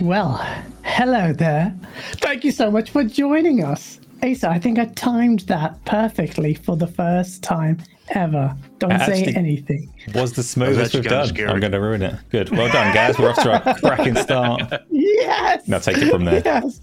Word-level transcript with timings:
Well, 0.00 0.38
hello 0.84 1.34
there. 1.34 1.76
Thank 2.12 2.44
you 2.44 2.50
so 2.50 2.70
much 2.70 2.88
for 2.90 3.04
joining 3.04 3.62
us. 3.62 4.00
Asa, 4.22 4.48
I 4.48 4.58
think 4.58 4.78
I 4.78 4.86
timed 4.86 5.40
that 5.40 5.84
perfectly 5.84 6.54
for 6.54 6.78
the 6.78 6.86
first 6.86 7.42
time 7.42 7.76
ever. 8.08 8.56
Don't 8.78 8.98
say 9.00 9.24
anything. 9.36 9.92
Was 10.14 10.32
the 10.32 10.42
smoothest 10.44 10.94
we've 10.94 11.04
done. 11.04 11.26
scary. 11.28 11.50
I'm 11.50 11.60
going 11.60 11.72
to 11.72 11.80
ruin 11.80 12.00
it. 12.00 12.14
Good. 12.30 12.48
Well 12.48 12.72
done, 12.72 12.94
guys. 12.94 13.18
We're 13.18 13.28
off 13.32 13.42
to 13.42 13.70
a 13.70 13.74
cracking 13.80 14.16
start. 14.16 14.62
Yes. 14.90 15.68
Now 15.68 15.78
take 15.78 15.98
it 15.98 16.10
from 16.10 16.24
there. 16.24 16.40
Yes. 16.42 16.80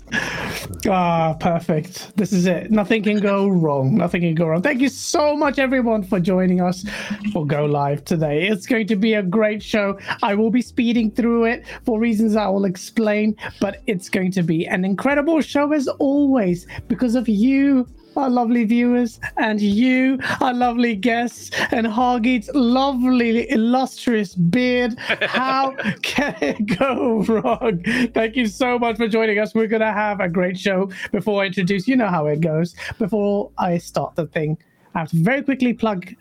Ah, 0.87 1.35
perfect. 1.39 2.15
This 2.15 2.31
is 2.31 2.45
it. 2.45 2.71
Nothing 2.71 3.03
can 3.03 3.19
go 3.19 3.47
wrong. 3.47 3.95
Nothing 3.95 4.21
can 4.21 4.35
go 4.35 4.47
wrong. 4.47 4.61
Thank 4.61 4.81
you 4.81 4.89
so 4.89 5.35
much, 5.35 5.59
everyone, 5.59 6.03
for 6.03 6.19
joining 6.19 6.61
us 6.61 6.85
for 7.33 7.45
Go 7.45 7.65
Live 7.65 8.05
today. 8.05 8.47
It's 8.47 8.65
going 8.65 8.87
to 8.87 8.95
be 8.95 9.15
a 9.15 9.23
great 9.23 9.63
show. 9.63 9.99
I 10.21 10.35
will 10.35 10.51
be 10.51 10.61
speeding 10.61 11.11
through 11.11 11.45
it 11.45 11.65
for 11.85 11.99
reasons 11.99 12.35
I 12.35 12.47
will 12.47 12.65
explain, 12.65 13.35
but 13.59 13.81
it's 13.87 14.09
going 14.09 14.31
to 14.33 14.43
be 14.43 14.67
an 14.67 14.85
incredible 14.85 15.41
show 15.41 15.73
as 15.73 15.87
always 15.87 16.67
because 16.87 17.15
of 17.15 17.27
you. 17.27 17.87
Our 18.15 18.29
lovely 18.29 18.65
viewers 18.65 19.19
and 19.37 19.61
you, 19.61 20.19
our 20.41 20.53
lovely 20.53 20.95
guests, 20.95 21.51
and 21.71 21.87
Hargeet's 21.87 22.49
lovely, 22.53 23.49
illustrious 23.49 24.35
beard. 24.35 24.97
How 24.99 25.71
can 26.01 26.35
it 26.41 26.77
go 26.77 27.23
wrong? 27.23 27.83
Thank 28.13 28.35
you 28.35 28.47
so 28.47 28.77
much 28.77 28.97
for 28.97 29.07
joining 29.07 29.39
us. 29.39 29.53
We're 29.55 29.67
going 29.67 29.81
to 29.81 29.93
have 29.93 30.19
a 30.19 30.27
great 30.27 30.57
show. 30.57 30.89
Before 31.11 31.43
I 31.43 31.45
introduce, 31.45 31.87
you 31.87 31.95
know 31.95 32.07
how 32.07 32.27
it 32.27 32.41
goes. 32.41 32.75
Before 32.97 33.51
I 33.57 33.77
start 33.77 34.15
the 34.15 34.27
thing, 34.27 34.57
I 34.95 34.99
have 34.99 35.11
to 35.11 35.17
very 35.17 35.41
quickly 35.41 35.73
plug 35.73 36.13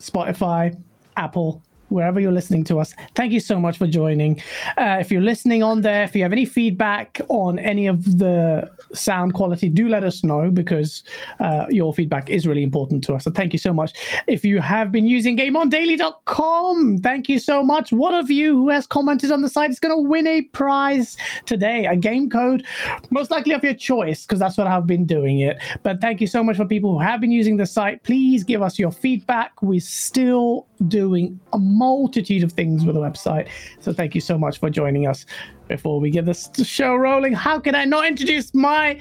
Spotify, 0.00 0.76
Apple, 1.16 1.62
wherever 1.88 2.20
you're 2.20 2.32
listening 2.32 2.64
to 2.64 2.78
us. 2.78 2.94
Thank 3.14 3.32
you 3.32 3.40
so 3.40 3.58
much 3.58 3.78
for 3.78 3.86
joining. 3.86 4.40
Uh, 4.76 4.98
if 5.00 5.10
you're 5.10 5.22
listening 5.22 5.62
on 5.62 5.80
there, 5.80 6.04
if 6.04 6.14
you 6.14 6.22
have 6.22 6.32
any 6.32 6.44
feedback 6.44 7.20
on 7.28 7.58
any 7.58 7.86
of 7.86 8.18
the 8.18 8.70
sound 8.92 9.34
quality, 9.34 9.68
do 9.68 9.88
let 9.88 10.04
us 10.04 10.24
know 10.24 10.50
because 10.50 11.02
uh, 11.40 11.66
your 11.68 11.92
feedback 11.92 12.30
is 12.30 12.46
really 12.46 12.62
important 12.62 13.02
to 13.04 13.14
us. 13.14 13.24
So 13.24 13.30
thank 13.30 13.52
you 13.52 13.58
so 13.58 13.72
much. 13.72 13.92
If 14.26 14.44
you 14.44 14.60
have 14.60 14.92
been 14.92 15.06
using 15.06 15.36
GameOnDaily.com, 15.36 16.98
thank 16.98 17.28
you 17.28 17.38
so 17.38 17.62
much. 17.62 17.92
One 17.92 18.14
of 18.14 18.30
you 18.30 18.54
who 18.54 18.68
has 18.68 18.86
commented 18.86 19.32
on 19.32 19.42
the 19.42 19.48
site 19.48 19.70
is 19.70 19.80
going 19.80 19.94
to 19.94 20.08
win 20.08 20.26
a 20.26 20.42
prize 20.42 21.16
today, 21.46 21.86
a 21.86 21.96
game 21.96 22.30
code, 22.30 22.64
most 23.10 23.30
likely 23.30 23.54
of 23.54 23.64
your 23.64 23.74
choice, 23.74 24.22
because 24.24 24.38
that's 24.38 24.56
what 24.56 24.66
I've 24.66 24.86
been 24.86 25.04
doing 25.04 25.40
it. 25.40 25.58
But 25.82 26.00
thank 26.00 26.20
you 26.20 26.26
so 26.26 26.44
much 26.44 26.56
for 26.56 26.64
people 26.64 26.92
who 26.92 27.00
have 27.00 27.20
been 27.20 27.32
using 27.32 27.56
the 27.56 27.66
site. 27.66 28.02
Please 28.02 28.44
give 28.44 28.62
us 28.62 28.78
your 28.78 28.92
feedback. 28.92 29.60
We're 29.62 29.80
still 29.80 30.67
doing 30.86 31.38
a 31.52 31.58
multitude 31.58 32.42
of 32.44 32.52
things 32.52 32.84
with 32.84 32.94
the 32.94 33.00
website. 33.00 33.48
So 33.80 33.92
thank 33.92 34.14
you 34.14 34.20
so 34.20 34.38
much 34.38 34.58
for 34.60 34.70
joining 34.70 35.06
us. 35.08 35.26
Before 35.66 35.98
we 36.00 36.10
get 36.10 36.24
this 36.24 36.48
show 36.62 36.94
rolling, 36.94 37.32
how 37.32 37.58
can 37.58 37.74
I 37.74 37.84
not 37.84 38.06
introduce 38.06 38.54
my 38.54 39.00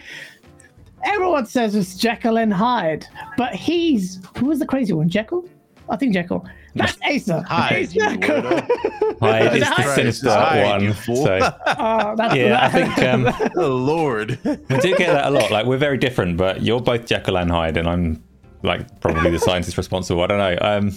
everyone 1.06 1.46
says 1.46 1.76
it's 1.76 1.96
Jekyll 1.96 2.38
and 2.38 2.52
Hyde, 2.54 3.06
but 3.38 3.54
he's 3.54 4.20
who 4.38 4.48
was 4.48 4.60
the 4.60 4.66
crazy 4.66 4.94
one? 4.94 5.08
Jekyll? 5.10 5.48
I 5.90 5.96
think 5.96 6.14
Jekyll. 6.14 6.46
That's 6.76 6.98
Asa. 7.08 7.42
Hyde, 7.44 7.84
It's 7.84 7.94
Jekyll. 7.94 8.42
weirdo. 8.42 9.20
Hyde 9.22 9.56
is 9.56 9.60
the 9.68 9.74
Christ, 9.76 9.96
sinister 9.96 10.30
Hyde, 10.30 10.82
one. 10.82 10.94
So 10.94 11.34
Uh, 11.38 12.16
yeah, 12.36 12.60
I 12.62 12.70
think 12.70 12.98
um, 13.00 13.28
Oh 13.56 13.68
Lord. 13.76 14.38
we 14.44 14.56
do 14.80 14.96
get 14.96 15.08
that 15.14 15.28
a 15.28 15.30
lot. 15.30 15.50
Like 15.52 15.66
we're 15.66 15.78
very 15.78 15.98
different, 15.98 16.38
but 16.38 16.62
you're 16.62 16.82
both 16.82 17.06
Jekyll 17.06 17.38
and 17.38 17.50
Hyde, 17.50 17.78
and 17.78 17.88
I'm 17.88 18.24
like 18.64 19.00
probably 19.00 19.32
the 19.32 19.40
scientist 19.40 19.78
responsible. 19.78 20.22
I 20.24 20.28
don't 20.28 20.38
know. 20.40 20.58
Um, 20.62 20.92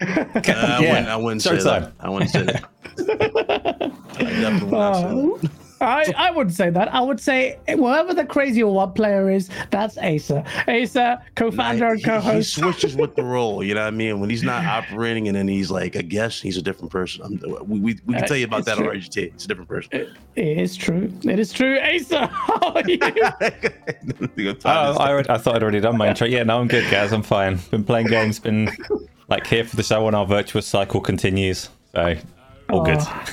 I 0.00 0.40
Yeah, 0.44 0.80
wouldn't, 0.80 1.08
I 1.08 1.16
wouldn't 1.16 1.42
say 1.42 1.56
showtime. 1.56 1.62
that. 1.64 1.92
I 2.00 2.08
wouldn't 2.10 2.30
say 2.30 2.42
that. 2.44 2.64
I 4.18 4.22
definitely 4.22 4.64
would 4.64 4.72
not 4.72 4.96
say 4.96 5.02
that. 5.42 5.44
Uh, 5.44 5.48
I, 5.78 6.14
I 6.16 6.30
wouldn't 6.30 6.56
say 6.56 6.70
that. 6.70 6.94
I 6.94 7.02
would 7.02 7.20
say 7.20 7.58
whoever 7.68 8.14
the 8.14 8.24
crazy 8.24 8.64
one 8.64 8.92
player 8.94 9.28
is, 9.30 9.50
that's 9.70 9.98
Asa. 9.98 10.42
Asa, 10.66 11.22
co-founder 11.34 11.88
and 11.88 11.96
He- 11.98 12.02
he, 12.02 12.08
co-host. 12.08 12.54
He 12.54 12.62
switches 12.62 12.96
with 12.96 13.14
the 13.14 13.22
role. 13.34 13.62
You 13.62 13.74
know 13.74 13.82
what 13.82 13.88
I 13.88 13.90
mean? 13.90 14.18
When 14.18 14.30
he's 14.30 14.42
not 14.42 14.64
operating 14.84 15.28
and 15.28 15.36
then 15.36 15.46
he's 15.48 15.70
like 15.70 15.94
a 15.94 16.02
guest, 16.02 16.40
he's 16.42 16.56
a 16.56 16.62
different 16.62 16.90
person. 16.90 17.24
I'm, 17.24 17.68
we 17.68 17.78
we, 17.78 17.98
we 18.06 18.14
can 18.14 18.24
Uh, 18.24 18.26
tell 18.26 18.36
you 18.38 18.46
about 18.46 18.60
it's 18.60 18.68
that 18.68 18.76
true. 18.78 18.86
already. 18.86 19.00
Jay. 19.00 19.24
It's 19.24 19.44
a 19.44 19.48
different 19.48 19.68
person. 19.68 19.90
It 20.34 20.58
is 20.58 20.76
true. 20.76 21.12
It 21.24 21.38
is 21.38 21.52
true. 21.52 21.78
Asa, 21.78 22.26
how 22.28 22.72
are 22.72 22.82
you? 22.88 22.98
oh, 23.02 24.54
I, 24.64 25.10
already, 25.10 25.28
I 25.28 25.36
thought 25.36 25.56
I'd 25.56 25.62
already 25.62 25.80
done 25.80 25.98
my 25.98 26.08
intro. 26.08 26.26
Yeah, 26.26 26.42
no, 26.44 26.58
I'm 26.58 26.68
good, 26.68 26.90
guys. 26.90 27.12
I'm 27.12 27.22
fine. 27.22 27.58
Been 27.70 27.84
playing 27.84 28.06
games. 28.06 28.38
Been 28.38 28.70
like 29.28 29.46
here 29.46 29.64
for 29.64 29.76
the 29.76 29.82
show 29.82 30.06
and 30.06 30.14
our 30.16 30.26
virtuous 30.26 30.66
cycle 30.66 31.00
continues. 31.00 31.68
So 31.94 32.16
all 32.70 32.84
good. 32.84 32.98
Oh, 33.00 33.24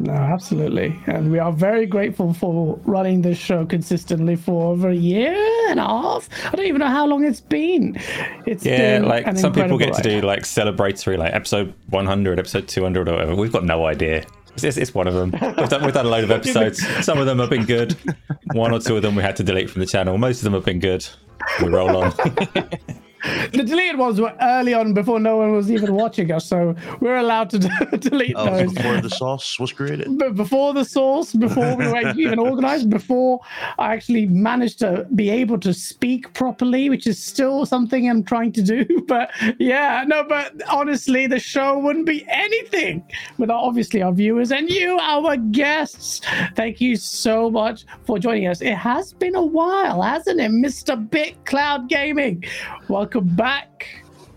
No, 0.00 0.12
absolutely. 0.12 0.98
And 1.06 1.30
we 1.30 1.38
are 1.38 1.52
very 1.52 1.86
grateful 1.86 2.34
for 2.34 2.78
running 2.84 3.22
this 3.22 3.38
show 3.38 3.64
consistently 3.64 4.34
for 4.34 4.72
over 4.72 4.88
a 4.88 4.94
year 4.94 5.32
and 5.70 5.78
a 5.78 5.84
half. 5.84 6.28
I 6.46 6.50
don't 6.56 6.66
even 6.66 6.80
know 6.80 6.88
how 6.88 7.06
long 7.06 7.24
it's 7.24 7.40
been. 7.40 7.96
It's 8.44 8.64
Yeah, 8.66 8.98
been 8.98 9.08
like 9.08 9.38
some 9.38 9.52
people 9.52 9.78
get 9.78 9.94
to 9.94 10.02
do 10.02 10.20
like 10.20 10.40
celebratory, 10.42 11.16
like 11.16 11.32
episode 11.32 11.72
100, 11.90 12.38
episode 12.40 12.66
200, 12.66 13.08
or 13.08 13.12
whatever. 13.12 13.34
We've 13.36 13.52
got 13.52 13.64
no 13.64 13.86
idea. 13.86 14.24
It's, 14.54 14.64
it's, 14.64 14.76
it's 14.76 14.94
one 14.94 15.06
of 15.06 15.14
them. 15.14 15.30
We've 15.30 15.68
done, 15.68 15.84
we've 15.84 15.94
done 15.94 16.06
a 16.06 16.10
load 16.10 16.24
of 16.24 16.30
episodes. 16.40 16.84
Some 17.04 17.18
of 17.18 17.26
them 17.26 17.38
have 17.38 17.50
been 17.50 17.64
good. 17.64 17.96
One 18.52 18.72
or 18.72 18.80
two 18.80 18.96
of 18.96 19.02
them 19.02 19.14
we 19.14 19.22
had 19.22 19.36
to 19.36 19.44
delete 19.44 19.70
from 19.70 19.80
the 19.80 19.86
channel. 19.86 20.18
Most 20.18 20.38
of 20.38 20.44
them 20.44 20.54
have 20.54 20.64
been 20.64 20.80
good. 20.80 21.06
We 21.62 21.68
roll 21.68 21.96
on. 21.96 22.12
The 23.52 23.62
deleted 23.64 23.96
ones 23.98 24.20
were 24.20 24.34
early 24.40 24.74
on 24.74 24.92
before 24.94 25.18
no 25.20 25.36
one 25.38 25.52
was 25.52 25.70
even 25.70 25.94
watching 25.94 26.30
us, 26.30 26.46
so 26.46 26.74
we're 27.00 27.16
allowed 27.16 27.50
to 27.50 27.58
delete 27.98 28.34
Oh, 28.36 28.44
those. 28.46 28.72
before 28.74 29.00
the 29.00 29.10
sauce 29.10 29.58
was 29.58 29.72
created. 29.72 30.18
But 30.18 30.34
before 30.34 30.74
the 30.74 30.84
sauce, 30.84 31.32
before 31.32 31.76
we 31.76 31.86
were 31.86 32.12
even 32.16 32.38
organized, 32.38 32.90
before 32.90 33.40
I 33.78 33.92
actually 33.94 34.26
managed 34.26 34.78
to 34.80 35.06
be 35.14 35.30
able 35.30 35.58
to 35.60 35.72
speak 35.72 36.32
properly, 36.34 36.90
which 36.90 37.06
is 37.06 37.22
still 37.22 37.64
something 37.66 38.08
I'm 38.10 38.24
trying 38.24 38.52
to 38.52 38.62
do. 38.62 38.84
But 39.06 39.30
yeah, 39.58 40.02
no, 40.06 40.24
but 40.24 40.60
honestly, 40.68 41.26
the 41.26 41.38
show 41.38 41.78
wouldn't 41.78 42.06
be 42.06 42.24
anything 42.28 43.04
without 43.38 43.60
obviously 43.62 44.02
our 44.02 44.12
viewers 44.12 44.50
and 44.50 44.68
you, 44.68 44.98
our 44.98 45.36
guests. 45.36 46.20
Thank 46.56 46.80
you 46.80 46.96
so 46.96 47.50
much 47.50 47.84
for 48.04 48.18
joining 48.18 48.46
us. 48.48 48.60
It 48.62 48.74
has 48.74 49.12
been 49.12 49.34
a 49.36 49.44
while, 49.44 50.00
hasn't 50.02 50.40
it, 50.40 50.50
Mr. 50.50 50.96
Big 51.10 51.42
Cloud 51.44 51.88
Gaming? 51.88 52.42
Welcome 52.88 53.13
back. 53.20 53.88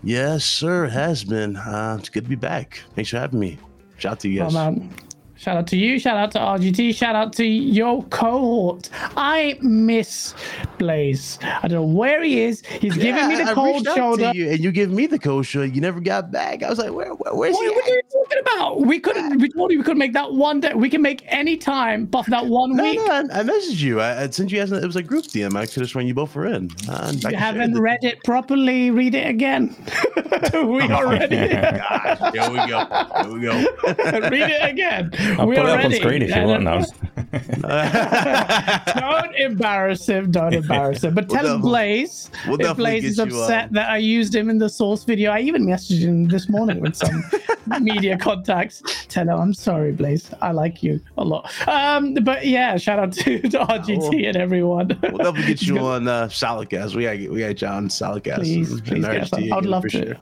Yes, 0.02 0.44
sir. 0.44 0.84
It 0.86 0.90
has 0.92 1.24
been. 1.24 1.56
Uh, 1.56 1.96
it's 1.98 2.08
good 2.08 2.24
to 2.24 2.28
be 2.30 2.36
back. 2.36 2.82
Thanks 2.94 3.10
for 3.10 3.18
having 3.18 3.40
me. 3.40 3.58
Shout 3.98 4.12
out 4.12 4.20
to 4.20 4.28
you 4.28 4.40
Oh 4.40 4.44
guys. 4.44 4.54
man. 4.54 4.94
Shout 5.38 5.56
out 5.56 5.68
to 5.68 5.76
you, 5.76 6.00
shout 6.00 6.16
out 6.16 6.32
to 6.32 6.38
RGT, 6.40 6.94
shout 6.96 7.14
out 7.14 7.32
to 7.34 7.44
your 7.46 8.02
cohort. 8.06 8.90
I 9.16 9.56
miss 9.62 10.34
Blaze. 10.78 11.38
I 11.42 11.68
don't 11.68 11.70
know 11.70 11.84
where 11.96 12.24
he 12.24 12.40
is. 12.40 12.62
He's 12.66 12.96
giving 12.96 13.28
me 13.28 13.36
Yeah, 13.36 13.44
the 13.44 13.50
I 13.52 13.54
cold 13.54 13.76
reached 13.76 13.86
out 13.88 13.94
to 13.94 14.00
shoulder. 14.00 14.32
you, 14.34 14.50
and 14.50 14.58
you 14.58 14.72
give 14.72 14.90
me 14.90 15.06
the 15.06 15.18
cold 15.18 15.46
shoulder. 15.46 15.66
You 15.68 15.80
never 15.80 16.00
got 16.00 16.32
back. 16.32 16.64
I 16.64 16.68
was 16.68 16.78
like, 16.80 16.92
where, 16.92 17.14
where 17.14 17.34
where's 17.34 17.54
What, 17.54 17.62
he? 17.68 17.70
what 17.70 17.84
at? 17.84 17.90
are 17.92 17.94
you 17.94 18.02
talking 18.12 18.38
about? 18.40 18.80
We 18.80 18.98
couldn't. 18.98 19.38
We 19.38 19.48
told 19.48 19.70
you 19.70 19.78
we 19.78 19.84
could 19.84 19.96
make 19.96 20.12
that 20.14 20.32
one 20.32 20.58
day. 20.58 20.74
We 20.74 20.90
can 20.90 21.02
make 21.02 21.22
any 21.28 21.56
time, 21.56 22.06
but 22.06 22.24
for 22.24 22.30
that 22.32 22.46
one 22.46 22.74
No, 22.74 22.82
week. 22.82 22.98
no, 22.98 23.06
I, 23.06 23.18
I 23.20 23.42
messaged 23.44 23.78
you. 23.80 24.00
I, 24.00 24.24
I 24.24 24.30
sent 24.30 24.50
you 24.50 24.58
guys. 24.58 24.72
It 24.72 24.84
was 24.84 24.96
a 24.96 25.02
group 25.04 25.26
DM. 25.26 25.56
I 25.56 25.66
could 25.66 25.82
have 25.82 25.88
sworn 25.90 26.08
you 26.08 26.14
both 26.14 26.34
were 26.34 26.46
in. 26.46 26.68
Uh, 26.88 27.12
You 27.16 27.36
haven't 27.36 27.80
read 27.80 28.02
it 28.02 28.24
properly. 28.24 28.90
Read 28.90 29.14
it 29.14 29.28
again. 29.28 29.76
we 30.52 30.82
are 30.90 31.08
ready. 31.08 31.36
God, 31.48 32.34
here 32.34 32.50
we 32.50 32.66
go. 32.66 32.84
Here 33.22 33.32
we 33.32 33.40
go. 33.40 33.64
read 34.30 34.50
it 34.50 34.68
again. 34.68 35.10
I'll 35.38 35.46
we 35.46 35.56
put 35.56 35.64
it 35.66 35.70
up 35.70 35.84
on 35.84 35.92
screen 35.92 36.22
if 36.22 36.34
you 36.34 36.42
want. 36.42 36.62
No. 36.62 36.84
don't 39.00 39.34
embarrass 39.36 40.06
him. 40.08 40.30
Don't 40.30 40.54
embarrass 40.54 41.04
him. 41.04 41.14
But 41.14 41.28
We'll 41.28 41.36
tell 41.36 41.46
him 41.46 41.52
definitely- 41.60 41.70
Blaze. 41.70 42.30
we'll 42.46 42.60
if 42.60 42.76
Blaze 42.76 43.04
is 43.04 43.16
get 43.16 43.28
you, 43.30 43.40
upset 43.40 43.64
um, 43.68 43.72
that 43.74 43.90
I 43.90 43.96
used 43.98 44.34
him 44.34 44.50
in 44.50 44.58
the 44.58 44.68
source 44.68 45.04
video, 45.04 45.30
I 45.32 45.40
even 45.40 45.64
messaged 45.66 46.00
him 46.00 46.28
this 46.28 46.48
morning 46.48 46.80
with 46.80 46.96
some 46.96 47.24
media 47.82 48.16
contacts. 48.16 48.82
Tell 49.08 49.28
him 49.28 49.38
I'm 49.40 49.54
sorry, 49.54 49.92
Blaze. 49.92 50.30
I 50.40 50.52
like 50.52 50.82
you 50.82 51.00
a 51.16 51.24
lot. 51.24 51.50
Um, 51.68 52.14
but 52.14 52.46
yeah, 52.46 52.76
shout 52.76 52.98
out 52.98 53.12
to, 53.12 53.40
to 53.40 53.58
RGT 53.58 53.98
Well, 53.98 54.12
and 54.26 54.36
everyone. 54.36 54.88
We'll 55.02 55.18
definitely 55.18 55.42
get 55.46 55.62
you 55.62 55.78
on 55.86 56.08
uh, 56.08 56.26
Solidcast. 56.28 56.94
We 56.94 57.02
got 57.04 57.32
we 57.32 57.40
got 57.40 57.56
John 57.56 57.88
Solidcast. 57.88 58.36
Please, 58.36 58.72
and- 58.72 58.84
please, 58.84 59.04
and 59.04 59.14
yes, 59.14 59.32
I'd 59.32 59.66
love 59.66 59.82
to. 59.84 59.90
sure. 59.90 60.16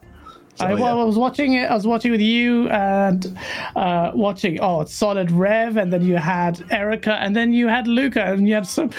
I, 0.60 0.70
So, 0.74 0.82
well, 0.82 1.00
I 1.00 1.04
was 1.04 1.16
watching 1.16 1.54
it. 1.54 1.70
I 1.70 1.74
was 1.74 1.86
watching 1.86 2.10
with 2.12 2.20
you 2.20 2.68
and 2.70 3.36
uh, 3.74 4.10
watching. 4.14 4.58
Oh, 4.60 4.80
it's 4.82 4.94
Solid 4.94 5.30
Rev, 5.30 5.76
and 5.76 5.92
then 5.92 6.02
you 6.02 6.16
had 6.16 6.64
Erica, 6.70 7.14
and 7.14 7.34
then 7.36 7.52
you 7.52 7.68
had 7.68 7.86
Luca, 7.86 8.24
and 8.24 8.48
you 8.48 8.54
had 8.54 8.66
some. 8.66 8.90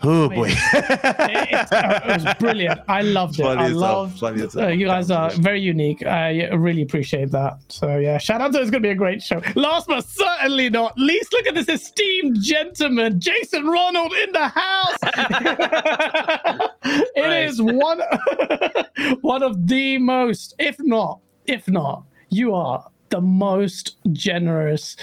Oh 0.00 0.28
boy. 0.28 0.46
it, 0.48 0.56
it- 0.72 1.72
uh, 1.72 2.00
it 2.04 2.22
was 2.22 2.34
brilliant. 2.38 2.80
I 2.86 3.00
loved 3.02 3.40
it. 3.40 3.42
Funny 3.42 3.62
I 3.62 3.64
as 3.64 3.70
hell. 3.72 3.80
love. 3.80 4.16
Funny 4.18 4.46
Uh, 4.56 4.68
you 4.68 4.86
guys 4.86 5.10
are 5.10 5.30
very 5.30 5.60
unique. 5.60 6.06
I 6.06 6.46
really 6.50 6.82
appreciate 6.82 7.32
that. 7.32 7.58
So 7.68 7.96
yeah, 7.98 8.16
shout 8.18 8.40
out 8.40 8.52
to 8.52 8.60
it's 8.60 8.70
gonna 8.70 8.80
be 8.80 8.90
a 8.90 8.94
great 8.94 9.20
show. 9.22 9.42
Last 9.56 9.88
but 9.88 10.04
certainly 10.06 10.70
not 10.70 10.96
least, 10.98 11.32
look 11.32 11.48
at 11.48 11.54
this 11.56 11.68
esteemed 11.68 12.40
gentleman, 12.40 13.18
Jason 13.20 13.66
Ronald 13.66 14.12
in 14.12 14.32
the 14.32 14.48
house. 14.48 14.98
It 17.14 17.48
is 17.48 17.60
one 17.60 18.00
one 19.20 19.42
of 19.42 19.66
the 19.66 19.98
most, 19.98 20.54
if 20.58 20.76
not, 20.80 21.20
if 21.46 21.68
not, 21.68 22.04
you 22.30 22.54
are 22.54 22.84
the 23.10 23.20
most 23.20 23.96
generous 24.12 24.96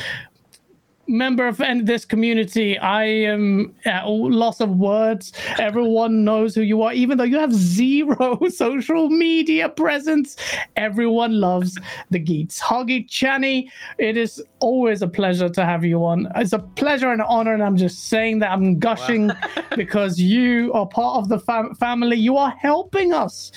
member 1.07 1.47
of 1.47 1.61
this 1.83 2.05
community. 2.05 2.77
I 2.77 3.03
am 3.03 3.73
at 3.85 4.07
loss 4.07 4.61
of 4.61 4.69
words. 4.77 5.33
Everyone 5.59 6.23
knows 6.23 6.55
who 6.55 6.61
you 6.61 6.81
are, 6.81 6.93
even 6.93 7.17
though 7.17 7.23
you 7.23 7.37
have 7.37 7.53
zero 7.53 8.39
social 8.49 9.09
media 9.09 9.69
presence. 9.69 10.35
Everyone 10.75 11.39
loves 11.39 11.77
the 12.09 12.19
Geats. 12.19 12.59
Hoggy 12.61 13.07
Chani, 13.07 13.69
it 13.97 14.17
is 14.17 14.43
always 14.59 15.01
a 15.01 15.07
pleasure 15.07 15.49
to 15.49 15.65
have 15.65 15.85
you 15.85 16.03
on. 16.03 16.27
It's 16.35 16.53
a 16.53 16.59
pleasure 16.59 17.11
and 17.11 17.21
an 17.21 17.27
honor, 17.29 17.53
and 17.53 17.63
I'm 17.63 17.77
just 17.77 18.09
saying 18.09 18.39
that 18.39 18.51
I'm 18.51 18.79
gushing 18.79 19.27
wow. 19.27 19.35
because 19.75 20.19
you 20.19 20.73
are 20.73 20.87
part 20.87 21.17
of 21.17 21.29
the 21.29 21.39
fam- 21.39 21.75
family. 21.75 22.17
You 22.17 22.37
are 22.37 22.53
helping 22.59 23.13
us 23.13 23.51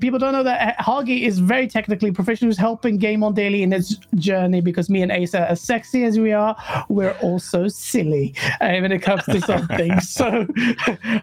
people 0.00 0.18
don't 0.18 0.32
know 0.32 0.42
that 0.42 0.78
Hoggy 0.78 1.22
is 1.22 1.38
very 1.38 1.66
technically 1.66 2.10
proficient, 2.10 2.48
who's 2.48 2.58
helping 2.58 2.96
Game 2.96 3.22
on 3.22 3.34
Daily 3.34 3.62
in 3.62 3.72
its 3.72 3.96
journey 4.14 4.60
because 4.60 4.88
me 4.88 5.02
and 5.02 5.12
Ace 5.12 5.34
are 5.34 5.44
as 5.44 5.60
sexy 5.60 6.04
as 6.04 6.18
we 6.18 6.32
are, 6.32 6.56
we're 6.88 7.16
also 7.20 7.68
silly 7.68 8.34
uh, 8.60 8.78
when 8.80 8.92
it 8.92 9.02
comes 9.02 9.24
to 9.24 9.40
some 9.40 9.66
things. 9.68 10.08
so 10.14 10.44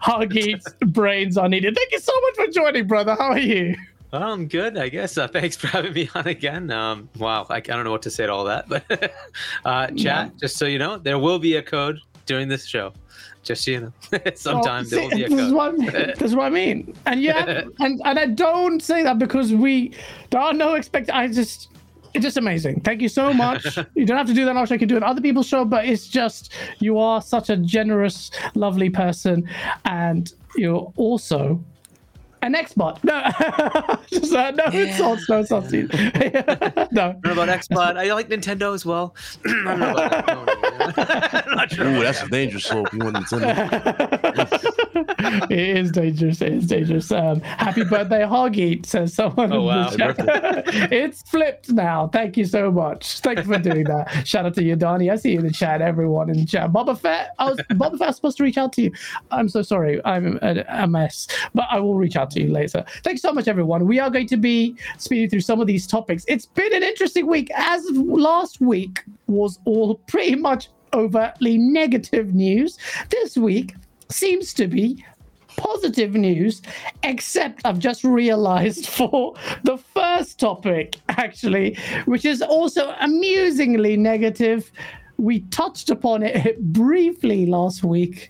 Hoggy's 0.03 0.63
brains 0.87 1.37
are 1.37 1.49
needed. 1.49 1.75
Thank 1.75 1.91
you 1.91 1.99
so 1.99 2.13
much 2.21 2.35
for 2.35 2.47
joining, 2.47 2.87
brother. 2.87 3.15
How 3.15 3.31
are 3.31 3.39
you? 3.39 3.75
I'm 4.13 4.47
good, 4.47 4.77
I 4.77 4.89
guess. 4.89 5.17
Uh, 5.17 5.27
thanks 5.27 5.55
for 5.55 5.67
having 5.67 5.93
me 5.93 6.09
on 6.13 6.27
again. 6.27 6.69
Um, 6.69 7.09
wow, 7.17 7.45
I, 7.49 7.55
I, 7.55 7.59
don't 7.61 7.85
know 7.85 7.91
what 7.91 8.01
to 8.03 8.11
say 8.11 8.25
to 8.25 8.33
all 8.33 8.43
that, 8.43 8.67
but 8.67 8.83
uh, 9.65 9.87
chat, 9.87 9.97
yeah. 9.97 10.29
just 10.39 10.57
so 10.57 10.65
you 10.65 10.79
know, 10.79 10.97
there 10.97 11.17
will 11.17 11.39
be 11.39 11.55
a 11.55 11.61
code 11.63 11.99
during 12.25 12.49
this 12.49 12.65
show. 12.65 12.93
Just 13.43 13.65
you 13.65 13.81
know, 13.81 13.91
sometimes 14.35 14.91
well, 14.91 15.09
see, 15.09 15.23
this, 15.23 15.33
is 15.33 15.51
what, 15.51 15.77
this 15.79 16.21
is 16.21 16.35
what 16.35 16.45
I 16.45 16.49
mean. 16.49 16.95
And 17.05 17.21
yeah, 17.21 17.63
and 17.79 18.01
and 18.05 18.19
I 18.19 18.25
don't 18.27 18.81
say 18.81 19.03
that 19.03 19.17
because 19.19 19.53
we 19.53 19.93
there 20.29 20.41
are 20.41 20.53
no 20.53 20.75
expect. 20.75 21.09
I 21.09 21.27
just 21.27 21.69
it's 22.13 22.23
just 22.23 22.37
amazing. 22.37 22.81
Thank 22.81 23.01
you 23.01 23.09
so 23.09 23.33
much. 23.33 23.77
you 23.95 24.05
don't 24.05 24.17
have 24.17 24.27
to 24.27 24.33
do 24.33 24.45
that 24.45 24.53
much. 24.53 24.71
I 24.71 24.77
can 24.77 24.87
do 24.87 24.97
it 24.97 25.03
other 25.03 25.21
people's 25.21 25.47
show, 25.47 25.65
but 25.65 25.85
it's 25.85 26.07
just 26.07 26.53
you 26.79 26.99
are 26.99 27.21
such 27.21 27.49
a 27.49 27.57
generous, 27.57 28.31
lovely 28.53 28.89
person, 28.89 29.49
and 29.85 30.31
you're 30.55 30.91
also 30.97 31.63
an 32.41 32.53
Xbot. 32.53 33.03
No, 33.03 33.21
just, 34.09 34.33
uh, 34.33 34.51
no, 34.51 34.65
yeah. 34.71 34.87
insults, 34.87 35.29
no 35.29 35.39
insults. 35.39 35.71
no. 35.71 37.15
What 37.21 37.31
about 37.31 37.49
Xbot? 37.49 37.97
I 37.97 38.13
like 38.13 38.29
Nintendo 38.29 38.73
as 38.73 38.85
well. 38.85 39.15
I 39.45 40.23
don't 40.25 41.45
I'm 41.45 41.55
not 41.55 41.71
sure. 41.71 41.87
Ooh, 41.87 42.01
that's 42.01 42.23
a 42.23 42.27
dangerous 42.29 42.65
slope. 42.65 42.91
You 42.93 42.99
want 42.99 43.17
Nintendo? 43.17 43.51
it 45.51 45.77
is 45.77 45.91
dangerous. 45.91 46.41
It 46.41 46.53
is 46.53 46.67
dangerous. 46.67 47.11
Um, 47.11 47.41
happy 47.41 47.83
birthday, 47.83 48.21
Hoggy, 48.21 48.85
says 48.85 49.13
someone. 49.13 49.53
Oh, 49.53 49.63
wow. 49.63 49.89
it's 49.97 51.21
flipped 51.23 51.69
now. 51.69 52.07
Thank 52.07 52.37
you 52.37 52.45
so 52.45 52.71
much. 52.71 53.19
Thank 53.19 53.39
you 53.39 53.45
for 53.45 53.59
doing 53.59 53.83
that. 53.85 54.27
Shout 54.27 54.45
out 54.45 54.55
to 54.55 54.63
you, 54.63 54.75
Donnie. 54.75 55.09
I 55.09 55.15
see 55.15 55.31
you 55.33 55.39
in 55.39 55.45
the 55.45 55.53
chat, 55.53 55.81
everyone 55.81 56.29
in 56.29 56.37
the 56.37 56.45
chat. 56.45 56.71
Boba 56.71 56.97
Fett, 56.97 57.31
I 57.39 57.51
was, 57.51 57.57
Boba 57.71 57.97
Fett 57.97 58.07
was 58.07 58.15
supposed 58.15 58.37
to 58.37 58.43
reach 58.43 58.57
out 58.57 58.73
to 58.73 58.81
you. 58.83 58.91
I'm 59.29 59.49
so 59.49 59.61
sorry. 59.61 60.03
I'm 60.05 60.39
a, 60.41 60.63
a 60.67 60.87
mess, 60.87 61.27
but 61.53 61.65
I 61.69 61.79
will 61.79 61.95
reach 61.95 62.15
out 62.15 62.30
to 62.31 62.41
you 62.41 62.51
later. 62.51 62.83
Thanks 63.03 63.21
so 63.21 63.31
much, 63.31 63.47
everyone. 63.47 63.85
We 63.87 63.99
are 63.99 64.09
going 64.09 64.27
to 64.27 64.37
be 64.37 64.75
speeding 64.97 65.29
through 65.29 65.41
some 65.41 65.61
of 65.61 65.67
these 65.67 65.87
topics. 65.87 66.25
It's 66.27 66.45
been 66.45 66.73
an 66.73 66.83
interesting 66.83 67.27
week. 67.27 67.49
As 67.55 67.83
last 67.91 68.61
week 68.61 69.03
was 69.27 69.59
all 69.65 69.95
pretty 70.07 70.35
much 70.35 70.69
overtly 70.93 71.57
negative 71.57 72.33
news, 72.33 72.77
this 73.09 73.37
week 73.37 73.75
seems 74.09 74.53
to 74.55 74.67
be 74.67 75.03
positive 75.57 76.13
news, 76.13 76.61
except 77.03 77.61
I've 77.65 77.79
just 77.79 78.03
realized 78.03 78.87
for 78.97 79.35
the 79.63 79.77
first 79.77 80.39
topic, 80.39 80.97
actually, 81.09 81.77
which 82.05 82.25
is 82.25 82.41
also 82.41 82.95
amusingly 82.99 83.97
negative 83.97 84.71
we 85.17 85.41
touched 85.51 85.89
upon 85.89 86.23
it 86.23 86.59
briefly 86.73 87.45
last 87.45 87.83
week, 87.83 88.29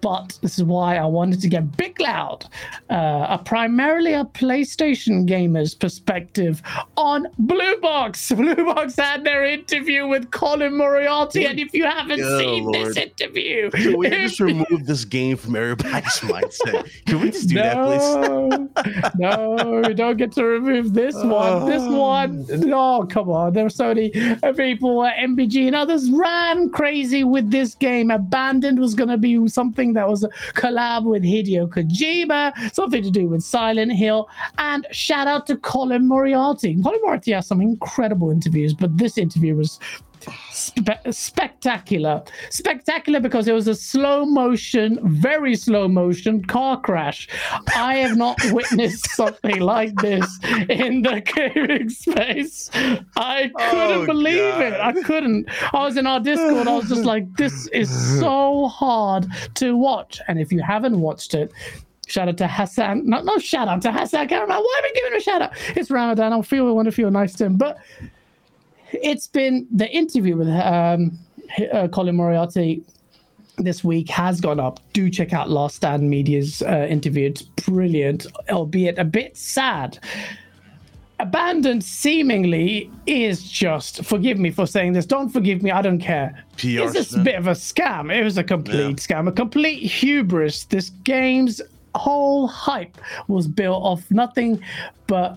but 0.00 0.38
this 0.42 0.58
is 0.58 0.64
why 0.64 0.96
I 0.96 1.06
wanted 1.06 1.40
to 1.42 1.48
get 1.48 1.76
big 1.76 2.00
loud, 2.00 2.46
uh, 2.90 3.26
a 3.28 3.40
primarily 3.44 4.14
a 4.14 4.24
PlayStation 4.24 5.26
gamer's 5.26 5.74
perspective 5.74 6.62
on 6.96 7.26
Blue 7.38 7.76
Box. 7.78 8.30
Blue 8.40 8.54
Box 8.54 8.96
had 8.96 9.24
their 9.24 9.44
interview 9.44 10.06
with 10.06 10.30
Colin 10.30 10.76
Moriarty, 10.76 11.46
and 11.46 11.58
if 11.58 11.72
you 11.74 11.84
haven't 11.84 12.20
oh, 12.22 12.38
seen 12.38 12.64
Lord. 12.64 12.74
this 12.74 12.96
interview, 12.96 13.70
can 13.70 13.98
we 13.98 14.08
just 14.10 14.40
remove 14.40 14.86
this 14.86 15.04
game 15.04 15.36
from 15.36 15.56
everybody's 15.56 16.20
mindset? 16.20 16.90
Can 17.06 17.20
we 17.20 17.30
just 17.30 17.48
do 17.48 17.56
no, 17.56 18.48
that, 18.48 18.74
please? 18.74 19.10
no, 19.18 19.82
we 19.86 19.94
don't 19.94 20.16
get 20.16 20.32
to 20.32 20.44
remove 20.44 20.94
this 20.94 21.14
one. 21.14 21.66
This 21.66 21.82
one, 21.82 22.46
oh 22.72 23.06
come 23.08 23.30
on! 23.30 23.52
There 23.52 23.64
were 23.64 23.70
so 23.70 23.94
many 23.94 24.10
people 24.56 25.04
at 25.04 25.16
MBG 25.16 25.66
and 25.66 25.76
others 25.76 26.10
ran 26.20 26.70
crazy 26.70 27.24
with 27.24 27.50
this 27.50 27.74
game. 27.74 28.10
Abandoned 28.10 28.78
was 28.78 28.94
going 28.94 29.08
to 29.08 29.16
be 29.16 29.48
something 29.48 29.94
that 29.94 30.08
was 30.08 30.24
a 30.24 30.28
collab 30.54 31.04
with 31.04 31.22
Hideo 31.22 31.68
Kojima, 31.68 32.74
something 32.74 33.02
to 33.02 33.10
do 33.10 33.26
with 33.26 33.42
Silent 33.42 33.92
Hill. 33.92 34.28
And 34.58 34.86
shout 34.90 35.26
out 35.26 35.46
to 35.46 35.56
Colin 35.56 36.06
Moriarty. 36.06 36.80
Colin 36.82 37.00
Moriarty 37.02 37.32
has 37.32 37.46
some 37.46 37.60
incredible 37.60 38.30
interviews, 38.30 38.74
but 38.74 38.96
this 38.96 39.18
interview 39.18 39.56
was 39.56 39.80
Spe- 40.50 41.10
spectacular. 41.10 42.22
Spectacular 42.50 43.20
because 43.20 43.48
it 43.48 43.52
was 43.52 43.68
a 43.68 43.74
slow 43.74 44.24
motion, 44.24 44.98
very 45.02 45.54
slow 45.54 45.88
motion 45.88 46.44
car 46.44 46.80
crash. 46.80 47.28
I 47.74 47.96
have 47.96 48.16
not 48.16 48.38
witnessed 48.52 49.10
something 49.10 49.60
like 49.60 49.94
this 49.96 50.26
in 50.68 51.02
the 51.02 51.20
gaming 51.54 51.88
space. 51.88 52.70
I 53.16 53.50
couldn't 53.56 54.02
oh, 54.02 54.06
believe 54.06 54.54
God. 54.54 54.62
it. 54.62 54.80
I 54.80 54.92
couldn't. 55.02 55.48
I 55.72 55.84
was 55.84 55.96
in 55.96 56.06
our 56.06 56.20
Discord. 56.20 56.66
I 56.66 56.76
was 56.76 56.88
just 56.88 57.04
like, 57.04 57.36
this 57.36 57.66
is 57.68 57.90
so 58.20 58.68
hard 58.68 59.26
to 59.54 59.76
watch. 59.76 60.20
And 60.28 60.40
if 60.40 60.52
you 60.52 60.60
haven't 60.60 61.00
watched 61.00 61.34
it, 61.34 61.52
Shout 62.10 62.26
out 62.28 62.38
to 62.38 62.48
Hassan. 62.48 63.08
No, 63.08 63.22
no 63.22 63.38
shout 63.38 63.68
out 63.68 63.82
to 63.82 63.92
Hassan. 63.92 64.22
I 64.22 64.26
can't 64.26 64.42
remember 64.42 64.64
why 64.64 64.80
am 64.82 64.84
I 64.84 64.92
giving 64.96 65.12
him 65.12 65.18
a 65.18 65.20
shout 65.20 65.42
out. 65.42 65.52
It's 65.76 65.92
Ramadan. 65.92 66.32
I'll 66.32 66.42
feel 66.42 66.66
I 66.66 66.72
want 66.72 66.86
to 66.86 66.92
feel 66.92 67.08
nice 67.08 67.34
to 67.34 67.44
him. 67.44 67.56
But 67.56 67.78
it's 68.92 69.26
been 69.26 69.66
the 69.70 69.88
interview 69.90 70.36
with 70.36 70.48
um, 70.48 71.18
uh, 71.72 71.88
Colin 71.88 72.16
Moriarty 72.16 72.82
this 73.58 73.84
week 73.84 74.08
has 74.08 74.40
gone 74.40 74.60
up. 74.60 74.80
Do 74.92 75.10
check 75.10 75.32
out 75.32 75.50
Last 75.50 75.76
Stand 75.76 76.08
Media's 76.08 76.62
uh, 76.62 76.86
interview. 76.88 77.28
It's 77.28 77.42
brilliant, 77.42 78.26
albeit 78.48 78.98
a 78.98 79.04
bit 79.04 79.36
sad. 79.36 79.98
Abandoned 81.18 81.84
seemingly 81.84 82.90
is 83.06 83.42
just, 83.42 84.02
forgive 84.04 84.38
me 84.38 84.50
for 84.50 84.66
saying 84.66 84.94
this, 84.94 85.04
don't 85.04 85.28
forgive 85.28 85.62
me, 85.62 85.70
I 85.70 85.82
don't 85.82 85.98
care. 85.98 86.42
PR 86.56 86.66
it's 86.66 86.94
just 86.94 87.14
a 87.14 87.18
bit 87.18 87.34
of 87.34 87.46
a 87.46 87.52
scam. 87.52 88.14
It 88.14 88.24
was 88.24 88.38
a 88.38 88.44
complete 88.44 88.78
yeah. 88.78 88.92
scam, 88.92 89.28
a 89.28 89.32
complete 89.32 89.82
hubris. 89.82 90.64
This 90.64 90.90
game's 91.04 91.60
whole 91.94 92.46
hype 92.46 92.96
was 93.28 93.46
built 93.46 93.82
off 93.82 94.10
nothing 94.10 94.62
but 95.06 95.36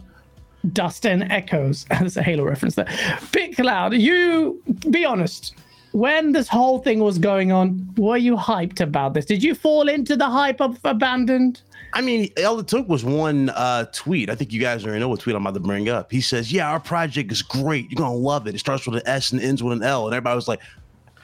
dust 0.71 1.05
and 1.05 1.31
echoes. 1.31 1.85
That's 1.89 2.17
a 2.17 2.23
Halo 2.23 2.43
reference 2.43 2.75
there. 2.75 2.87
Big 3.31 3.55
Cloud, 3.55 3.93
you 3.93 4.61
be 4.89 5.05
honest. 5.05 5.55
When 5.91 6.31
this 6.31 6.47
whole 6.47 6.79
thing 6.79 6.99
was 6.99 7.19
going 7.19 7.51
on, 7.51 7.87
were 7.97 8.17
you 8.17 8.35
hyped 8.35 8.81
about 8.81 9.13
this? 9.13 9.25
Did 9.25 9.43
you 9.43 9.53
fall 9.53 9.87
into 9.87 10.15
the 10.15 10.27
hype 10.27 10.59
of 10.59 10.79
Abandoned? 10.83 11.61
I 11.93 12.01
mean, 12.01 12.31
all 12.43 12.59
it 12.59 12.67
took 12.67 12.89
was 12.89 13.05
one 13.05 13.49
uh, 13.51 13.85
tweet. 13.93 14.31
I 14.31 14.35
think 14.35 14.51
you 14.51 14.59
guys 14.59 14.83
already 14.83 14.99
know 14.99 15.09
what 15.09 15.19
tweet 15.19 15.35
I'm 15.35 15.43
about 15.43 15.53
to 15.53 15.59
bring 15.59 15.89
up. 15.89 16.11
He 16.11 16.21
says, 16.21 16.51
"Yeah, 16.51 16.67
our 16.67 16.79
project 16.79 17.31
is 17.31 17.43
great. 17.43 17.91
You're 17.91 17.97
gonna 17.97 18.15
love 18.15 18.47
it. 18.47 18.55
It 18.55 18.59
starts 18.59 18.87
with 18.87 18.95
an 18.95 19.03
S 19.07 19.31
and 19.31 19.39
ends 19.39 19.61
with 19.61 19.73
an 19.73 19.83
L." 19.83 20.07
And 20.07 20.15
everybody 20.15 20.35
was 20.35 20.47
like, 20.47 20.61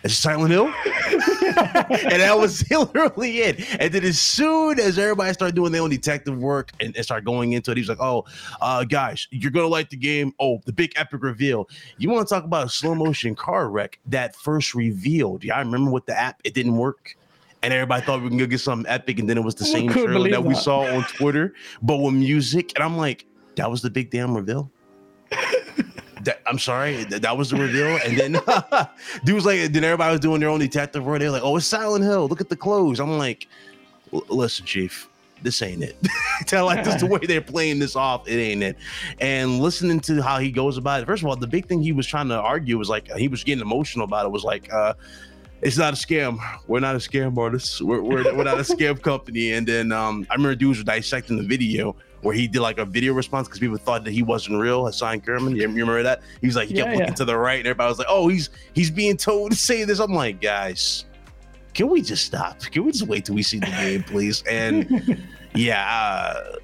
Silent 0.07 0.51
Hill. 0.51 0.67
and 0.85 2.21
that 2.21 2.37
was 2.37 2.69
literally 2.71 3.39
it. 3.39 3.81
And 3.81 3.93
then 3.93 4.03
as 4.03 4.19
soon 4.19 4.79
as 4.79 4.97
everybody 4.97 5.33
started 5.33 5.55
doing 5.55 5.71
their 5.71 5.81
own 5.81 5.89
detective 5.89 6.37
work 6.37 6.71
and, 6.79 6.95
and 6.95 7.03
started 7.03 7.25
going 7.25 7.53
into 7.53 7.71
it, 7.71 7.77
he 7.77 7.81
was 7.81 7.89
like, 7.89 7.99
Oh, 7.99 8.25
uh, 8.61 8.83
guys, 8.85 9.27
you're 9.31 9.51
gonna 9.51 9.67
like 9.67 9.89
the 9.89 9.97
game. 9.97 10.33
Oh, 10.39 10.61
the 10.65 10.73
big 10.73 10.93
epic 10.95 11.21
reveal. 11.23 11.67
You 11.97 12.09
want 12.09 12.27
to 12.27 12.33
talk 12.33 12.43
about 12.43 12.67
a 12.67 12.69
slow 12.69 12.95
motion 12.95 13.35
car 13.35 13.69
wreck 13.69 13.99
that 14.07 14.35
first 14.35 14.73
revealed? 14.73 15.43
Yeah, 15.43 15.55
I 15.55 15.59
remember 15.59 15.91
with 15.91 16.05
the 16.05 16.17
app, 16.17 16.41
it 16.43 16.53
didn't 16.53 16.77
work. 16.77 17.15
And 17.61 17.73
everybody 17.73 18.05
thought 18.05 18.21
we 18.21 18.29
can 18.29 18.37
go 18.37 18.45
get 18.45 18.59
something 18.59 18.89
epic, 18.89 19.19
and 19.19 19.29
then 19.29 19.37
it 19.37 19.43
was 19.43 19.55
the 19.55 19.65
I 19.65 19.67
same 19.67 19.89
trailer 19.89 20.23
that, 20.23 20.31
that 20.31 20.43
we 20.45 20.55
saw 20.55 20.79
on 20.83 21.03
Twitter, 21.03 21.53
but 21.81 21.97
with 21.97 22.13
music. 22.13 22.71
And 22.75 22.83
I'm 22.83 22.95
like, 22.95 23.25
that 23.55 23.69
was 23.69 23.81
the 23.81 23.89
big 23.89 24.11
damn 24.11 24.33
reveal. 24.33 24.71
that, 26.23 26.41
I'm 26.45 26.59
sorry, 26.59 27.03
that, 27.05 27.21
that, 27.21 27.37
was 27.37 27.49
the 27.49 27.57
reveal. 27.57 27.97
And 28.05 28.17
then 28.17 28.31
dude 29.23 29.35
was 29.35 29.45
like, 29.45 29.71
then 29.71 29.83
everybody 29.83 30.11
was 30.11 30.19
doing 30.19 30.39
their 30.39 30.49
own 30.49 30.59
detective 30.59 31.05
work. 31.05 31.19
They're 31.19 31.31
like, 31.31 31.43
oh, 31.43 31.57
it's 31.57 31.65
Silent 31.65 32.03
Hill. 32.03 32.27
Look 32.27 32.41
at 32.41 32.49
the 32.49 32.55
clothes. 32.55 32.99
I'm 32.99 33.17
like, 33.17 33.47
listen, 34.11 34.65
Chief, 34.65 35.09
this 35.41 35.61
ain't 35.61 35.83
it. 35.83 35.95
Tell 36.45 36.65
like 36.65 36.83
this 36.83 37.01
the 37.01 37.07
way 37.07 37.19
they're 37.19 37.41
playing 37.41 37.79
this 37.79 37.95
off, 37.95 38.27
it 38.27 38.35
ain't 38.35 38.63
it. 38.63 38.77
And 39.19 39.59
listening 39.59 39.99
to 40.01 40.21
how 40.21 40.39
he 40.39 40.51
goes 40.51 40.77
about 40.77 41.01
it. 41.01 41.05
First 41.05 41.23
of 41.23 41.29
all, 41.29 41.35
the 41.35 41.47
big 41.47 41.67
thing 41.67 41.81
he 41.81 41.91
was 41.91 42.07
trying 42.07 42.27
to 42.29 42.39
argue 42.39 42.77
was 42.77 42.89
like 42.89 43.11
he 43.13 43.27
was 43.27 43.43
getting 43.43 43.61
emotional 43.61 44.05
about 44.05 44.25
it. 44.25 44.29
Was 44.29 44.43
like, 44.43 44.71
uh, 44.73 44.93
it's 45.61 45.77
not 45.77 45.93
a 45.93 45.97
scam. 45.97 46.39
We're 46.67 46.79
not 46.79 46.95
a 46.95 46.99
scam 46.99 47.37
artist. 47.37 47.81
We're, 47.81 48.01
we're, 48.01 48.35
we're 48.35 48.43
not 48.43 48.59
a 48.59 48.63
scam 48.63 49.01
company. 49.01 49.53
And 49.53 49.67
then 49.67 49.91
um, 49.91 50.25
I 50.29 50.35
remember 50.35 50.55
dudes 50.55 50.79
were 50.79 50.85
dissecting 50.85 51.37
the 51.37 51.43
video 51.43 51.95
where 52.21 52.35
he 52.35 52.47
did 52.47 52.61
like 52.61 52.77
a 52.77 52.85
video 52.85 53.13
response 53.13 53.47
because 53.47 53.59
people 53.59 53.77
thought 53.77 54.03
that 54.03 54.11
he 54.11 54.23
wasn't 54.23 54.59
real. 54.59 54.85
Hassan 54.85 55.21
Kerman, 55.21 55.55
you, 55.55 55.63
remember 55.67 56.03
that? 56.03 56.21
He 56.41 56.47
was 56.47 56.55
like, 56.55 56.67
he 56.67 56.73
kept 56.75 56.87
Yeah, 56.87 56.93
looking 56.93 57.07
yeah. 57.07 57.13
to 57.15 57.25
the 57.25 57.37
right, 57.37 57.59
and 57.59 57.67
everybody 57.67 57.89
was 57.89 57.97
like, 57.99 58.07
"Oh, 58.09 58.27
he's 58.27 58.49
he's 58.73 58.91
being 58.91 59.17
told 59.17 59.51
to 59.51 59.57
say 59.57 59.83
this." 59.83 59.99
I'm 59.99 60.13
like, 60.13 60.41
guys, 60.41 61.05
can 61.73 61.89
we 61.89 62.01
just 62.01 62.25
stop? 62.25 62.59
Can 62.61 62.83
we 62.85 62.91
just 62.91 63.07
wait 63.07 63.25
till 63.25 63.35
we 63.35 63.43
see 63.43 63.59
the 63.59 63.67
game, 63.67 64.03
please? 64.03 64.43
And 64.49 65.23
yeah, 65.55 65.87
uh, 65.89 66.55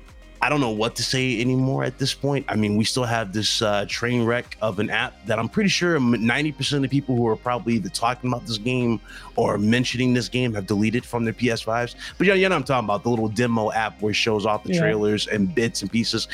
I 0.42 0.50
don't 0.50 0.62
know 0.62 0.70
what 0.70 0.96
to 0.98 1.04
say 1.04 1.42
anymore 1.42 1.84
at 1.84 1.98
this 1.98 2.14
point. 2.14 2.46
I 2.50 2.56
mean, 2.56 2.76
we 2.76 2.84
still 2.84 3.04
have 3.06 3.34
this 3.34 3.62
uh, 3.62 3.86
train 3.88 4.24
wreck 4.26 4.58
of 4.62 4.78
an 4.80 4.90
app 4.92 5.26
that 5.26 5.40
I'm 5.40 5.50
pretty 5.50 5.70
sure 5.70 5.98
90% 6.00 6.74
of 6.76 6.82
the 6.84 6.88
people 6.88 7.16
who 7.16 7.26
are 7.28 7.36
probably 7.36 7.76
either 7.76 7.90
talking 7.90 8.30
about 8.30 8.46
this 8.46 8.58
game 8.60 9.00
or 9.38 9.58
mentioning 9.58 10.14
this 10.14 10.30
game 10.30 10.54
have 10.54 10.68
deleted 10.68 11.04
from 11.04 11.24
their 11.24 11.34
PS5s. 11.34 11.96
But 12.18 12.28
yeah, 12.28 12.34
you 12.36 12.44
know 12.48 12.56
what 12.56 12.60
I'm 12.60 12.64
talking 12.66 12.86
about 12.86 13.04
the 13.04 13.10
little 13.10 13.30
demo 13.30 13.72
app 13.72 14.00
where 14.02 14.12
it 14.12 14.16
shows 14.16 14.46
off 14.46 14.64
the 14.64 14.74
Yeah. 14.74 14.82
trailers 14.82 15.26
and 15.28 15.54
bits 15.56 15.82
and 15.82 15.92
pieces. 15.92 16.28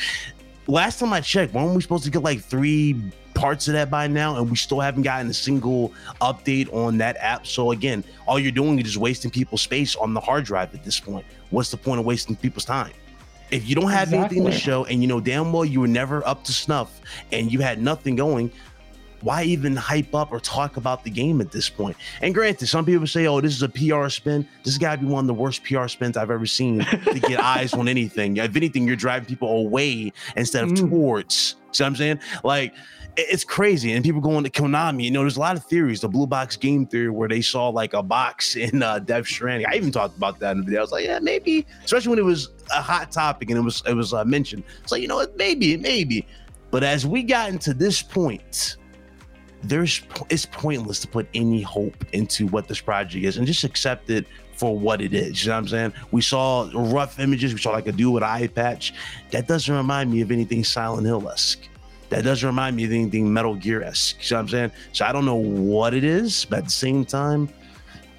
Last 0.66 0.98
time 1.00 1.12
I 1.12 1.20
checked, 1.20 1.54
weren't 1.54 1.74
we 1.74 1.80
supposed 1.80 2.04
to 2.04 2.10
get 2.10 2.22
like 2.22 2.40
three 2.40 2.94
parts 3.34 3.66
of 3.66 3.74
that 3.74 3.90
by 3.90 4.08
now? 4.08 4.36
And 4.36 4.50
we 4.50 4.56
still 4.56 4.80
haven't 4.80 5.02
gotten 5.02 5.28
a 5.30 5.34
single 5.34 5.92
update 6.20 6.72
on 6.74 6.98
that 6.98 7.16
app. 7.18 7.46
So 7.46 7.70
again, 7.70 8.04
all 8.26 8.38
you're 8.38 8.52
doing 8.52 8.78
is 8.78 8.84
just 8.84 8.96
wasting 8.98 9.30
people's 9.30 9.62
space 9.62 9.96
on 9.96 10.12
the 10.12 10.20
hard 10.20 10.44
drive 10.44 10.74
at 10.74 10.84
this 10.84 11.00
point. 11.00 11.24
What's 11.50 11.70
the 11.70 11.76
point 11.78 11.98
of 11.98 12.04
wasting 12.04 12.36
people's 12.36 12.64
time? 12.64 12.92
If 13.52 13.68
you 13.68 13.74
don't 13.74 13.90
have 13.90 14.12
anything 14.14 14.46
to 14.46 14.50
show 14.50 14.86
and 14.86 15.02
you 15.02 15.06
know 15.06 15.20
damn 15.20 15.52
well 15.52 15.64
you 15.64 15.80
were 15.80 15.86
never 15.86 16.26
up 16.26 16.42
to 16.44 16.52
snuff 16.52 17.00
and 17.30 17.52
you 17.52 17.60
had 17.60 17.82
nothing 17.82 18.16
going, 18.16 18.50
why 19.22 19.44
even 19.44 19.76
hype 19.76 20.14
up 20.14 20.32
or 20.32 20.40
talk 20.40 20.76
about 20.76 21.04
the 21.04 21.10
game 21.10 21.40
at 21.40 21.50
this 21.50 21.68
point? 21.68 21.96
And 22.20 22.34
granted, 22.34 22.66
some 22.66 22.84
people 22.84 23.06
say, 23.06 23.26
oh, 23.26 23.40
this 23.40 23.54
is 23.54 23.62
a 23.62 23.68
PR 23.68 24.08
spin. 24.08 24.46
This 24.64 24.74
has 24.74 24.78
got 24.78 24.96
to 24.96 25.00
be 25.02 25.06
one 25.06 25.24
of 25.24 25.28
the 25.28 25.34
worst 25.34 25.62
PR 25.64 25.86
spins 25.88 26.16
I've 26.16 26.30
ever 26.30 26.46
seen 26.46 26.80
to 26.80 27.20
get 27.20 27.40
eyes 27.42 27.74
on 27.74 27.88
anything. 27.88 28.36
If 28.36 28.56
anything, 28.56 28.86
you're 28.86 28.96
driving 28.96 29.26
people 29.26 29.48
away 29.48 30.12
instead 30.36 30.64
of 30.64 30.70
Mm. 30.72 30.90
towards. 30.90 31.56
See 31.72 31.82
what 31.82 31.88
I'm 31.88 31.96
saying? 31.96 32.20
Like, 32.44 32.74
it's 33.16 33.44
crazy. 33.44 33.92
And 33.92 34.02
people 34.02 34.22
going 34.22 34.42
to 34.44 34.50
Konami, 34.50 35.04
you 35.04 35.10
know, 35.10 35.20
there's 35.20 35.36
a 35.36 35.40
lot 35.40 35.54
of 35.56 35.64
theories. 35.64 36.00
The 36.00 36.08
blue 36.08 36.26
box 36.26 36.56
game 36.56 36.86
theory 36.86 37.10
where 37.10 37.28
they 37.28 37.42
saw 37.42 37.68
like 37.68 37.92
a 37.92 38.02
box 38.02 38.56
in 38.66 38.82
uh, 38.82 38.98
Death 39.00 39.26
Stranding. 39.26 39.66
I 39.70 39.76
even 39.76 39.92
talked 39.92 40.16
about 40.16 40.38
that 40.40 40.52
in 40.52 40.58
the 40.58 40.64
video. 40.64 40.80
I 40.80 40.82
was 40.82 40.92
like, 40.92 41.04
yeah, 41.04 41.18
maybe, 41.18 41.66
especially 41.84 42.10
when 42.10 42.18
it 42.18 42.24
was 42.24 42.48
a 42.74 42.80
hot 42.80 43.12
topic 43.12 43.50
and 43.50 43.58
it 43.58 43.62
was 43.62 43.82
it 43.86 43.94
was 43.94 44.14
uh, 44.14 44.24
mentioned. 44.24 44.62
It's 44.82 44.92
like, 44.92 45.02
you 45.02 45.08
know 45.08 45.16
what, 45.16 45.36
maybe, 45.36 45.76
maybe. 45.76 46.26
But 46.70 46.84
as 46.84 47.04
we 47.06 47.22
got 47.22 47.50
into 47.50 47.74
this 47.74 48.02
point, 48.02 48.76
there's 49.62 50.02
it's 50.28 50.46
pointless 50.46 51.00
to 51.00 51.08
put 51.08 51.28
any 51.34 51.62
hope 51.62 52.04
into 52.12 52.46
what 52.48 52.68
this 52.68 52.80
project 52.80 53.24
is 53.24 53.36
and 53.36 53.46
just 53.46 53.64
accept 53.64 54.10
it 54.10 54.26
for 54.54 54.78
what 54.78 55.00
it 55.00 55.14
is. 55.14 55.44
You 55.44 55.50
know 55.50 55.56
what 55.56 55.60
I'm 55.60 55.68
saying? 55.68 55.92
We 56.10 56.20
saw 56.22 56.70
rough 56.74 57.18
images. 57.18 57.52
We 57.52 57.60
saw 57.60 57.70
like 57.70 57.86
a 57.86 57.92
dude 57.92 58.12
with 58.12 58.22
eye 58.22 58.46
patch. 58.48 58.92
That 59.30 59.48
doesn't 59.48 59.74
remind 59.74 60.10
me 60.10 60.20
of 60.20 60.30
anything 60.30 60.64
Silent 60.64 61.06
Hill 61.06 61.28
esque. 61.28 61.60
That 62.10 62.24
doesn't 62.24 62.46
remind 62.46 62.76
me 62.76 62.84
of 62.84 62.92
anything 62.92 63.32
Metal 63.32 63.54
Gear 63.54 63.82
esque. 63.82 64.30
You 64.30 64.34
know 64.34 64.38
what 64.38 64.42
I'm 64.42 64.48
saying? 64.50 64.72
So 64.92 65.06
I 65.06 65.12
don't 65.12 65.24
know 65.24 65.36
what 65.36 65.94
it 65.94 66.04
is, 66.04 66.44
but 66.44 66.58
at 66.58 66.64
the 66.66 66.70
same 66.70 67.04
time, 67.04 67.48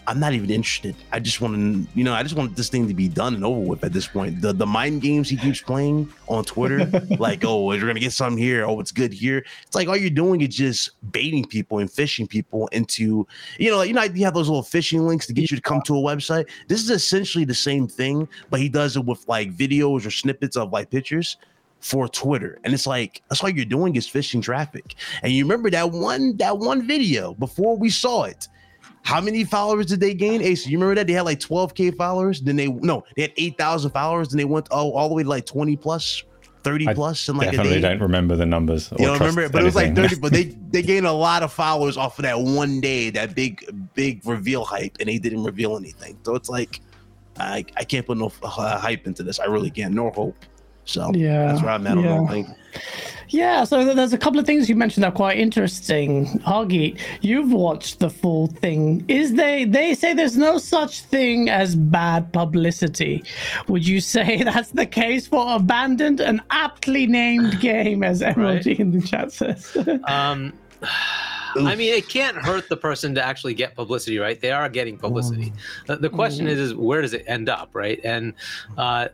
I'm 0.08 0.20
not 0.20 0.34
even 0.34 0.50
interested. 0.50 0.96
I 1.12 1.20
just 1.20 1.40
want 1.40 1.56
to, 1.56 1.88
you 1.98 2.04
know, 2.04 2.14
I 2.14 2.24
just 2.24 2.36
want 2.36 2.56
this 2.56 2.70
thing 2.70 2.88
to 2.88 2.94
be 2.94 3.08
done 3.08 3.36
and 3.36 3.46
over 3.46 3.60
with 3.60 3.84
at 3.84 3.94
this 3.94 4.08
point. 4.08 4.42
The 4.42 4.54
the 4.54 4.66
mind 4.66 5.02
games 5.02 5.30
he 5.30 5.38
keeps 5.38 5.62
playing 5.62 6.12
on 6.28 6.44
Twitter, 6.44 6.86
like, 7.20 7.46
oh, 7.46 7.66
we're 7.66 7.80
gonna 7.80 8.00
get 8.00 8.14
something 8.14 8.42
here. 8.42 8.66
Oh, 8.66 8.80
it's 8.80 8.92
good 8.92 9.14
here. 9.14 9.46
It's 9.66 9.76
like 9.76 9.88
all 9.88 9.98
you're 9.98 10.10
doing 10.10 10.42
is 10.42 10.56
just 10.56 10.92
baiting 11.12 11.46
people 11.46 11.80
and 11.80 11.92
fishing 11.92 12.28
people 12.28 12.68
into, 12.70 13.28
you 13.58 13.72
know, 13.72 13.82
you 13.82 13.94
know, 13.94 14.04
you 14.04 14.26
have 14.26 14.34
those 14.34 14.50
little 14.50 14.64
fishing 14.64 15.08
links 15.08 15.26
to 15.28 15.34
get 15.34 15.50
you 15.52 15.58
to 15.58 15.64
come 15.64 15.82
to 15.84 15.96
a 15.96 16.02
website. 16.02 16.50
This 16.68 16.82
is 16.82 16.90
essentially 16.90 17.46
the 17.46 17.54
same 17.54 17.88
thing, 17.88 18.28
but 18.50 18.60
he 18.60 18.70
does 18.70 18.98
it 18.98 19.06
with 19.06 19.28
like 19.28 19.56
videos 19.56 20.06
or 20.06 20.12
snippets 20.12 20.58
of 20.58 20.72
like 20.72 20.90
pictures 20.90 21.38
for 21.84 22.08
Twitter. 22.08 22.60
And 22.64 22.74
it's 22.74 22.88
like 22.88 23.22
that's 23.30 23.44
all 23.44 23.50
you're 23.50 23.66
doing 23.66 23.96
is 23.96 24.08
fishing 24.08 24.42
traffic. 24.42 24.96
And 25.22 25.34
you 25.34 25.44
remember 25.44 25.70
that 25.72 25.92
one 25.92 26.38
that 26.38 26.58
one 26.58 26.88
video 26.88 27.34
before 27.36 27.78
we 27.78 27.90
saw 27.90 28.24
it. 28.24 28.48
How 29.04 29.20
many 29.20 29.44
followers 29.44 29.88
did 29.88 30.00
they 30.00 30.14
gain? 30.14 30.42
Ace, 30.42 30.66
you 30.66 30.78
remember 30.78 30.96
that? 30.96 31.08
They 31.08 31.14
had 31.14 31.26
like 31.26 31.40
12k 31.40 31.98
followers. 31.98 32.42
Then 32.42 32.56
they 32.56 32.68
no, 32.68 33.04
they 33.16 33.24
had 33.24 33.34
8,000 33.36 33.92
followers. 33.92 34.30
Then 34.30 34.38
they 34.38 34.46
went 34.46 34.68
oh, 34.72 34.94
all 34.94 35.10
the 35.10 35.16
way 35.16 35.24
to 35.24 35.30
like 35.30 35.46
20 35.46 35.76
plus, 35.76 36.24
30 36.64 36.88
I 36.88 36.94
plus 36.94 37.28
in 37.28 37.36
like 37.36 37.50
a 37.50 37.52
Definitely 37.52 37.82
day. 37.82 37.90
don't 37.90 38.02
remember 38.02 38.38
the 38.38 38.46
numbers. 38.46 38.92
or 38.92 38.98
You 39.00 39.08
don't 39.08 39.20
remember 39.20 39.42
it, 39.42 39.52
but 39.52 39.62
it 39.62 39.66
was 39.66 39.76
like 39.76 39.94
30. 39.94 40.16
But 40.22 40.32
they 40.32 40.44
they 40.72 40.82
gained 40.82 41.06
a 41.06 41.12
lot 41.12 41.44
of 41.44 41.52
followers 41.52 41.98
off 41.98 42.18
of 42.18 42.24
that 42.24 42.40
one 42.40 42.80
day, 42.80 43.10
that 43.10 43.36
big 43.36 43.92
big 43.94 44.26
reveal 44.26 44.64
hype, 44.64 44.96
and 45.02 45.10
they 45.10 45.18
didn't 45.20 45.44
reveal 45.44 45.76
anything. 45.76 46.18
So 46.24 46.36
it's 46.36 46.50
like 46.50 46.80
I 47.38 47.66
I 47.76 47.84
can't 47.84 48.06
put 48.06 48.18
no 48.18 48.32
uh, 48.42 48.80
hype 48.80 49.06
into 49.06 49.22
this. 49.24 49.40
I 49.40 49.46
really 49.46 49.70
can't, 49.70 49.94
nor 49.94 50.12
hope. 50.12 50.38
So 50.86 51.12
Yeah, 51.14 51.48
that's 51.48 51.62
where 51.62 51.72
I'm 51.72 51.86
at 51.88 51.98
on 51.98 52.04
the 52.04 52.16
whole 52.16 52.28
thing. 52.28 52.56
Yeah, 53.30 53.64
so 53.64 53.94
there's 53.94 54.14
a 54.14 54.18
couple 54.18 54.40
of 54.40 54.46
things 54.46 54.70
you 54.70 54.76
mentioned 54.76 55.04
that 55.04 55.10
are 55.14 55.16
quite 55.16 55.38
interesting. 55.40 56.40
Hoggy, 56.42 57.00
you've 57.22 57.52
watched 57.52 58.00
the 58.00 58.10
full 58.10 58.48
thing. 58.48 59.04
Is 59.08 59.34
they 59.34 59.66
they 59.66 59.96
say 59.96 60.14
there's 60.14 60.38
no 60.38 60.58
such 60.58 61.02
thing 61.02 61.50
as 61.50 61.76
bad 61.76 62.32
publicity. 62.34 63.24
Would 63.68 63.88
you 63.88 64.02
say 64.02 64.44
that's 64.44 64.72
the 64.72 64.86
case 64.86 65.26
for 65.26 65.56
abandoned 65.56 66.20
and 66.20 66.42
aptly 66.52 67.08
named 67.08 67.60
game, 67.62 68.04
as 68.04 68.22
Emerald 68.22 68.66
Right. 68.66 68.80
in 68.80 68.92
the 68.92 69.02
chat 69.02 69.32
says? 69.32 69.76
Um, 70.08 70.54
I 71.56 71.76
mean, 71.76 71.94
it 71.94 72.10
can't 72.10 72.36
hurt 72.36 72.68
the 72.68 72.76
person 72.78 73.14
to 73.16 73.24
actually 73.24 73.54
get 73.54 73.76
publicity, 73.76 74.18
right? 74.20 74.40
They 74.40 74.52
are 74.52 74.68
getting 74.70 74.98
publicity. 74.98 75.54
The, 75.86 75.98
the 75.98 76.10
question 76.10 76.48
is, 76.48 76.60
is 76.60 76.74
where 76.76 77.02
does 77.02 77.14
it 77.14 77.24
end 77.28 77.48
up, 77.48 77.70
right? 77.74 78.00
And 78.04 78.34
uh, 78.78 79.10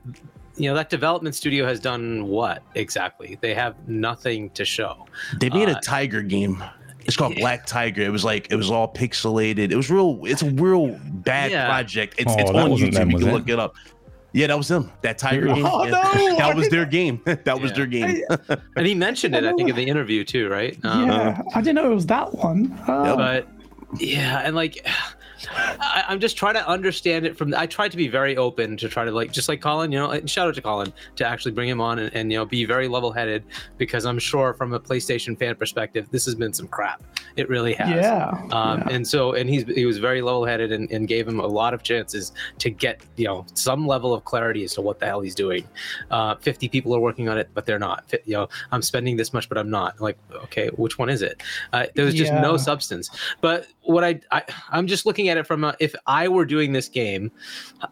you 0.59 0.69
know, 0.69 0.75
that 0.75 0.89
development 0.89 1.33
studio 1.35 1.65
has 1.65 1.79
done 1.79 2.27
what 2.27 2.61
exactly? 2.75 3.37
They 3.41 3.53
have 3.53 3.87
nothing 3.87 4.49
to 4.51 4.65
show. 4.65 5.05
They 5.39 5.49
made 5.49 5.69
Uh, 5.69 5.75
a 5.77 5.81
tiger 5.81 6.21
game. 6.21 6.63
It's 7.05 7.15
called 7.17 7.33
yeah. 7.33 7.39
Black 7.39 7.65
Tiger. 7.65 8.01
It 8.03 8.11
was 8.11 8.23
like 8.23 8.51
it 8.51 8.55
was 8.55 8.69
all 8.69 8.91
pixelated. 8.93 9.71
It 9.71 9.75
was 9.75 9.89
real. 9.89 10.19
It's 10.25 10.41
a 10.43 10.49
real 10.51 10.99
bad 11.05 11.49
Yeah. 11.51 11.65
project. 11.67 12.15
It's, 12.19 12.31
Oh, 12.31 12.39
it's 12.39 12.49
on 12.51 12.71
YouTube. 12.71 12.93
them, 12.93 13.09
you 13.11 13.17
can 13.19 13.29
it? 13.29 13.33
look 13.33 13.49
it 13.49 13.57
up. 13.57 13.73
Yeah, 14.31 14.45
that 14.47 14.57
was 14.57 14.67
them. 14.67 14.91
That 15.01 15.17
tiger 15.17 15.47
game. 15.47 15.65
Oh, 15.65 15.85
Yeah, 15.85 15.91
no! 16.15 16.35
that 16.37 16.55
was 16.55 16.69
their 16.69 16.85
game. 16.85 17.19
that 17.25 17.59
was 17.59 17.73
their 17.73 17.87
game. 17.87 18.21
And 18.75 18.85
he 18.85 18.93
mentioned 18.93 19.33
it, 19.33 19.43
I 19.43 19.53
think, 19.53 19.69
in 19.69 19.75
the 19.75 19.87
interview 19.87 20.23
too, 20.23 20.49
right? 20.49 20.77
Um, 20.83 21.07
yeah, 21.07 21.41
I 21.55 21.61
didn't 21.61 21.75
know 21.75 21.91
it 21.91 21.95
was 21.95 22.05
that 22.07 22.35
one. 22.35 22.77
Oh. 22.87 23.15
but 23.15 23.47
yeah 23.97 24.43
and 24.45 24.55
like 24.55 24.85
I, 25.49 26.03
i'm 26.07 26.19
just 26.19 26.37
trying 26.37 26.55
to 26.55 26.67
understand 26.67 27.25
it 27.25 27.37
from 27.37 27.53
i 27.55 27.65
tried 27.65 27.91
to 27.91 27.97
be 27.97 28.07
very 28.07 28.37
open 28.37 28.77
to 28.77 28.89
try 28.89 29.05
to 29.05 29.11
like 29.11 29.31
just 29.31 29.49
like 29.49 29.61
colin 29.61 29.91
you 29.91 29.99
know 29.99 30.11
and 30.11 30.29
shout 30.29 30.47
out 30.47 30.55
to 30.55 30.61
colin 30.61 30.93
to 31.15 31.25
actually 31.25 31.51
bring 31.51 31.69
him 31.69 31.81
on 31.81 31.99
and, 31.99 32.13
and 32.13 32.31
you 32.31 32.37
know 32.37 32.45
be 32.45 32.65
very 32.65 32.87
level-headed 32.87 33.43
because 33.77 34.05
i'm 34.05 34.19
sure 34.19 34.53
from 34.53 34.73
a 34.73 34.79
playstation 34.79 35.37
fan 35.37 35.55
perspective 35.55 36.07
this 36.11 36.25
has 36.25 36.35
been 36.35 36.53
some 36.53 36.67
crap. 36.67 37.01
It 37.35 37.49
really 37.49 37.73
has. 37.73 37.89
Yeah. 37.89 38.29
um, 38.51 38.79
yeah. 38.79 38.89
and 38.89 39.07
so 39.07 39.33
and 39.33 39.49
he's 39.49 39.63
he 39.63 39.85
was 39.85 39.97
very 39.97 40.21
level-headed 40.21 40.71
and, 40.71 40.91
and 40.91 41.07
gave 41.07 41.27
him 41.27 41.39
a 41.39 41.47
lot 41.47 41.73
of 41.73 41.83
chances 41.83 42.33
to 42.59 42.69
get 42.69 43.01
you 43.15 43.25
know 43.25 43.45
some 43.53 43.87
level 43.87 44.13
of 44.13 44.25
clarity 44.25 44.63
as 44.63 44.73
to 44.73 44.81
what 44.81 44.99
the 44.99 45.05
hell 45.05 45.21
he's 45.21 45.35
doing. 45.35 45.67
Uh, 46.11 46.35
50 46.35 46.69
people 46.69 46.95
are 46.95 46.99
working 46.99 47.29
on 47.29 47.37
it 47.37 47.49
but 47.53 47.65
they're 47.65 47.79
not. 47.79 48.03
You 48.25 48.33
know 48.33 48.49
i'm 48.71 48.81
spending 48.81 49.15
this 49.17 49.33
much 49.33 49.47
but 49.47 49.57
i'm 49.57 49.69
not. 49.69 49.99
Like 50.01 50.17
okay 50.43 50.67
which 50.69 50.97
one 50.97 51.09
is 51.09 51.21
it? 51.21 51.41
Uh, 51.73 51.85
there 51.95 52.05
was 52.05 52.15
just 52.15 52.33
no 52.33 52.57
substance. 52.57 53.09
But 53.41 53.67
what 53.83 54.03
I, 54.03 54.19
I 54.31 54.43
i'm 54.69 54.85
just 54.85 55.05
looking 55.07 55.28
at 55.29 55.37
it 55.37 55.47
from 55.47 55.63
a, 55.63 55.75
if 55.79 55.95
i 56.07 56.27
were 56.27 56.45
doing 56.45 56.73
this 56.73 56.89
game 56.89 57.31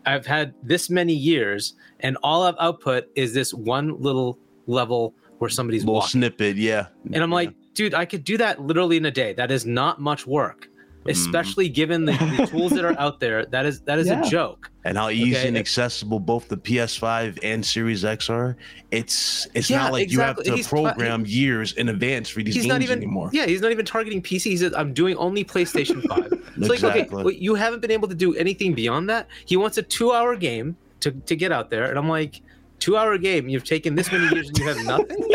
i've 0.05 0.25
had 0.25 0.53
this 0.63 0.89
many 0.89 1.13
years 1.13 1.75
and 2.01 2.17
all 2.23 2.43
i've 2.43 2.55
output 2.59 3.05
is 3.15 3.33
this 3.33 3.53
one 3.53 3.99
little 4.01 4.37
level 4.67 5.13
where 5.39 5.49
somebody's 5.49 5.83
little 5.83 5.95
walking 5.95 6.09
snippet. 6.09 6.57
Yeah. 6.57 6.87
and 7.13 7.23
I'm 7.23 7.31
like, 7.31 7.53
dude, 7.73 7.93
I 7.93 8.05
could 8.05 8.23
do 8.23 8.37
that 8.37 8.61
literally 8.61 8.97
in 8.97 9.05
a 9.05 9.11
day. 9.11 9.33
That 9.33 9.51
is 9.51 9.65
not 9.65 10.01
much 10.01 10.25
work. 10.25 10.67
Mm-hmm. 11.07 11.19
especially 11.27 11.69
given 11.69 12.05
the, 12.05 12.11
the 12.37 12.47
tools 12.47 12.71
that 12.73 12.83
are 12.85 12.97
out 12.99 13.19
there. 13.19 13.45
That 13.45 13.65
is 13.65 13.81
that 13.81 13.97
is 13.99 14.07
Yeah. 14.11 14.25
a 14.25 14.29
joke. 14.29 14.69
and 14.85 14.97
how 14.97 15.09
easy 15.09 15.35
Okay. 15.37 15.47
and 15.47 15.57
accessible 15.57 16.19
both 16.19 16.47
the 16.49 16.57
PS5 16.57 17.39
and 17.43 17.65
Series 17.65 18.03
X 18.05 18.29
are. 18.29 18.57
It's 18.91 19.47
it's 19.53 19.69
Yeah, 19.69 19.77
not 19.83 19.91
like 19.93 20.03
exactly. 20.03 20.45
you 20.45 20.51
have 20.51 20.59
to 20.59 20.63
fu- 20.63 20.69
program 20.83 21.25
years 21.25 21.73
in 21.73 21.89
advance 21.89 22.29
for 22.29 22.41
these 22.43 22.55
He's 22.55 22.63
games 22.63 22.73
not 22.73 22.81
even 22.81 22.97
anymore. 22.99 23.29
yeah. 23.33 23.45
He's 23.45 23.61
not 23.61 23.71
even 23.71 23.85
targeting 23.85 24.21
PC. 24.21 24.43
He 24.43 24.57
says 24.57 24.73
I'm 24.75 24.93
doing 24.93 25.15
only 25.17 25.43
PlayStation 25.43 26.01
Five. 26.07 26.31
It's 26.57 26.69
like 26.69 26.83
okay, 26.83 27.01
Exactly. 27.01 27.23
well, 27.23 27.33
you 27.33 27.53
haven't 27.53 27.81
been 27.81 27.91
able 27.91 28.07
to 28.07 28.15
do 28.15 28.33
anything 28.35 28.73
beyond 28.73 29.07
that. 29.11 29.27
He 29.45 29.55
wants 29.57 29.77
a 29.77 29.83
two-hour 29.83 30.35
game 30.37 30.75
to 31.01 31.11
to 31.11 31.35
get 31.35 31.51
out 31.51 31.69
there, 31.69 31.85
and 31.89 31.99
I'm 31.99 32.09
like, 32.09 32.41
two-hour 32.79 33.17
game. 33.17 33.49
You've 33.49 33.63
taken 33.63 33.95
this 33.95 34.11
many 34.11 34.33
years 34.33 34.49
and 34.49 34.57
you 34.57 34.67
have 34.67 34.83
nothing. 34.85 35.17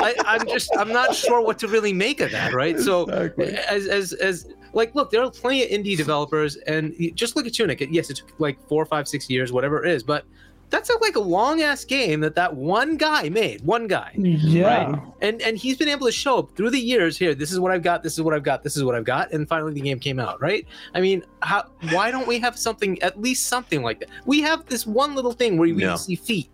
I, 0.00 0.14
I'm 0.26 0.46
just 0.46 0.70
I'm 0.76 0.92
not 0.92 1.14
sure 1.14 1.40
what 1.40 1.58
to 1.60 1.68
really 1.68 1.92
make 1.92 2.20
of 2.20 2.30
that, 2.30 2.52
right? 2.52 2.78
So 2.78 3.08
as 3.08 3.86
as 3.86 4.12
as 4.14 4.46
like 4.72 4.94
look, 4.94 5.10
there 5.10 5.22
are 5.22 5.30
plenty 5.30 5.64
of 5.64 5.70
indie 5.70 5.96
developers, 5.96 6.56
and 6.56 6.94
just 7.14 7.36
look 7.36 7.46
at 7.46 7.54
Tunic. 7.54 7.86
Yes, 7.90 8.10
it 8.10 8.18
took 8.18 8.32
like 8.38 8.58
four, 8.68 8.84
five, 8.86 9.08
six 9.08 9.28
years, 9.28 9.52
whatever 9.52 9.84
it 9.84 9.90
is, 9.90 10.02
but 10.02 10.24
that's 10.70 10.90
a, 10.90 10.98
like 10.98 11.16
a 11.16 11.20
long 11.20 11.62
ass 11.62 11.84
game 11.84 12.20
that 12.20 12.34
that 12.34 12.54
one 12.54 12.96
guy 12.96 13.28
made, 13.30 13.62
one 13.64 13.86
guy, 13.86 14.12
yeah. 14.16 14.84
right? 14.90 15.02
And 15.22 15.40
and 15.42 15.56
he's 15.56 15.76
been 15.76 15.88
able 15.88 16.06
to 16.06 16.12
show 16.12 16.38
up 16.38 16.56
through 16.56 16.70
the 16.70 16.78
years. 16.80 17.16
Here, 17.16 17.34
this 17.34 17.50
is 17.52 17.58
what 17.58 17.72
I've 17.72 17.82
got. 17.82 18.02
This 18.02 18.14
is 18.14 18.22
what 18.22 18.34
I've 18.34 18.42
got. 18.42 18.62
This 18.62 18.76
is 18.76 18.84
what 18.84 18.94
I've 18.94 19.04
got. 19.04 19.32
And 19.32 19.48
finally, 19.48 19.72
the 19.72 19.80
game 19.80 19.98
came 19.98 20.18
out, 20.20 20.40
right? 20.42 20.66
I 20.94 21.00
mean, 21.00 21.24
how? 21.42 21.64
Why 21.90 22.10
don't 22.10 22.26
we 22.26 22.38
have 22.40 22.58
something, 22.58 23.00
at 23.02 23.20
least 23.20 23.46
something 23.46 23.82
like 23.82 24.00
that? 24.00 24.10
We 24.26 24.40
have 24.42 24.66
this 24.66 24.86
one 24.86 25.14
little 25.14 25.32
thing 25.32 25.56
where 25.58 25.74
we 25.74 25.82
Yeah. 25.82 25.94
see 25.96 26.16
feet. 26.16 26.50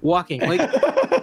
walking. 0.00 0.40
Like, 0.40 0.60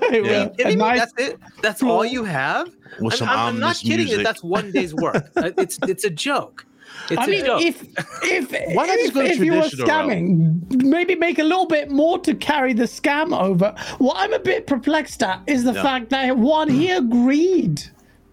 are 0.02 0.14
you 0.16 0.25
Yeah. 0.25 0.48
kidding 0.50 0.68
me? 0.78 0.84
nice- 0.84 1.00
That's 1.00 1.14
it. 1.18 1.40
That's 1.62 1.82
all 1.82 2.04
you 2.04 2.25
have. 2.25 2.68
With 3.00 3.14
I'm, 3.14 3.18
some 3.20 3.30
I'm- 3.30 3.40
I'm 3.40 3.60
not 3.60 3.78
kidding. 3.78 4.00
music. 4.06 4.20
It. 4.20 4.24
That's 4.24 4.44
one 4.44 4.72
day's 4.74 4.94
work. 4.94 5.30
Uh, 5.38 5.52
it's 5.58 5.80
it's 5.88 6.04
a 6.04 6.10
joke. 6.10 6.66
It's 7.10 7.20
I 7.22 7.25
a 7.25 7.28
mean, 7.28 7.46
joke. 7.46 7.62
if 7.62 7.84
if 8.24 8.52
Why 8.75 8.88
not 8.88 8.96
just 8.98 9.10
if, 9.10 9.14
go 9.14 9.22
if 9.22 9.38
you 9.40 9.54
were 9.54 9.62
traditional 9.62 9.88
route? 9.88 10.08
scamming, 10.10 10.84
maybe 10.84 11.16
make 11.16 11.38
a 11.40 11.44
little 11.44 11.68
bit 11.68 11.92
more 11.92 12.18
to 12.20 12.34
carry 12.36 12.74
the 12.74 12.86
scam 12.86 13.38
over. 13.40 13.75
What 14.00 14.16
I'm 14.18 14.34
a 14.34 14.40
bit 14.40 14.66
perplexed 14.68 15.22
at 15.24 15.42
is 15.48 15.64
the 15.64 15.74
Yeah. 15.74 15.84
fact 15.84 16.10
that 16.10 16.38
one 16.38 16.68
he 16.70 16.90
agreed 16.92 17.84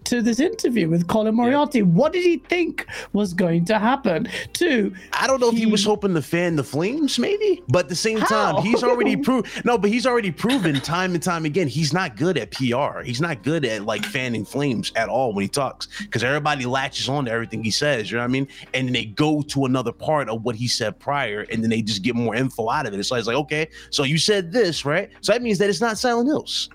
to 0.05 0.21
this 0.21 0.39
interview 0.39 0.89
with 0.89 1.07
Colin 1.07 1.35
Moriarty. 1.35 1.81
What 1.81 2.13
did 2.13 2.23
he 2.23 2.37
think 2.37 2.87
was 3.13 3.33
going 3.33 3.65
to 3.65 3.79
happen? 3.79 4.27
Two, 4.53 4.93
I 5.13 5.27
don't 5.27 5.39
know 5.39 5.49
if 5.49 5.57
he 5.57 5.65
was 5.65 5.83
hoping 5.83 6.13
to 6.13 6.21
fan 6.21 6.55
the 6.55 6.63
flames, 6.63 7.19
maybe, 7.19 7.63
but 7.67 7.85
at 7.85 7.89
the 7.89 7.95
same 7.95 8.19
time, 8.19 8.61
he's 8.63 8.83
already 8.83 9.15
proved 9.23 9.65
no, 9.65 9.77
but 9.77 9.89
he's 9.89 10.05
already 10.05 10.31
proven 10.31 10.79
time 10.81 11.13
and 11.13 11.23
time 11.23 11.45
again 11.45 11.67
he's 11.67 11.93
not 11.93 12.15
good 12.15 12.37
at 12.37 12.51
PR. 12.51 13.01
He's 13.01 13.21
not 13.21 13.43
good 13.43 13.65
at 13.65 13.83
like 13.83 14.05
fanning 14.05 14.45
flames 14.45 14.91
at 14.95 15.09
all 15.09 15.33
when 15.33 15.43
he 15.43 15.47
talks 15.47 15.87
because 16.01 16.23
everybody 16.23 16.65
latches 16.65 17.09
on 17.09 17.25
to 17.25 17.31
everything 17.31 17.63
he 17.63 17.71
says. 17.71 18.11
You 18.11 18.17
know 18.17 18.23
what 18.23 18.29
I 18.29 18.31
mean? 18.31 18.47
And 18.73 18.87
then 18.87 18.93
they 18.93 19.05
go 19.05 19.41
to 19.41 19.65
another 19.65 19.91
part 19.91 20.29
of 20.29 20.43
what 20.43 20.55
he 20.55 20.67
said 20.67 20.99
prior, 20.99 21.45
and 21.51 21.63
then 21.63 21.69
they 21.69 21.81
just 21.81 22.03
get 22.03 22.15
more 22.15 22.35
info 22.35 22.69
out 22.69 22.85
of 22.85 22.93
it. 22.93 23.03
So 23.03 23.15
it's 23.15 23.27
like, 23.27 23.37
okay, 23.37 23.67
so 23.89 24.03
you 24.03 24.17
said 24.17 24.51
this, 24.51 24.85
right? 24.85 25.09
So 25.21 25.31
that 25.31 25.41
means 25.41 25.57
that 25.57 25.69
it's 25.69 25.81
not 25.81 25.97
Silent 25.97 26.27
Hills. 26.27 26.69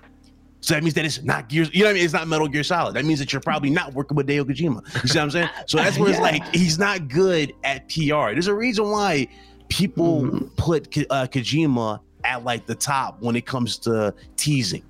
So 0.61 0.73
that 0.73 0.83
means 0.83 0.93
that 0.95 1.05
it's 1.05 1.23
not 1.23 1.47
Gears. 1.49 1.69
You 1.73 1.81
know 1.81 1.85
what 1.85 1.91
I 1.91 1.93
mean? 1.93 2.03
It's 2.03 2.13
not 2.13 2.27
Metal 2.27 2.47
Gear 2.47 2.63
Solid. 2.63 2.93
That 2.95 3.05
means 3.05 3.19
that 3.19 3.31
you're 3.31 3.41
probably 3.41 3.69
not 3.69 3.93
working 3.93 4.15
with 4.17 4.27
Deo 4.27 4.43
Kojima. 4.43 4.81
You 5.03 5.07
see 5.09 5.17
what 5.17 5.23
I'm 5.23 5.31
saying? 5.31 5.49
So 5.67 5.77
that's 5.77 5.97
where 5.97 6.09
it's 6.09 6.19
like 6.21 6.45
he's 6.53 6.77
not 6.77 7.07
good 7.07 7.53
at 7.63 7.87
PR. 7.89 8.31
There's 8.33 8.47
a 8.47 8.53
reason 8.53 8.89
why 8.91 9.27
people 9.69 10.23
Mm-hmm. 10.23 10.45
put 10.57 10.87
uh, 11.09 11.27
Kojima 11.27 11.99
at 12.25 12.43
like 12.43 12.65
the 12.65 12.75
top 12.75 13.21
when 13.21 13.35
it 13.35 13.45
comes 13.45 13.77
to 13.79 14.13
teasing. 14.35 14.83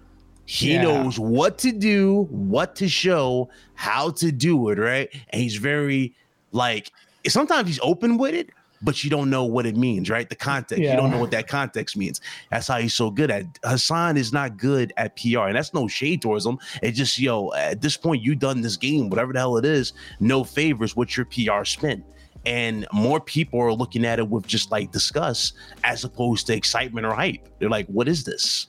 He 0.46 0.74
Yeah. 0.74 0.82
knows 0.82 1.20
what 1.20 1.60
to 1.60 1.72
do, 1.72 2.28
what 2.32 2.76
to 2.78 2.90
show, 2.90 3.50
how 3.76 4.10
to 4.12 4.32
do 4.32 4.70
it, 4.70 4.80
right? 4.80 5.10
And 5.30 5.40
he's 5.42 5.58
very 5.58 6.16
like 6.52 6.92
sometimes 7.28 7.68
he's 7.68 7.80
open 7.84 8.18
with 8.18 8.34
it, 8.34 8.50
but 8.82 9.04
you 9.04 9.10
don't 9.10 9.30
know 9.30 9.46
what 9.46 9.66
it 9.66 9.76
means, 9.76 10.10
right? 10.10 10.30
The 10.30 10.36
context. 10.36 10.82
You 10.82 10.96
don't 10.96 11.12
know 11.12 11.20
what 11.20 11.32
that 11.32 11.48
context 11.48 11.98
means. 11.98 12.22
That's 12.50 12.68
how 12.68 12.80
he's 12.80 12.94
so 12.94 13.10
good 13.12 13.32
at 13.32 13.46
Hassan 13.64 14.18
is 14.18 14.32
not 14.32 14.58
good 14.58 14.94
at 14.98 15.16
PR. 15.16 15.48
And 15.48 15.56
that's 15.56 15.74
no 15.74 15.88
shade 15.88 16.22
towards 16.22 16.46
him. 16.46 16.60
It's 16.82 16.98
just, 16.98 17.20
yo, 17.20 17.52
at 17.54 17.82
this 17.82 17.98
point, 17.98 18.22
you 18.22 18.36
done 18.36 18.62
this 18.62 18.78
game, 18.78 19.10
whatever 19.10 19.34
the 19.34 19.40
hell 19.40 19.58
it 19.58 19.66
is, 19.66 19.94
no 20.20 20.44
favors 20.44 20.96
what 20.96 21.16
your 21.18 21.26
PR 21.26 21.64
spin. 21.66 22.04
And 22.46 22.88
more 22.94 23.20
people 23.20 23.60
are 23.60 23.74
looking 23.74 24.06
at 24.06 24.20
it 24.20 24.28
with 24.28 24.48
just 24.48 24.72
like 24.72 24.92
disgust 24.92 25.56
as 25.84 26.04
opposed 26.04 26.48
to 26.48 26.56
excitement 26.56 27.06
or 27.06 27.14
hype. 27.14 27.50
They're 27.60 27.70
like, 27.70 27.88
what 27.88 28.08
is 28.08 28.24
this? 28.24 28.68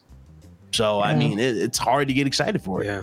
So 0.72 1.00
I 1.00 1.14
mean, 1.14 1.38
it, 1.38 1.56
it's 1.56 1.78
hard 1.78 2.08
to 2.08 2.14
get 2.14 2.26
excited 2.26 2.62
for 2.62 2.82
it. 2.82 2.86
yeah. 2.86 3.02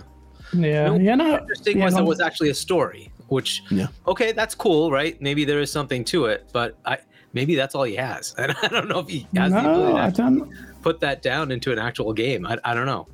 yeah, 0.54 0.94
you 0.94 1.16
know, 1.16 1.38
interesting 1.38 1.78
yeah, 1.78 1.84
was 1.84 1.94
go 1.94 2.00
it 2.00 2.04
was 2.06 2.20
actually 2.20 2.50
a 2.50 2.54
story, 2.54 3.07
which 3.28 3.62
Yeah. 3.70 3.86
okay, 4.06 4.32
that's 4.32 4.54
cool, 4.54 4.90
right? 4.90 5.20
Maybe 5.20 5.44
there 5.44 5.60
is 5.60 5.70
something 5.72 6.04
to 6.06 6.26
it, 6.26 6.48
but 6.52 6.76
I 6.84 6.98
maybe 7.32 7.54
that's 7.56 7.74
all 7.74 7.84
he 7.84 7.96
has. 7.96 8.34
And 8.38 8.54
I 8.62 8.68
don't 8.68 8.88
know 8.88 9.00
if 9.00 9.08
he 9.08 9.26
has 9.36 9.52
the 9.52 9.58
ability 9.60 9.92
no, 9.92 9.96
to 9.96 10.02
I 10.02 10.10
don't. 10.10 10.52
put 10.82 11.00
that 11.00 11.22
down 11.22 11.50
into 11.50 11.72
an 11.72 11.78
actual 11.78 12.12
game. 12.12 12.46
I, 12.46 12.58
I 12.64 12.74
don't 12.74 12.86
know. 12.86 13.06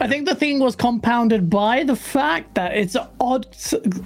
I 0.00 0.08
think 0.08 0.26
the 0.26 0.34
thing 0.34 0.60
was 0.60 0.74
compounded 0.74 1.50
by 1.50 1.84
the 1.84 1.94
fact 1.94 2.54
that 2.54 2.74
it's 2.74 2.94
an 2.94 3.06
odd 3.20 3.46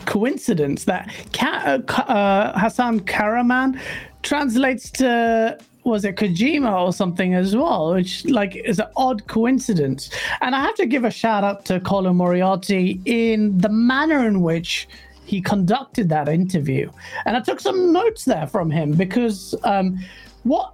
coincidence 0.06 0.84
that 0.84 1.08
uh, 1.40 1.78
Ka- 1.86 2.04
uh, 2.08 2.58
Hassan 2.58 3.00
Kahraman 3.00 3.80
translates 4.22 4.90
to 4.92 5.56
was 5.84 6.04
it 6.04 6.16
Kojima 6.16 6.82
or 6.84 6.92
something 6.92 7.32
as 7.34 7.56
well, 7.56 7.94
which 7.94 8.24
like 8.26 8.56
is 8.56 8.78
an 8.78 8.88
odd 8.96 9.26
coincidence. 9.26 10.10
And 10.42 10.54
I 10.54 10.60
have 10.62 10.74
to 10.74 10.86
give 10.86 11.04
a 11.04 11.10
shout 11.10 11.44
out 11.44 11.64
to 11.66 11.80
Colin 11.80 12.16
Moriarty 12.16 13.00
in 13.06 13.56
the 13.56 13.70
manner 13.70 14.26
in 14.26 14.42
which 14.42 14.86
he 15.28 15.42
conducted 15.42 16.08
that 16.08 16.28
interview. 16.28 16.90
And 17.26 17.36
I 17.36 17.40
took 17.40 17.60
some 17.60 17.92
notes 17.92 18.24
there 18.24 18.46
from 18.46 18.70
him 18.70 18.92
because 18.92 19.54
um, 19.62 19.98
what 20.44 20.72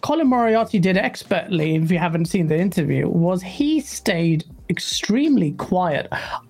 Colin 0.00 0.28
Moriarty 0.28 0.78
did 0.78 0.96
expertly, 0.96 1.76
if 1.76 1.90
you 1.90 1.98
haven't 1.98 2.24
seen 2.24 2.46
the 2.46 2.58
interview, 2.58 3.06
was 3.06 3.42
he 3.42 3.80
stayed 3.80 4.44
extremely 4.70 5.52
quiet 5.52 6.08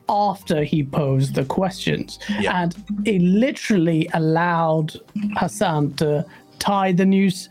after 0.09 0.63
he 0.63 0.85
posed 0.85 1.35
the 1.35 1.45
questions. 1.45 2.19
Yeah. 2.39 2.63
And 2.63 2.77
he 3.05 3.19
literally 3.19 4.09
allowed 4.15 4.93
Hassan 5.37 5.95
to 5.95 6.25
tie 6.61 6.93
the 6.93 7.05
noose 7.05 7.49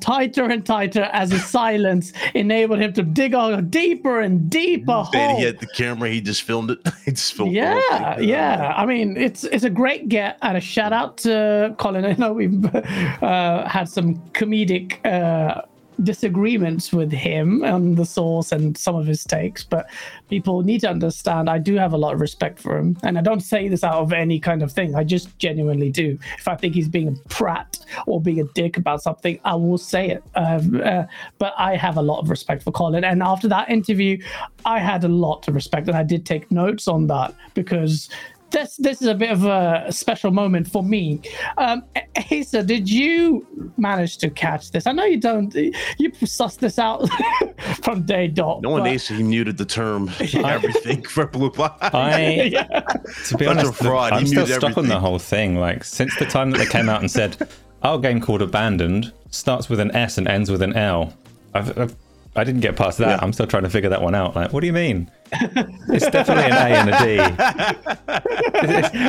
tighter 0.00 0.44
and 0.44 0.64
tighter 0.64 1.04
as 1.12 1.32
his 1.32 1.44
silence 1.44 2.12
enabled 2.34 2.78
him 2.78 2.92
to 2.92 3.02
dig 3.02 3.34
a 3.34 3.60
deeper 3.60 4.20
and 4.20 4.48
deeper 4.48 5.04
Saying 5.10 5.30
hole. 5.30 5.38
he 5.38 5.44
had 5.44 5.58
the 5.58 5.66
camera, 5.66 6.08
he 6.08 6.20
just 6.20 6.42
filmed 6.42 6.70
it. 6.70 6.78
he 7.04 7.10
just 7.10 7.34
filmed 7.34 7.54
Yeah, 7.54 8.18
yeah. 8.18 8.72
I 8.76 8.86
mean, 8.86 9.16
it's 9.16 9.44
it's 9.44 9.64
a 9.64 9.70
great 9.70 10.08
get 10.08 10.38
and 10.42 10.56
a 10.56 10.60
shout 10.60 10.92
out 10.92 11.16
to 11.18 11.74
Colin. 11.78 12.04
I 12.04 12.12
know 12.14 12.32
we've 12.32 12.64
uh, 12.74 13.68
had 13.68 13.88
some 13.88 14.16
comedic 14.32 15.04
uh, 15.04 15.62
disagreements 16.02 16.92
with 16.92 17.12
him 17.12 17.64
on 17.64 17.94
the 17.94 18.04
source 18.04 18.52
and 18.52 18.76
some 18.76 18.96
of 18.96 19.06
his 19.06 19.24
takes, 19.24 19.62
but 19.62 19.88
people 20.28 20.62
need 20.62 20.80
to 20.80 20.90
understand 20.90 21.48
I 21.48 21.58
do 21.58 21.76
have 21.76 21.92
a 21.92 21.96
lot 21.96 22.14
of 22.14 22.20
respect 22.20 22.58
for 22.58 22.76
him, 22.76 22.96
and 23.02 23.18
I 23.18 23.22
don't 23.22 23.40
say 23.40 23.68
this 23.68 23.84
out 23.84 24.02
of 24.02 24.12
any 24.12 24.40
kind 24.40 24.62
of 24.62 24.72
thing. 24.72 24.94
I 24.94 25.04
just 25.04 25.36
genuinely 25.38 25.90
do. 25.90 26.18
If 26.38 26.48
I 26.48 26.56
think 26.56 26.74
he's 26.74 26.88
being 26.88 27.08
a 27.08 27.28
prat 27.28 27.78
or 28.06 28.20
being 28.20 28.40
a 28.40 28.44
dick 28.54 28.76
about 28.76 29.02
something, 29.02 29.38
I 29.44 29.54
will 29.54 29.78
say 29.78 30.10
it. 30.10 30.24
Um, 30.34 30.80
uh, 30.84 31.04
but 31.38 31.54
I 31.56 31.76
have 31.76 31.96
a 31.96 32.02
lot 32.02 32.20
of 32.20 32.30
respect 32.30 32.62
for 32.62 32.72
Colin, 32.72 33.04
and 33.04 33.22
after 33.22 33.48
that 33.48 33.70
interview, 33.70 34.18
I 34.64 34.78
had 34.78 35.04
a 35.04 35.08
lot 35.08 35.42
to 35.44 35.52
respect, 35.52 35.88
and 35.88 35.96
I 35.96 36.02
did 36.02 36.26
take 36.26 36.50
notes 36.50 36.88
on 36.88 37.06
that 37.08 37.34
because 37.54 38.08
this 38.54 38.76
this 38.76 39.02
is 39.02 39.08
a 39.08 39.14
bit 39.14 39.30
of 39.30 39.44
a 39.44 39.86
special 39.90 40.30
moment 40.30 40.66
for 40.68 40.82
me. 40.82 41.20
Um, 41.58 41.82
Asa, 42.16 42.62
did 42.62 42.88
you 42.90 43.46
manage 43.76 44.16
to 44.18 44.30
catch 44.30 44.70
this? 44.70 44.86
I 44.86 44.92
know 44.92 45.04
you 45.04 45.20
don't. 45.20 45.54
You 45.54 46.10
sussed 46.22 46.58
this 46.60 46.78
out 46.78 47.08
from 47.82 48.02
day 48.06 48.28
dot. 48.28 48.62
No 48.62 48.70
one 48.70 48.82
but- 48.82 48.92
asked 48.94 49.08
he 49.08 49.22
muted 49.22 49.58
the 49.58 49.64
term 49.66 50.08
everything 50.34 51.02
for 51.02 51.26
Blue 51.26 51.50
Box. 51.50 51.78
I, 51.94 52.48
Yeah. 52.52 52.62
to 52.64 53.36
be 53.36 53.44
Such 53.44 53.46
a 53.46 53.50
honest, 53.50 53.74
fraud. 53.74 54.12
He 54.12 54.18
I'm 54.20 54.26
still 54.26 54.44
muted 54.46 54.62
stuck 54.62 54.78
on 54.78 54.88
the 54.88 54.98
whole 54.98 55.18
thing. 55.18 55.56
Like 55.56 55.84
since 55.84 56.16
the 56.18 56.26
time 56.26 56.50
that 56.52 56.58
they 56.58 56.66
came 56.66 56.88
out 56.88 57.00
and 57.00 57.10
said 57.10 57.36
our 57.82 57.98
game 57.98 58.20
called 58.20 58.40
Abandoned 58.42 59.12
starts 59.30 59.68
with 59.68 59.80
an 59.80 59.90
S 59.94 60.16
and 60.16 60.26
ends 60.28 60.50
with 60.50 60.62
an 60.62 60.74
L. 60.74 61.12
I've, 61.54 61.76
I've, 61.78 61.96
I 62.36 62.42
didn't 62.44 62.62
get 62.62 62.76
past 62.76 62.98
that. 62.98 63.08
Yeah. 63.08 63.18
I'm 63.22 63.32
still 63.32 63.46
trying 63.46 63.62
to 63.62 63.70
figure 63.70 63.90
that 63.90 64.02
one 64.02 64.14
out. 64.14 64.34
Like, 64.34 64.52
what 64.52 64.60
do 64.60 64.66
you 64.66 64.72
mean? 64.72 65.10
It's 65.88 66.08
definitely 66.10 66.44
an 66.44 66.52
A 66.52 66.76
and 66.76 66.90
a 66.90 66.98
D. 67.04 67.18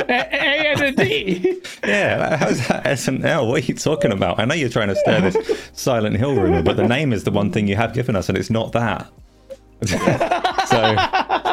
A, 0.08 0.28
A 0.32 0.72
and 0.72 0.82
a 0.82 0.92
D. 0.92 1.60
Yeah, 1.84 2.36
how's 2.36 2.66
that 2.68 2.86
S 2.86 3.08
and 3.08 3.24
L? 3.24 3.48
What 3.48 3.62
are 3.62 3.66
you 3.66 3.74
talking 3.74 4.12
about? 4.12 4.38
I 4.38 4.44
know 4.44 4.54
you're 4.54 4.68
trying 4.68 4.88
to 4.88 4.96
stir 4.96 5.20
this 5.22 5.70
Silent 5.72 6.16
Hill 6.16 6.34
rumor, 6.36 6.62
but 6.62 6.76
the 6.76 6.86
name 6.86 7.12
is 7.12 7.24
the 7.24 7.30
one 7.32 7.50
thing 7.50 7.66
you 7.66 7.74
have 7.76 7.94
given 7.94 8.14
us, 8.14 8.28
and 8.28 8.38
it's 8.38 8.50
not 8.50 8.72
that. 8.72 9.10
so, 9.86 10.94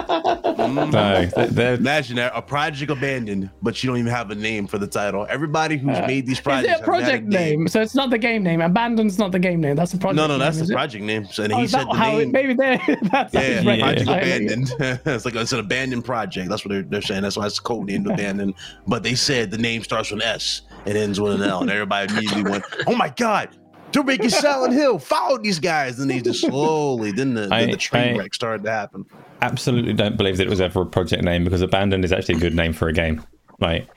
no, 0.08 1.26
they're, 1.26 1.48
they're- 1.48 1.74
Imagine 1.74 2.16
that 2.18 2.32
a 2.36 2.42
project 2.42 2.92
abandoned, 2.92 3.50
but 3.62 3.84
you 3.84 3.90
don't 3.90 3.98
even 3.98 4.12
have 4.12 4.32
a 4.32 4.36
name 4.36 4.68
for 4.68 4.78
the 4.78 4.88
title. 4.88 5.26
Everybody 5.30 5.78
who's 5.78 5.98
made 6.08 6.26
these 6.26 6.38
Is 6.38 6.42
projects 6.42 6.66
it 6.66 6.68
a 6.68 6.72
have 6.72 6.80
had 6.80 6.86
project 6.86 7.26
name? 7.28 7.68
So 7.68 7.82
it's 7.82 7.96
not 7.96 8.10
the 8.10 8.18
game 8.18 8.44
name. 8.44 8.62
Abandoned's 8.62 9.18
not 9.20 9.32
the 9.32 9.40
game 9.40 9.60
name. 9.62 9.76
That's 9.76 9.92
the 9.92 9.98
project. 9.98 10.18
Name. 10.18 10.28
No, 10.30 10.38
no, 10.38 10.44
that's 10.44 10.58
name, 10.58 10.62
is 10.64 10.68
the 10.70 10.74
it? 10.74 10.78
project 10.78 11.04
name. 11.04 11.26
So 11.26 11.44
and 11.44 11.54
Oh, 11.54 11.58
he 11.58 11.64
is 11.66 11.72
said 11.72 11.86
the 11.88 11.94
how 11.94 12.18
it, 12.18 12.30
maybe 12.32 12.54
there. 12.54 12.80
That's 13.04 13.34
Yeah, 13.34 13.66
right. 13.66 13.80
Project 13.82 14.10
I- 14.10 14.18
Abandoned. 14.20 14.74
it's 15.06 15.26
like 15.26 15.36
it's 15.36 15.52
an 15.54 15.60
abandoned 15.60 16.06
project. 16.06 16.50
That's 16.50 16.64
what 16.66 16.72
they're, 16.72 16.84
they're 16.84 17.02
saying. 17.02 17.24
That's 17.24 17.38
why 17.38 17.46
it's 17.48 17.60
code 17.60 17.88
named 17.88 18.08
Abandoned. 18.08 18.54
But 18.88 19.04
they 19.04 19.16
said 19.16 19.52
the 19.52 19.58
name 19.58 19.84
starts 19.84 20.12
with 20.12 20.22
an 20.22 20.28
S 20.28 20.62
and 20.86 20.98
ends 20.98 21.20
with 21.20 21.34
an 21.34 21.42
L, 21.48 21.62
and 21.62 21.70
everybody 21.70 22.12
immediately 22.14 22.44
went, 22.50 22.64
"Oh 22.88 22.96
my 22.96 23.10
god, 23.10 23.50
they're 23.94 24.04
making 24.04 24.30
Silent 24.30 24.74
Hill. 24.74 25.00
Follow 25.00 25.38
these 25.38 25.60
guys." 25.60 26.00
And 26.00 26.10
they 26.10 26.20
just 26.22 26.42
slowly, 26.42 27.12
then 27.12 27.34
the, 27.34 27.48
then 27.48 27.70
the 27.72 27.78
train 27.78 28.16
I- 28.16 28.20
wreck 28.20 28.34
started 28.34 28.64
to 28.66 28.72
happen. 28.72 29.06
absolutely 29.42 29.94
don't 29.94 30.18
believe 30.18 30.38
that 30.38 30.48
it 30.48 30.50
was 30.50 30.62
ever 30.62 30.82
a 30.82 30.86
project 30.86 31.24
name 31.24 31.44
because 31.44 31.62
Abandoned 31.62 32.04
is 32.06 32.12
actually 32.12 32.36
a 32.36 32.40
good 32.40 32.56
name 32.56 32.74
for 32.74 32.88
a 32.88 32.94
game. 32.94 33.24
Like, 33.60 33.88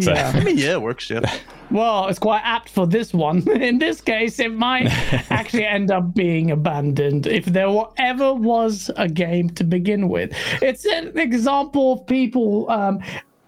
so, 0.00 0.12
Yeah. 0.12 0.32
I 0.34 0.44
mean, 0.44 0.56
yeah, 0.58 0.72
it 0.72 0.82
works. 0.82 1.10
Yeah, 1.10 1.20
Well, 1.72 2.08
it's 2.08 2.18
quite 2.18 2.42
apt 2.44 2.68
for 2.68 2.84
this 2.86 3.12
one. 3.14 3.48
In 3.60 3.78
this 3.78 4.00
case, 4.00 4.38
it 4.40 4.52
might 4.54 4.86
actually 5.30 5.66
end 5.66 5.90
up 5.92 6.14
being 6.14 6.50
abandoned 6.50 7.26
if 7.28 7.44
there 7.44 7.70
wa- 7.70 7.90
ever 7.96 8.34
was 8.34 8.90
a 8.96 9.08
game 9.08 9.50
to 9.50 9.64
begin 9.64 10.08
with. 10.08 10.32
It's 10.62 10.84
an 10.84 11.16
example 11.18 11.92
of 11.94 12.06
people. 12.06 12.68
Um, 12.70 13.00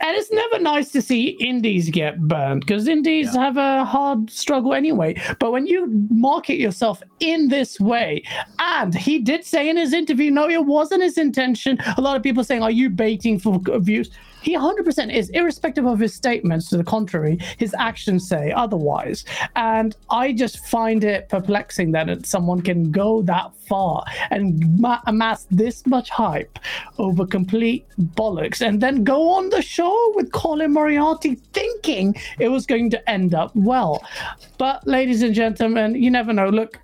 and 0.03 0.17
it's 0.17 0.31
never 0.33 0.59
nice 0.59 0.91
to 0.91 1.01
see 1.01 1.29
indies 1.29 1.89
get 1.89 2.21
burned 2.27 2.61
because 2.61 2.89
indies 2.89 3.35
have 3.35 3.57
a 3.57 3.85
hard 3.85 4.31
struggle 4.31 4.75
anyway. 4.75 5.15
But 5.39 5.53
when 5.53 5.67
you 5.67 5.87
market 6.11 6.59
yourself 6.59 7.03
in 7.21 7.49
this 7.49 7.79
way, 7.79 8.25
and 8.59 8.95
he 8.95 9.21
did 9.21 9.45
say 9.45 9.69
in 9.69 9.77
his 9.77 9.93
interview, 9.93 10.31
no, 10.31 10.49
it 10.49 10.67
wasn't 10.67 11.03
his 11.03 11.19
intention. 11.19 11.79
A 11.97 12.01
lot 12.01 12.17
of 12.17 12.23
people 12.23 12.43
saying, 12.43 12.63
Are 12.63 12.71
you 12.71 12.91
baiting 12.91 13.39
for 13.39 13.61
views? 13.79 14.11
He 14.43 14.57
100% 14.57 15.13
is, 15.13 15.31
irrespective 15.31 15.87
of 15.87 15.99
his 15.99 16.15
statements 16.15 16.69
to 16.71 16.77
the 16.77 16.85
contrary, 16.85 17.39
his 17.59 17.75
actions 17.79 18.29
say 18.29 18.53
otherwise. 18.53 19.25
And 19.57 19.97
I 20.11 20.33
just 20.33 20.67
find 20.67 21.05
it 21.05 21.29
perplexing 21.29 21.93
that 21.93 22.27
someone 22.27 22.61
can 22.61 22.91
go 22.91 23.23
that 23.23 23.53
far 23.69 24.05
and 24.31 24.79
ma- 24.81 25.01
amass 25.07 25.47
this 25.51 25.87
much 25.87 26.11
hype 26.11 26.59
over 26.99 27.25
complete 27.25 27.87
bollocks 28.17 28.61
and 28.61 28.81
then 28.81 29.05
go 29.05 29.31
on 29.31 29.49
the 29.51 29.63
show 29.63 30.13
with 30.15 30.33
Colin 30.33 30.73
Moriarty 30.73 31.37
thinking 31.53 32.15
it 32.39 32.49
was 32.49 32.67
going 32.67 32.91
to 32.91 33.11
end 33.11 33.35
up 33.35 33.51
well. 33.55 34.05
But, 34.59 34.87
ladies 34.87 35.23
and 35.23 35.35
gentlemen, 35.35 35.95
you 35.95 36.11
never 36.11 36.33
know. 36.33 36.49
Look 36.49 36.79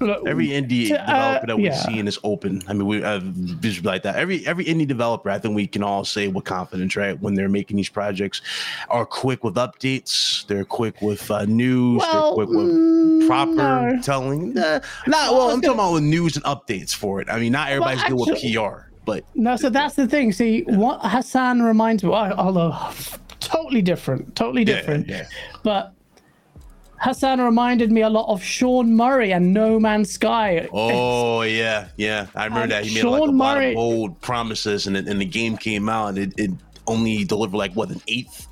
Every 0.00 0.48
indie 0.48 0.92
uh, 0.92 1.06
developer 1.06 1.46
that 1.46 1.56
we've 1.56 1.66
yeah. 1.66 1.86
seen 1.86 2.08
is 2.08 2.18
open. 2.24 2.62
I 2.68 2.72
mean, 2.72 2.86
we 2.86 3.02
uh, 3.02 3.20
like 3.82 4.02
that. 4.02 4.16
Every 4.16 4.46
every 4.46 4.64
indie 4.64 4.86
developer, 4.86 5.30
I 5.30 5.38
think 5.38 5.54
we 5.54 5.66
can 5.66 5.82
all 5.82 6.04
say 6.04 6.28
with 6.28 6.44
confidence, 6.44 6.96
right? 6.96 7.20
When 7.20 7.34
they're 7.34 7.48
making 7.48 7.76
these 7.76 7.88
projects, 7.88 8.40
are 8.88 9.06
quick 9.06 9.44
with 9.44 9.54
updates. 9.54 10.46
They're 10.46 10.64
quick 10.64 11.02
with 11.02 11.30
uh, 11.30 11.44
news. 11.44 12.00
Well, 12.00 12.36
they're 12.36 12.46
quick 12.46 12.56
with 12.56 12.74
mm, 12.74 13.26
proper 13.26 13.54
no. 13.94 14.02
telling. 14.02 14.54
Nah, 14.54 14.80
not 15.06 15.32
well. 15.32 15.50
I'm 15.50 15.60
talking 15.60 15.78
about 15.78 15.92
with 15.94 16.04
news 16.04 16.36
and 16.36 16.44
updates 16.44 16.94
for 16.94 17.20
it. 17.20 17.28
I 17.30 17.38
mean, 17.38 17.52
not 17.52 17.70
everybody's 17.70 18.04
good 18.04 18.14
with 18.14 18.40
PR, 18.40 18.90
but 19.04 19.24
No, 19.34 19.56
so 19.56 19.70
that's 19.70 19.94
the 19.94 20.06
thing. 20.06 20.32
See, 20.32 20.62
what 20.62 21.00
Hassan 21.02 21.62
reminds 21.62 22.02
me, 22.02 22.10
well, 22.10 22.32
although 22.32 22.76
totally 23.40 23.82
different, 23.82 24.34
totally 24.34 24.62
Yeah, 24.62 24.76
different, 24.76 25.08
yeah. 25.08 25.26
but 25.62 25.95
Hassan 27.06 27.40
reminded 27.40 27.92
me 27.92 28.00
a 28.02 28.08
lot 28.10 28.28
of 28.28 28.42
Sean 28.42 28.92
Murray 28.96 29.32
and 29.32 29.54
No 29.54 29.78
Man's 29.78 30.10
Sky. 30.10 30.68
Oh 30.72 31.42
yeah, 31.42 31.86
yeah. 31.96 32.26
I 32.34 32.46
remember 32.46 32.64
Um, 32.64 32.68
that 32.70 32.84
he 32.84 32.94
made 32.96 33.04
like 33.04 33.22
a 33.22 33.26
Sean 33.26 33.36
lot 33.38 33.54
Murray- 33.54 33.68
of 33.70 33.74
bold 33.76 34.20
promises, 34.22 34.88
and 34.88 34.96
it- 34.96 35.06
and 35.06 35.20
the 35.20 35.24
game 35.24 35.56
came 35.56 35.88
out, 35.88 36.08
and 36.08 36.18
it, 36.18 36.32
it 36.36 36.50
only 36.88 37.22
delivered 37.24 37.56
like 37.56 37.72
what 37.74 37.90
an 37.90 38.00
eighth 38.08 38.48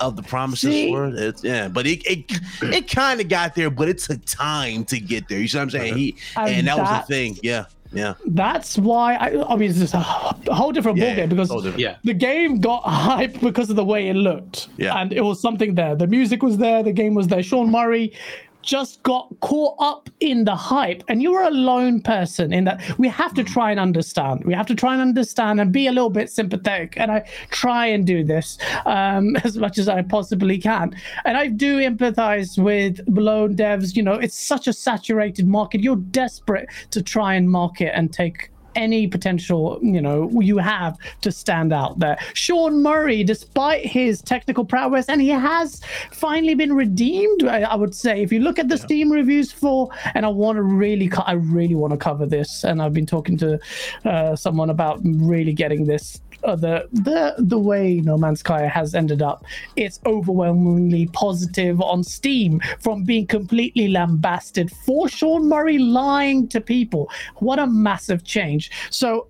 of 0.00 0.16
the 0.16 0.22
promises 0.22 0.70
See? 0.72 0.90
were. 0.90 1.12
It's, 1.14 1.44
yeah, 1.44 1.68
but 1.68 1.86
it 1.86 2.00
it, 2.06 2.40
it 2.62 2.90
kind 2.90 3.20
of 3.20 3.28
got 3.28 3.54
there, 3.54 3.68
but 3.68 3.90
it 3.90 3.98
took 3.98 4.24
time 4.24 4.86
to 4.86 4.98
get 4.98 5.28
there. 5.28 5.38
You 5.38 5.46
see 5.48 5.58
what 5.58 5.64
I'm 5.64 5.70
saying? 5.70 5.96
He 5.98 6.16
And 6.36 6.48
and, 6.48 6.66
that 6.66 6.78
was 6.78 6.88
that- 6.88 7.06
the 7.08 7.14
thing. 7.14 7.38
Yeah, 7.42 7.64
yeah. 7.92 8.14
That's 8.26 8.76
why 8.78 9.14
I, 9.14 9.52
I 9.52 9.56
mean, 9.56 9.70
it's 9.70 9.78
just 9.78 9.94
a 9.94 9.98
whole 10.00 10.72
different 10.72 10.98
Yeah, 10.98 11.16
ballgame 11.16 11.28
because 11.30 11.48
different. 11.48 11.78
Yeah. 11.78 11.96
the 12.04 12.14
game 12.14 12.60
got 12.60 12.82
hype 12.84 13.40
because 13.40 13.70
of 13.70 13.76
the 13.76 13.84
way 13.84 14.08
it 14.08 14.14
looked. 14.14 14.68
Yeah. 14.76 14.94
And 14.98 15.12
it 15.12 15.22
was 15.22 15.40
something 15.40 15.74
there. 15.74 15.94
The 15.94 16.06
music 16.06 16.42
was 16.42 16.58
there, 16.58 16.82
the 16.82 16.92
game 16.92 17.14
was 17.14 17.28
there. 17.28 17.42
Sean 17.42 17.70
Murray 17.70 18.12
just 18.62 19.02
got 19.02 19.28
caught 19.40 19.76
up 19.78 20.10
in 20.20 20.44
the 20.44 20.54
hype. 20.54 21.02
And 21.08 21.22
you're 21.22 21.42
a 21.42 21.50
lone 21.50 22.00
person 22.00 22.52
in 22.52 22.64
that 22.64 22.98
we 22.98 23.08
have 23.08 23.34
to 23.34 23.44
try 23.44 23.70
and 23.70 23.80
understand. 23.80 24.44
We 24.44 24.54
have 24.54 24.66
to 24.66 24.74
try 24.74 24.92
and 24.92 25.02
understand 25.02 25.60
and 25.60 25.72
be 25.72 25.86
a 25.86 25.92
little 25.92 26.10
bit 26.10 26.30
sympathetic. 26.30 26.94
And 26.96 27.10
I 27.10 27.28
try 27.50 27.86
and 27.86 28.06
do 28.06 28.24
this 28.24 28.58
um, 28.86 29.36
as 29.44 29.56
much 29.56 29.78
as 29.78 29.88
I 29.88 30.02
possibly 30.02 30.58
can. 30.58 30.94
And 31.24 31.36
I 31.36 31.46
do 31.48 31.78
empathize 31.78 32.62
with 32.62 33.00
lone 33.08 33.56
devs. 33.56 33.96
You 33.96 34.02
know, 34.02 34.14
it's 34.14 34.38
such 34.38 34.66
a 34.68 34.72
saturated 34.72 35.46
market. 35.46 35.80
You're 35.80 35.96
desperate 35.96 36.68
to 36.90 37.02
try 37.02 37.34
and 37.34 37.50
market 37.50 37.96
and 37.96 38.12
take 38.12 38.50
any 38.78 39.06
potential 39.06 39.78
you 39.82 40.00
know 40.00 40.30
you 40.40 40.56
have 40.58 40.96
to 41.20 41.30
stand 41.32 41.72
out 41.72 41.98
there. 41.98 42.16
Sean 42.34 42.82
Murray, 42.82 43.24
despite 43.24 43.84
his 43.84 44.22
technical 44.22 44.64
prowess, 44.64 45.08
and 45.08 45.20
he 45.20 45.28
has 45.28 45.80
finally 46.12 46.54
been 46.54 46.72
redeemed. 46.72 47.44
I, 47.44 47.62
I 47.62 47.74
would 47.74 47.94
say, 47.94 48.22
if 48.22 48.32
you 48.32 48.40
look 48.40 48.58
at 48.58 48.68
the 48.68 48.78
Steam 48.78 49.10
reviews 49.10 49.50
for, 49.52 49.90
and 50.14 50.24
I 50.24 50.28
want 50.28 50.56
to 50.56 50.62
really, 50.62 51.10
I 51.26 51.32
really 51.32 51.74
want 51.74 51.92
to 51.92 51.98
cover 51.98 52.26
this, 52.26 52.64
and 52.64 52.80
I've 52.80 52.94
been 52.94 53.06
talking 53.06 53.36
to 53.38 53.58
uh, 54.04 54.36
someone 54.36 54.70
about 54.70 55.00
really 55.02 55.52
getting 55.52 55.84
this. 55.84 56.20
Uh, 56.44 56.54
the 56.56 56.88
the 56.92 57.34
the 57.38 57.58
way 57.58 58.00
No 58.00 58.16
Man's 58.16 58.40
Sky 58.40 58.66
has 58.66 58.94
ended 58.94 59.22
up, 59.22 59.44
it's 59.76 60.00
overwhelmingly 60.06 61.06
positive 61.06 61.80
on 61.80 62.04
Steam 62.04 62.60
from 62.80 63.04
being 63.04 63.26
completely 63.26 63.88
lambasted 63.88 64.70
for 64.70 65.08
Sean 65.08 65.48
Murray 65.48 65.78
lying 65.78 66.46
to 66.48 66.60
people. 66.60 67.10
What 67.36 67.58
a 67.58 67.66
massive 67.66 68.24
change! 68.24 68.70
So 68.90 69.28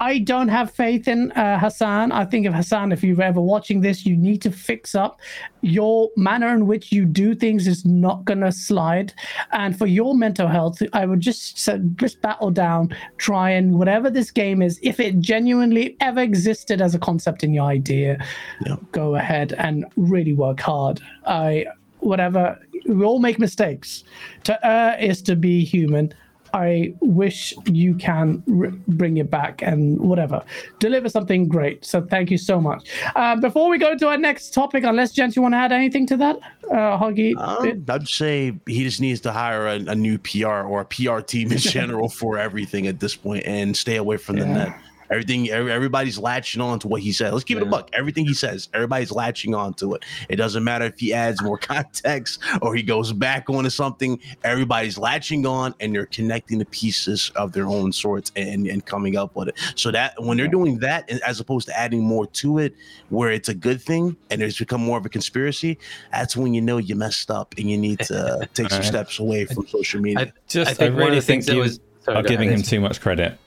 I 0.00 0.18
don't 0.18 0.48
have 0.48 0.72
faith 0.72 1.06
in 1.08 1.30
uh, 1.32 1.58
Hassan. 1.58 2.10
I 2.12 2.24
think 2.24 2.46
if 2.46 2.52
Hassan, 2.52 2.90
if 2.92 3.02
you're 3.04 3.22
ever 3.22 3.40
watching 3.40 3.80
this, 3.80 4.04
you 4.04 4.16
need 4.16 4.42
to 4.42 4.50
fix 4.50 4.94
up 4.94 5.20
your 5.62 6.10
manner 6.16 6.48
in 6.48 6.66
which 6.66 6.90
you 6.92 7.04
do 7.04 7.34
things 7.34 7.66
is 7.66 7.84
not 7.86 8.24
gonna 8.24 8.50
slide. 8.52 9.14
And 9.52 9.78
for 9.78 9.86
your 9.86 10.14
mental 10.14 10.48
health, 10.48 10.82
I 10.92 11.06
would 11.06 11.20
just 11.20 11.56
just 11.96 12.20
battle 12.20 12.50
down, 12.50 12.94
try 13.18 13.50
and 13.50 13.78
whatever 13.78 14.10
this 14.10 14.30
game 14.30 14.62
is, 14.62 14.78
if 14.82 14.98
it 14.98 15.20
genuinely 15.20 15.96
ever 16.00 16.20
existed 16.20 16.80
as 16.82 16.94
a 16.94 16.98
concept 16.98 17.44
in 17.44 17.54
your 17.54 17.64
idea, 17.66 18.18
Yeah. 18.66 18.76
go 18.92 19.14
ahead 19.14 19.54
and 19.58 19.86
really 19.96 20.32
work 20.34 20.60
hard. 20.60 21.00
I 21.26 21.66
whatever 22.00 22.58
we 22.86 23.02
all 23.04 23.18
make 23.18 23.38
mistakes. 23.38 24.04
To 24.44 24.58
err 24.66 24.96
is 24.98 25.22
to 25.22 25.36
be 25.36 25.64
human. 25.64 26.12
I 26.54 26.94
wish 27.00 27.52
you 27.66 27.94
can 27.96 28.44
r- 28.48 28.70
bring 28.86 29.16
it 29.16 29.28
back 29.28 29.60
and 29.60 29.98
whatever, 29.98 30.40
deliver 30.78 31.08
something 31.08 31.48
great. 31.48 31.84
So 31.84 32.00
thank 32.00 32.30
you 32.30 32.38
so 32.38 32.60
much. 32.60 32.88
Uh, 33.16 33.34
before 33.34 33.68
we 33.68 33.76
go 33.76 33.96
to 33.98 34.08
our 34.08 34.16
next 34.16 34.54
topic, 34.54 34.84
unless 34.84 35.10
gents, 35.10 35.34
you 35.34 35.42
want 35.42 35.54
to 35.54 35.58
add 35.58 35.72
anything 35.72 36.06
to 36.06 36.16
that, 36.18 36.36
uh, 36.70 36.96
Hoggy? 36.96 37.36
Um, 37.36 37.84
I'd 37.88 38.06
say 38.06 38.56
he 38.66 38.84
just 38.84 39.00
needs 39.00 39.20
to 39.22 39.32
hire 39.32 39.66
a, 39.66 39.74
a 39.74 39.94
new 39.96 40.16
PR 40.16 40.46
or 40.46 40.82
a 40.82 40.84
PR 40.84 41.18
team 41.18 41.50
in 41.50 41.58
general 41.78 42.08
for 42.08 42.38
everything 42.38 42.86
at 42.86 43.00
this 43.00 43.16
point 43.16 43.42
and 43.46 43.76
stay 43.76 43.96
away 43.96 44.16
from 44.16 44.36
the 44.36 44.46
net. 44.46 44.78
Everything, 45.10 45.48
every, 45.50 45.70
everybody's 45.72 46.18
latching 46.18 46.60
on 46.62 46.78
to 46.80 46.88
what 46.88 47.02
he 47.02 47.12
said. 47.12 47.32
Let's 47.32 47.44
keep 47.44 47.56
it 47.58 47.62
a 47.62 47.66
buck. 47.66 47.90
Everything 47.92 48.24
he 48.26 48.34
says, 48.34 48.68
everybody's 48.74 49.10
latching 49.12 49.54
on 49.54 49.74
to 49.74 49.94
it. 49.94 50.04
It 50.28 50.36
doesn't 50.36 50.64
matter 50.64 50.86
if 50.86 50.98
he 50.98 51.12
adds 51.12 51.42
more 51.42 51.58
context 51.74 52.40
or 52.62 52.74
he 52.74 52.82
goes 52.82 53.12
back 53.12 53.48
onto 53.50 53.70
something. 53.70 54.20
Everybody's 54.44 54.96
latching 54.98 55.46
on 55.46 55.74
and 55.80 55.94
they're 55.94 56.06
connecting 56.06 56.58
the 56.58 56.64
pieces 56.66 57.30
of 57.36 57.52
their 57.52 57.66
own 57.66 57.92
sorts 57.92 58.32
and, 58.36 58.66
and 58.66 58.84
coming 58.86 59.16
up 59.16 59.36
with 59.36 59.48
it. 59.48 59.58
So 59.76 59.90
that 59.90 60.14
when 60.18 60.36
they're 60.36 60.48
doing 60.48 60.78
that, 60.78 61.08
as 61.10 61.40
opposed 61.40 61.68
to 61.68 61.78
adding 61.78 62.02
more 62.02 62.26
to 62.26 62.58
it, 62.58 62.74
where 63.10 63.30
it's 63.30 63.48
a 63.48 63.54
good 63.54 63.80
thing 63.82 64.16
and 64.30 64.42
it's 64.42 64.58
become 64.58 64.80
more 64.80 64.98
of 64.98 65.06
a 65.06 65.08
conspiracy, 65.08 65.78
that's 66.12 66.36
when 66.36 66.54
you 66.54 66.60
know 66.62 66.78
you 66.78 66.96
messed 66.96 67.30
up 67.30 67.54
and 67.58 67.70
you 67.70 67.76
need 67.78 68.00
to 68.00 68.48
take 68.54 68.70
some 68.70 68.76
Alright. 68.76 68.84
steps 68.84 69.18
away 69.18 69.44
from 69.44 69.66
social 69.66 70.00
media. 70.00 70.26
I, 70.26 70.32
Just, 70.48 70.68
I 70.68 70.70
I, 70.72 70.74
think 70.74 70.94
one 70.94 71.02
of 71.02 71.08
really 71.08 71.20
the 71.20 71.26
things 71.26 71.44
think 71.46 71.46
that 71.46 71.54
you 71.56 71.60
was- 71.60 71.80
sorry, 72.00 72.18
are 72.18 72.22
giving 72.22 72.48
ahead. 72.48 72.60
him 72.60 72.64
too 72.64 72.80
much 72.80 73.00
credit. 73.00 73.38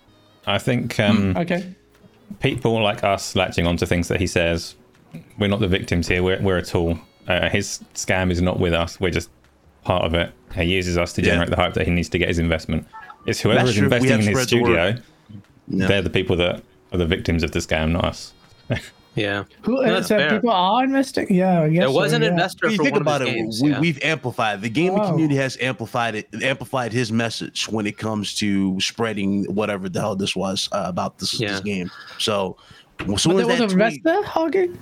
I 0.48 0.58
think 0.58 1.00
um, 1.00 1.36
Okay. 1.38 1.76
people 2.40 2.82
like 2.82 3.04
us 3.04 3.36
latching 3.36 3.68
onto 3.68 3.86
things 3.86 4.08
that 4.08 4.20
he 4.20 4.28
says, 4.28 4.76
we're 5.38 5.48
not 5.50 5.60
the 5.60 5.68
victims 5.68 6.08
here. 6.08 6.24
We're, 6.24 6.42
we're 6.42 6.58
a 6.58 6.64
tool. 6.64 7.00
Uh, 7.28 7.50
his 7.50 7.84
scam 7.94 8.32
is 8.32 8.42
not 8.42 8.60
with 8.60 8.74
us. 8.74 9.00
We're 9.00 9.12
just 9.12 9.30
part 9.84 10.04
of 10.06 10.14
it. 10.14 10.32
He 10.56 10.64
uses 10.64 10.98
us 10.98 11.14
to 11.14 11.22
Yeah. 11.22 11.32
generate 11.32 11.50
the 11.50 11.56
hype 11.58 11.74
that 11.76 11.86
he 11.86 11.92
needs 11.92 12.10
to 12.10 12.18
get 12.18 12.30
his 12.30 12.40
investment. 12.40 12.88
It's 13.26 13.42
whoever 13.42 13.60
That's 13.60 13.72
is 13.72 13.78
investing 13.80 14.12
in 14.12 14.18
his 14.20 14.28
spread 14.28 14.44
the 14.44 14.48
studio. 14.48 14.96
They're 15.68 16.02
the 16.02 16.10
people 16.10 16.38
that 16.38 16.64
are 16.94 16.98
the 16.98 17.06
victims 17.06 17.44
of 17.44 17.52
the 17.52 17.60
scam, 17.60 17.92
not 17.92 18.06
us. 18.06 18.34
Yeah. 19.18 19.44
Who, 19.64 19.84
No, 19.84 19.94
that's 19.96 20.08
so 20.08 20.30
people 20.30 20.52
are 20.52 20.84
investing? 20.84 21.34
Yeah, 21.34 21.64
I 21.64 21.70
guess 21.70 21.80
There 21.80 21.92
was 21.92 22.12
so, 22.12 22.18
an 22.18 22.22
yeah. 22.22 22.30
investor 22.30 22.68
If 22.68 22.74
you 22.74 22.78
for 22.78 22.84
think 22.84 22.94
one 22.94 23.02
about 23.02 23.22
of 23.24 23.28
it, 23.28 23.34
games. 23.34 23.62
we, 23.62 23.70
yeah. 23.72 23.80
we've 23.80 24.00
amplified 24.04 24.62
the 24.62 24.70
gaming 24.70 25.00
Wow. 25.00 25.10
community 25.10 25.36
has 25.38 25.58
amplified 25.60 26.16
it, 26.16 26.28
amplified 26.44 26.94
his 26.94 27.12
message 27.12 27.68
when 27.68 27.88
it 27.88 27.98
comes 27.98 28.36
to 28.36 28.80
spreading 28.80 29.46
whatever 29.54 29.90
the 29.90 30.00
hell 30.00 30.16
this 30.16 30.36
was 30.36 30.70
uh, 30.72 30.84
about 30.86 31.18
this, 31.18 31.40
Yeah. 31.40 31.52
this 31.54 31.60
game. 31.62 31.90
So, 32.20 32.58
as 33.00 33.22
soon 33.22 33.34
But 33.34 33.42
as 33.42 33.48
there 33.48 33.66
was 33.66 33.74
an 33.74 33.80
investor, 33.80 34.22
Hoggy? 34.24 34.78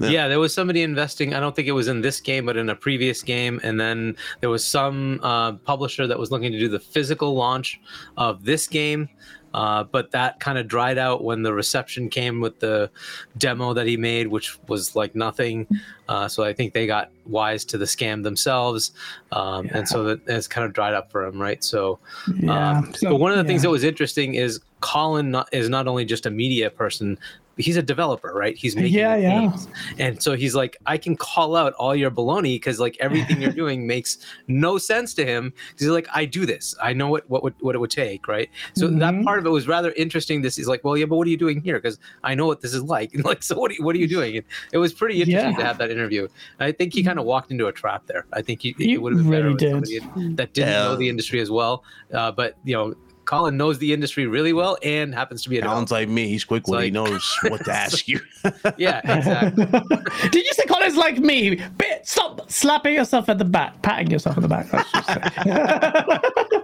Yeah. 0.00 0.08
Yeah, 0.08 0.28
there 0.28 0.40
was 0.40 0.52
somebody 0.52 0.82
investing. 0.82 1.34
I 1.34 1.40
don't 1.40 1.54
think 1.54 1.68
it 1.68 1.72
was 1.72 1.88
in 1.88 2.00
this 2.00 2.20
game, 2.20 2.44
but 2.46 2.56
in 2.56 2.68
a 2.68 2.74
previous 2.74 3.22
game. 3.22 3.60
And 3.62 3.78
then 3.80 4.16
there 4.40 4.50
was 4.50 4.64
some 4.66 5.20
uh, 5.22 5.52
publisher 5.52 6.06
that 6.06 6.18
was 6.18 6.30
looking 6.30 6.52
to 6.52 6.58
do 6.58 6.68
the 6.68 6.80
physical 6.80 7.34
launch 7.34 7.80
of 8.16 8.44
this 8.44 8.66
game. 8.66 9.08
Uh, 9.52 9.84
but 9.84 10.12
that 10.12 10.38
kind 10.40 10.58
of 10.58 10.68
dried 10.68 10.96
out 10.98 11.24
when 11.24 11.42
the 11.42 11.52
reception 11.52 12.08
came 12.08 12.40
with 12.40 12.60
the 12.60 12.90
demo 13.36 13.72
that 13.74 13.86
he 13.86 13.96
made, 13.96 14.28
which 14.28 14.58
was 14.68 14.94
like 14.94 15.14
nothing. 15.14 15.66
Uh, 16.08 16.28
so 16.28 16.42
I 16.44 16.52
think 16.52 16.72
they 16.72 16.86
got 16.86 17.10
wise 17.26 17.64
to 17.66 17.78
the 17.78 17.84
scam 17.84 18.22
themselves, 18.22 18.92
um, 19.32 19.68
and 19.72 19.88
so 19.88 20.04
that 20.04 20.20
it's 20.28 20.46
kind 20.48 20.64
of 20.66 20.72
dried 20.72 20.94
up 20.94 21.10
for 21.10 21.24
him, 21.24 21.40
right? 21.40 21.62
So, 21.64 21.98
Yeah. 22.36 22.78
um, 22.78 22.94
so- 22.94 23.10
but 23.10 23.16
one 23.16 23.32
of 23.32 23.38
the 23.38 23.44
things 23.44 23.62
that 23.62 23.70
was 23.70 23.84
interesting 23.84 24.34
is 24.34 24.60
Colin 24.80 25.30
not, 25.30 25.48
is 25.52 25.68
not 25.68 25.86
only 25.88 26.04
just 26.04 26.26
a 26.26 26.30
media 26.30 26.70
person, 26.70 27.18
he's 27.60 27.76
a 27.76 27.82
developer, 27.82 28.32
right? 28.34 28.56
He's 28.56 28.74
making 28.76 28.94
Yeah, 28.98 29.16
yeah. 29.16 29.40
games. 29.40 29.68
And 29.98 30.22
so 30.22 30.34
he's 30.36 30.54
like, 30.54 30.76
I 30.86 30.98
can 30.98 31.16
call 31.16 31.56
out 31.56 31.72
all 31.74 31.94
your 31.94 32.10
baloney 32.10 32.54
because 32.56 32.80
like 32.80 32.96
everything 33.00 33.40
you're 33.40 33.52
doing 33.64 33.86
makes 33.86 34.18
no 34.48 34.78
sense 34.78 35.14
to 35.14 35.24
him. 35.24 35.52
He's 35.78 35.88
like, 35.88 36.08
I 36.14 36.24
do 36.24 36.46
this. 36.46 36.74
I 36.82 36.92
know 36.92 37.08
what 37.08 37.28
what 37.30 37.42
would 37.42 37.54
what 37.60 37.74
it 37.74 37.78
would 37.78 37.90
take, 37.90 38.26
right? 38.28 38.48
So 38.74 38.88
that 38.88 39.14
Mhm. 39.14 39.24
part 39.24 39.38
of 39.38 39.46
it 39.46 39.50
was 39.50 39.68
rather 39.68 39.92
interesting. 39.92 40.42
This 40.42 40.58
is 40.58 40.66
like, 40.68 40.82
well, 40.84 40.96
yeah, 40.96 41.06
but 41.06 41.16
what 41.16 41.26
are 41.26 41.30
you 41.30 41.36
doing 41.36 41.60
here? 41.60 41.78
Because 41.78 41.98
I 42.24 42.34
know 42.34 42.46
what 42.46 42.60
this 42.60 42.74
is 42.74 42.82
like. 42.82 43.12
And 43.14 43.24
like, 43.24 43.42
so 43.42 43.56
what 43.58 43.70
are 43.70 43.74
you, 43.74 43.84
what 43.84 43.94
are 43.94 43.98
you 43.98 44.08
doing? 44.08 44.36
And 44.38 44.44
it 44.72 44.78
was 44.78 44.92
pretty 44.92 45.20
interesting 45.22 45.56
to 45.56 45.64
have 45.64 45.78
that 45.78 45.90
interview. 45.90 46.28
I 46.58 46.72
think 46.72 46.94
he 46.94 47.02
kind 47.02 47.18
of 47.18 47.24
walked 47.24 47.50
into 47.50 47.66
a 47.66 47.72
trap 47.72 48.06
there. 48.06 48.26
I 48.32 48.42
think 48.42 48.62
he, 48.62 48.74
He 48.78 48.94
it 48.94 49.02
would 49.02 49.12
have 49.12 49.22
been 49.22 49.30
better 49.30 49.44
really 49.44 49.54
with 49.54 49.58
did. 49.60 50.04
somebody 50.06 50.34
that 50.36 50.52
didn't 50.54 50.68
Yeah. 50.72 50.84
know 50.84 50.96
the 50.96 51.08
industry 51.08 51.40
as 51.40 51.50
well. 51.50 51.84
Uh, 52.12 52.32
but 52.32 52.56
you 52.64 52.74
know. 52.74 52.94
Colin 53.30 53.56
knows 53.56 53.78
the 53.78 53.92
industry 53.92 54.26
really 54.26 54.52
well 54.52 54.76
and 54.82 55.14
happens 55.14 55.44
to 55.44 55.48
be 55.48 55.60
a 55.60 55.62
Colin's 55.62 55.92
like 55.92 56.08
me. 56.08 56.26
He's 56.26 56.42
quick 56.42 56.66
when 56.66 56.82
he 56.82 56.90
knows 56.90 57.24
what 57.44 57.64
to 57.64 57.72
ask 57.72 58.08
you. 58.08 58.18
yeah, 58.76 59.00
exactly. 59.04 59.66
Did 60.30 60.44
you 60.44 60.52
say 60.52 60.64
Colin's 60.64 60.96
like 60.96 61.18
me? 61.18 61.54
Bit, 61.78 62.08
stop 62.08 62.50
slapping 62.50 62.94
yourself 62.94 63.28
at 63.28 63.38
the 63.38 63.44
back, 63.44 63.80
patting 63.82 64.10
yourself 64.10 64.36
at 64.36 64.42
the 64.42 64.48
back. 64.48 64.66
I. 64.72 64.80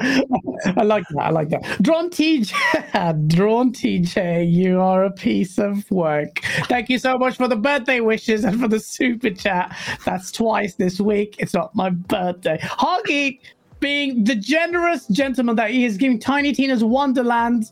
I 0.77 0.83
like 0.83 1.05
that. 1.11 1.23
I 1.23 1.31
like 1.31 1.51
that. 1.51 1.81
Drawn 1.83 2.11
TJ, 2.11 3.29
Drawn 3.29 3.73
TJ, 3.73 4.53
you 4.53 4.81
are 4.81 5.05
a 5.05 5.11
piece 5.13 5.59
of 5.59 5.89
work. 5.93 6.41
Thank 6.65 6.89
you 6.89 6.99
so 6.99 7.17
much 7.17 7.37
for 7.37 7.47
the 7.47 7.55
birthday 7.55 8.01
wishes 8.01 8.45
and 8.45 8.61
for 8.61 8.67
the 8.67 8.81
super 8.81 9.31
chat. 9.31 9.77
That's 10.05 10.33
twice 10.33 10.75
this 10.75 11.01
week. 11.01 11.37
It's 11.39 11.55
not 11.55 11.77
my 11.77 11.91
birthday. 11.91 12.59
Hoggy, 12.61 13.39
being 13.81 14.25
the 14.25 14.35
generous 14.35 15.07
gentleman 15.09 15.57
that 15.57 15.71
he 15.71 15.85
is, 15.85 15.97
giving 15.97 16.19
Tiny 16.19 16.53
Tina's 16.53 16.85
Wonderland 16.85 17.71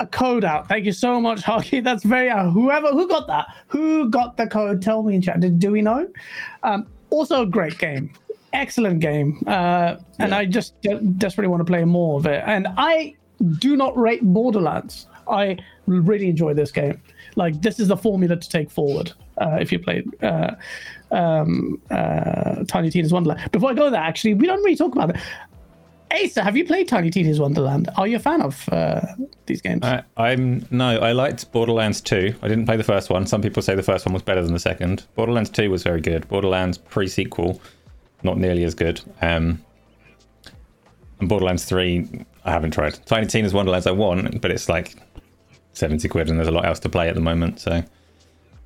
a 0.00 0.06
code 0.06 0.44
out. 0.44 0.68
Thank 0.68 0.84
you 0.84 0.92
so 0.92 1.20
much, 1.20 1.42
Hoggy. 1.42 1.82
That's 1.82 2.04
very 2.04 2.30
uh, 2.30 2.50
whoever 2.50 2.88
who 2.88 3.08
got 3.08 3.26
that. 3.28 3.46
Who 3.68 4.10
got 4.10 4.36
the 4.36 4.46
code? 4.46 4.82
Tell 4.82 5.02
me 5.02 5.14
in 5.14 5.22
chat. 5.22 5.40
Did, 5.40 5.58
do 5.58 5.70
we 5.70 5.82
know? 5.82 6.08
Um, 6.62 6.86
also, 7.10 7.42
a 7.42 7.46
great 7.46 7.78
game, 7.78 8.12
excellent 8.52 9.00
game, 9.00 9.40
uh, 9.46 9.96
and 10.18 10.34
I 10.34 10.46
just 10.46 10.80
de- 10.82 11.00
desperately 11.00 11.48
want 11.48 11.60
to 11.60 11.64
play 11.64 11.84
more 11.84 12.18
of 12.18 12.26
it. 12.26 12.42
And 12.46 12.66
I 12.76 13.14
do 13.58 13.76
not 13.76 13.96
rate 13.96 14.22
Borderlands. 14.22 15.06
I 15.28 15.58
really 15.86 16.28
enjoy 16.28 16.54
this 16.54 16.70
game. 16.70 17.00
Like 17.36 17.60
this 17.62 17.80
is 17.80 17.88
the 17.88 17.96
formula 17.96 18.36
to 18.36 18.48
take 18.48 18.70
forward. 18.70 19.12
Uh, 19.38 19.58
if 19.60 19.72
you 19.72 19.78
played 19.78 20.06
uh, 20.22 20.54
um, 21.10 21.80
uh, 21.90 22.64
Tiny 22.66 22.90
Tina's 22.90 23.12
Wonderland. 23.12 23.50
Before 23.52 23.70
I 23.70 23.74
go 23.74 23.90
there, 23.90 24.00
actually, 24.00 24.34
we 24.34 24.46
don't 24.46 24.62
really 24.62 24.76
talk 24.76 24.94
about 24.94 25.10
it. 25.10 25.16
Asa, 26.12 26.42
have 26.42 26.56
you 26.56 26.64
played 26.64 26.86
Tiny 26.86 27.10
Tina's 27.10 27.40
Wonderland? 27.40 27.88
Are 27.96 28.06
you 28.06 28.16
a 28.16 28.20
fan 28.20 28.40
of 28.40 28.68
uh, 28.68 29.00
these 29.46 29.60
games? 29.60 29.82
I, 29.84 30.02
I'm 30.16 30.66
no, 30.70 30.98
I 30.98 31.12
liked 31.12 31.50
Borderlands 31.50 32.00
2. 32.00 32.34
I 32.42 32.48
didn't 32.48 32.66
play 32.66 32.76
the 32.76 32.84
first 32.84 33.10
one. 33.10 33.26
Some 33.26 33.42
people 33.42 33.62
say 33.62 33.74
the 33.74 33.82
first 33.82 34.06
one 34.06 34.12
was 34.12 34.22
better 34.22 34.42
than 34.42 34.52
the 34.52 34.60
second. 34.60 35.06
Borderlands 35.14 35.50
2 35.50 35.70
was 35.70 35.82
very 35.82 36.00
good. 36.00 36.28
Borderlands 36.28 36.78
pre-sequel, 36.78 37.60
not 38.22 38.38
nearly 38.38 38.64
as 38.64 38.74
good. 38.74 39.00
Um, 39.22 39.64
and 41.18 41.28
Borderlands 41.28 41.64
3, 41.64 42.24
I 42.44 42.50
haven't 42.50 42.72
tried. 42.72 43.04
Tiny 43.06 43.26
Tina's 43.26 43.54
Wonderlands 43.54 43.86
I 43.86 43.92
want, 43.92 44.40
but 44.40 44.50
it's 44.50 44.68
like 44.68 44.96
70 45.72 46.06
quid 46.08 46.28
and 46.28 46.38
there's 46.38 46.48
a 46.48 46.52
lot 46.52 46.64
else 46.64 46.78
to 46.80 46.88
play 46.88 47.08
at 47.08 47.14
the 47.14 47.20
moment, 47.20 47.60
so 47.60 47.82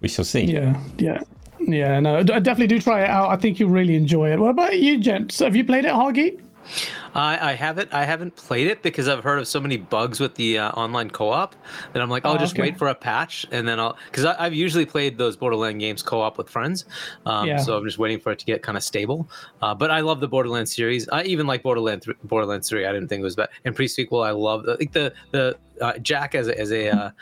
we 0.00 0.08
shall 0.08 0.24
see. 0.24 0.42
Yeah, 0.44 0.80
yeah, 0.98 1.20
yeah. 1.60 2.00
No, 2.00 2.18
I 2.18 2.22
definitely 2.22 2.66
do 2.68 2.80
try 2.80 3.02
it 3.04 3.10
out. 3.10 3.30
I 3.30 3.36
think 3.36 3.58
you'll 3.58 3.70
really 3.70 3.96
enjoy 3.96 4.32
it. 4.32 4.38
What 4.38 4.50
about 4.50 4.78
you, 4.78 4.98
gents? 4.98 5.38
Have 5.40 5.56
you 5.56 5.64
played 5.64 5.84
it, 5.84 5.92
Hoggy? 5.92 6.40
I, 7.14 7.52
I 7.52 7.52
haven't 7.54 7.94
I 7.94 8.04
haven't 8.04 8.36
played 8.36 8.66
it 8.66 8.82
because 8.82 9.08
I've 9.08 9.24
heard 9.24 9.38
of 9.38 9.48
so 9.48 9.58
many 9.58 9.78
bugs 9.78 10.20
with 10.20 10.34
the 10.34 10.58
uh, 10.58 10.70
online 10.72 11.08
co-op 11.08 11.56
that 11.94 12.02
I'm 12.02 12.10
like, 12.10 12.26
I'll 12.26 12.34
Oh, 12.34 12.38
just 12.38 12.54
okay. 12.54 12.60
wait 12.62 12.78
for 12.78 12.88
a 12.88 12.94
patch 12.94 13.46
and 13.50 13.66
then 13.66 13.80
I'll 13.80 13.96
because 14.10 14.26
I've 14.26 14.52
usually 14.52 14.84
played 14.84 15.16
those 15.16 15.34
Borderland 15.34 15.80
games 15.80 16.02
co-op 16.02 16.36
with 16.36 16.50
friends, 16.50 16.84
um, 17.24 17.48
Yeah. 17.48 17.56
so 17.56 17.74
I'm 17.78 17.84
just 17.86 17.96
waiting 17.98 18.20
for 18.20 18.32
it 18.32 18.38
to 18.40 18.44
get 18.44 18.62
kind 18.62 18.76
of 18.76 18.84
stable. 18.84 19.30
Uh, 19.62 19.74
but 19.74 19.90
I 19.90 20.00
love 20.00 20.20
the 20.20 20.28
Borderlands 20.28 20.74
series. 20.76 21.08
I 21.08 21.22
even 21.22 21.46
like 21.46 21.62
Borderland 21.62 22.02
th- 22.02 22.18
Borderlands 22.24 22.68
three. 22.68 22.84
I 22.84 22.92
didn't 22.92 23.08
think 23.08 23.20
it 23.20 23.24
was 23.24 23.36
bad. 23.36 23.48
And 23.64 23.74
pre-sequel, 23.74 24.22
I 24.22 24.32
love 24.32 24.66
I 24.68 24.76
think 24.76 24.92
the 24.92 25.14
the 25.30 25.56
uh, 25.80 25.96
Jack 26.00 26.34
as 26.34 26.48
a 26.48 26.60
as 26.60 26.70
a 26.70 27.14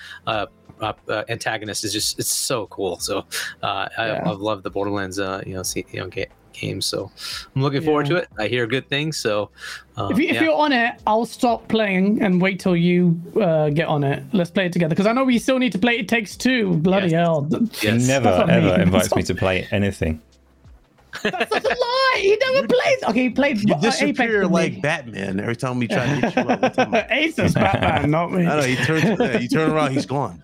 uh, 0.80 0.84
uh, 0.86 0.92
uh, 1.08 1.12
uh, 1.12 1.24
antagonist 1.28 1.84
is 1.84 1.92
just 1.92 2.18
it's 2.18 2.32
so 2.32 2.66
cool. 2.68 2.98
So 2.98 3.18
uh, 3.62 3.88
I, 3.98 4.06
Yeah. 4.06 4.30
I've 4.30 4.38
loved 4.40 4.62
the 4.62 4.70
Borderlands 4.70 5.18
uh, 5.18 5.42
you 5.46 5.54
know 5.54 5.62
see, 5.62 5.84
you 5.92 6.00
know 6.00 6.08
ga- 6.08 6.26
games. 6.52 6.86
So 6.86 7.10
I'm 7.54 7.62
looking 7.62 7.82
forward 7.82 8.06
to 8.06 8.16
it. 8.16 8.28
I 8.38 8.48
hear 8.48 8.66
good 8.66 8.88
things. 8.88 9.18
So 9.18 9.50
uh, 9.98 10.08
If, 10.10 10.18
you, 10.18 10.28
if 10.28 10.34
yeah. 10.36 10.42
you're 10.44 10.54
on 10.56 10.72
it, 10.72 10.94
I'll 11.06 11.26
stop 11.26 11.68
playing 11.68 12.22
and 12.22 12.40
wait 12.40 12.60
till 12.60 12.76
you 12.76 13.20
uh, 13.40 13.68
get 13.70 13.88
on 13.88 14.04
it. 14.04 14.22
Let's 14.32 14.50
play 14.50 14.66
it 14.66 14.72
together 14.72 14.90
because 14.94 15.06
I 15.06 15.12
know 15.12 15.24
we 15.24 15.38
still 15.38 15.58
need 15.58 15.72
to 15.72 15.78
play 15.78 15.98
It 15.98 16.08
Takes 16.08 16.36
Two. 16.36 16.74
Bloody 16.78 17.08
Yes. 17.08 17.12
hell! 17.12 17.42
He 17.50 17.86
Yes. 17.88 18.06
never 18.08 18.24
That's 18.30 18.38
what 18.40 18.50
I 18.50 18.54
ever 18.54 18.70
mean. 18.72 18.80
invites 18.80 19.14
me 19.14 19.22
to 19.24 19.34
play 19.34 19.66
anything. 19.70 20.22
That's 21.22 21.50
such 21.50 21.64
a 21.64 21.68
lie. 21.68 22.18
He 22.20 22.36
never 22.36 22.66
plays. 22.68 22.98
Okay, 23.08 23.22
he 23.24 23.30
played 23.30 23.58
You 23.66 23.74
uh, 23.74 23.78
Apex 23.78 23.98
disappear 24.00 24.42
with 24.42 24.50
like 24.50 24.72
me. 24.74 24.80
Batman 24.80 25.40
every 25.40 25.56
time 25.56 25.78
we 25.78 25.88
try 25.88 26.14
to 26.14 26.20
get 26.20 26.36
you 26.36 26.42
up. 26.42 26.60
What 26.60 26.74
time- 26.92 26.94
Ace 27.10 27.38
is 27.38 27.54
Batman, 27.54 28.10
not 28.10 28.32
me. 28.32 28.42
know 28.44 28.60
you 28.64 28.76
turn, 28.76 29.16
yeah, 29.18 29.38
you 29.38 29.48
turn 29.48 29.70
around, 29.70 29.92
he's 29.92 30.04
gone. 30.06 30.42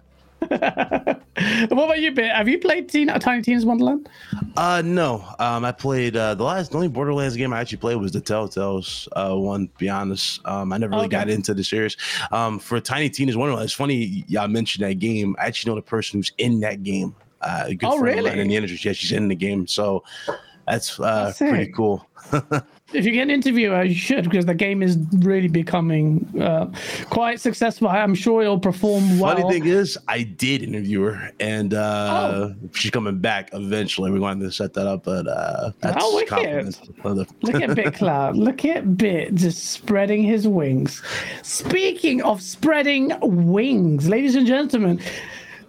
what 0.50 1.72
about 1.72 2.00
you, 2.00 2.12
Bit? 2.12 2.30
Have 2.32 2.48
you 2.48 2.58
played 2.58 2.88
Tina, 2.88 3.18
Tiny 3.18 3.42
Tina's 3.42 3.64
Wonderland? 3.64 4.08
Uh, 4.56 4.82
no. 4.84 5.24
Um, 5.38 5.64
I 5.64 5.72
played 5.72 6.16
uh, 6.16 6.34
the 6.34 6.44
last 6.44 6.70
the 6.72 6.76
only 6.76 6.88
Borderlands 6.88 7.36
game 7.36 7.52
I 7.52 7.60
actually 7.60 7.78
played 7.78 7.96
was 7.96 8.12
the 8.12 8.20
Telltales 8.20 9.08
uh, 9.16 9.36
one. 9.36 9.68
To 9.68 9.74
be 9.78 9.88
honest, 9.88 10.40
um, 10.46 10.72
I 10.72 10.78
never 10.78 10.92
really 10.92 11.06
Okay. 11.06 11.16
got 11.16 11.28
into 11.28 11.54
the 11.54 11.64
series. 11.64 11.96
Um, 12.30 12.58
for 12.58 12.80
Tiny 12.80 13.08
Tina's 13.10 13.36
Wonderland, 13.36 13.64
it's 13.64 13.72
funny 13.72 14.24
y'all 14.28 14.48
mentioned 14.48 14.84
that 14.88 14.94
game. 14.98 15.36
I 15.38 15.46
actually 15.46 15.70
know 15.72 15.76
the 15.76 15.82
person 15.82 16.18
who's 16.18 16.32
in 16.38 16.60
that 16.60 16.82
game. 16.82 17.14
Uh, 17.40 17.64
a 17.66 17.74
good 17.74 17.88
Oh, 17.88 17.98
friend 17.98 18.16
really? 18.24 18.38
In 18.38 18.48
the 18.48 18.56
industry, 18.56 18.78
yeah, 18.88 18.92
she's 18.92 19.12
in 19.12 19.28
the 19.28 19.34
game, 19.34 19.66
so 19.66 20.04
that's 20.66 20.98
uh, 21.00 21.26
That's 21.26 21.38
pretty 21.38 21.72
cool. 21.72 22.06
If 22.94 23.04
you 23.06 23.12
get 23.12 23.22
an 23.22 23.30
interview, 23.30 23.72
uh, 23.74 23.80
you 23.82 23.94
should 23.94 24.24
because 24.24 24.46
the 24.46 24.54
game 24.54 24.82
is 24.82 24.98
really 25.18 25.48
becoming 25.48 26.26
uh, 26.40 26.66
quite 27.10 27.40
successful. 27.40 27.88
I'm 27.88 28.14
sure 28.14 28.42
it'll 28.42 28.58
perform 28.60 29.18
well. 29.18 29.34
Funny 29.36 29.48
thing 29.60 29.66
is, 29.66 29.98
I 30.08 30.22
did 30.22 30.62
interview 30.62 31.02
her, 31.02 31.30
and 31.40 31.74
uh, 31.74 32.30
Oh. 32.32 32.54
she's 32.74 32.90
coming 32.90 33.18
back 33.18 33.50
eventually. 33.52 34.10
We're 34.10 34.18
going 34.18 34.40
to 34.40 34.50
set 34.52 34.74
that 34.74 34.86
up, 34.86 35.04
but 35.04 35.26
uh, 35.26 35.72
that's 35.80 35.96
Oh, 36.00 36.22
confidential. 36.28 36.94
Look 37.42 37.54
at 37.62 37.74
Bit 37.74 37.94
Cloud. 37.94 38.36
Look 38.36 38.64
at 38.64 38.96
Bit 38.96 39.34
just 39.34 39.64
spreading 39.70 40.22
his 40.22 40.46
wings. 40.46 41.02
Speaking 41.42 42.22
of 42.22 42.42
spreading 42.42 43.12
wings, 43.22 44.08
ladies 44.08 44.34
and 44.34 44.46
gentlemen, 44.46 45.00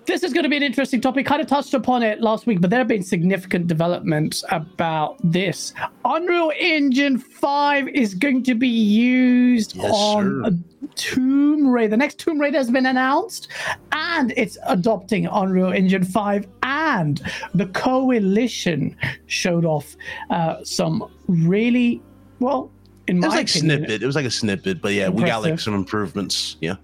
this 0.06 0.24
is 0.24 0.34
going 0.34 0.44
to 0.44 0.50
be 0.50 0.58
an 0.58 0.63
interesting 0.63 1.02
topic. 1.02 1.26
Kind 1.26 1.42
of 1.42 1.48
touched 1.48 1.74
upon 1.74 2.04
it 2.04 2.22
last 2.22 2.46
week, 2.46 2.62
but 2.62 2.70
there 2.70 2.80
have 2.80 2.88
been 2.88 3.04
significant 3.04 3.68
developments 3.68 4.44
about 4.50 5.18
this. 5.24 5.74
Unreal 6.06 6.52
Engine 6.60 7.18
5 7.18 7.88
is 7.89 8.13
going 8.13 8.44
to 8.44 8.56
be 8.56 8.68
used 8.68 9.76
Yes, 9.76 9.92
on. 9.94 10.63
Tomb 10.96 11.68
Raider. 11.68 11.89
The 11.92 11.98
next 11.98 12.20
Tomb 12.20 12.39
Raider 12.39 12.58
has 12.58 12.70
been 12.70 12.86
announced, 12.86 13.48
and 13.94 14.34
it's 14.36 14.58
adopting 14.68 15.26
Unreal 15.28 15.72
Engine 15.72 16.04
5. 16.04 16.48
And 16.63 17.22
the 17.56 17.68
Coalition 17.68 18.96
showed 19.28 19.66
off 19.66 19.96
uh, 20.30 20.63
some 20.63 21.10
really, 21.28 22.02
well, 22.39 22.72
in 23.08 23.18
It 23.18 23.22
my 23.22 23.28
was 23.28 23.36
like 23.36 23.50
opinion, 23.50 23.78
snippet. 23.80 24.04
It 24.04 24.06
was 24.06 24.16
like 24.16 24.26
a 24.26 24.32
snippet, 24.32 24.82
but 24.82 24.94
yeah, 24.94 25.10
we 25.10 25.24
got 25.24 25.42
like 25.44 25.60
some 25.60 25.74
improvements. 25.74 26.58
Yeah. 26.62 26.76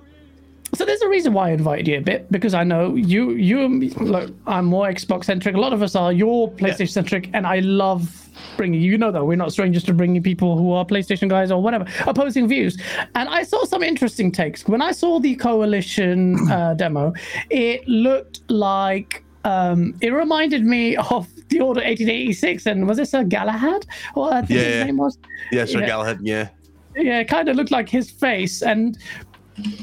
So 0.74 0.86
there's 0.86 1.02
a 1.02 1.10
reason 1.10 1.34
why 1.34 1.50
I 1.50 1.52
invited 1.52 1.88
you 1.88 1.98
a 1.98 2.02
bit 2.02 2.32
because 2.32 2.54
I 2.54 2.64
know 2.64 2.96
you 2.96 3.32
you 3.32 3.68
look 4.00 4.32
I'm 4.48 4.66
more 4.66 4.88
Xbox 4.88 5.26
centric. 5.26 5.56
A 5.56 5.60
lot 5.60 5.74
of 5.74 5.82
us 5.82 5.96
are. 5.96 6.12
You're 6.14 6.48
PlayStation 6.50 6.90
centric, 6.92 7.30
and 7.34 7.48
I 7.48 7.60
love 7.60 8.28
bringing 8.56 8.82
you 8.82 8.98
know 8.98 9.12
that 9.12 9.24
we're 9.26 9.36
not 9.36 9.52
strangers 9.52 9.84
to 9.86 9.94
bringing 9.94 10.22
people 10.24 10.58
who 10.58 10.72
are 10.72 10.86
PlayStation 10.86 11.28
guys 11.30 11.52
or 11.52 11.62
whatever 11.62 11.86
opposing 12.08 12.48
views. 12.48 12.80
And 13.16 13.28
I 13.30 13.44
saw 13.44 13.64
some 13.66 13.84
interesting 13.84 14.32
takes 14.32 14.68
when 14.68 14.82
I 14.82 14.92
saw 14.92 15.20
the 15.20 15.36
Coalition 15.36 16.50
uh, 16.52 16.74
demo. 16.78 17.14
It 17.50 17.88
looked 17.88 18.42
like. 18.50 19.24
Um, 19.46 19.96
it 20.02 20.10
reminded 20.10 20.66
me 20.66 20.98
of 20.98 21.26
the 21.48 21.62
Order 21.62 21.80
1886, 21.80 22.66
and 22.66 22.86
was 22.86 22.98
this 22.98 23.14
a 23.14 23.24
Galahad? 23.24 23.86
What 24.14 24.34
I 24.34 24.42
think 24.42 24.50
Yeah, 24.60 24.66
his 24.66 24.76
yeah. 24.76 24.84
name 24.84 24.98
was? 24.98 25.18
Yeah, 25.52 25.64
Sir 25.66 25.80
Yeah. 25.80 25.88
Galahad. 25.88 26.20
Yeah. 26.22 26.50
yeah, 26.98 27.20
it 27.20 27.30
kind 27.30 27.48
of 27.48 27.56
looked 27.56 27.72
like 27.72 27.88
his 27.88 28.12
face. 28.12 28.62
And 28.62 28.98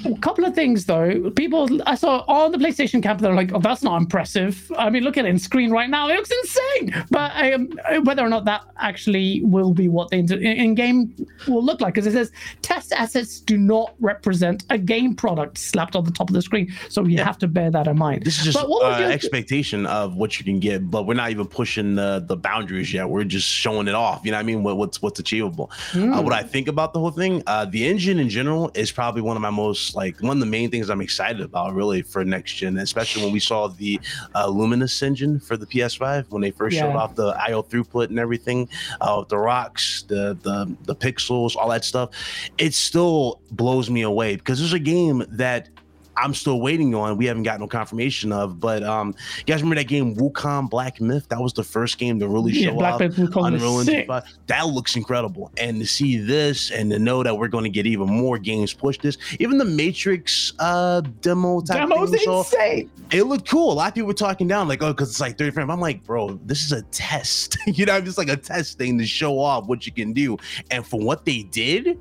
a 0.04 0.18
couple 0.18 0.44
of 0.44 0.54
things 0.54 0.86
though. 0.86 1.30
People 1.30 1.80
I 1.86 1.94
saw 1.94 2.24
on 2.28 2.52
the 2.52 2.58
PlayStation 2.58 3.02
camp, 3.02 3.20
they're 3.20 3.34
like, 3.34 3.52
"Oh, 3.52 3.60
that's 3.60 3.82
not 3.82 4.00
impressive." 4.00 4.70
I 4.76 4.90
mean, 4.90 5.02
look 5.02 5.16
at 5.16 5.24
it 5.24 5.28
in 5.28 5.38
screen 5.38 5.70
right 5.70 5.90
now; 5.90 6.08
it 6.08 6.14
looks 6.14 6.30
insane. 6.30 7.04
But 7.10 7.32
um, 7.36 7.70
whether 8.04 8.22
or 8.22 8.28
not 8.28 8.44
that 8.46 8.62
actually 8.78 9.42
will 9.44 9.72
be 9.72 9.88
what 9.88 10.10
the 10.10 10.18
in 10.18 10.74
game 10.74 11.14
will 11.48 11.64
look 11.64 11.80
like, 11.80 11.94
because 11.94 12.06
it 12.06 12.12
says 12.12 12.32
test 12.62 12.92
assets 12.92 13.40
do 13.40 13.56
not 13.58 13.94
represent 14.00 14.64
a 14.70 14.78
game 14.78 15.14
product 15.14 15.58
slapped 15.58 15.96
on 15.96 16.04
the 16.04 16.10
top 16.10 16.30
of 16.30 16.34
the 16.34 16.42
screen, 16.42 16.72
so 16.88 17.04
you 17.04 17.18
have 17.18 17.38
to 17.38 17.48
bear 17.48 17.70
that 17.70 17.86
in 17.86 17.98
mind. 17.98 18.22
This 18.24 18.38
is 18.38 18.44
just 18.44 18.58
But 18.58 18.68
what 18.68 18.84
uh, 18.84 19.04
expectation 19.06 19.86
of 19.86 20.16
what 20.16 20.38
you 20.38 20.44
can 20.44 20.60
get, 20.60 20.90
but 20.90 21.06
we're 21.06 21.14
not 21.14 21.30
even 21.30 21.46
pushing 21.46 21.94
the, 21.94 22.24
the 22.26 22.36
boundaries 22.36 22.92
yet. 22.92 23.08
We're 23.08 23.24
just 23.24 23.48
showing 23.48 23.88
it 23.88 23.94
off. 23.94 24.24
You 24.24 24.30
know 24.30 24.38
what 24.38 24.40
I 24.40 24.44
mean? 24.44 24.62
What, 24.62 24.76
what's 24.76 25.02
what's 25.02 25.20
achievable. 25.20 25.70
Hmm. 25.90 26.12
Uh, 26.12 26.22
what 26.22 26.32
I 26.32 26.42
think 26.42 26.68
about 26.68 26.92
the 26.92 27.00
whole 27.00 27.10
thing, 27.10 27.42
uh, 27.46 27.64
the 27.64 27.86
engine 27.86 28.18
in 28.18 28.28
general 28.28 28.70
is 28.74 28.92
probably 28.92 29.22
one 29.22 29.36
of 29.36 29.42
my 29.42 29.50
most 29.50 29.65
like 29.94 30.20
one 30.20 30.36
of 30.36 30.40
the 30.40 30.46
main 30.46 30.70
things 30.70 30.90
I'm 30.90 31.00
excited 31.00 31.40
about 31.40 31.74
really 31.74 32.02
for 32.02 32.24
next 32.24 32.54
gen, 32.54 32.78
especially 32.78 33.22
when 33.24 33.32
we 33.32 33.40
saw 33.40 33.68
the 33.68 34.00
uh, 34.34 34.48
Luminous 34.48 35.02
engine 35.02 35.40
for 35.40 35.56
the 35.56 35.66
PS5 35.66 36.30
when 36.30 36.42
they 36.42 36.50
first 36.50 36.76
showed 36.76 36.96
off 36.96 37.14
the 37.14 37.36
IO 37.48 37.62
throughput 37.62 38.08
and 38.08 38.18
everything, 38.18 38.68
uh, 39.00 39.24
the 39.28 39.38
rocks, 39.38 40.04
the 40.08 40.36
the 40.42 40.74
the 40.84 40.94
pixels, 40.94 41.56
all 41.56 41.68
that 41.70 41.84
stuff. 41.84 42.10
It 42.58 42.74
still 42.74 43.40
blows 43.50 43.90
me 43.90 44.02
away 44.02 44.36
because 44.36 44.58
there's 44.58 44.72
a 44.72 44.78
game 44.78 45.24
that 45.28 45.68
I'm 46.16 46.34
still 46.34 46.60
waiting 46.60 46.94
on. 46.94 47.16
We 47.16 47.26
haven't 47.26 47.42
got 47.42 47.60
no 47.60 47.66
confirmation 47.66 48.32
of. 48.32 48.58
But 48.60 48.82
um, 48.82 49.14
you 49.38 49.44
guys 49.44 49.62
remember 49.62 49.76
that 49.76 49.88
game 49.88 50.14
Wukong 50.16 50.70
Black 50.70 51.00
Myth? 51.00 51.28
That 51.28 51.40
was 51.40 51.52
the 51.52 51.64
first 51.64 51.98
game 51.98 52.18
to 52.20 52.28
really 52.28 52.52
Yeah, 52.52 52.70
show 52.70 52.74
Black 52.74 52.94
off 52.94 53.00
Myth 53.00 53.16
Wukong 53.16 53.48
Unreal 53.48 53.80
Engine 53.80 54.06
5. 54.06 54.24
That 54.46 54.66
looks 54.68 54.96
incredible. 54.96 55.50
And 55.56 55.80
to 55.80 55.86
see 55.86 56.18
this 56.18 56.70
and 56.70 56.90
to 56.90 56.98
know 56.98 57.22
that 57.22 57.36
we're 57.36 57.48
going 57.48 57.64
to 57.64 57.70
get 57.70 57.86
even 57.86 58.08
more 58.08 58.38
games 58.38 58.72
push 58.72 58.98
this, 58.98 59.18
even 59.38 59.58
the 59.58 59.64
Matrix 59.64 60.52
uh 60.58 61.02
demo 61.20 61.60
type 61.60 61.88
Demo's 61.88 62.10
thing 62.10 62.32
insane. 62.32 62.90
it 63.10 63.24
looked 63.24 63.48
cool. 63.48 63.72
A 63.72 63.74
lot 63.74 63.88
of 63.88 63.94
people 63.94 64.08
were 64.08 64.14
talking 64.14 64.48
down, 64.48 64.68
like, 64.68 64.82
oh, 64.82 64.92
because 64.92 65.10
it's 65.10 65.20
like 65.20 65.38
30 65.38 65.50
frames. 65.52 65.70
I'm 65.70 65.80
like, 65.80 66.04
bro, 66.04 66.38
this 66.44 66.64
is 66.64 66.72
a 66.72 66.82
test. 66.82 67.58
you 67.66 67.86
know, 67.86 68.00
just 68.00 68.18
like 68.18 68.28
a 68.28 68.36
test 68.36 68.78
thing 68.78 68.98
to 68.98 69.06
show 69.06 69.38
off 69.38 69.66
what 69.66 69.86
you 69.86 69.92
can 69.92 70.12
do. 70.12 70.36
And 70.70 70.86
for 70.86 71.00
what 71.00 71.24
they 71.24 71.42
did, 71.42 71.98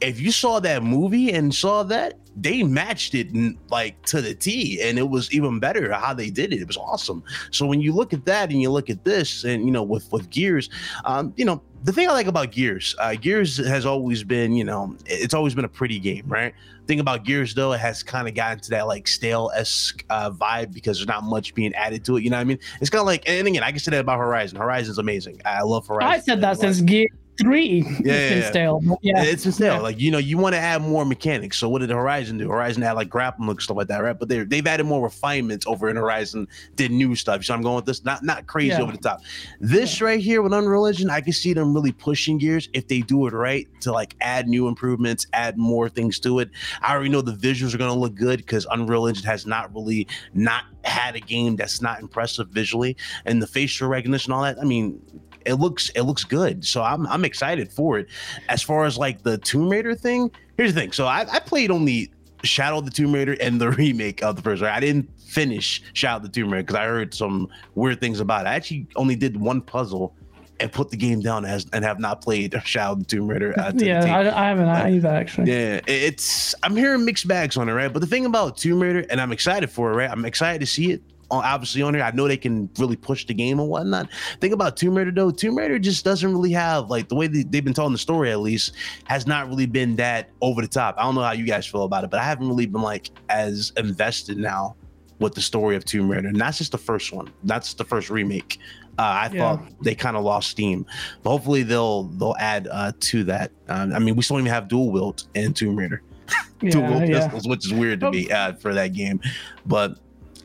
if 0.00 0.20
you 0.20 0.30
saw 0.30 0.60
that 0.60 0.82
movie 0.82 1.32
and 1.32 1.54
saw 1.54 1.82
that, 1.84 2.14
they 2.38 2.62
matched 2.62 3.14
it 3.14 3.28
like 3.70 4.00
to 4.06 4.20
the 4.20 4.34
T, 4.34 4.80
and 4.82 4.98
it 4.98 5.08
was 5.08 5.32
even 5.32 5.58
better 5.58 5.92
how 5.92 6.12
they 6.12 6.28
did 6.28 6.52
it. 6.52 6.60
It 6.60 6.66
was 6.66 6.76
awesome. 6.76 7.22
So 7.50 7.64
when 7.66 7.80
you 7.80 7.92
look 7.92 8.12
at 8.12 8.26
that 8.26 8.50
and 8.50 8.60
you 8.60 8.70
look 8.70 8.90
at 8.90 9.04
this, 9.04 9.44
and 9.44 9.64
you 9.64 9.70
know, 9.70 9.82
with 9.82 10.12
with 10.12 10.28
Gears, 10.28 10.68
um, 11.04 11.32
you 11.36 11.44
know, 11.44 11.62
the 11.84 11.92
thing 11.92 12.08
I 12.08 12.12
like 12.12 12.26
about 12.26 12.52
Gears, 12.52 12.94
uh, 12.98 13.14
Gears 13.14 13.56
has 13.56 13.86
always 13.86 14.22
been, 14.22 14.52
you 14.52 14.64
know, 14.64 14.94
it's 15.06 15.34
always 15.34 15.54
been 15.54 15.64
a 15.64 15.68
pretty 15.68 15.98
game, 15.98 16.24
right? 16.26 16.54
thing 16.86 17.00
about 17.00 17.24
Gears 17.24 17.54
though, 17.54 17.72
it 17.72 17.80
has 17.80 18.02
kind 18.02 18.28
of 18.28 18.34
gotten 18.34 18.60
to 18.60 18.70
that 18.70 18.86
like 18.86 19.08
stale 19.08 19.50
esque 19.54 20.04
uh, 20.08 20.30
vibe 20.30 20.72
because 20.72 20.98
there's 20.98 21.08
not 21.08 21.24
much 21.24 21.54
being 21.54 21.74
added 21.74 22.04
to 22.04 22.16
it. 22.16 22.22
You 22.22 22.30
know 22.30 22.36
what 22.36 22.42
I 22.42 22.44
mean? 22.44 22.58
It's 22.80 22.90
kind 22.90 23.00
of 23.00 23.06
like, 23.06 23.28
and 23.28 23.46
again, 23.46 23.62
I 23.62 23.70
can 23.70 23.80
say 23.80 23.90
that 23.90 24.00
about 24.00 24.18
Horizon. 24.18 24.58
Horizon's 24.58 24.98
amazing. 24.98 25.40
I 25.44 25.62
love 25.62 25.86
Horizon. 25.86 26.08
I 26.12 26.18
said 26.20 26.40
that 26.42 26.58
since 26.58 26.80
Gear 26.80 27.08
Three. 27.38 27.82
Yeah, 27.82 27.88
it's 27.88 28.00
been 28.02 28.38
yeah, 28.38 28.50
stale. 28.50 28.98
Yeah, 29.02 29.22
It's 29.22 29.42
been 29.44 29.52
stale. 29.52 29.74
Yeah. 29.74 29.80
Like 29.80 30.00
you 30.00 30.10
know, 30.10 30.18
you 30.18 30.38
want 30.38 30.54
to 30.54 30.58
add 30.58 30.82
more 30.82 31.04
mechanics. 31.04 31.58
So 31.58 31.68
what 31.68 31.80
did 31.80 31.90
Horizon 31.90 32.38
do? 32.38 32.48
Horizon 32.48 32.82
had 32.82 32.92
like 32.92 33.08
grappling 33.10 33.48
look 33.48 33.60
stuff 33.60 33.76
like 33.76 33.88
that, 33.88 33.98
right? 34.02 34.18
But 34.18 34.28
they 34.28 34.44
they've 34.44 34.66
added 34.66 34.84
more 34.84 35.02
refinements 35.02 35.66
over 35.66 35.88
in 35.88 35.96
Horizon. 35.96 36.48
Did 36.76 36.90
new 36.90 37.14
stuff. 37.14 37.44
So 37.44 37.54
I'm 37.54 37.62
going 37.62 37.76
with 37.76 37.84
this. 37.86 38.04
Not 38.04 38.22
not 38.22 38.46
crazy 38.46 38.68
Yeah. 38.68 38.82
over 38.82 38.92
the 38.92 38.98
top. 38.98 39.20
This 39.60 40.00
right 40.00 40.20
here 40.20 40.42
with 40.42 40.52
Unreal 40.52 40.86
Engine, 40.86 41.10
I 41.10 41.20
can 41.20 41.32
see 41.32 41.52
them 41.52 41.74
really 41.74 41.92
pushing 41.92 42.38
gears 42.38 42.68
if 42.72 42.88
they 42.88 43.00
do 43.00 43.26
it 43.26 43.32
right 43.32 43.68
to 43.82 43.92
like 43.92 44.16
add 44.20 44.48
new 44.48 44.66
improvements, 44.68 45.26
add 45.32 45.58
more 45.58 45.88
things 45.88 46.18
to 46.20 46.38
it. 46.40 46.50
I 46.82 46.94
already 46.94 47.10
know 47.10 47.20
the 47.20 47.32
visuals 47.32 47.74
are 47.74 47.78
going 47.78 47.92
to 47.92 47.98
look 47.98 48.14
good 48.14 48.38
because 48.38 48.66
Unreal 48.70 49.06
Engine 49.06 49.24
has 49.26 49.46
not 49.46 49.74
really 49.74 50.06
not 50.34 50.64
had 50.84 51.16
a 51.16 51.20
game 51.20 51.56
that's 51.56 51.82
not 51.82 52.00
impressive 52.00 52.48
visually, 52.48 52.96
and 53.24 53.42
the 53.42 53.46
facial 53.46 53.88
recognition, 53.88 54.32
all 54.32 54.42
that. 54.42 54.56
I 54.60 54.64
mean, 54.64 55.00
it 55.46 55.54
looks 55.54 55.90
it 55.90 56.02
looks 56.02 56.24
good. 56.24 56.64
So 56.64 56.82
I'm 56.82 57.06
I'm 57.06 57.24
excited 57.24 57.72
for 57.72 57.98
it. 57.98 58.08
As 58.48 58.62
far 58.62 58.84
as 58.84 58.98
like 58.98 59.22
the 59.22 59.38
Tomb 59.38 59.68
Raider 59.68 59.94
thing, 59.94 60.30
here's 60.56 60.74
the 60.74 60.80
thing. 60.80 60.92
So 60.92 61.06
I, 61.06 61.26
I 61.30 61.40
played 61.40 61.70
only 61.70 62.10
Shadow 62.42 62.78
of 62.78 62.84
the 62.84 62.90
Tomb 62.90 63.12
Raider 63.12 63.36
and 63.40 63.60
the 63.60 63.70
remake 63.82 64.22
of 64.22 64.36
the 64.36 64.42
first. 64.42 64.62
Right? 64.62 64.74
I 64.74 64.80
didn't 64.80 65.08
finish 65.20 65.82
Shadow 65.92 66.16
of 66.16 66.22
the 66.22 66.28
Tomb 66.28 66.52
Raider 66.52 66.64
because 66.64 66.76
I 66.76 66.84
heard 66.84 67.14
some 67.14 67.48
weird 67.74 68.00
things 68.00 68.20
about 68.20 68.46
it. 68.46 68.48
I 68.48 68.54
actually 68.54 68.86
only 68.96 69.16
did 69.16 69.36
one 69.38 69.60
puzzle 69.60 70.14
and 70.58 70.72
put 70.72 70.90
the 70.90 70.96
game 70.96 71.20
down 71.20 71.44
as 71.44 71.66
and 71.72 71.84
have 71.84 72.00
not 72.00 72.22
played 72.22 72.54
Shadow 72.64 72.92
of 72.92 73.00
the 73.00 73.04
Tomb 73.04 73.28
Raider. 73.28 73.58
Uh, 73.58 73.72
yeah. 73.74 74.04
I, 74.04 74.44
I 74.44 74.48
haven't 74.48 74.68
either 74.68 75.08
actually. 75.08 75.50
Yeah, 75.50 75.80
it's 75.86 76.54
I'm 76.62 76.76
hearing 76.76 77.04
mixed 77.04 77.28
bags 77.28 77.56
on 77.56 77.68
it, 77.68 77.72
right? 77.72 77.92
But 77.92 78.00
the 78.00 78.06
thing 78.06 78.26
about 78.26 78.56
Tomb 78.56 78.80
Raider, 78.80 79.04
and 79.10 79.20
I'm 79.20 79.32
excited 79.32 79.70
for 79.70 79.92
it, 79.92 79.96
right? 79.96 80.10
I'm 80.10 80.24
excited 80.24 80.60
to 80.60 80.66
see 80.66 80.92
it. 80.92 81.02
Obviously 81.30 81.82
on 81.82 81.94
here, 81.94 82.02
I 82.04 82.10
know 82.12 82.28
they 82.28 82.36
can 82.36 82.70
really 82.78 82.96
push 82.96 83.26
the 83.26 83.34
game 83.34 83.58
and 83.58 83.68
whatnot. 83.68 84.08
Think 84.40 84.54
about 84.54 84.76
Tomb 84.76 84.96
Raider 84.96 85.10
though, 85.10 85.30
Tomb 85.30 85.56
Raider 85.58 85.78
just 85.78 86.04
doesn't 86.04 86.30
really 86.30 86.52
have 86.52 86.88
like 86.88 87.08
the 87.08 87.14
way 87.16 87.26
they, 87.26 87.42
they've 87.42 87.64
been 87.64 87.74
telling 87.74 87.92
the 87.92 87.98
story 87.98 88.30
at 88.30 88.40
least 88.40 88.72
has 89.04 89.26
not 89.26 89.48
really 89.48 89.66
been 89.66 89.96
that 89.96 90.30
over 90.40 90.62
the 90.62 90.68
top. 90.68 90.94
I 90.98 91.02
don't 91.02 91.14
know 91.16 91.22
how 91.22 91.32
you 91.32 91.44
guys 91.46 91.66
feel 91.66 91.82
about 91.82 92.04
it, 92.04 92.10
but 92.10 92.20
I 92.20 92.24
haven't 92.24 92.48
really 92.48 92.66
been 92.66 92.82
like 92.82 93.10
as 93.28 93.72
invested 93.76 94.36
now 94.38 94.76
with 95.18 95.34
the 95.34 95.40
story 95.40 95.76
of 95.76 95.84
Tomb 95.84 96.10
Raider. 96.10 96.28
And 96.28 96.40
that's 96.40 96.58
just 96.58 96.72
the 96.72 96.78
first 96.78 97.12
one. 97.12 97.32
That's 97.44 97.74
the 97.74 97.84
first 97.84 98.10
remake. 98.10 98.58
Uh, 98.98 99.02
I 99.02 99.30
Yeah. 99.32 99.56
thought 99.56 99.66
they 99.82 99.94
kind 99.94 100.16
of 100.16 100.24
lost 100.24 100.50
steam, 100.50 100.86
but 101.22 101.30
hopefully 101.30 101.62
they'll 101.62 102.04
they'll 102.04 102.36
add 102.38 102.68
uh, 102.70 102.92
to 103.00 103.24
that. 103.24 103.50
Um, 103.68 103.92
I 103.92 103.98
mean, 103.98 104.14
we 104.16 104.22
still 104.22 104.36
don't 104.36 104.42
even 104.46 104.52
have 104.54 104.68
dual 104.68 104.90
wield 104.90 105.24
in 105.34 105.52
Tomb 105.52 105.76
Raider, 105.76 106.02
dual 106.60 107.00
yeah. 107.00 107.20
pistols, 107.20 107.46
which 107.46 107.66
is 107.66 107.74
weird 107.74 108.00
to 108.00 108.10
me 108.10 108.30
uh, 108.30 108.54
for 108.54 108.72
that 108.74 108.94
game. 108.94 109.20
But 109.66 109.98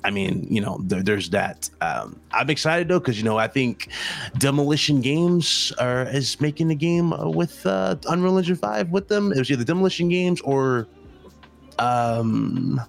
I 0.03 0.09
mean, 0.11 0.47
you 0.49 0.61
know, 0.61 0.79
there, 0.83 1.03
there's 1.03 1.29
that. 1.29 1.69
Um, 1.81 2.19
I'm 2.31 2.49
excited 2.49 2.87
though 2.87 2.99
because 2.99 3.17
you 3.17 3.23
know 3.23 3.37
I 3.37 3.47
think 3.47 3.87
Demolition 4.37 5.01
Games 5.01 5.71
are 5.79 6.03
is 6.07 6.39
making 6.41 6.69
the 6.69 6.75
game 6.75 7.13
uh, 7.13 7.29
with 7.29 7.63
uh, 7.65 7.95
Unreal 8.07 8.37
Engine 8.37 8.55
Five 8.55 8.89
with 8.89 9.07
them. 9.09 9.31
It 9.31 9.37
was 9.39 9.51
either 9.51 9.63
Demolition 9.63 10.09
Games 10.09 10.41
or 10.41 10.87
um 11.79 12.79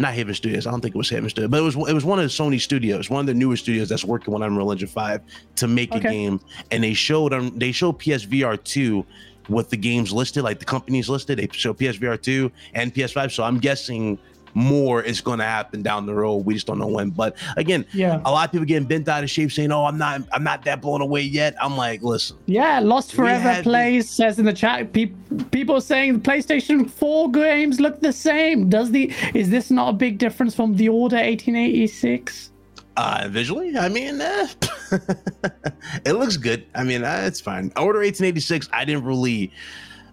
not 0.00 0.12
Haven 0.14 0.34
Studios. 0.34 0.66
I 0.66 0.70
don't 0.72 0.80
think 0.80 0.94
it 0.94 0.98
was 0.98 1.08
Haven 1.08 1.30
Studios, 1.30 1.50
but 1.50 1.58
it 1.58 1.62
was 1.62 1.76
it 1.76 1.94
was 1.94 2.04
one 2.04 2.18
of 2.18 2.26
Sony 2.30 2.60
studios, 2.60 3.08
one 3.08 3.20
of 3.20 3.26
the 3.26 3.34
newer 3.34 3.56
studios 3.56 3.88
that's 3.88 4.04
working 4.04 4.34
on 4.34 4.42
Unreal 4.42 4.72
Engine 4.72 4.88
Five 4.88 5.20
to 5.56 5.68
make 5.68 5.94
Okay. 5.94 6.08
a 6.08 6.10
game. 6.10 6.40
And 6.70 6.82
they 6.82 6.94
showed 6.94 7.32
um 7.32 7.52
they 7.56 7.72
showed 7.72 7.98
PSVR 8.00 8.62
two 8.64 9.06
with 9.48 9.70
the 9.70 9.76
games 9.76 10.12
listed, 10.12 10.42
like 10.42 10.58
the 10.58 10.64
companies 10.64 11.08
listed. 11.08 11.38
They 11.38 11.48
show 11.52 11.74
PSVR 11.74 12.20
two 12.20 12.50
and 12.74 12.92
PS5. 12.92 13.30
So 13.32 13.44
I'm 13.44 13.58
guessing 13.58 14.18
more 14.54 15.02
is 15.02 15.20
going 15.20 15.38
to 15.40 15.44
happen 15.44 15.82
down 15.82 16.06
the 16.06 16.14
road. 16.14 16.46
We 16.46 16.54
just 16.54 16.66
don't 16.66 16.78
know 16.78 16.86
when. 16.86 17.10
But 17.10 17.36
again, 17.56 17.84
Yeah, 17.92 18.20
a 18.24 18.30
lot 18.30 18.46
of 18.46 18.52
people 18.52 18.64
getting 18.64 18.86
bent 18.88 19.08
out 19.08 19.22
of 19.24 19.30
shape, 19.30 19.52
saying, 19.52 19.72
"Oh, 19.72 19.84
I'm 19.84 19.98
not, 19.98 20.22
I'm 20.32 20.44
not 20.44 20.64
that 20.64 20.80
blown 20.80 21.00
away 21.00 21.22
yet." 21.22 21.54
I'm 21.60 21.76
like, 21.76 22.02
listen, 22.02 22.36
yeah. 22.46 22.78
Lost 22.80 23.12
Forever 23.12 23.62
plays 23.62 24.08
says 24.08 24.38
in 24.38 24.44
the 24.44 24.52
chat. 24.52 24.92
Pe- 24.92 25.12
people 25.50 25.80
saying 25.80 26.14
the 26.14 26.18
PlayStation 26.20 26.88
4 26.88 27.30
games 27.30 27.80
look 27.80 28.00
the 28.00 28.12
same. 28.12 28.68
Does 28.68 28.90
the 28.90 29.12
is 29.34 29.50
this 29.50 29.70
not 29.70 29.90
a 29.90 29.92
big 29.92 30.18
difference 30.18 30.54
from 30.54 30.76
the 30.76 30.88
Order 30.88 31.16
1886? 31.16 32.50
Uh, 32.96 33.26
visually, 33.28 33.76
I 33.76 33.88
mean, 33.88 34.20
eh, 34.20 34.46
it 36.06 36.12
looks 36.12 36.36
good. 36.36 36.64
I 36.76 36.84
mean, 36.84 37.02
uh, 37.02 37.22
it's 37.24 37.40
fine. 37.40 37.72
Order 37.76 37.98
1886, 37.98 38.68
I 38.72 38.84
didn't 38.84 39.04
really. 39.04 39.50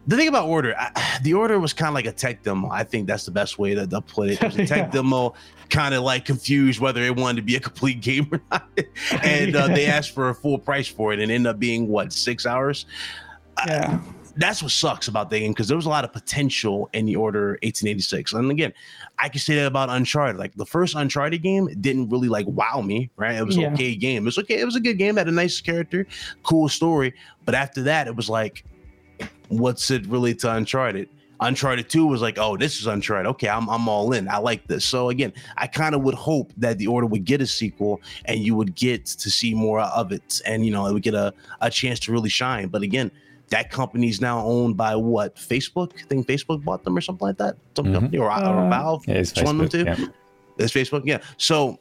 The 0.08 0.18
thing 0.18 0.28
about 0.28 0.48
Order, 0.48 0.76
I, 0.78 1.20
the 1.24 1.34
Order 1.36 1.60
was 1.60 1.74
kind 1.74 1.90
of 1.90 1.94
like 1.94 2.06
a 2.08 2.12
tech 2.12 2.42
demo. 2.44 2.70
I 2.70 2.84
think 2.84 3.08
that's 3.08 3.26
the 3.26 3.32
best 3.32 3.60
way 3.60 3.76
to, 3.76 3.86
to 3.86 4.02
put 4.02 4.30
it. 4.30 4.42
It 4.42 4.46
was 4.46 4.56
a 4.56 4.66
tech 4.66 4.78
Yeah. 4.78 4.88
demo, 4.90 5.34
kind 5.70 5.94
of 5.94 6.04
like 6.04 6.26
confused 6.26 6.80
whether 6.80 7.02
it 7.04 7.16
wanted 7.16 7.38
to 7.38 7.42
be 7.44 7.56
a 7.56 7.60
complete 7.60 8.02
game 8.02 8.28
or 8.32 8.42
not. 8.52 8.68
and 9.24 9.56
uh, 9.56 9.68
they 9.68 9.86
asked 9.86 10.14
for 10.16 10.30
a 10.30 10.36
full 10.36 10.58
price 10.58 10.88
for 10.88 11.14
it 11.14 11.20
and 11.20 11.32
ended 11.32 11.50
up 11.50 11.60
being 11.60 11.88
what, 11.88 12.12
six 12.14 12.46
hours? 12.48 12.86
Yeah, 13.68 14.00
that's 14.38 14.64
what 14.64 14.72
sucks 14.72 15.08
about 15.08 15.30
the 15.30 15.40
game 15.40 15.52
because 15.52 15.68
there 15.68 15.78
was 15.78 15.86
a 15.86 15.90
lot 15.90 16.04
of 16.04 16.12
potential 16.14 16.90
in 16.94 17.06
the 17.06 17.16
order 17.18 17.50
1886 17.64 18.32
and 18.32 18.50
again 18.50 18.72
i 19.20 19.28
can 19.28 19.40
say 19.42 19.56
that 19.56 19.68
about 19.68 19.90
uncharted 19.90 20.38
like 20.40 20.56
the 20.56 20.66
first 20.66 20.96
uncharted 20.96 21.44
game 21.44 21.68
didn't 21.82 22.08
really 22.10 22.30
like 22.30 22.48
wow 22.48 22.80
me 22.82 23.12
right 23.18 23.36
it 23.36 23.46
was 23.46 23.58
Yeah. 23.58 23.74
okay 23.74 23.94
game 23.94 24.24
it 24.24 24.26
was 24.26 24.38
okay 24.40 24.58
it 24.60 24.64
was 24.66 24.78
a 24.78 24.80
good 24.80 24.98
game 24.98 25.18
had 25.18 25.28
a 25.28 25.32
nice 25.32 25.60
character 25.60 26.08
cool 26.44 26.70
story 26.70 27.14
but 27.44 27.54
after 27.56 27.84
that 27.84 28.08
it 28.08 28.16
was 28.16 28.30
like 28.30 28.64
what's 29.50 29.90
it 29.92 30.06
really 30.08 30.34
to 30.36 30.54
uncharted 30.54 31.10
Uncharted 31.44 31.90
2 31.90 32.06
was 32.06 32.22
like, 32.22 32.38
oh, 32.38 32.56
this 32.56 32.80
is 32.80 32.86
Uncharted. 32.86 33.26
Okay, 33.32 33.50
I'm, 33.50 33.68
I'm 33.68 33.90
all 33.90 34.14
in. 34.14 34.30
I 34.30 34.38
like 34.38 34.68
this. 34.68 34.86
So 34.86 35.10
again, 35.10 35.34
I 35.58 35.66
kind 35.66 35.96
of 35.96 36.04
would 36.04 36.14
hope 36.14 36.54
that 36.58 36.78
the 36.78 36.86
order 36.86 37.08
would 37.08 37.26
get 37.26 37.42
a 37.42 37.48
sequel 37.48 38.00
and 38.26 38.42
you 38.42 38.54
would 38.56 38.76
get 38.76 39.08
to 39.08 39.32
see 39.32 39.56
more 39.56 39.80
of 39.80 40.12
it 40.12 40.40
and 40.46 40.64
you 40.64 40.72
know, 40.72 40.86
it 40.86 40.94
would 40.94 41.02
get 41.02 41.16
a, 41.16 41.34
a 41.60 41.72
chance 41.72 42.00
to 42.02 42.12
really 42.12 42.30
shine. 42.30 42.68
But 42.68 42.84
again, 42.84 43.10
that 43.50 43.72
company's 43.72 44.22
now 44.22 44.46
owned 44.46 44.78
by 44.78 44.96
what? 44.96 45.36
Facebook? 45.36 45.94
I 46.00 46.04
think 46.06 46.28
Facebook 46.28 46.64
bought 46.64 46.84
them 46.84 46.96
or 46.96 47.02
something 47.02 47.28
like 47.30 47.38
that. 47.40 47.58
Some 47.76 47.88
Mhm. 47.88 47.94
company 47.96 48.18
or, 48.20 48.28
or 48.28 48.32
Uh, 48.32 48.70
Valve. 48.70 49.04
Yeah, 49.08 49.16
it's 49.16 49.32
It's 49.32 49.42
one 49.42 49.60
of 49.62 49.70
Facebook. 49.70 49.72
them 49.86 49.96
too. 49.96 50.02
Yeah. 50.04 50.08
It's 50.66 50.74
Facebook. 50.74 51.02
Yeah. 51.06 51.22
So 51.38 51.80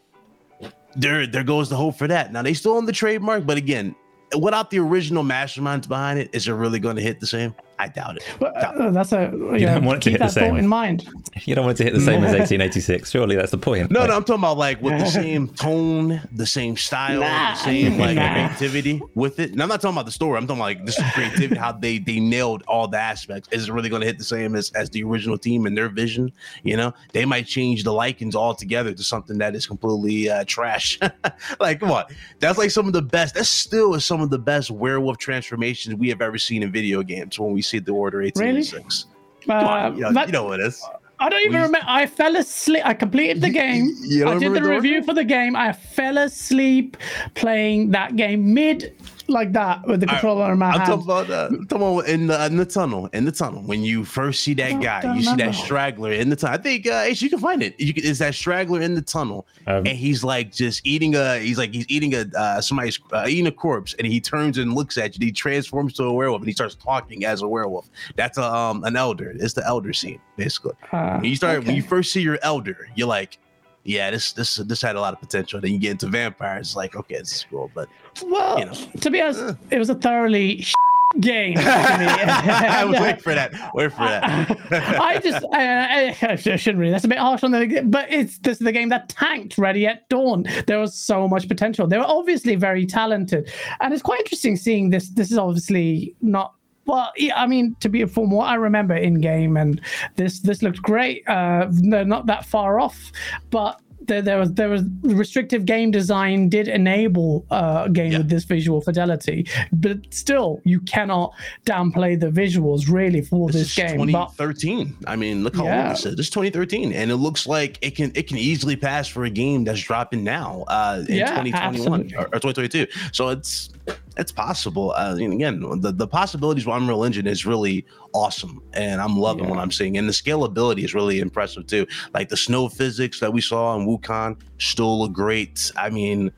there, 0.96 1.26
there 1.26 1.44
goes 1.44 1.68
the 1.68 1.76
hope 1.76 1.96
for 1.98 2.08
that. 2.08 2.32
Now 2.32 2.40
they 2.40 2.54
still 2.54 2.72
own 2.72 2.86
the 2.86 2.92
trademark, 2.92 3.44
but 3.44 3.58
again, 3.58 3.94
without 4.38 4.70
the 4.70 4.78
original 4.78 5.24
masterminds 5.24 5.88
behind 5.88 6.18
it, 6.18 6.30
is 6.32 6.48
it 6.48 6.52
really 6.52 6.78
going 6.78 6.96
to 6.96 7.02
hit 7.02 7.20
the 7.20 7.26
same? 7.26 7.54
I 7.80 7.88
doubt 7.88 8.16
it. 8.18 8.24
but 8.38 8.54
uh, 8.56 8.90
that's 8.90 9.12
a 9.12 9.32
yeah. 9.58 9.74
don't 9.74 9.84
want 9.84 9.98
it 9.98 10.02
to 10.02 10.10
hit 10.10 10.20
the 10.20 10.28
same. 10.28 10.56
in 10.56 10.68
mind. 10.68 11.08
You 11.44 11.54
don't 11.54 11.64
want 11.64 11.76
it 11.80 11.84
to 11.84 11.90
hit 11.90 11.94
the 11.94 12.00
same 12.04 12.22
as 12.24 12.32
1886. 12.38 13.10
Surely 13.10 13.36
that's 13.36 13.50
the 13.50 13.58
point. 13.58 13.90
No, 13.90 14.00
Like, 14.00 14.08
no, 14.10 14.16
I'm 14.16 14.24
talking 14.24 14.40
about 14.42 14.58
like 14.58 14.82
with 14.82 14.98
the 14.98 15.06
same 15.22 15.48
tone, 15.48 16.20
the 16.32 16.46
same 16.46 16.76
style, 16.76 17.20
Nah. 17.20 17.52
the 17.52 17.56
same 17.60 17.98
like 17.98 18.16
Nah. 18.16 18.32
creativity 18.48 19.00
with 19.14 19.38
it. 19.40 19.52
And 19.52 19.62
I'm 19.62 19.68
not 19.68 19.80
talking 19.80 19.94
about 19.96 20.04
the 20.06 20.12
story. 20.12 20.36
I'm 20.36 20.46
talking 20.46 20.60
like 20.60 20.84
this 20.84 21.00
creativity, 21.14 21.56
how 21.58 21.72
they 21.72 21.98
they 21.98 22.20
nailed 22.20 22.62
all 22.68 22.86
the 22.88 22.98
aspects. 22.98 23.48
Is 23.52 23.68
it 23.68 23.72
really 23.72 23.88
going 23.88 24.00
to 24.00 24.06
hit 24.06 24.18
the 24.18 24.24
same 24.24 24.54
as 24.54 24.70
as 24.72 24.90
the 24.90 25.02
original 25.04 25.38
team 25.38 25.64
and 25.66 25.76
their 25.76 25.88
vision? 25.88 26.30
You 26.62 26.76
know, 26.76 26.92
they 27.12 27.24
might 27.24 27.46
change 27.46 27.84
the 27.84 27.92
likings 27.92 28.36
altogether 28.36 28.92
to 28.92 29.02
something 29.02 29.38
that 29.38 29.54
is 29.54 29.66
completely 29.66 30.28
uh, 30.28 30.44
trash. 30.46 30.98
like, 31.60 31.80
come 31.80 31.90
on, 31.92 32.04
that's 32.40 32.58
like 32.58 32.70
some 32.70 32.86
of 32.86 32.92
the 32.92 33.02
best. 33.02 33.34
That 33.36 33.46
still 33.46 33.94
is 33.94 34.04
some 34.04 34.20
of 34.20 34.28
the 34.30 34.38
best 34.38 34.70
werewolf 34.70 35.16
transformations 35.18 35.94
we 35.94 36.08
have 36.10 36.20
ever 36.20 36.36
seen 36.38 36.62
in 36.62 36.70
video 36.72 37.02
games. 37.02 37.38
When 37.38 37.52
we 37.52 37.62
see 37.70 37.78
the 37.78 37.92
Order 37.92 38.18
1886. 38.22 39.06
Come 39.46 39.56
Uh, 39.56 39.90
you 39.94 40.00
know, 40.12 40.24
you 40.24 40.32
know 40.32 40.44
what 40.44 40.60
it 40.60 40.66
is. 40.66 40.84
I 41.22 41.28
don't 41.28 41.40
even 41.40 41.52
We- 41.52 41.66
remember. 41.66 41.78
I 41.86 42.06
fell 42.06 42.34
asleep. 42.36 42.82
I 42.84 42.94
completed 42.94 43.42
the 43.42 43.50
game. 43.50 43.90
I 44.26 44.38
did 44.38 44.54
the 44.54 44.60
the 44.60 44.68
review 44.68 45.02
for 45.02 45.12
the 45.12 45.24
game. 45.24 45.54
I 45.54 45.72
fell 45.72 46.16
asleep 46.18 46.96
playing 47.34 47.90
that 47.90 48.16
game 48.16 48.54
mid 48.54 48.94
like 49.30 49.52
that 49.52 49.86
with 49.86 50.00
the 50.00 50.06
controller 50.06 50.52
in 50.52 50.58
my 50.58 50.70
I'm 50.70 50.80
hand. 50.80 50.86
talking 50.90 51.04
about 51.04 51.30
uh, 51.30 51.48
I'm 51.50 51.66
talking 51.66 51.86
about 51.86 52.08
in 52.08 52.26
the 52.26 52.46
in 52.46 52.56
the 52.56 52.64
tunnel 52.66 53.06
in 53.12 53.24
the 53.24 53.32
tunnel 53.32 53.62
when 53.62 53.82
you 53.82 54.04
first 54.04 54.42
see 54.42 54.54
that 54.54 54.70
don't- 54.70 54.80
guy, 54.80 55.00
don't 55.02 55.16
you 55.16 55.22
see 55.22 55.36
that 55.36 55.54
straggler 55.54 56.12
in 56.12 56.28
the 56.30 56.36
tunnel. 56.36 56.58
I 56.58 56.62
think 56.62 56.86
uh, 56.86 57.04
Ace, 57.06 57.22
you 57.22 57.30
can 57.30 57.38
find 57.38 57.62
it. 57.62 57.78
You 57.80 57.94
can, 57.94 58.04
it's 58.04 58.18
that 58.18 58.34
straggler 58.34 58.80
in 58.80 58.94
the 58.94 59.02
tunnel, 59.02 59.46
Um, 59.66 59.78
and 59.78 59.88
he's 59.88 60.22
like 60.24 60.52
just 60.52 60.86
eating 60.86 61.14
a 61.14 61.38
he's 61.38 61.58
like 61.58 61.72
he's 61.72 61.86
eating 61.88 62.14
a 62.14 62.26
uh, 62.36 62.60
somebody's 62.60 62.98
uh, 63.12 63.26
eating 63.28 63.46
a 63.46 63.52
corpse, 63.52 63.94
and 63.98 64.06
he 64.06 64.20
turns 64.20 64.58
and 64.58 64.74
looks 64.74 64.98
at 64.98 65.14
you. 65.14 65.18
And 65.20 65.24
he 65.24 65.32
transforms 65.32 65.94
to 65.94 66.04
a 66.04 66.12
werewolf, 66.12 66.40
and 66.42 66.48
he 66.48 66.54
starts 66.54 66.74
talking 66.74 67.24
as 67.24 67.42
a 67.42 67.48
werewolf. 67.48 67.88
That's 68.16 68.38
a, 68.38 68.44
um 68.44 68.84
an 68.84 68.96
elder. 68.96 69.30
It's 69.38 69.54
the 69.54 69.66
elder 69.66 69.92
scene 69.92 70.20
basically. 70.36 70.72
Uh, 70.92 71.16
When 71.18 71.24
you 71.24 71.36
start 71.36 71.64
when 71.64 71.76
you 71.76 71.82
first 71.82 72.12
see 72.12 72.22
your 72.22 72.38
elder, 72.42 72.88
you're 72.94 73.08
like. 73.08 73.38
Yeah, 73.84 74.10
this 74.10 74.32
this 74.32 74.56
this 74.56 74.82
had 74.82 74.96
a 74.96 75.00
lot 75.00 75.14
of 75.14 75.20
potential. 75.20 75.60
Then 75.60 75.72
you 75.72 75.78
get 75.78 75.92
into 75.92 76.06
vampires, 76.06 76.68
it's 76.68 76.76
like 76.76 76.96
okay, 76.96 77.18
this 77.18 77.32
is 77.32 77.46
cool, 77.50 77.70
but 77.74 77.88
well, 78.22 78.58
you 78.58 78.66
know. 78.66 78.72
to 78.72 79.10
be 79.10 79.20
honest, 79.20 79.40
uh. 79.40 79.54
it 79.70 79.78
was 79.78 79.88
a 79.88 79.94
thoroughly 79.94 80.64
game. 81.20 81.56
I 81.58 82.84
was 82.84 83.00
waiting 83.00 83.20
for 83.20 83.34
that. 83.34 83.52
Wait 83.74 83.90
for 83.90 83.98
that. 84.00 84.50
I 85.00 85.18
just, 85.18 85.44
I, 85.52 86.08
I, 86.08 86.16
I 86.30 86.36
shouldn't 86.36 86.78
really. 86.78 86.92
That's 86.92 87.04
a 87.04 87.08
bit 87.08 87.18
harsh 87.18 87.42
on 87.42 87.50
the, 87.50 87.82
but 87.84 88.12
it's 88.12 88.38
this 88.38 88.58
is 88.58 88.64
the 88.64 88.72
game 88.72 88.90
that 88.90 89.08
tanked 89.08 89.58
Ready 89.58 89.86
at 89.86 90.08
Dawn. 90.08 90.44
There 90.66 90.78
was 90.78 90.94
so 90.94 91.26
much 91.26 91.48
potential. 91.48 91.86
They 91.86 91.98
were 91.98 92.04
obviously 92.06 92.54
very 92.56 92.86
talented, 92.86 93.50
and 93.80 93.92
it's 93.92 94.02
quite 94.02 94.20
interesting 94.20 94.56
seeing 94.56 94.90
this. 94.90 95.08
This 95.08 95.30
is 95.32 95.38
obviously 95.38 96.14
not. 96.20 96.54
Well, 96.90 97.12
yeah, 97.16 97.40
I 97.40 97.46
mean, 97.46 97.76
to 97.80 97.88
be 97.88 98.02
a 98.02 98.06
from 98.08 98.30
what 98.30 98.48
I 98.48 98.54
remember 98.56 98.96
in 98.96 99.20
game, 99.20 99.56
and 99.56 99.80
this 100.16 100.40
this 100.40 100.60
looked 100.62 100.82
great. 100.82 101.26
Uh, 101.28 101.68
no, 101.70 102.02
not 102.02 102.26
that 102.26 102.44
far 102.46 102.80
off, 102.80 103.12
but 103.50 103.80
there, 104.02 104.22
there 104.22 104.38
was 104.38 104.52
there 104.54 104.68
was 104.68 104.82
restrictive 105.02 105.66
game 105.66 105.90
design 105.92 106.48
did 106.48 106.66
enable 106.66 107.44
uh, 107.52 107.84
a 107.86 107.90
game 107.90 108.10
Yeah. 108.12 108.18
with 108.18 108.28
this 108.28 108.44
visual 108.44 108.80
fidelity, 108.80 109.46
but 109.72 109.98
still 110.10 110.60
you 110.64 110.80
cannot 110.80 111.32
downplay 111.64 112.18
the 112.18 112.26
visuals 112.28 112.90
really 112.90 113.20
for 113.20 113.50
this, 113.50 113.68
is 113.68 113.74
game. 113.74 113.98
But 113.98 114.06
2013. 114.06 114.96
I 115.06 115.14
mean, 115.16 115.44
look 115.44 115.54
how 115.54 115.64
Yeah. 115.66 115.82
old 115.88 115.90
this 115.96 116.06
is. 116.06 116.16
This 116.16 116.26
is 116.26 116.30
2013, 116.30 116.92
and 116.92 117.10
it 117.12 117.16
looks 117.16 117.46
like 117.46 117.78
it 117.82 117.94
can 117.94 118.10
it 118.16 118.26
can 118.26 118.38
easily 118.38 118.74
pass 118.74 119.06
for 119.06 119.24
a 119.24 119.30
game 119.30 119.62
that's 119.64 119.80
dropping 119.80 120.24
now 120.24 120.64
uh, 120.66 121.04
in 121.08 121.16
Yeah, 121.18 121.26
2021 121.36 122.00
absolutely. 122.00 122.16
or, 122.16 122.22
or 122.34 122.40
2022. 122.40 122.86
So 123.12 123.28
it's 123.28 123.68
it's 124.16 124.32
possible. 124.32 124.92
Uh, 124.92 125.16
and 125.16 125.32
again, 125.32 125.60
the 125.80 125.92
the 125.92 126.06
possibilities 126.06 126.66
with 126.66 126.76
Unreal 126.76 127.04
Engine 127.04 127.26
is 127.26 127.46
really 127.46 127.84
awesome, 128.12 128.62
and 128.72 129.00
I'm 129.00 129.16
loving 129.16 129.48
what 129.48 129.58
I'm 129.58 129.70
seeing. 129.70 129.96
And 129.96 130.08
the 130.08 130.12
scalability 130.12 130.84
is 130.84 130.94
really 130.94 131.20
impressive 131.20 131.66
too. 131.66 131.86
Like 132.14 132.28
the 132.28 132.36
snow 132.36 132.68
physics 132.68 133.20
that 133.20 133.32
we 133.32 133.40
saw 133.40 133.76
in 133.76 133.86
Wukong 133.86 134.38
still 134.58 135.00
look 135.00 135.12
great. 135.12 135.70
I 135.76 135.90
mean. 135.90 136.32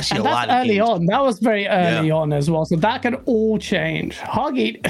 See 0.00 0.16
and 0.16 0.24
a 0.26 0.30
lot 0.30 0.48
early 0.50 0.76
games. 0.76 0.88
on. 0.88 1.06
That 1.06 1.22
was 1.22 1.38
very 1.38 1.66
early 1.66 2.08
Yeah. 2.08 2.14
on 2.14 2.32
as 2.32 2.50
well. 2.50 2.64
So 2.64 2.76
that 2.76 3.02
can 3.02 3.14
all 3.26 3.58
change. 3.58 4.16
Hoggy, 4.18 4.80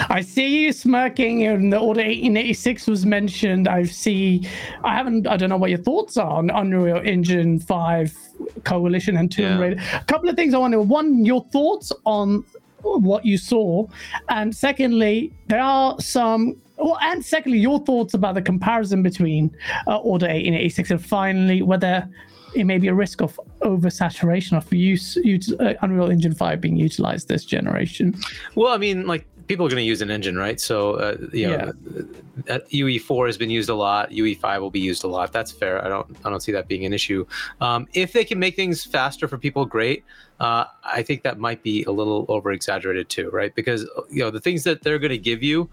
I 0.10 0.20
see 0.20 0.64
you 0.64 0.72
smirking, 0.72 1.44
and 1.44 1.72
the 1.72 1.78
Order 1.78 2.00
1886 2.00 2.86
was 2.86 3.06
mentioned. 3.06 3.68
I 3.68 3.84
see. 3.84 4.46
I 4.84 4.94
haven't. 4.94 5.26
I 5.26 5.36
don't 5.36 5.48
know 5.50 5.56
what 5.56 5.70
your 5.70 5.78
thoughts 5.80 6.16
are 6.16 6.30
on 6.30 6.50
Unreal 6.50 7.00
Engine 7.04 7.58
5 7.60 8.14
Coalition 8.64 9.16
and 9.16 9.30
Tomb 9.30 9.44
Yeah. 9.58 9.58
Raider. 9.58 9.82
A 9.94 10.04
couple 10.04 10.28
of 10.28 10.36
things 10.36 10.54
I 10.54 10.58
want 10.58 10.72
to. 10.72 10.80
One, 10.80 11.24
your 11.24 11.44
thoughts 11.52 11.92
on 12.04 12.44
what 12.82 13.24
you 13.26 13.36
saw, 13.36 13.86
and 14.28 14.54
secondly, 14.54 15.32
there 15.48 15.60
are 15.62 15.98
some. 16.00 16.56
Well, 16.78 16.98
and 17.00 17.24
secondly, 17.24 17.58
your 17.58 17.78
thoughts 17.86 18.12
about 18.12 18.34
the 18.34 18.42
comparison 18.42 19.02
between 19.02 19.50
uh, 19.86 19.96
Order 19.96 20.26
1886 20.26 20.90
and 20.90 21.04
finally 21.04 21.62
whether 21.62 22.06
it 22.56 22.64
may 22.64 22.78
be 22.78 22.88
a 22.88 22.94
risk 22.94 23.20
of 23.20 23.38
oversaturation 23.60 24.56
of 24.56 24.72
use, 24.72 25.16
uh, 25.60 25.74
Unreal 25.82 26.10
Engine 26.10 26.34
5 26.34 26.60
being 26.60 26.76
utilized 26.76 27.28
this 27.28 27.44
generation. 27.44 28.14
Well, 28.54 28.72
I 28.72 28.78
mean, 28.78 29.06
like 29.06 29.26
people 29.46 29.66
are 29.66 29.68
going 29.68 29.80
to 29.80 29.86
use 29.86 30.02
an 30.02 30.10
engine, 30.10 30.36
right? 30.36 30.60
So, 30.60 30.94
uh, 30.94 31.16
you 31.32 31.46
know, 31.48 31.72
uh, 32.48 32.58
UE4 32.72 33.26
has 33.26 33.38
been 33.38 33.50
used 33.50 33.68
a 33.68 33.74
lot. 33.74 34.10
UE5 34.10 34.60
will 34.60 34.70
be 34.70 34.80
used 34.80 35.04
a 35.04 35.06
lot. 35.08 35.32
That's 35.32 35.50
fair. 35.52 35.84
I 35.84 35.88
don't, 35.88 36.16
I 36.24 36.30
don't 36.30 36.40
see 36.40 36.52
that 36.52 36.68
being 36.68 36.84
an 36.84 36.92
issue. 36.92 37.26
Um, 37.60 37.86
if 37.94 38.12
they 38.12 38.24
can 38.24 38.38
make 38.38 38.56
things 38.56 38.84
faster 38.84 39.26
for 39.28 39.38
people, 39.38 39.64
great. 39.64 40.04
Uh, 40.38 40.66
I 40.84 41.02
think 41.02 41.22
that 41.22 41.38
might 41.38 41.62
be 41.62 41.82
a 41.84 41.90
little 41.90 42.26
over 42.28 42.52
exaggerated 42.52 43.08
too, 43.08 43.30
right? 43.30 43.54
Because 43.54 43.88
you 44.10 44.20
know 44.22 44.30
the 44.30 44.40
things 44.40 44.64
that 44.64 44.82
they're 44.82 44.98
going 44.98 45.10
to 45.10 45.16
give 45.16 45.42
you, 45.42 45.70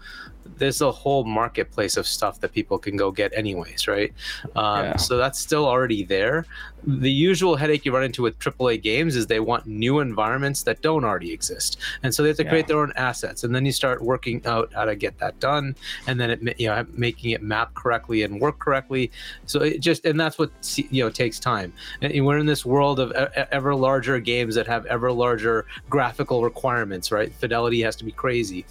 there's 0.56 0.80
a 0.80 0.90
whole 0.90 1.24
marketplace 1.24 1.98
of 1.98 2.06
stuff 2.06 2.40
that 2.40 2.52
people 2.52 2.78
can 2.78 2.96
go 2.96 3.10
get 3.10 3.30
anyways, 3.36 3.86
right? 3.86 4.14
Um, 4.56 4.84
Yeah. 4.84 4.96
So 4.96 5.18
that's 5.18 5.38
still 5.38 5.66
already 5.66 6.02
there. 6.02 6.46
The 6.86 7.10
usual 7.10 7.56
headache 7.56 7.84
you 7.84 7.92
run 7.92 8.04
into 8.04 8.22
with 8.22 8.38
AAA 8.38 8.80
games 8.82 9.16
is 9.16 9.26
they 9.26 9.40
want 9.40 9.66
new 9.66 10.00
environments 10.00 10.62
that 10.62 10.80
don't 10.80 11.04
already 11.04 11.30
exist, 11.32 11.76
and 12.02 12.14
so 12.14 12.22
they 12.22 12.30
have 12.30 12.38
to 12.38 12.44
Yeah. 12.44 12.48
create 12.48 12.66
their 12.66 12.80
own 12.80 12.92
assets, 12.96 13.44
and 13.44 13.54
then 13.54 13.63
you 13.64 13.72
start 13.72 14.02
working 14.02 14.44
out 14.46 14.72
how 14.74 14.84
to 14.84 14.96
get 14.96 15.18
that 15.18 15.38
done, 15.40 15.76
and 16.06 16.20
then 16.20 16.30
it 16.30 16.60
you 16.60 16.68
know 16.68 16.86
making 16.92 17.30
it 17.30 17.42
map 17.42 17.74
correctly 17.74 18.22
and 18.22 18.40
work 18.40 18.58
correctly. 18.58 19.10
So 19.46 19.60
it 19.60 19.80
just 19.80 20.04
and 20.04 20.18
that's 20.18 20.38
what 20.38 20.50
you 20.76 21.04
know 21.04 21.10
takes 21.10 21.38
time. 21.38 21.72
And 22.00 22.24
we're 22.24 22.38
in 22.38 22.46
this 22.46 22.64
world 22.64 23.00
of 23.00 23.12
ever 23.12 23.74
larger 23.74 24.18
games 24.20 24.54
that 24.54 24.66
have 24.66 24.86
ever 24.86 25.12
larger 25.12 25.66
graphical 25.90 26.42
requirements, 26.42 27.10
right? 27.10 27.32
Fidelity 27.32 27.82
has 27.82 27.96
to 27.96 28.04
be 28.04 28.12
crazy. 28.12 28.64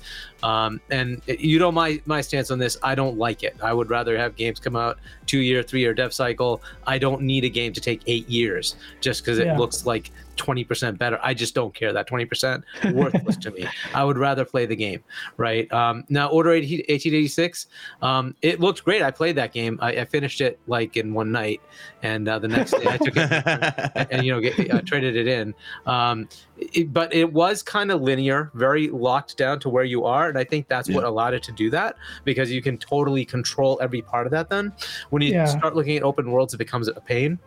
Um, 0.43 0.79
and 0.91 1.21
you 1.25 1.57
know 1.57 1.71
my 1.71 1.99
my 2.05 2.21
stance 2.21 2.51
on 2.51 2.59
this. 2.59 2.77
I 2.83 2.93
don't 2.93 3.17
like 3.17 3.43
it. 3.43 3.55
I 3.63 3.73
would 3.73 3.89
rather 3.89 4.15
have 4.17 4.35
games 4.35 4.59
come 4.59 4.75
out 4.75 4.99
two 5.25 5.39
year, 5.39 5.63
three 5.63 5.79
year 5.79 5.93
dev 5.93 6.13
cycle. 6.13 6.61
I 6.85 6.97
don't 6.99 7.21
need 7.21 7.45
a 7.45 7.49
game 7.49 7.73
to 7.73 7.81
take 7.81 8.01
eight 8.07 8.29
years 8.29 8.75
just 9.01 9.23
because 9.23 9.39
it 9.39 9.47
Yeah. 9.47 9.57
looks 9.57 9.85
like 9.85 10.11
twenty 10.35 10.63
percent 10.65 10.99
better. 10.99 11.17
I 11.23 11.33
just 11.33 11.55
don't 11.55 11.73
care. 11.73 11.93
That 11.93 12.07
twenty 12.07 12.25
percent 12.25 12.65
worthless 12.91 13.37
to 13.37 13.51
me. 13.51 13.65
I 13.95 14.03
would 14.03 14.17
rather 14.17 14.43
play 14.43 14.65
the 14.65 14.75
game, 14.75 15.01
right? 15.37 15.71
Um, 15.71 16.03
now, 16.09 16.27
Order 16.27 16.51
80 16.51 16.77
1886, 16.89 17.67
um, 18.01 18.35
it 18.41 18.59
looked 18.59 18.83
great. 18.83 19.01
I 19.01 19.11
played 19.11 19.37
that 19.37 19.53
game. 19.53 19.79
I, 19.81 19.91
I 19.91 20.05
finished 20.05 20.41
it 20.41 20.59
like 20.67 20.97
in 20.97 21.13
one 21.13 21.31
night, 21.31 21.61
and 22.01 22.27
uh, 22.27 22.39
the 22.39 22.49
next 22.49 22.71
day 22.71 22.85
I 22.85 22.97
took 22.97 23.15
it 23.15 23.31
and, 23.95 24.07
and, 24.11 24.25
you 24.25 24.33
know 24.33 24.41
get, 24.41 24.59
uh, 24.71 24.81
traded 24.81 25.15
it 25.15 25.27
in. 25.27 25.53
Um, 25.85 26.27
it, 26.57 26.91
but 26.91 27.13
it 27.13 27.31
was 27.31 27.61
kind 27.63 27.91
of 27.91 28.01
linear, 28.01 28.51
very 28.55 28.89
locked 28.89 29.37
down 29.37 29.59
to 29.61 29.69
where 29.69 29.83
you 29.83 30.03
are, 30.03 30.32
and 30.33 30.39
I 30.39 30.43
think 30.43 30.67
that's 30.67 30.89
what 30.89 31.03
allowed 31.03 31.33
it 31.33 31.43
to 31.43 31.51
do 31.51 31.69
that 31.69 31.95
because 32.23 32.51
you 32.51 32.61
can 32.61 32.77
totally 32.77 33.23
control 33.25 33.77
every 33.81 34.01
part 34.01 34.25
of 34.25 34.31
that. 34.31 34.49
Then, 34.49 34.73
when 35.11 35.21
you 35.21 35.33
Yeah. 35.33 35.45
start 35.45 35.75
looking 35.75 35.95
at 35.95 36.03
open 36.03 36.31
worlds, 36.31 36.53
it 36.53 36.57
becomes 36.57 36.87
a 36.87 36.93
pain. 36.93 37.39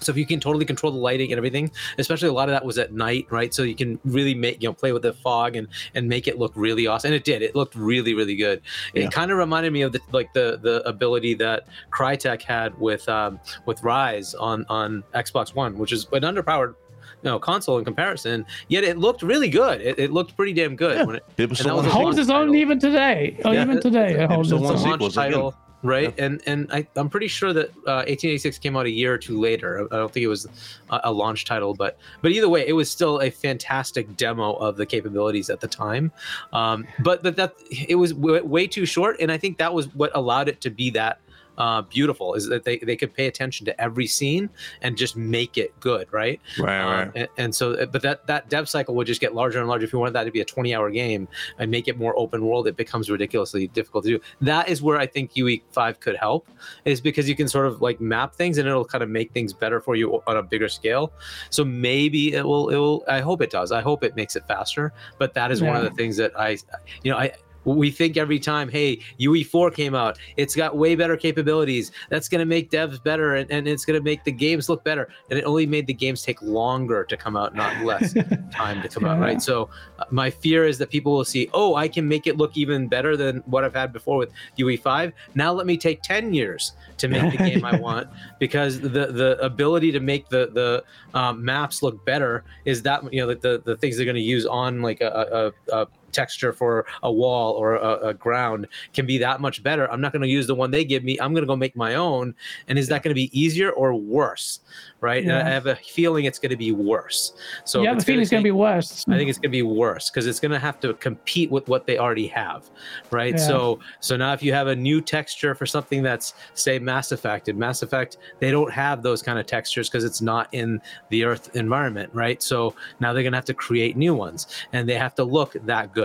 So 0.00 0.10
if 0.10 0.16
you 0.18 0.26
can 0.26 0.40
totally 0.40 0.64
control 0.64 0.92
the 0.92 0.98
lighting 0.98 1.30
and 1.30 1.38
everything, 1.38 1.70
especially 1.96 2.28
a 2.28 2.32
lot 2.32 2.48
of 2.48 2.54
that 2.54 2.64
was 2.64 2.76
at 2.76 2.92
night, 2.92 3.26
right? 3.30 3.54
So 3.54 3.62
you 3.62 3.76
can 3.76 4.00
really 4.04 4.34
make 4.34 4.60
you 4.60 4.68
know 4.68 4.72
play 4.72 4.92
with 4.92 5.02
the 5.02 5.12
fog 5.12 5.54
and 5.54 5.68
and 5.94 6.08
make 6.08 6.26
it 6.26 6.38
look 6.38 6.52
really 6.56 6.88
awesome. 6.88 7.08
And 7.08 7.14
it 7.14 7.24
did. 7.24 7.40
It 7.40 7.54
looked 7.54 7.76
really 7.76 8.12
really 8.14 8.34
good. 8.34 8.62
Yeah. 8.94 9.04
It 9.04 9.12
kind 9.12 9.30
of 9.30 9.38
reminded 9.38 9.72
me 9.72 9.82
of 9.82 9.92
the 9.92 10.00
like 10.10 10.32
the 10.32 10.58
the 10.60 10.82
ability 10.88 11.34
that 11.34 11.68
Crytek 11.92 12.42
had 12.42 12.76
with 12.80 13.08
um 13.08 13.38
with 13.64 13.80
Ryse 13.82 14.34
on 14.40 14.66
on 14.68 15.04
Xbox 15.14 15.54
One, 15.54 15.78
which 15.78 15.92
is 15.92 16.08
an 16.12 16.22
underpowered 16.22 16.74
you 17.22 17.30
know 17.30 17.38
console 17.38 17.78
in 17.78 17.84
comparison. 17.84 18.44
Yet 18.68 18.84
it 18.84 18.98
looked 18.98 19.22
really 19.22 19.48
good. 19.48 19.80
It, 19.80 19.98
it 19.98 20.10
looked 20.12 20.36
pretty 20.36 20.52
damn 20.52 20.76
good. 20.76 20.96
Yeah. 20.98 21.04
When 21.04 21.16
it, 21.16 21.24
People 21.36 21.56
And 21.58 21.66
that 21.68 21.74
was 21.76 21.84
to 21.84 21.90
holds 21.90 22.18
its 22.18 22.30
own 22.30 22.46
title. 22.48 22.56
even 22.56 22.78
today. 22.78 23.38
Oh, 23.44 23.52
Yeah. 23.52 23.62
even 23.62 23.80
today, 23.80 24.22
it 24.22 24.30
holds 24.30 24.50
its 24.52 24.60
want 24.60 24.74
it's 24.74 24.82
own. 24.82 24.88
a 24.88 24.90
launch 24.90 25.00
sequels 25.00 25.16
again. 25.16 25.32
title, 25.32 25.54
right? 25.82 26.14
And 26.18 26.40
and 26.46 26.68
I, 26.72 26.86
I'm 26.96 27.08
pretty 27.08 27.28
sure 27.28 27.52
that 27.52 27.68
uh, 27.86 28.04
1886 28.06 28.58
came 28.58 28.76
out 28.76 28.86
a 28.86 28.90
year 28.90 29.12
or 29.14 29.18
two 29.18 29.38
later. 29.40 29.86
I 29.92 29.96
don't 29.96 30.12
think 30.12 30.24
it 30.24 30.28
was 30.28 30.46
a, 30.90 31.00
a 31.04 31.12
launch 31.12 31.44
title, 31.44 31.74
but 31.74 31.98
but 32.22 32.32
either 32.32 32.48
way, 32.48 32.66
it 32.66 32.72
was 32.74 32.90
still 32.90 33.20
a 33.20 33.30
fantastic 33.30 34.16
demo 34.16 34.54
of 34.54 34.76
the 34.76 34.86
capabilities 34.86 35.48
at 35.50 35.60
the 35.60 35.68
time. 35.68 36.10
Um, 36.52 36.86
but 37.00 37.22
that 37.22 37.36
that 37.36 37.54
it 37.88 37.96
was 37.96 38.12
w- 38.12 38.44
way 38.44 38.66
too 38.66 38.84
short, 38.86 39.16
and 39.20 39.30
I 39.32 39.38
think 39.38 39.58
that 39.58 39.72
was 39.74 39.86
what 39.94 40.10
allowed 40.14 40.48
it 40.48 40.60
to 40.62 40.70
be 40.70 40.90
that. 40.90 41.20
Uh, 41.58 41.82
beautiful 41.82 42.34
is 42.34 42.48
that 42.48 42.64
they, 42.64 42.78
they 42.78 42.96
could 42.96 43.12
pay 43.14 43.26
attention 43.26 43.66
to 43.66 43.80
every 43.80 44.06
scene 44.06 44.48
and 44.80 44.96
just 44.96 45.16
make 45.16 45.58
it 45.58 45.78
good, 45.80 46.08
right? 46.12 46.40
Right, 46.58 47.02
Um, 47.02 47.12
and, 47.14 47.28
and 47.36 47.54
so, 47.54 47.86
but 47.86 48.02
that 48.02 48.26
that 48.26 48.48
dev 48.48 48.68
cycle 48.68 48.94
would 48.94 49.06
just 49.06 49.20
get 49.20 49.34
larger 49.34 49.58
and 49.58 49.68
larger. 49.68 49.84
If 49.84 49.92
you 49.92 49.98
wanted 49.98 50.14
that 50.14 50.24
to 50.24 50.30
be 50.30 50.40
a 50.40 50.44
20 50.44 50.74
hour 50.74 50.90
game 50.90 51.28
and 51.58 51.70
make 51.70 51.88
it 51.88 51.98
more 51.98 52.18
open 52.18 52.44
world, 52.44 52.66
it 52.66 52.76
becomes 52.76 53.10
ridiculously 53.10 53.68
difficult 53.68 54.04
to 54.04 54.10
do. 54.10 54.20
That 54.40 54.68
is 54.68 54.82
where 54.82 54.98
I 54.98 55.06
think 55.06 55.34
UE5 55.34 56.00
could 56.00 56.16
help, 56.16 56.48
is 56.84 57.00
because 57.00 57.28
you 57.28 57.36
can 57.36 57.48
sort 57.48 57.66
of 57.66 57.82
like 57.82 58.00
map 58.00 58.34
things 58.34 58.58
and 58.58 58.66
it'll 58.66 58.84
kind 58.84 59.02
of 59.02 59.10
make 59.10 59.32
things 59.32 59.52
better 59.52 59.80
for 59.80 59.94
you 59.94 60.22
on 60.26 60.36
a 60.36 60.42
bigger 60.42 60.68
scale. 60.68 61.12
So 61.50 61.64
maybe 61.64 62.32
it 62.34 62.44
will, 62.44 62.70
it 62.70 62.76
will, 62.76 63.04
I 63.08 63.20
hope 63.20 63.42
it 63.42 63.50
does. 63.50 63.72
I 63.72 63.80
hope 63.80 64.04
it 64.04 64.16
makes 64.16 64.36
it 64.36 64.44
faster. 64.48 64.92
But 65.18 65.34
that 65.34 65.50
is 65.50 65.62
one 65.62 65.76
of 65.76 65.82
the 65.82 65.90
things 65.90 66.16
that 66.16 66.32
I, 66.38 66.56
you 67.02 67.10
know, 67.10 67.18
I, 67.18 67.32
we 67.64 67.90
think 67.90 68.16
every 68.16 68.38
time, 68.38 68.68
hey, 68.68 69.00
UE4 69.20 69.74
came 69.74 69.94
out, 69.94 70.18
it's 70.36 70.54
got 70.54 70.76
way 70.76 70.94
better 70.94 71.16
capabilities. 71.16 71.92
That's 72.08 72.28
going 72.28 72.40
to 72.40 72.44
make 72.46 72.70
devs 72.70 73.02
better 73.02 73.36
and, 73.36 73.50
and 73.50 73.68
it's 73.68 73.84
going 73.84 73.98
to 73.98 74.04
make 74.04 74.24
the 74.24 74.32
games 74.32 74.68
look 74.68 74.84
better. 74.84 75.08
And 75.30 75.38
it 75.38 75.44
only 75.44 75.66
made 75.66 75.86
the 75.86 75.94
games 75.94 76.22
take 76.22 76.40
longer 76.42 77.04
to 77.04 77.16
come 77.16 77.36
out, 77.36 77.54
not 77.54 77.84
less 77.84 78.14
time 78.52 78.82
to 78.82 78.88
come 78.88 79.04
out, 79.04 79.20
right? 79.20 79.40
So 79.40 79.70
uh, 79.98 80.04
my 80.10 80.30
fear 80.30 80.66
is 80.66 80.78
that 80.78 80.90
people 80.90 81.12
will 81.12 81.24
see, 81.24 81.48
oh, 81.52 81.74
I 81.74 81.88
can 81.88 82.08
make 82.08 82.26
it 82.26 82.36
look 82.36 82.56
even 82.56 82.88
better 82.88 83.16
than 83.16 83.38
what 83.46 83.64
I've 83.64 83.74
had 83.74 83.92
before 83.92 84.18
with 84.18 84.32
UE5. 84.58 85.12
Now 85.34 85.52
let 85.52 85.66
me 85.66 85.76
take 85.76 86.02
10 86.02 86.34
years 86.34 86.72
to 86.98 87.08
make 87.08 87.32
the 87.32 87.38
game 87.38 87.64
I 87.64 87.76
want 87.80 88.08
because 88.38 88.80
the 88.80 88.88
the 88.88 89.38
ability 89.42 89.92
to 89.92 90.00
make 90.00 90.28
the 90.28 90.50
the 90.52 90.84
um, 91.18 91.44
maps 91.44 91.82
look 91.82 92.04
better 92.04 92.44
is 92.64 92.82
that 92.82 93.12
you 93.12 93.20
know 93.20 93.26
the 93.28 93.34
the, 93.34 93.62
the 93.64 93.76
things 93.76 93.96
they're 93.96 94.06
going 94.06 94.14
to 94.14 94.20
use 94.20 94.46
on 94.46 94.82
like 94.82 95.00
a, 95.00 95.52
a, 95.70 95.82
a 95.82 95.86
texture 96.12 96.52
for 96.52 96.86
a 97.02 97.10
wall 97.10 97.52
or 97.54 97.76
a, 97.76 98.08
a 98.08 98.14
ground 98.14 98.66
can 98.92 99.06
be 99.06 99.18
that 99.18 99.40
much 99.40 99.62
better. 99.62 99.90
I'm 99.90 100.00
not 100.00 100.12
going 100.12 100.22
to 100.22 100.28
use 100.28 100.46
the 100.46 100.54
one 100.54 100.70
they 100.70 100.84
give 100.84 101.04
me. 101.04 101.18
I'm 101.20 101.32
going 101.32 101.42
to 101.42 101.46
go 101.46 101.56
make 101.56 101.76
my 101.76 101.94
own. 101.94 102.34
And 102.68 102.78
is 102.78 102.88
that 102.88 103.02
going 103.02 103.10
to 103.10 103.14
be 103.14 103.30
easier 103.38 103.70
or 103.70 103.94
worse? 103.94 104.60
Right. 105.00 105.24
And 105.24 105.32
I 105.32 105.48
have 105.48 105.66
a 105.66 105.76
feeling 105.76 106.26
it's 106.26 106.38
going 106.38 106.50
to 106.50 106.56
be 106.56 106.72
worse. 106.72 107.32
So 107.64 107.80
you 107.80 107.84
if 107.84 107.88
have 107.88 107.96
a 107.96 107.98
it's 107.98 108.04
feeling 108.04 108.22
it's 108.22 108.30
going 108.30 108.42
to 108.42 108.46
be 108.46 108.52
worse. 108.52 109.04
I 109.08 109.16
think 109.16 109.28
it's 109.28 109.38
going 109.38 109.50
to 109.50 109.56
be 109.56 109.62
worse 109.62 110.10
because 110.10 110.26
it's 110.26 110.38
going 110.38 110.52
to 110.52 110.58
have 110.58 110.78
to 110.80 110.94
compete 110.94 111.50
with 111.50 111.68
what 111.68 111.86
they 111.86 111.98
already 111.98 112.28
have, 112.28 112.70
right? 113.10 113.34
Yeah. 113.34 113.46
So, 113.46 113.80
so 114.00 114.16
now 114.16 114.32
if 114.32 114.42
you 114.42 114.52
have 114.52 114.68
a 114.68 114.76
new 114.76 115.00
texture 115.00 115.54
for 115.54 115.66
something 115.66 116.02
that's 116.02 116.34
say 116.54 116.78
Mass 116.78 117.10
Effect, 117.10 117.48
in 117.48 117.58
Mass 117.58 117.82
Effect 117.82 118.18
they 118.38 118.50
don't 118.50 118.70
have 118.70 119.02
those 119.02 119.22
kind 119.22 119.38
of 119.38 119.46
textures 119.46 119.88
because 119.88 120.04
it's 120.04 120.20
not 120.20 120.48
in 120.52 120.80
the 121.08 121.24
Earth 121.24 121.54
environment, 121.56 122.10
right? 122.12 122.42
So 122.42 122.74
now 123.00 123.12
they're 123.12 123.22
going 123.22 123.32
to 123.32 123.38
have 123.38 123.44
to 123.46 123.54
create 123.54 123.96
new 123.96 124.14
ones, 124.14 124.46
and 124.72 124.88
they 124.88 124.94
have 124.94 125.14
to 125.16 125.24
look 125.24 125.54
that 125.64 125.92
good, 125.92 126.01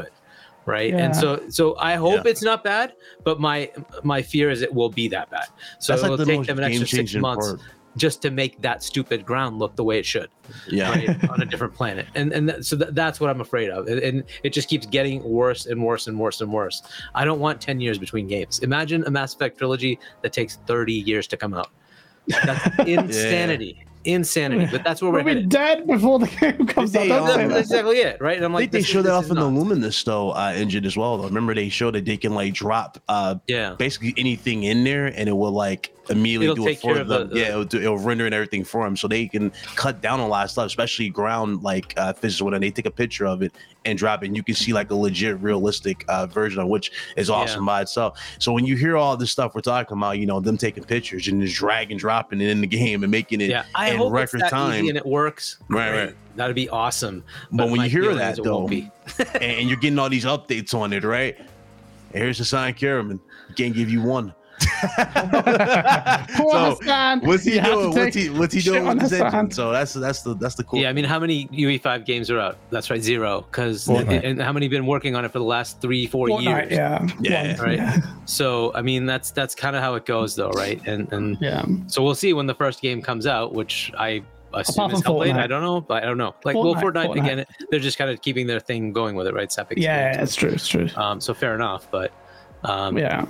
right? 0.67 0.91
Yeah. 0.91 1.05
And 1.05 1.15
so, 1.15 1.41
so 1.49 1.75
I 1.77 1.95
hope 1.95 2.23
Yeah. 2.25 2.31
it's 2.31 2.43
not 2.43 2.63
bad, 2.63 2.93
but 3.23 3.39
my 3.39 3.71
my 4.03 4.21
fear 4.21 4.51
is 4.51 4.61
it 4.61 4.71
will 4.73 4.89
be 4.89 5.07
that 5.07 5.29
bad. 5.31 5.47
So 5.79 5.93
That's 5.93 6.01
it 6.01 6.03
like 6.03 6.09
will 6.11 6.17
the 6.17 6.25
take 6.25 6.45
them 6.45 6.59
an 6.59 6.65
extra 6.65 6.85
six 6.87 7.15
months 7.15 7.47
part. 7.47 7.61
just 7.95 8.21
to 8.21 8.29
make 8.29 8.61
that 8.61 8.83
stupid 8.83 9.25
ground 9.25 9.57
look 9.57 9.75
the 9.75 9.83
way 9.83 9.97
it 9.97 10.05
should 10.05 10.29
Yeah. 10.69 10.91
right, 10.91 11.29
on 11.33 11.41
a 11.41 11.45
different 11.45 11.73
planet 11.73 12.05
and 12.13 12.31
and 12.31 12.47
that, 12.49 12.63
so 12.63 12.75
that, 12.75 12.93
that's 12.93 13.19
what 13.19 13.29
i'm 13.31 13.41
afraid 13.41 13.69
of 13.71 13.87
and, 13.87 13.99
and 14.07 14.23
it 14.43 14.51
just 14.53 14.69
keeps 14.69 14.85
getting 14.85 15.23
worse 15.23 15.65
and 15.65 15.81
worse 15.83 16.05
and 16.05 16.15
worse 16.19 16.39
and 16.41 16.51
worse 16.53 16.83
i 17.15 17.25
don't 17.25 17.39
want 17.39 17.59
10 17.59 17.81
years 17.81 17.97
between 17.97 18.27
games 18.27 18.59
imagine 18.59 19.03
a 19.07 19.11
mass 19.17 19.33
effect 19.33 19.57
trilogy 19.57 19.97
that 20.21 20.31
takes 20.31 20.57
30 20.67 20.93
years 20.93 21.25
to 21.27 21.37
come 21.37 21.55
out 21.55 21.69
that's 22.45 22.63
insanity 22.87 23.83
insanity 24.07 24.67
but 24.71 24.83
that's 24.83 25.01
where 25.01 25.11
we're 25.11 25.17
We'll 25.17 25.25
be 25.25 25.33
headed 25.35 25.49
dead 25.49 25.87
before 25.87 26.19
the 26.19 26.27
game 26.27 26.65
comes 26.67 26.95
out. 26.95 26.99
They, 27.01 27.07
Don't 27.09 27.29
um, 27.29 27.49
that's 27.49 27.69
that. 27.69 27.79
exactly 27.79 27.97
it 27.97 28.19
right 28.21 28.37
and 28.37 28.45
i'm 28.45 28.53
like 28.53 28.61
think 28.63 28.71
they 28.71 28.77
this 28.79 28.85
is- 28.87 28.91
showed 28.93 29.01
that 29.03 29.11
off 29.13 29.25
is 29.25 29.29
in 29.31 29.35
the. 29.37 29.45
Luminous 29.45 30.03
though 30.03 30.31
uh, 30.31 30.53
engine 30.55 30.85
as 30.85 30.95
well. 30.97 31.17
Though. 31.17 31.25
Remember 31.25 31.53
they 31.53 31.69
showed 31.69 31.95
that 31.95 32.05
they 32.05 32.17
can 32.17 32.33
like 32.33 32.53
drop 32.53 32.99
uh, 33.07 33.35
yeah 33.47 33.75
basically 33.75 34.13
anything 34.17 34.63
in 34.63 34.83
there 34.83 35.07
and 35.07 35.27
it 35.29 35.33
will 35.33 35.51
like 35.51 35.93
immediately 36.09 36.45
It'll 36.47 36.65
do 36.65 36.67
it 36.71 36.79
for 36.79 37.03
them. 37.03 37.29
the- 37.29 37.35
yeah, 37.39 37.49
it'll, 37.49 37.63
do, 37.65 37.77
it'll 37.79 37.97
render 37.97 38.25
and 38.25 38.33
everything 38.33 38.63
for 38.63 38.83
them, 38.83 38.95
so 38.97 39.07
they 39.07 39.27
can 39.27 39.51
cut 39.75 40.01
down 40.01 40.19
on 40.19 40.27
a 40.27 40.29
lot 40.29 40.45
of 40.45 40.51
stuff, 40.51 40.65
especially 40.67 41.09
ground 41.09 41.63
like 41.63 41.93
uh, 41.97 42.13
physics. 42.13 42.41
When 42.41 42.59
they 42.59 42.71
take 42.71 42.85
a 42.85 42.91
picture 42.91 43.25
of 43.25 43.41
it 43.41 43.53
and 43.85 43.97
drop 43.97 44.23
it, 44.23 44.27
and 44.27 44.35
you 44.35 44.43
can 44.43 44.55
see 44.55 44.73
like 44.73 44.91
a 44.91 44.95
legit, 44.95 45.39
realistic 45.39 46.03
uh, 46.07 46.25
version 46.27 46.61
of 46.61 46.67
which 46.67 46.91
is 47.15 47.29
awesome 47.29 47.65
by 47.65 47.81
itself. 47.81 48.19
So 48.39 48.51
when 48.53 48.65
you 48.65 48.75
hear 48.75 48.97
all 48.97 49.15
this 49.17 49.31
stuff 49.31 49.55
we're 49.55 49.61
talking 49.61 49.97
about, 49.97 50.17
you 50.19 50.25
know 50.25 50.39
them 50.39 50.57
taking 50.57 50.83
pictures 50.83 51.27
and 51.27 51.41
just 51.41 51.55
drag 51.55 51.91
and 51.91 51.99
dropping 51.99 52.41
it 52.41 52.49
in 52.49 52.61
the 52.61 52.67
game 52.67 53.03
and 53.03 53.11
making 53.11 53.41
it 53.41 53.49
yeah 53.49 53.63
i 53.75 53.89
in 53.91 53.97
hope 53.97 54.07
it's 54.07 54.13
record 54.33 54.41
that 54.41 54.49
time. 54.49 54.73
easy 54.79 54.89
and 54.89 54.97
it 54.97 55.05
works 55.05 55.57
Right, 55.69 55.89
Great. 55.91 56.05
right. 56.05 56.15
that'd 56.35 56.55
be 56.55 56.69
awesome 56.69 57.23
But 57.51 57.69
when 57.69 57.81
you 57.81 57.89
hear 57.89 58.13
that, 58.15 58.33
is 58.33 58.39
it 58.39 58.45
won't 58.45 58.69
though, 59.17 59.23
and 59.39 59.69
you're 59.69 59.77
getting 59.79 59.97
all 59.99 60.09
these 60.09 60.25
updates 60.25 60.73
on 60.73 60.91
it, 60.93 61.03
right? 61.03 61.37
Here's 62.13 62.37
the 62.37 62.45
sign, 62.45 62.73
Kahraman. 62.73 63.19
Can't 63.55 63.73
give 63.75 63.89
you 63.89 64.01
one. 64.01 64.33
Poor 66.37 66.51
so 66.51 66.75
Hassan. 66.79 67.21
what's 67.21 67.43
he 67.43 67.55
You 67.55 67.61
doing? 67.61 67.91
What's 67.95 68.15
he 68.15 68.29
what's 68.29 68.53
he 68.53 68.61
doing 68.61 68.87
on 68.87 68.97
with 68.97 69.11
his 69.11 69.13
engine? 69.21 69.51
So 69.51 69.71
that's 69.71 69.93
that's 69.93 70.21
the 70.21 70.33
that's 70.35 70.55
the 70.55 70.63
cool. 70.63 70.79
Yeah, 70.79 70.89
I 70.89 70.93
mean, 70.93 71.05
how 71.05 71.19
many 71.19 71.47
UE5 71.47 72.05
games 72.05 72.29
are 72.29 72.39
out? 72.39 72.57
That's 72.69 72.89
right, 72.89 73.01
zero. 73.01 73.41
Because 73.49 73.87
and 73.87 74.41
how 74.41 74.51
many 74.51 74.67
been 74.67 74.85
working 74.85 75.15
on 75.15 75.25
it 75.25 75.31
for 75.31 75.39
the 75.39 75.45
last 75.45 75.81
three, 75.81 76.05
four 76.07 76.27
Fortnite, 76.27 76.69
years? 76.69 76.71
yeah. 76.71 77.07
Yeah. 77.19 77.61
Right. 77.61 77.77
Yeah. 77.77 77.97
So 78.25 78.73
I 78.75 78.81
mean, 78.81 79.05
that's 79.05 79.31
that's 79.31 79.55
kind 79.55 79.75
of 79.75 79.81
how 79.81 79.95
it 79.95 80.05
goes, 80.05 80.35
though, 80.35 80.49
right? 80.51 80.79
And 80.87 81.11
and 81.13 81.37
yeah. 81.41 81.65
so 81.87 82.03
we'll 82.03 82.15
see 82.15 82.33
when 82.33 82.45
the 82.47 82.55
first 82.55 82.81
game 82.81 83.01
comes 83.01 83.25
out, 83.27 83.53
which 83.53 83.91
I 83.97 84.23
assume 84.53 84.91
is 84.91 85.01
from 85.01 85.13
Hellblade. 85.15 85.33
Fortnite. 85.33 85.39
I 85.39 85.47
don't 85.47 85.61
know, 85.61 85.81
but 85.81 86.03
I 86.03 86.05
don't 86.05 86.17
know. 86.17 86.35
Like, 86.43 86.55
well, 86.55 86.75
Fortnite, 86.75 87.07
Fortnite, 87.15 87.23
again, 87.23 87.45
they're 87.69 87.79
just 87.79 87.97
kind 87.97 88.09
of 88.09 88.21
keeping 88.21 88.47
their 88.47 88.59
thing 88.59 88.91
going 88.91 89.15
with 89.15 89.27
it, 89.27 89.33
right? 89.33 89.43
It's 89.43 89.57
Epic's 89.57 89.81
Yeah, 89.81 90.13
game. 90.13 90.23
it's 90.23 90.35
true. 90.35 90.49
It's 90.49 90.67
true. 90.67 90.89
Um, 90.95 91.19
so 91.21 91.33
fair 91.33 91.53
enough, 91.55 91.89
but 91.91 92.11
um, 92.63 92.97
Yeah. 92.97 93.25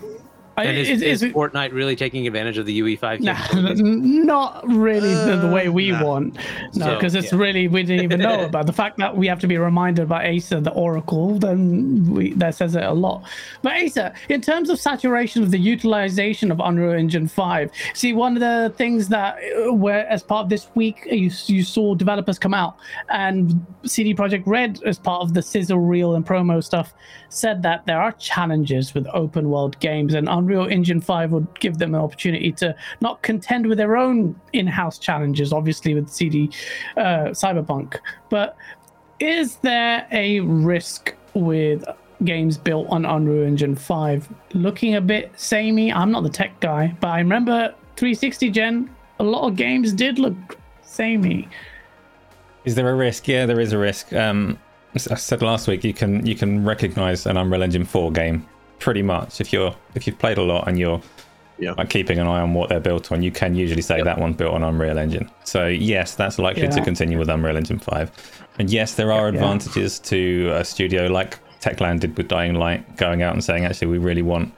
And 0.58 0.78
is, 0.78 0.89
is- 0.89 1.01
is 1.01 1.03
is 1.03 1.24
it- 1.24 1.34
Fortnite 1.36 1.72
really 1.74 1.95
taking 1.95 2.26
advantage 2.28 2.58
of 2.58 2.66
the 2.66 2.80
UE5 2.82 3.20
Nah, 3.20 3.38
not 3.53 4.68
really 4.68 5.14
the, 5.14 5.38
the 5.38 5.47
way 5.47 5.70
we 5.70 5.91
Uh, 5.91 5.99
nah. 5.99 6.05
want. 6.05 6.36
No, 6.76 6.86
So, 6.88 6.95
because 6.95 7.16
it's 7.16 7.32
yeah. 7.32 7.38
really 7.39 7.68
we 7.68 7.84
didn't 7.84 8.03
even 8.03 8.20
know 8.20 8.43
about 8.51 8.66
the 8.66 8.74
fact 8.74 8.97
that 8.97 9.16
we 9.16 9.28
have 9.28 9.39
to 9.41 9.47
be 9.47 9.58
reminded 9.58 10.03
about 10.03 10.26
Acer, 10.26 10.60
the 10.60 10.72
Oracle. 10.72 11.38
Then 11.39 12.05
we, 12.14 12.34
that 12.34 12.55
says 12.55 12.76
it 12.76 12.84
a 12.84 12.93
lot. 12.93 13.24
But 13.62 13.74
Acer, 13.74 14.14
in 14.30 14.41
terms 14.41 14.70
of 14.70 14.80
saturation 14.80 15.43
of 15.43 15.51
the 15.51 15.60
utilization 15.60 16.51
of 16.51 16.60
Unreal 16.60 16.93
Engine 16.93 17.28
Five, 17.28 17.70
see 17.93 18.14
one 18.14 18.34
of 18.36 18.39
the 18.39 18.74
things 18.78 19.08
that 19.10 19.38
uh, 19.68 19.74
where 19.74 20.08
as 20.08 20.24
part 20.24 20.43
of 20.43 20.49
this 20.49 20.68
week 20.76 21.05
you 21.12 21.30
you 21.47 21.64
saw 21.64 21.93
developers 21.95 22.39
come 22.39 22.53
out 22.53 22.78
and 23.10 23.66
CD 23.84 24.14
Projekt 24.16 24.43
Red 24.45 24.82
as 24.86 24.97
part 24.97 25.22
of 25.22 25.34
the 25.34 25.41
sizzle 25.41 25.80
reel 25.80 26.16
and 26.16 26.26
promo 26.26 26.64
stuff 26.64 26.93
said 27.30 27.62
that 27.64 27.86
there 27.86 28.01
are 28.01 28.12
challenges 28.14 28.93
with 28.93 29.05
open 29.14 29.49
world 29.49 29.78
games 29.80 30.14
and 30.14 30.28
Unreal 30.30 30.47
Engine 30.52 31.02
5 31.02 31.32
would 31.32 31.60
give 31.60 31.78
them 31.78 31.93
an 31.95 32.02
opportunity 32.02 32.52
to 32.54 32.76
not 33.02 33.22
contend 33.22 33.68
with 33.68 33.78
their 33.78 33.98
own 33.98 34.39
in-house 34.54 34.98
challenges 34.98 35.54
obviously 35.54 35.93
with 35.93 36.10
CD 36.10 36.50
uh, 36.98 37.32
Cyberpunk 37.32 37.98
but 38.30 38.56
is 39.20 39.58
there 39.58 40.08
a 40.12 40.39
risk 40.41 41.14
with 41.34 41.84
games 42.24 42.58
built 42.58 42.88
on 42.89 43.06
Unreal 43.06 43.43
Engine 43.43 43.76
5 43.76 44.28
looking 44.54 44.95
a 44.95 45.02
bit 45.02 45.32
samey 45.36 45.91
I'm 45.91 46.12
not 46.12 46.24
the 46.24 46.30
tech 46.30 46.60
guy 46.60 46.95
but 47.00 47.10
I 47.10 47.20
remember 47.20 47.74
360 47.95 48.50
gen 48.52 48.95
a 49.20 49.24
lot 49.24 49.48
of 49.48 49.56
games 49.56 49.93
did 49.93 50.20
look 50.20 50.58
samey 50.82 51.48
Is 52.66 52.76
there 52.76 52.89
a 52.89 52.95
risk? 52.95 53.28
Yeah, 53.28 53.45
there 53.45 53.60
is 53.60 53.72
a 53.72 53.78
risk. 53.78 54.12
Um, 54.14 54.60
I 54.93 54.98
said 54.98 55.41
last 55.41 55.68
week, 55.68 55.84
you 55.84 55.93
can 55.93 56.26
you 56.26 56.36
can 56.36 56.66
recognize 56.66 57.26
an 57.26 57.38
Unreal 57.38 57.64
Engine 57.64 57.86
4 57.86 58.12
game 58.12 58.48
pretty 58.80 59.01
much 59.01 59.41
if 59.41 59.51
you're 59.53 59.75
if 59.95 60.05
you've 60.07 60.19
played 60.19 60.38
a 60.38 60.43
lot 60.43 60.67
and 60.67 60.78
you're 60.80 61.01
Yeah. 61.59 61.71
like 61.78 61.89
keeping 61.89 62.19
an 62.19 62.28
eye 62.28 62.41
on 62.41 62.53
what 62.53 62.69
they're 62.69 62.80
built 62.80 63.11
on. 63.11 63.23
You 63.23 63.32
can 63.32 63.55
usually 63.55 63.82
say 63.82 64.01
that 64.03 64.19
one's 64.19 64.36
built 64.36 64.53
on 64.53 64.63
Unreal 64.63 64.99
Engine. 64.99 65.30
So 65.43 65.67
yes, 65.67 66.13
that's 66.13 66.38
likely 66.38 66.67
to 66.67 66.82
continue 66.82 67.17
with 67.17 67.30
Unreal 67.30 67.57
Engine 67.57 67.80
5. 67.80 68.11
And 68.59 68.69
yes, 68.69 68.93
there 68.93 69.11
are 69.11 69.30
Yeah. 69.30 69.34
advantages 69.36 69.97
to 70.01 70.51
a 70.53 70.63
studio 70.63 71.07
like 71.07 71.39
Techland 71.59 72.01
did 72.01 72.15
with 72.15 72.28
Dying 72.28 72.53
Light, 72.53 72.95
going 72.97 73.23
out 73.23 73.34
and 73.34 73.43
saying 73.43 73.65
actually 73.65 73.88
we 73.88 73.97
really 73.97 74.21
want 74.21 74.53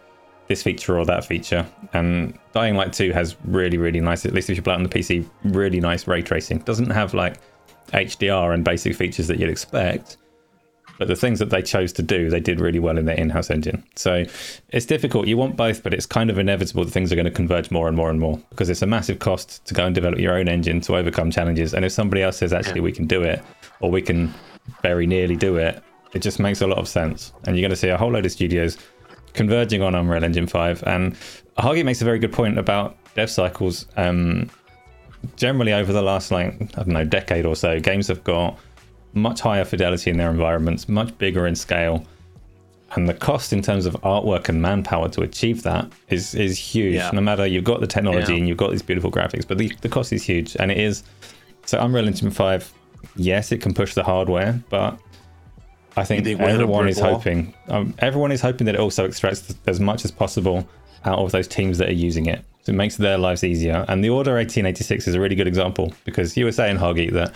this 0.50 0.62
feature 0.62 0.98
or 1.00 1.06
that 1.06 1.24
feature. 1.24 1.66
And 1.94 2.34
Dying 2.54 2.76
Light 2.76 2.92
2 2.92 3.14
has 3.14 3.38
really, 3.46 3.78
really 3.78 4.02
nice, 4.02 4.26
at 4.26 4.34
least 4.34 4.50
if 4.50 4.58
you 4.58 4.62
play 4.64 4.74
it 4.74 4.78
on 4.78 4.84
the 4.84 4.90
PC, 4.90 5.26
really 5.46 5.80
nice 5.80 6.06
ray 6.08 6.22
tracing. 6.22 6.58
Doesn't 6.60 6.90
have 6.90 7.14
like 7.14 7.36
HDR 7.94 8.54
and 8.54 8.64
basic 8.66 8.96
features 8.96 9.28
that 9.28 9.40
you'd 9.40 9.50
expect. 9.50 10.18
But 11.00 11.08
the 11.08 11.16
things 11.16 11.40
that 11.40 11.50
they 11.50 11.62
chose 11.62 11.94
to 11.94 12.04
do, 12.04 12.30
they 12.30 12.42
did 12.42 12.60
really 12.60 12.78
well 12.78 12.98
in 12.98 13.06
their 13.06 13.16
in 13.16 13.30
house 13.30 13.50
engine. 13.50 13.84
So 13.96 14.26
it's 14.68 14.86
difficult. 14.86 15.28
You 15.28 15.38
want 15.38 15.56
both, 15.56 15.82
but 15.82 15.94
it's 15.94 16.06
kind 16.06 16.30
of 16.30 16.38
inevitable 16.38 16.84
that 16.84 16.92
things 16.92 17.12
are 17.12 17.16
going 17.16 17.26
to 17.26 17.32
converge 17.32 17.72
more 17.72 17.88
and 17.88 17.96
more 17.96 18.10
and 18.10 18.20
more 18.20 18.38
because 18.50 18.70
it's 18.70 18.82
a 18.82 18.86
massive 18.86 19.20
cost 19.20 19.66
to 19.66 19.74
go 19.74 19.86
and 19.86 19.96
develop 19.96 20.20
your 20.20 20.38
own 20.38 20.50
engine 20.50 20.82
to 20.82 20.98
overcome 20.98 21.32
challenges. 21.32 21.74
And 21.74 21.86
if 21.86 21.94
somebody 21.94 22.22
else 22.22 22.38
says, 22.38 22.52
actually, 22.52 22.82
we 22.82 22.92
can 22.92 23.08
do 23.08 23.24
it, 23.24 23.42
or 23.80 23.90
we 23.90 24.02
can 24.02 24.34
very 24.82 25.08
nearly 25.08 25.38
do 25.38 25.56
it, 25.56 25.82
it 26.14 26.22
just 26.22 26.38
makes 26.38 26.62
a 26.62 26.68
lot 26.68 26.80
of 26.80 26.88
sense. 26.88 27.32
And 27.46 27.56
you're 27.56 27.64
going 27.64 27.72
to 27.72 27.78
see 27.78 27.90
a 27.90 27.98
whole 27.98 28.12
load 28.12 28.26
of 28.26 28.32
studios 28.34 28.78
converging 29.34 29.82
on 29.82 29.96
Unreal 29.96 30.24
Engine 30.24 30.48
5. 30.48 30.84
And 30.86 31.14
Hoggy 31.58 31.86
makes 31.86 32.02
a 32.02 32.06
very 32.06 32.20
good 32.20 32.34
point 32.34 32.58
about 32.58 32.98
dev 33.16 33.32
cycles. 33.32 33.86
Um, 33.96 34.50
generally, 35.38 35.72
over 35.72 35.94
the 35.94 36.02
last, 36.02 36.30
like, 36.30 36.62
I 36.62 36.84
don't 36.84 36.90
know, 36.90 37.06
decade 37.06 37.46
or 37.46 37.56
so, 37.56 37.80
games 37.80 38.08
have 38.08 38.24
got 38.26 38.60
much 39.14 39.42
higher 39.42 39.66
fidelity 39.66 40.10
in 40.10 40.18
their 40.18 40.30
environments, 40.30 40.88
much 40.88 41.18
bigger 41.18 41.48
in 41.48 41.56
scale. 41.56 42.06
And 42.96 43.08
the 43.08 43.14
cost 43.14 43.54
in 43.54 43.62
terms 43.62 43.86
of 43.86 43.94
artwork 44.02 44.50
and 44.50 44.62
manpower 44.62 45.10
to 45.10 45.22
achieve 45.22 45.62
that 45.64 45.92
is 46.10 46.34
is 46.34 46.58
huge. 46.58 46.96
Yeah. 46.96 47.12
No 47.14 47.22
matter 47.22 47.46
you've 47.46 47.64
got 47.64 47.82
the 47.82 47.88
technology 47.88 48.34
Yeah. 48.34 48.40
and 48.40 48.48
you've 48.48 48.58
got 48.58 48.72
these 48.72 48.82
beautiful 48.82 49.12
graphics, 49.12 49.48
but 49.48 49.60
the, 49.60 49.72
the 49.82 49.90
cost 49.90 50.12
is 50.12 50.24
huge. 50.24 50.56
And 50.60 50.72
it 50.72 50.78
is 50.80 51.04
so 51.66 51.80
Unreal 51.80 52.08
Engine 52.08 52.32
5, 52.32 52.74
yes, 53.16 53.52
it 53.52 53.62
can 53.62 53.76
push 53.76 53.94
the 53.94 54.04
hardware, 54.04 54.60
but 54.70 54.98
I 55.96 56.04
think, 56.04 56.24
think 56.24 56.40
we'll 56.40 56.48
hit 56.48 56.60
a 56.60 56.64
everyone 56.64 56.88
is 56.88 57.00
hoping 57.00 57.54
um, 57.68 57.94
everyone 58.00 58.32
is 58.32 58.42
hoping 58.42 58.66
that 58.66 58.76
it 58.76 58.82
also 58.82 59.06
extracts 59.06 59.54
as 59.68 59.80
much 59.80 60.04
as 60.06 60.12
possible 60.12 60.68
out 61.06 61.20
of 61.20 61.32
those 61.32 61.48
teams 61.48 61.78
that 61.78 61.90
are 61.90 61.94
using 61.94 62.26
it. 62.26 62.42
So 62.64 62.72
it 62.72 62.76
makes 62.76 62.98
their 62.98 63.18
lives 63.18 63.44
easier. 63.44 63.86
And 63.88 64.04
the 64.04 64.10
Order 64.10 64.34
1886 64.34 65.08
is 65.08 65.16
a 65.16 65.20
really 65.20 65.36
good 65.36 65.48
example 65.48 65.94
because 66.06 66.36
you 66.36 66.46
were 66.46 66.52
saying, 66.52 66.78
Hoggy, 66.78 67.12
that 67.14 67.34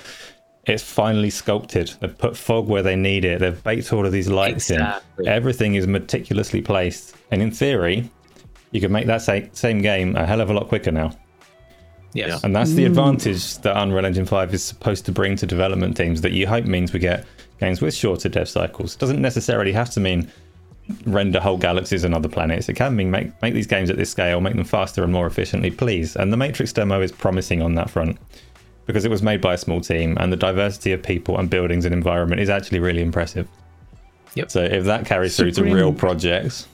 it's 0.66 0.84
finally 0.84 1.30
sculpted. 1.30 1.94
They've 2.00 2.18
put 2.18 2.38
fog 2.38 2.68
where 2.68 2.84
they 2.84 2.96
need 2.96 3.26
it. 3.26 3.40
They've 3.40 3.64
baked 3.64 3.92
all 3.92 4.06
of 4.06 4.12
these 4.12 4.30
lights 4.30 4.70
Exactly. 4.70 5.26
in. 5.26 5.32
Everything 5.32 5.76
is 5.76 5.88
meticulously 5.88 6.62
placed. 6.62 7.16
And 7.32 7.42
in 7.42 7.52
theory, 7.52 8.10
you 8.72 8.80
could 8.80 8.92
make 8.92 9.06
that 9.08 9.22
same 9.22 9.82
game 9.82 10.16
a 10.16 10.26
hell 10.26 10.40
of 10.40 10.50
a 10.50 10.54
lot 10.54 10.70
quicker 10.70 10.92
now. 10.92 11.18
Yes. 12.14 12.44
And 12.44 12.56
that's 12.56 12.74
the 12.74 12.84
mm. 12.84 12.88
advantage 12.88 13.58
that 13.60 13.76
Unreal 13.76 14.06
Engine 14.06 14.26
5 14.26 14.54
is 14.54 14.64
supposed 14.64 15.06
to 15.06 15.12
bring 15.12 15.36
to 15.38 15.46
development 15.46 15.98
teams 15.98 16.22
that 16.22 16.32
you 16.32 16.48
hope 16.48 16.66
means 16.66 16.94
we 16.94 17.00
get 17.00 17.26
games 17.60 17.82
with 17.82 17.94
shorter 17.94 18.30
dev 18.30 18.48
cycles. 18.48 18.96
It 18.96 19.00
doesn't 19.00 19.22
necessarily 19.22 19.72
have 19.74 19.90
to 19.92 20.00
mean 20.00 20.32
render 21.06 21.40
whole 21.40 21.58
galaxies 21.58 22.04
and 22.04 22.14
other 22.14 22.30
planets. 22.30 22.70
It 22.70 22.76
can 22.76 22.96
mean 22.96 23.10
make, 23.10 23.42
make 23.42 23.54
these 23.54 23.68
games 23.68 23.90
at 23.90 23.98
this 23.98 24.12
scale, 24.12 24.42
make 24.42 24.56
them 24.56 24.64
faster 24.64 25.04
and 25.04 25.12
more 25.12 25.28
efficiently, 25.28 25.72
please. 25.72 26.16
And 26.16 26.32
the 26.32 26.38
Matrix 26.38 26.72
demo 26.72 27.02
is 27.02 27.12
promising 27.12 27.62
on 27.62 27.76
that 27.76 27.90
front 27.90 28.18
because 28.86 29.06
it 29.06 29.12
was 29.12 29.22
made 29.24 29.42
by 29.42 29.54
a 29.54 29.58
small 29.58 29.82
team 29.82 30.18
and 30.20 30.32
the 30.32 30.38
diversity 30.38 30.92
of 30.92 31.02
people 31.02 31.38
and 31.38 31.50
buildings 31.50 31.86
and 31.86 31.94
environment 31.94 32.42
is 32.42 32.50
actually 32.50 32.80
really 32.80 33.02
impressive. 33.02 33.48
Yep. 34.36 34.52
So 34.52 34.64
if 34.64 34.84
that 34.86 35.06
carries 35.06 35.38
through 35.38 35.52
to 35.52 35.64
real 35.64 35.94
projects, 35.94 36.68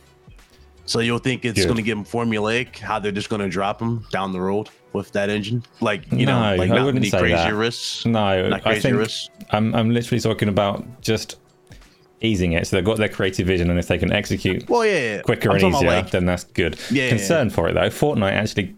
So 0.86 1.02
you'll 1.02 1.20
think 1.20 1.46
it's 1.46 1.66
going 1.66 1.76
to 1.78 1.82
give 1.84 1.98
them 1.98 2.06
formulaic, 2.06 2.78
how 2.78 2.98
they're 3.00 3.12
just 3.12 3.30
going 3.30 3.42
to 3.42 3.50
drop 3.50 3.78
them 3.80 4.06
down 4.12 4.32
the 4.34 4.42
road 4.42 4.70
with 4.94 5.12
that 5.12 5.30
engine? 5.30 5.64
Like, 5.82 6.12
you 6.12 6.26
know, 6.26 6.56
like 6.58 6.72
I 6.72 6.76
not 6.78 6.86
wouldn't 6.86 6.96
many 6.96 7.10
say 7.10 7.20
crazy 7.20 7.36
that. 7.36 7.54
risks. 7.54 8.06
no, 8.06 8.50
Not 8.50 8.66
I 8.66 8.80
think 8.80 8.98
risks. 8.98 9.30
I'm, 9.52 9.76
I'm 9.76 9.92
literally 9.92 10.20
talking 10.20 10.50
about 10.50 11.02
just 11.02 11.36
easing 12.22 12.54
it. 12.54 12.66
So 12.66 12.76
they've 12.76 12.84
got 12.86 12.98
their 12.98 13.08
creative 13.10 13.46
vision 13.46 13.70
and 13.70 13.78
if 13.78 13.88
they 13.88 13.98
can 14.00 14.12
execute 14.12 14.68
Well, 14.70 14.84
yeah, 14.86 15.16
yeah. 15.18 15.22
quicker 15.22 15.52
I'm 15.52 15.64
and 15.64 15.76
easier, 15.76 15.88
like- 15.88 16.10
then 16.12 16.26
that's 16.26 16.46
good. 16.46 16.80
Yeah, 16.90 17.04
yeah, 17.04 17.10
Concern 17.10 17.50
for 17.52 17.70
it 17.70 17.74
though, 17.74 17.82
Fortnite 17.90 18.32
actually 18.32 18.76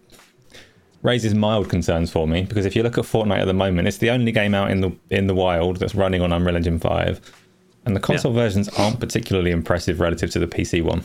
raises 1.02 1.34
mild 1.34 1.68
concerns 1.68 2.10
for 2.10 2.26
me 2.28 2.42
because 2.42 2.64
if 2.64 2.76
you 2.76 2.82
look 2.82 2.96
at 2.98 3.04
Fortnite 3.04 3.40
at 3.40 3.46
the 3.46 3.52
moment, 3.54 3.88
it's 3.88 3.98
the 3.98 4.10
only 4.10 4.32
game 4.32 4.54
out 4.54 4.70
in 4.70 4.80
the 4.80 4.92
in 5.10 5.26
the 5.26 5.34
wild 5.34 5.76
that's 5.78 5.94
running 5.94 6.22
on 6.22 6.32
Unreal 6.32 6.56
Engine 6.56 6.78
5, 6.78 7.20
and 7.86 7.96
the 7.96 8.00
console 8.00 8.32
versions 8.32 8.68
aren't 8.78 9.00
particularly 9.00 9.50
impressive 9.50 10.00
relative 10.00 10.30
to 10.30 10.38
the 10.38 10.46
PC 10.46 10.82
one. 10.82 11.04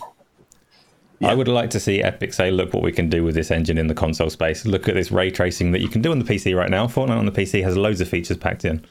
I 1.20 1.34
would 1.34 1.48
like 1.48 1.72
to 1.72 1.80
see 1.80 2.04
Epic 2.04 2.32
say, 2.32 2.52
"Look 2.52 2.74
what 2.76 2.84
we 2.84 2.92
can 2.92 3.10
do 3.10 3.24
with 3.24 3.34
this 3.34 3.50
engine 3.50 3.80
in 3.80 3.88
the 3.88 3.96
console 3.96 4.30
space. 4.30 4.66
Look 4.68 4.88
at 4.88 4.94
this 4.94 5.12
ray 5.12 5.32
tracing 5.32 5.72
that 5.72 5.82
you 5.82 5.88
can 5.88 6.04
do 6.04 6.12
on 6.12 6.20
the 6.20 6.26
PC 6.26 6.56
right 6.56 6.70
now. 6.70 6.86
Fortnite 6.86 7.18
on 7.18 7.26
the 7.26 7.32
PC 7.32 7.64
has 7.64 7.76
loads 7.76 8.00
of 8.02 8.08
features 8.08 8.38
packed 8.38 8.66
in. 8.66 8.86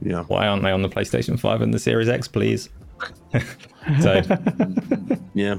yeah. 0.00 0.24
Why 0.24 0.48
aren't 0.48 0.64
they 0.64 0.72
on 0.72 0.82
the 0.82 0.88
PlayStation 0.88 1.38
5 1.38 1.62
and 1.62 1.72
the 1.72 1.78
Series 1.78 2.08
X, 2.08 2.26
please?" 2.26 2.70
so 4.00 4.20
Yeah. 5.34 5.58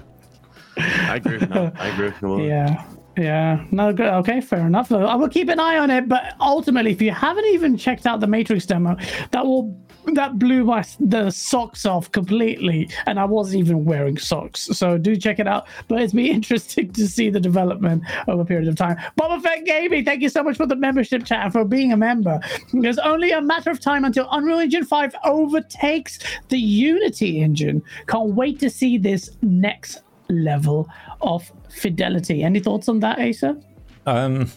I 0.77 1.15
agree. 1.15 1.37
No, 1.39 1.71
I 1.75 1.87
agree. 1.87 2.11
Well, 2.21 2.39
Yeah. 2.41 2.83
Yeah. 3.17 3.63
No, 3.71 3.93
good. 3.93 4.07
Okay, 4.07 4.41
fair 4.41 4.65
enough. 4.65 4.91
I 4.91 5.15
will 5.15 5.29
keep 5.29 5.49
an 5.49 5.59
eye 5.59 5.77
on 5.77 5.91
it. 5.91 6.09
But 6.09 6.35
ultimately, 6.39 6.91
if 6.91 7.01
you 7.01 7.11
haven't 7.11 7.45
even 7.45 7.77
checked 7.77 8.07
out 8.07 8.19
the 8.19 8.27
Matrix 8.27 8.65
demo, 8.65 8.97
that 9.31 9.45
will 9.45 9.77
that 10.13 10.37
blew 10.37 10.65
my 10.65 10.83
the 10.99 11.29
socks 11.29 11.85
off 11.85 12.11
completely, 12.11 12.89
and 13.05 13.19
I 13.19 13.25
wasn't 13.25 13.59
even 13.59 13.85
wearing 13.85 14.17
socks. 14.17 14.61
So 14.73 14.97
do 14.97 15.15
check 15.15 15.39
it 15.39 15.47
out. 15.47 15.67
But 15.87 16.01
it's 16.01 16.13
be 16.13 16.29
interesting 16.31 16.91
to 16.93 17.07
see 17.07 17.29
the 17.29 17.39
development 17.39 18.03
over 18.27 18.41
a 18.41 18.45
period 18.45 18.67
of 18.67 18.75
time. 18.75 18.97
Boba 19.19 19.41
Fett 19.41 19.65
Gaming, 19.65 20.05
thank 20.05 20.21
you 20.21 20.29
so 20.29 20.43
much 20.43 20.57
for 20.57 20.65
the 20.65 20.75
membership 20.75 21.23
chat 21.25 21.43
and 21.43 21.53
for 21.53 21.65
being 21.65 21.91
a 21.91 21.97
member. 21.97 22.39
There's 22.73 22.99
only 22.99 23.31
a 23.31 23.41
matter 23.41 23.69
of 23.69 23.79
time 23.79 24.05
until 24.05 24.27
Unreal 24.31 24.59
Engine 24.59 24.85
5 24.85 25.15
overtakes 25.23 26.19
the 26.49 26.59
Unity 26.59 27.41
engine. 27.41 27.83
Can't 28.07 28.33
wait 28.33 28.59
to 28.59 28.69
see 28.69 28.97
this 28.97 29.37
next 29.41 30.01
level 30.29 30.89
of 31.21 31.51
fidelity. 31.75 32.43
Any 32.43 32.59
thoughts 32.59 32.87
on 32.89 32.99
that, 33.01 33.19
Asa? 33.19 33.57
Um, 34.05 34.49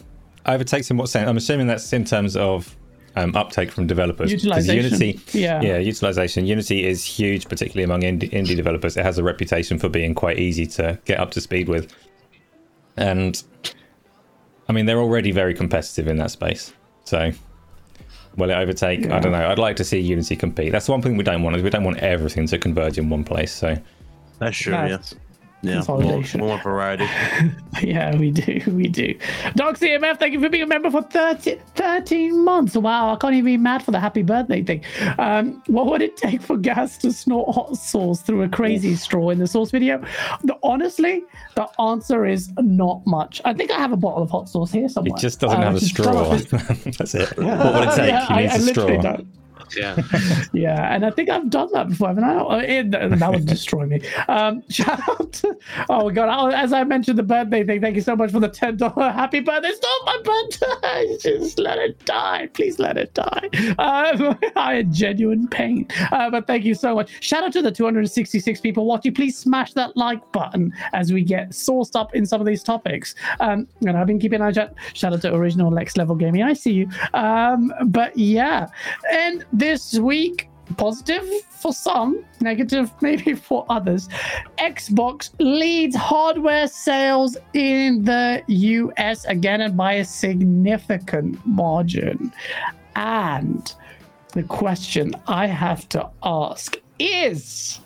overtakes 0.45 0.89
in 0.91 0.97
what 0.97 1.09
sense? 1.09 1.27
I'm 1.29 1.37
assuming 1.37 1.67
that's 1.67 1.91
in 1.93 2.05
terms 2.05 2.35
of 2.35 2.75
um, 3.15 3.35
uptake 3.35 3.71
from 3.71 3.87
developers. 3.87 4.31
Utilization. 4.31 4.83
Unity, 4.83 5.19
Yeah. 5.37 5.61
yeah, 5.61 5.77
utilization. 5.77 6.45
Unity 6.45 6.85
is 6.85 7.03
huge, 7.03 7.47
particularly 7.49 7.83
among 7.83 8.01
indie, 8.01 8.29
indie 8.31 8.55
developers. 8.55 8.95
It 8.97 9.03
has 9.03 9.17
a 9.17 9.23
reputation 9.23 9.79
for 9.79 9.89
being 9.89 10.13
quite 10.13 10.37
easy 10.39 10.65
to 10.67 10.99
get 11.05 11.19
up 11.19 11.31
to 11.31 11.41
speed 11.41 11.67
with, 11.67 11.91
and 12.95 13.41
I 14.69 14.73
mean 14.73 14.85
they're 14.85 14.99
already 14.99 15.31
very 15.31 15.53
competitive 15.53 16.07
in 16.07 16.17
that 16.17 16.31
space. 16.31 16.73
So, 17.05 17.31
will 18.35 18.49
it 18.49 18.53
overtake? 18.55 19.09
I 19.09 19.19
don't 19.19 19.31
know. 19.31 19.47
I'd 19.49 19.59
like 19.59 19.77
to 19.77 19.83
see 19.83 19.99
Unity 19.99 20.35
compete. 20.35 20.71
That's 20.71 20.89
one 20.89 21.01
thing 21.01 21.17
we 21.17 21.23
don't 21.23 21.41
want. 21.41 21.55
Is 21.55 21.63
we 21.63 21.69
don't 21.69 21.85
want 21.85 21.97
everything 21.99 22.45
to 22.47 22.57
converge 22.57 22.97
in 22.97 23.09
one 23.09 23.23
place. 23.23 23.51
So, 23.53 23.77
That's 24.39 24.57
true. 24.57 24.73
That's 24.73 25.15
yeah. 25.61 25.69
Yeah. 25.71 25.75
consolidation. 25.77 26.39
More, 26.39 26.49
more 26.49 26.61
variety. 26.63 27.07
Yeah, 27.81 28.15
we 28.17 28.31
do. 28.31 28.59
We 28.71 28.87
do. 28.87 29.13
Doc 29.55 29.77
CMF, 29.77 30.17
thank 30.17 30.33
you 30.33 30.39
for 30.41 30.49
being 30.49 30.63
a 30.63 30.67
member 30.67 30.89
for 30.89 31.03
30, 31.03 31.59
13 31.75 32.43
months. 32.43 32.75
Wow, 32.75 33.13
I 33.13 33.15
can't 33.17 33.35
even 33.35 33.45
be 33.45 33.55
mad 33.57 33.83
for 33.83 33.91
the 33.91 33.99
happy 33.99 34.23
birthday 34.23 34.63
thing. 34.63 34.83
Um, 35.19 35.61
what 35.67 35.85
would 35.85 36.01
it 36.01 36.17
take 36.17 36.41
for 36.41 36.57
Gas 36.57 36.97
to 36.99 37.13
snort 37.13 37.53
hot 37.53 37.77
sauce 37.77 38.21
through 38.23 38.41
a 38.41 38.49
crazy 38.49 38.95
straw 38.95 39.29
in 39.29 39.37
the 39.37 39.45
sauce 39.45 39.69
video? 39.69 40.03
The, 40.43 40.57
honestly, 40.63 41.23
the 41.55 41.67
answer 41.79 42.25
is 42.25 42.51
not 42.57 43.05
much. 43.05 43.41
I 43.45 43.53
think 43.53 43.69
I 43.69 43.77
have 43.77 43.91
a 43.91 43.97
bottle 43.97 44.23
of 44.23 44.31
hot 44.31 44.49
sauce 44.49 44.71
here 44.71 44.89
somewhere. 44.89 45.13
it 45.15 45.21
just 45.21 45.39
doesn't 45.39 45.59
Uh, 45.61 45.63
have 45.63 45.75
a 45.75 45.79
straw. 45.79 46.35
That's 46.97 47.13
it. 47.13 47.37
What 47.37 47.73
would 47.75 47.87
it 47.89 47.95
take? 47.95 48.09
Yeah, 48.09 48.25
he 48.27 48.41
needs 48.41 48.53
I 48.53 48.57
a 48.57 48.59
literally 48.59 48.99
straw. 48.99 49.01
don't. 49.17 49.27
Yeah. 49.75 49.97
Yeah, 50.53 50.93
and 50.93 51.05
I 51.05 51.11
think 51.11 51.29
I've 51.29 51.49
done 51.49 51.69
that 51.73 51.89
before, 51.89 52.07
haven't 52.07 52.23
I? 52.23 52.39
Oh, 52.39 52.59
it- 52.59 52.91
that 52.91 53.31
would 53.31 53.45
destroy 53.55 53.85
me. 53.85 54.01
Um, 54.27 54.63
shout 54.69 54.99
out 55.09 55.33
to, 55.33 55.55
oh 55.89 56.09
god, 56.09 56.29
oh, 56.39 56.47
as 56.55 56.73
I 56.73 56.83
mentioned 56.83 57.17
the 57.17 57.23
birthday 57.23 57.63
thing, 57.63 57.81
thank 57.81 57.95
you 57.95 58.01
so 58.01 58.15
much 58.15 58.31
for 58.31 58.39
the 58.39 58.47
ten 58.49 58.77
dollar 58.77 59.11
happy 59.11 59.39
birthday. 59.39 59.71
Stop 59.71 60.01
my 60.05 60.17
birthday, 60.23 61.17
just 61.21 61.59
let 61.59 61.77
it 61.77 62.03
die, 62.05 62.47
please 62.53 62.79
let 62.79 62.97
it 62.97 63.13
die. 63.13 63.49
Um, 63.77 64.37
I 64.55 64.75
had 64.75 64.93
genuine 64.93 65.47
pain, 65.47 65.87
uh, 66.11 66.29
but 66.29 66.47
thank 66.47 66.63
you 66.65 66.73
so 66.73 66.95
much. 66.95 67.11
Shout 67.23 67.43
out 67.43 67.51
to 67.53 67.61
the 67.61 67.71
266 67.71 68.61
people 68.61 68.85
watching. 68.85 69.13
Please 69.13 69.37
smash 69.37 69.73
that 69.73 69.95
like 69.97 70.31
button 70.31 70.73
as 70.93 71.11
we 71.13 71.23
get 71.23 71.49
sourced 71.49 71.95
up 71.95 72.15
in 72.15 72.25
some 72.25 72.39
of 72.41 72.47
these 72.47 72.63
topics. 72.63 73.15
Um, 73.39 73.67
and 73.85 73.97
I've 73.97 74.07
been 74.07 74.19
keeping 74.19 74.41
an 74.41 74.47
eye 74.57 74.61
out. 74.61 74.73
Shout 74.93 75.13
out 75.13 75.21
to 75.21 75.33
original 75.35 75.71
Lex 75.71 75.97
Level 75.97 76.15
Gaming. 76.15 76.43
I 76.43 76.53
see 76.53 76.71
you. 76.73 76.89
Um, 77.13 77.73
but 77.87 78.17
yeah, 78.17 78.67
and 79.11 79.45
this 79.57 79.97
week 79.99 80.49
positive 80.75 81.25
for 81.49 81.73
some, 81.73 82.23
negative 82.41 82.91
maybe 83.01 83.33
for 83.47 83.65
others. 83.69 84.09
Xbox 84.57 85.31
leads 85.39 85.95
hardware 85.95 86.67
sales 86.67 87.37
in 87.53 88.03
the 88.03 88.43
US 88.47 89.25
again 89.25 89.61
and 89.61 89.77
by 89.77 89.93
a 89.93 90.05
significant 90.05 91.39
margin. 91.45 92.33
And 92.95 93.73
the 94.33 94.43
question 94.43 95.15
I 95.27 95.47
have 95.47 95.87
to 95.89 96.09
ask 96.23 96.77
is 96.99 97.79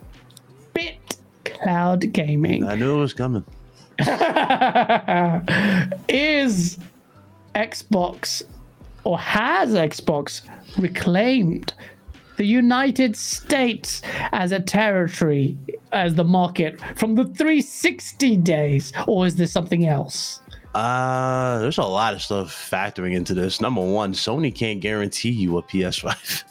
Bit 0.74 1.18
Cloud 1.46 2.12
Gaming 2.12 2.66
I 2.66 2.76
knew 2.76 2.98
it 2.98 3.00
was 3.00 3.14
coming. 3.14 3.46
is 6.10 6.80
Xbox 7.54 8.44
or 9.04 9.20
has 9.20 9.72
Xbox 9.72 10.42
reclaimed 10.78 11.74
the 12.38 12.46
United 12.46 13.16
States 13.16 14.02
as 14.32 14.52
a 14.52 14.60
territory, 14.60 15.58
as 15.92 16.16
the 16.16 16.24
market 16.24 16.80
from 16.98 17.16
the 17.16 17.26
360 17.26 18.38
days, 18.38 18.94
or 19.08 19.28
is 19.28 19.36
this 19.36 19.52
something 19.52 19.86
else? 19.86 20.42
Uh, 20.74 21.60
there's 21.60 21.78
a 21.78 21.84
lot 21.84 22.14
of 22.14 22.22
stuff 22.22 22.48
factoring 22.50 23.14
into 23.14 23.34
this. 23.34 23.60
Number 23.60 23.82
one, 23.82 24.14
Sony 24.14 24.54
can't 24.56 24.80
guarantee 24.80 25.32
you 25.32 25.58
a 25.58 25.64
PS5 25.64 26.44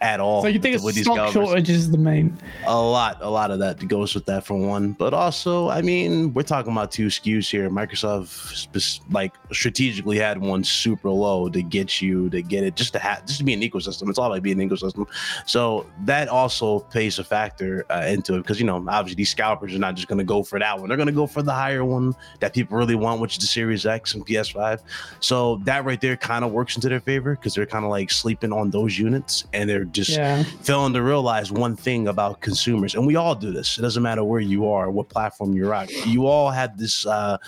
at 0.00 0.20
all. 0.20 0.42
So 0.42 0.48
you 0.48 0.58
think 0.58 0.82
with 0.82 0.96
it's 0.96 1.06
stock 1.06 1.32
shortage 1.32 1.70
is 1.70 1.90
the 1.90 1.98
main? 1.98 2.36
a 2.66 2.80
lot, 2.80 3.18
a 3.20 3.30
lot 3.30 3.50
of 3.50 3.58
that 3.60 3.86
goes 3.88 4.14
with 4.14 4.26
that 4.26 4.44
for 4.44 4.56
one. 4.56 4.92
But 4.92 5.14
also, 5.14 5.68
I 5.68 5.82
mean, 5.82 6.32
we're 6.34 6.42
talking 6.42 6.72
about 6.72 6.92
two 6.92 7.06
SKUs 7.06 7.50
here. 7.50 7.68
Microsoft 7.70 9.00
like 9.10 9.34
strategically 9.52 10.18
had 10.18 10.38
one 10.38 10.64
super 10.64 11.10
low 11.10 11.48
to 11.48 11.62
get 11.62 12.00
you 12.00 12.30
to 12.30 12.42
get 12.42 12.64
it 12.64 12.76
just 12.76 12.92
to 12.92 12.98
have 12.98 13.26
just 13.26 13.38
to 13.38 13.44
be 13.44 13.54
an 13.54 13.60
ecosystem. 13.60 14.08
It's 14.08 14.18
all 14.18 14.32
about 14.32 14.42
being 14.42 14.60
an 14.60 14.68
ecosystem. 14.68 15.06
So 15.46 15.86
that 16.04 16.28
also 16.28 16.80
plays 16.80 17.18
a 17.18 17.24
factor 17.24 17.84
uh, 17.90 18.04
into 18.06 18.34
it 18.34 18.38
because 18.38 18.60
you 18.60 18.66
know 18.66 18.84
obviously 18.88 19.16
these 19.16 19.30
scalpers 19.30 19.74
are 19.74 19.78
not 19.78 19.96
just 19.96 20.08
going 20.08 20.18
to 20.18 20.24
go 20.24 20.42
for 20.42 20.58
that 20.58 20.78
one. 20.78 20.88
They're 20.88 20.96
going 20.96 21.06
to 21.06 21.12
go 21.12 21.26
for 21.26 21.42
the 21.42 21.52
higher 21.52 21.84
one 21.84 22.14
that 22.40 22.54
people 22.54 22.76
really 22.78 22.94
want, 22.94 23.20
which 23.20 23.34
is 23.34 23.38
the 23.38 23.46
Series 23.46 23.86
X 23.86 24.14
and 24.14 24.24
PS5. 24.26 24.80
So 25.20 25.56
that 25.64 25.84
right 25.84 26.00
there 26.00 26.16
kind 26.16 26.44
of 26.44 26.52
works 26.52 26.76
into 26.76 26.88
their 26.88 27.00
favor 27.00 27.34
because 27.34 27.54
they're 27.54 27.66
kind 27.66 27.84
of 27.84 27.90
like 27.90 28.10
sleeping 28.10 28.52
on 28.52 28.70
those 28.70 28.98
units 28.98 29.44
and 29.52 29.68
they're 29.68 29.87
just 29.92 30.10
Yeah. 30.10 30.42
failing 30.62 30.92
to 30.94 31.02
realize 31.02 31.50
one 31.52 31.76
thing 31.76 32.08
about 32.08 32.40
consumers, 32.40 32.94
and 32.94 33.06
we 33.06 33.16
all 33.16 33.34
do 33.34 33.52
this. 33.52 33.78
It 33.78 33.82
doesn't 33.82 34.02
matter 34.02 34.24
where 34.24 34.40
you 34.40 34.68
are, 34.68 34.90
what 34.90 35.08
platform 35.08 35.54
you're 35.54 35.74
at. 35.74 35.90
You 36.06 36.26
all 36.26 36.50
have 36.50 36.78
this. 36.78 37.06
Uh, 37.06 37.38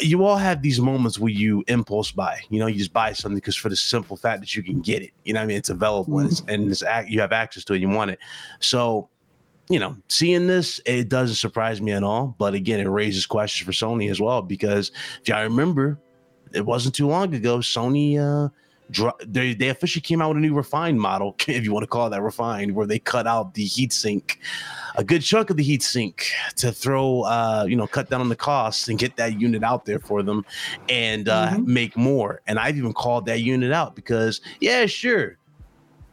you 0.00 0.24
all 0.24 0.36
have 0.36 0.62
these 0.62 0.80
moments 0.80 1.18
where 1.18 1.30
you 1.32 1.62
impulse 1.68 2.10
buy. 2.10 2.40
You 2.48 2.58
know, 2.60 2.66
you 2.66 2.78
just 2.78 2.94
buy 2.94 3.12
something 3.12 3.36
because 3.36 3.56
for 3.56 3.68
the 3.68 3.76
simple 3.76 4.16
fact 4.16 4.40
that 4.40 4.54
you 4.54 4.62
can 4.62 4.80
get 4.80 5.02
it. 5.02 5.10
You 5.24 5.34
know, 5.34 5.40
what 5.40 5.44
I 5.44 5.46
mean, 5.48 5.56
it's 5.58 5.68
available 5.68 6.18
and, 6.18 6.30
it's, 6.30 6.42
and 6.48 6.70
it's 6.70 6.82
ac- 6.82 7.10
you 7.12 7.20
have 7.20 7.32
access 7.32 7.62
to 7.64 7.74
it. 7.74 7.80
You 7.82 7.90
want 7.90 8.10
it. 8.10 8.18
So, 8.60 9.10
you 9.68 9.78
know, 9.78 9.96
seeing 10.08 10.46
this, 10.46 10.80
it 10.86 11.10
doesn't 11.10 11.36
surprise 11.36 11.82
me 11.82 11.92
at 11.92 12.02
all. 12.02 12.34
But 12.38 12.54
again, 12.54 12.80
it 12.80 12.88
raises 12.88 13.26
questions 13.26 13.66
for 13.66 13.72
Sony 13.72 14.10
as 14.10 14.18
well 14.18 14.40
because 14.40 14.92
if 15.20 15.28
y'all 15.28 15.42
remember, 15.42 15.98
it 16.54 16.64
wasn't 16.64 16.94
too 16.94 17.08
long 17.08 17.34
ago. 17.34 17.58
Sony 17.58 18.18
uh, 18.18 18.48
they 19.26 19.54
they 19.54 19.68
officially 19.68 20.00
came 20.00 20.22
out 20.22 20.28
with 20.28 20.38
a 20.38 20.40
new 20.40 20.54
refined 20.54 21.00
model, 21.00 21.34
if 21.48 21.64
you 21.64 21.72
want 21.72 21.82
to 21.82 21.88
call 21.88 22.08
that 22.10 22.22
refined, 22.22 22.74
where 22.74 22.86
they 22.86 22.98
cut 22.98 23.26
out 23.26 23.54
the 23.54 23.66
heatsink, 23.66 24.36
a 24.96 25.04
good 25.04 25.22
chunk 25.22 25.50
of 25.50 25.56
the 25.56 25.64
heatsink 25.64 26.22
to 26.56 26.72
throw, 26.72 27.22
uh, 27.22 27.66
you 27.68 27.76
know, 27.76 27.86
cut 27.86 28.08
down 28.10 28.20
on 28.20 28.28
the 28.28 28.36
costs 28.36 28.88
and 28.88 28.98
get 28.98 29.16
that 29.16 29.34
unit 29.38 29.62
out 29.64 29.84
there 29.84 29.98
for 29.98 30.22
them, 30.22 30.44
and 30.88 31.28
uh, 31.28 31.50
Mhm. 31.50 31.66
make 31.66 31.96
more. 31.96 32.40
And 32.46 32.58
I've 32.58 32.76
even 32.76 32.92
called 32.92 33.26
that 33.26 33.40
unit 33.40 33.72
out 33.72 33.94
because, 33.96 34.40
yeah, 34.60 34.86
sure, 34.86 35.38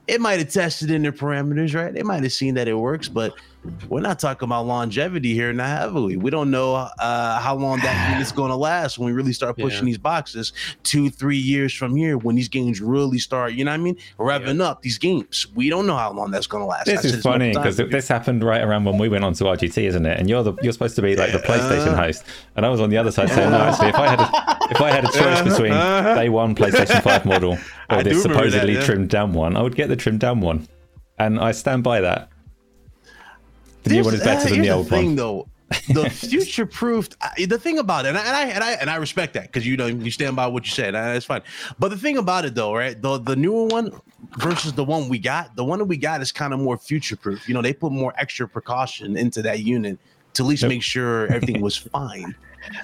it 0.07 0.19
might 0.19 0.39
have 0.39 0.51
tested 0.51 0.91
in 0.91 1.01
their 1.01 1.13
parameters, 1.13 1.73
right? 1.75 1.93
They 1.93 2.03
might 2.03 2.23
have 2.23 2.33
seen 2.33 2.55
that 2.55 2.67
it 2.67 2.73
works, 2.73 3.07
but 3.07 3.33
we're 3.89 4.01
not 4.01 4.19
talking 4.19 4.47
about 4.47 4.65
longevity 4.65 5.33
here 5.33 5.53
now, 5.53 5.65
heavily 5.65 6.17
we? 6.17 6.29
Don't 6.29 6.51
know 6.51 6.75
uh, 6.75 7.39
how 7.39 7.55
long 7.55 7.79
that 7.79 8.11
unit's 8.13 8.31
going 8.31 8.49
to 8.49 8.55
last 8.55 8.97
when 8.97 9.05
we 9.05 9.13
really 9.13 9.33
start 9.33 9.55
pushing 9.57 9.79
Yeah. 9.79 9.91
these 9.91 9.97
boxes 9.97 10.51
two, 10.83 11.09
three 11.09 11.37
years 11.37 11.73
from 11.73 11.95
here 11.95 12.17
when 12.17 12.35
these 12.35 12.49
games 12.49 12.81
really 12.81 13.19
start, 13.19 13.53
you 13.53 13.63
know 13.63 13.71
what 13.71 13.79
I 13.79 13.83
mean? 13.83 13.97
Revving 14.17 14.61
up 14.61 14.81
these 14.81 14.97
games. 14.97 15.47
We 15.55 15.69
don't 15.69 15.85
know 15.85 15.95
how 15.95 16.11
long 16.11 16.31
that's 16.31 16.47
going 16.47 16.61
to 16.61 16.67
last. 16.67 16.85
This 16.85 17.03
That's 17.03 17.15
is 17.15 17.23
funny 17.23 17.53
because 17.53 17.77
this 17.77 18.07
happened 18.07 18.43
right 18.43 18.61
around 18.61 18.85
when 18.85 18.97
we 18.97 19.09
went 19.09 19.23
on 19.23 19.33
to 19.33 19.43
RGT, 19.45 19.83
isn't 19.83 20.05
it? 20.05 20.19
And 20.19 20.29
you're 20.29 20.43
the 20.43 20.53
you're 20.61 20.73
supposed 20.73 20.95
to 20.95 21.01
be 21.01 21.15
like 21.15 21.31
the 21.31 21.39
uh-huh. 21.39 21.53
PlayStation 21.53 21.95
host, 21.95 22.23
and 22.55 22.65
I 22.65 22.69
was 22.69 22.81
on 22.81 22.89
the 22.89 22.97
other 22.97 23.11
side 23.11 23.29
saying, 23.29 23.51
no, 23.51 23.57
actually, 23.57 23.89
if 23.89 23.95
I 23.95 24.07
had 24.07 24.19
a, 24.19 24.71
if 24.71 24.81
I 24.81 24.91
had 24.91 25.03
a 25.05 25.07
choice 25.07 25.17
uh-huh. 25.17 25.43
between 25.43 25.71
uh-huh. 25.71 26.15
day 26.15 26.29
one 26.29 26.55
PlayStation 26.55 27.01
Five 27.01 27.25
model 27.25 27.57
or 27.89 28.03
do 28.03 28.09
this 28.09 28.23
remember 28.23 28.43
that, 28.45 28.51
supposedly 28.51 28.73
yeah. 28.73 28.85
trimmed 28.85 29.09
down 29.09 29.33
one, 29.33 29.55
I 29.55 29.61
would 29.61 29.75
get 29.75 29.89
the 29.89 29.95
trimmed 29.95 30.19
down 30.19 30.41
one, 30.41 30.67
and 31.17 31.39
I 31.39 31.51
stand 31.51 31.83
by 31.83 32.01
that. 32.01 32.29
The 33.83 33.89
new 33.91 34.03
one 34.03 34.13
is 34.13 34.23
better 34.23 34.49
than 34.49 34.61
the 34.61 34.69
old 34.69 34.87
thing, 34.89 35.07
one. 35.07 35.15
though. 35.15 35.47
The 35.89 36.09
future 36.29 36.65
proofed. 36.65 37.15
The 37.37 37.57
thing 37.57 37.79
about 37.79 38.05
it, 38.05 38.09
and 38.09 38.17
I, 38.17 38.21
and 38.25 38.35
I 38.35 38.45
and 38.45 38.63
I 38.63 38.71
and 38.73 38.89
I 38.89 38.95
respect 38.97 39.33
that 39.33 39.43
because 39.43 39.65
you 39.65 39.75
know 39.75 39.87
you 39.87 40.11
stand 40.11 40.35
by 40.35 40.45
what 40.47 40.65
you 40.65 40.71
said. 40.71 40.93
and 40.95 41.15
That's 41.15 41.25
fine. 41.25 41.41
But 41.79 41.89
the 41.89 41.97
thing 41.97 42.17
about 42.17 42.45
it, 42.45 42.53
though, 42.55 42.75
right? 42.75 42.99
The 43.01 43.17
the 43.19 43.35
newer 43.35 43.65
one 43.65 43.91
versus 44.37 44.73
the 44.73 44.83
one 44.83 45.09
we 45.09 45.17
got. 45.19 45.55
The 45.55 45.63
one 45.63 45.79
that 45.79 45.85
we 45.85 45.97
got 45.97 46.21
is 46.21 46.31
kind 46.31 46.53
of 46.53 46.59
more 46.59 46.77
future 46.77 47.15
proof. 47.15 47.47
You 47.47 47.55
know, 47.55 47.61
they 47.61 47.73
put 47.73 47.91
more 47.91 48.13
extra 48.17 48.47
precaution 48.47 49.17
into 49.17 49.41
that 49.41 49.59
unit 49.61 49.97
to 50.35 50.43
at 50.43 50.47
least 50.47 50.63
make 50.65 50.83
sure 50.83 51.25
everything 51.31 51.59
was 51.61 51.75
fine. 51.93 52.35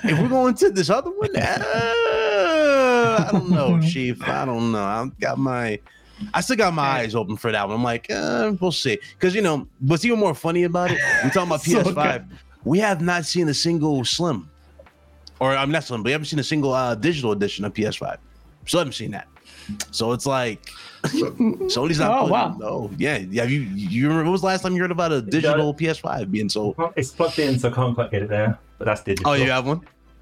If 0.03 0.19
we're 0.19 0.27
going 0.27 0.55
to 0.55 0.71
this 0.71 0.89
other 0.89 1.11
one, 1.11 1.29
uh, 1.37 3.25
I 3.27 3.29
don't 3.31 3.49
know, 3.49 3.79
Chief. 3.81 4.21
I 4.23 4.45
don't 4.45 4.71
know. 4.71 4.83
I've 4.83 5.17
got 5.19 5.37
my. 5.37 5.79
I 6.33 6.41
still 6.41 6.55
got 6.57 6.73
my 6.73 6.83
eyes 6.83 7.15
open 7.15 7.37
for 7.37 7.51
that 7.51 7.67
one. 7.67 7.75
I'm 7.77 7.83
like, 7.83 8.09
uh, 8.11 8.53
we'll 8.59 8.71
see. 8.71 8.97
Because 9.13 9.33
you 9.35 9.41
know, 9.41 9.67
what's 9.79 10.03
even 10.05 10.19
more 10.19 10.35
funny 10.35 10.63
about 10.63 10.91
it? 10.91 10.99
We're 11.23 11.29
talking 11.29 11.49
about 11.49 11.61
So 11.63 11.83
PS5. 11.83 12.27
we 12.63 12.79
have 12.79 13.01
not 13.01 13.25
seen 13.25 13.47
a 13.47 13.53
single 13.53 14.03
slim, 14.05 14.49
or 15.39 15.55
I'm 15.55 15.71
not 15.71 15.83
slim, 15.85 16.01
but 16.01 16.07
we 16.07 16.11
haven't 16.11 16.25
seen 16.25 16.39
a 16.39 16.43
single 16.43 16.73
uh, 16.73 16.95
digital 16.95 17.31
edition 17.31 17.65
of 17.65 17.73
PS5. 17.73 18.17
Still 18.65 18.79
haven't 18.79 18.93
seen 18.93 19.11
that. 19.11 19.27
So 19.91 20.13
it's 20.13 20.25
like 20.25 20.65
Sony's 21.03 21.99
not. 21.99 22.11
Oh, 22.11 22.19
putting- 22.21 22.31
wow. 22.31 22.57
No, 22.59 22.91
yeah. 22.97 23.17
yeah. 23.17 23.43
you 23.43 23.61
you 23.61 24.03
remember 24.07 24.23
when 24.23 24.31
was 24.31 24.41
the 24.41 24.47
last 24.47 24.61
time 24.63 24.73
you 24.75 24.81
heard 24.81 24.91
about 24.91 25.11
a 25.11 25.21
digital 25.21 25.73
PS5 25.73 26.31
being 26.31 26.49
sold? 26.49 26.75
It's 26.95 27.11
plugged 27.11 27.39
in, 27.39 27.59
so 27.59 27.69
I 27.69 27.71
can't 27.73 27.95
quite 27.95 28.11
get 28.11 28.23
it 28.23 28.29
there. 28.29 28.57
But 28.77 28.85
that's 28.85 29.03
digital. 29.03 29.31
Oh, 29.31 29.35
you 29.35 29.51
have 29.51 29.65
one. 29.67 29.81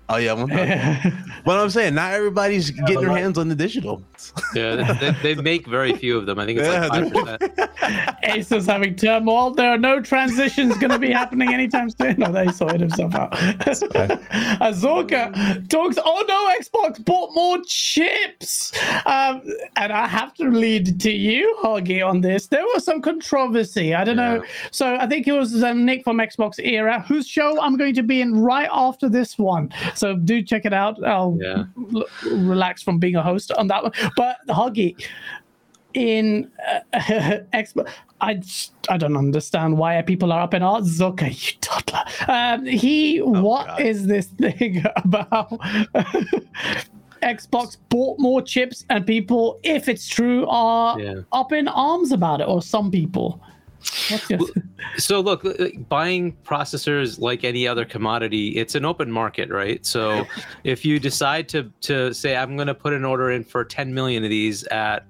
Oh, 0.09 0.17
yeah, 0.17 0.33
one. 0.33 0.49
But 1.47 1.59
I'm 1.59 1.69
saying 1.69 1.95
not 1.95 2.13
everybody's 2.13 2.71
getting 2.71 2.99
their 2.99 3.15
hands 3.15 3.37
on 3.37 3.47
the 3.47 3.55
digital. 3.55 4.03
Yeah, 4.53 4.75
they, 4.99 5.11
they, 5.11 5.33
they 5.33 5.41
make 5.41 5.65
very 5.65 5.93
few 5.93 6.17
of 6.17 6.25
them. 6.25 6.39
I 6.39 6.45
think 6.45 6.59
it's 6.59 6.67
like 6.67 6.89
five 6.89 7.39
percent. 7.39 8.17
Ace 8.23 8.51
is 8.51 8.65
having 8.65 8.95
turmoil. 8.95 9.51
There 9.51 9.69
are 9.69 9.77
no 9.77 10.01
transitions 10.01 10.77
going 10.77 10.91
to 10.91 10.99
be 10.99 11.09
happening 11.11 11.53
anytime 11.53 11.89
soon. 11.89 12.17
No, 12.17 12.31
they 12.31 12.51
sorted 12.51 12.81
himself 12.81 13.15
out. 13.15 13.31
Azorka 14.59 15.69
talks. 15.69 15.97
Oh 16.03 16.25
no, 16.27 16.53
Xbox 16.59 17.03
bought 17.05 17.33
more 17.33 17.59
chips. 17.65 18.73
Um, 19.05 19.41
and 19.77 19.93
I 19.93 20.07
have 20.07 20.33
to 20.35 20.49
lead 20.49 20.99
to 20.99 21.11
you, 21.11 21.57
Hoggy, 21.63 22.05
on 22.05 22.19
this. 22.21 22.47
There 22.47 22.63
was 22.63 22.83
some 22.83 23.01
controversy. 23.01 23.93
I 23.95 24.03
don't 24.03 24.17
know. 24.17 24.43
So 24.71 24.97
I 24.97 25.07
think 25.07 25.27
it 25.27 25.33
was 25.33 25.63
um, 25.63 25.85
Nick 25.85 26.03
from 26.03 26.17
Xbox 26.17 26.59
Era, 26.59 26.99
whose 27.07 27.27
show 27.27 27.61
I'm 27.61 27.77
going 27.77 27.93
to 27.95 28.03
be 28.03 28.21
in 28.21 28.37
right 28.37 28.69
after 28.71 29.07
this 29.07 29.37
one. 29.37 29.71
So 29.97 30.15
do 30.15 30.41
check 30.43 30.65
it 30.65 30.73
out. 30.73 31.03
I'll 31.03 31.37
Yeah. 31.41 31.63
l- 31.93 32.05
relax 32.31 32.83
from 32.83 32.99
being 32.99 33.15
a 33.15 33.23
host 33.23 33.51
on 33.53 33.67
that 33.67 33.83
one. 33.83 33.91
But 34.15 34.37
Hoggy, 34.49 34.95
in 35.93 36.51
uh, 36.67 36.79
Xbox. 37.53 37.89
I, 38.19 38.41
I 38.89 38.97
don't 38.97 39.15
understand 39.17 39.77
why 39.77 40.01
people 40.01 40.31
are 40.31 40.41
up 40.41 40.53
in 40.53 40.61
arms. 40.63 41.01
Okay, 41.01 41.29
you 41.29 41.51
toddler. 41.61 42.03
Um, 42.27 42.65
he, 42.65 43.19
what 43.19 43.67
God. 43.67 43.81
is 43.81 44.05
this 44.07 44.25
thing 44.27 44.83
about? 44.95 45.49
Xbox 47.23 47.77
bought 47.89 48.19
more 48.19 48.41
chips, 48.41 48.85
and 48.91 49.05
people, 49.05 49.59
if 49.63 49.87
it's 49.89 50.07
true, 50.07 50.45
are 50.47 50.99
Yeah. 50.99 51.15
up 51.31 51.51
in 51.51 51.67
arms 51.67 52.11
about 52.11 52.41
it, 52.41 52.47
or 52.47 52.61
some 52.61 52.91
people. 52.91 53.41
So 54.97 55.19
look, 55.19 55.45
uh, 55.45 55.67
buying 55.89 56.35
processors 56.43 57.19
like 57.19 57.43
any 57.43 57.67
other 57.67 57.85
commodity, 57.85 58.49
it's 58.49 58.73
an 58.73 58.85
open 58.85 59.11
market, 59.11 59.49
right? 59.49 59.85
So 59.85 60.25
if 60.63 60.85
you 60.85 60.99
decide 60.99 61.47
to 61.49 61.71
to 61.81 62.13
say 62.13 62.35
I'm 62.35 62.55
going 62.55 62.67
to 62.67 62.73
put 62.73 62.93
an 62.93 63.05
order 63.05 63.31
in 63.31 63.43
for 63.43 63.63
10 63.63 63.93
million 63.93 64.23
of 64.23 64.29
these 64.29 64.63
at 64.65 65.05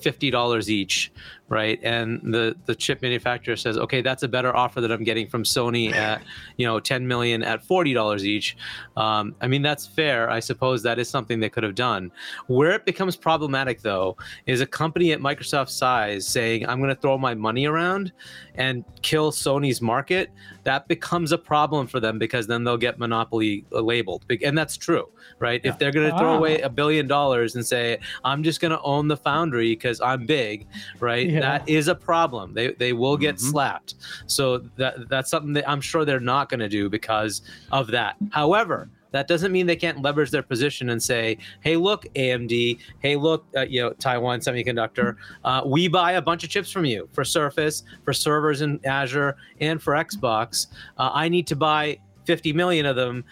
$50 0.00 0.68
each, 0.68 1.12
right? 1.50 1.78
And 1.82 2.20
the 2.32 2.56
the 2.64 2.74
chip 2.74 3.02
manufacturer 3.02 3.56
says, 3.56 3.76
"Okay, 3.76 4.00
that's 4.00 4.22
a 4.22 4.28
better 4.28 4.56
offer 4.56 4.80
that 4.80 4.90
I'm 4.90 5.04
getting 5.04 5.28
from 5.28 5.42
Sony 5.42 5.92
at, 6.08 6.22
you 6.56 6.64
know, 6.66 6.80
10 6.80 7.06
million 7.06 7.42
at 7.42 7.62
$40 7.62 8.22
each." 8.24 8.56
Um, 8.96 9.34
I 9.42 9.46
mean, 9.48 9.60
that's 9.60 9.86
fair. 9.86 10.30
I 10.30 10.40
suppose 10.40 10.82
that 10.84 10.98
is 10.98 11.10
something 11.10 11.40
they 11.40 11.50
could 11.50 11.64
have 11.64 11.74
done. 11.74 12.10
Where 12.46 12.70
it 12.70 12.86
becomes 12.86 13.16
problematic 13.16 13.82
though 13.82 14.16
is 14.46 14.62
a 14.62 14.66
company 14.66 15.12
at 15.12 15.20
Microsoft's 15.20 15.74
size 15.74 16.26
saying, 16.26 16.66
"I'm 16.68 16.78
going 16.80 16.94
to 16.94 17.00
throw 17.00 17.18
my 17.18 17.34
money 17.34 17.66
around 17.66 18.12
and 18.54 18.84
kill 19.02 19.30
Sony's 19.32 19.82
market." 19.82 20.30
That 20.64 20.86
becomes 20.88 21.32
a 21.32 21.38
problem 21.38 21.86
for 21.88 22.00
them 22.00 22.18
because 22.18 22.46
then 22.46 22.64
they'll 22.64 22.76
get 22.76 22.98
monopoly 22.98 23.64
uh, 23.72 23.80
labeled. 23.80 24.24
And 24.44 24.56
that's 24.56 24.76
true, 24.76 25.08
right? 25.40 25.60
If 25.64 25.78
they're 25.78 25.90
going 25.90 26.10
to 26.10 26.16
throw 26.18 26.34
Ah. 26.34 26.36
away 26.36 26.60
a 26.60 26.68
billion 26.68 27.06
dollars 27.08 27.56
and 27.56 27.66
say, 27.66 27.98
"I'm 28.24 28.42
just 28.44 28.60
going 28.60 28.70
to 28.72 28.80
own 28.82 29.08
the 29.08 29.16
foundry 29.16 29.70
because 29.70 30.00
I'm 30.00 30.26
big," 30.26 30.66
right? 31.00 31.28
Yeah. 31.28 31.39
That 31.40 31.68
is 31.68 31.88
a 31.88 31.94
problem. 31.94 32.54
They 32.54 32.72
they 32.72 32.92
will 32.92 33.16
get 33.16 33.36
Mhm. 33.36 33.40
slapped. 33.40 33.94
So 34.26 34.58
that 34.76 35.08
that's 35.08 35.30
something 35.30 35.52
that 35.54 35.68
I'm 35.68 35.80
sure 35.80 36.04
they're 36.04 36.20
not 36.20 36.48
going 36.48 36.60
to 36.60 36.68
do 36.68 36.88
because 36.88 37.42
of 37.72 37.88
that. 37.88 38.16
However, 38.30 38.88
that 39.12 39.26
doesn't 39.26 39.50
mean 39.50 39.66
they 39.66 39.74
can't 39.74 40.02
leverage 40.02 40.30
their 40.30 40.42
position 40.42 40.90
and 40.90 41.02
say, 41.02 41.36
"Hey, 41.62 41.76
look, 41.76 42.06
AMD. 42.14 42.78
Hey, 43.00 43.16
look, 43.16 43.44
uh, 43.56 43.62
you 43.62 43.80
know, 43.80 43.92
Taiwan 43.94 44.38
Semiconductor. 44.38 45.16
Uh, 45.44 45.62
we 45.66 45.88
buy 45.88 46.12
a 46.12 46.22
bunch 46.22 46.44
of 46.44 46.50
chips 46.50 46.70
from 46.70 46.84
you 46.84 47.08
for 47.12 47.24
Surface, 47.24 47.82
for 48.04 48.12
servers 48.12 48.60
in 48.62 48.78
Azure, 48.84 49.36
and 49.60 49.82
for 49.82 49.94
Xbox. 49.94 50.68
Uh, 50.96 51.10
I 51.12 51.28
need 51.28 51.48
to 51.48 51.56
buy 51.56 51.98
50 52.24 52.52
million 52.52 52.86
of 52.86 52.94
them. 52.94 53.24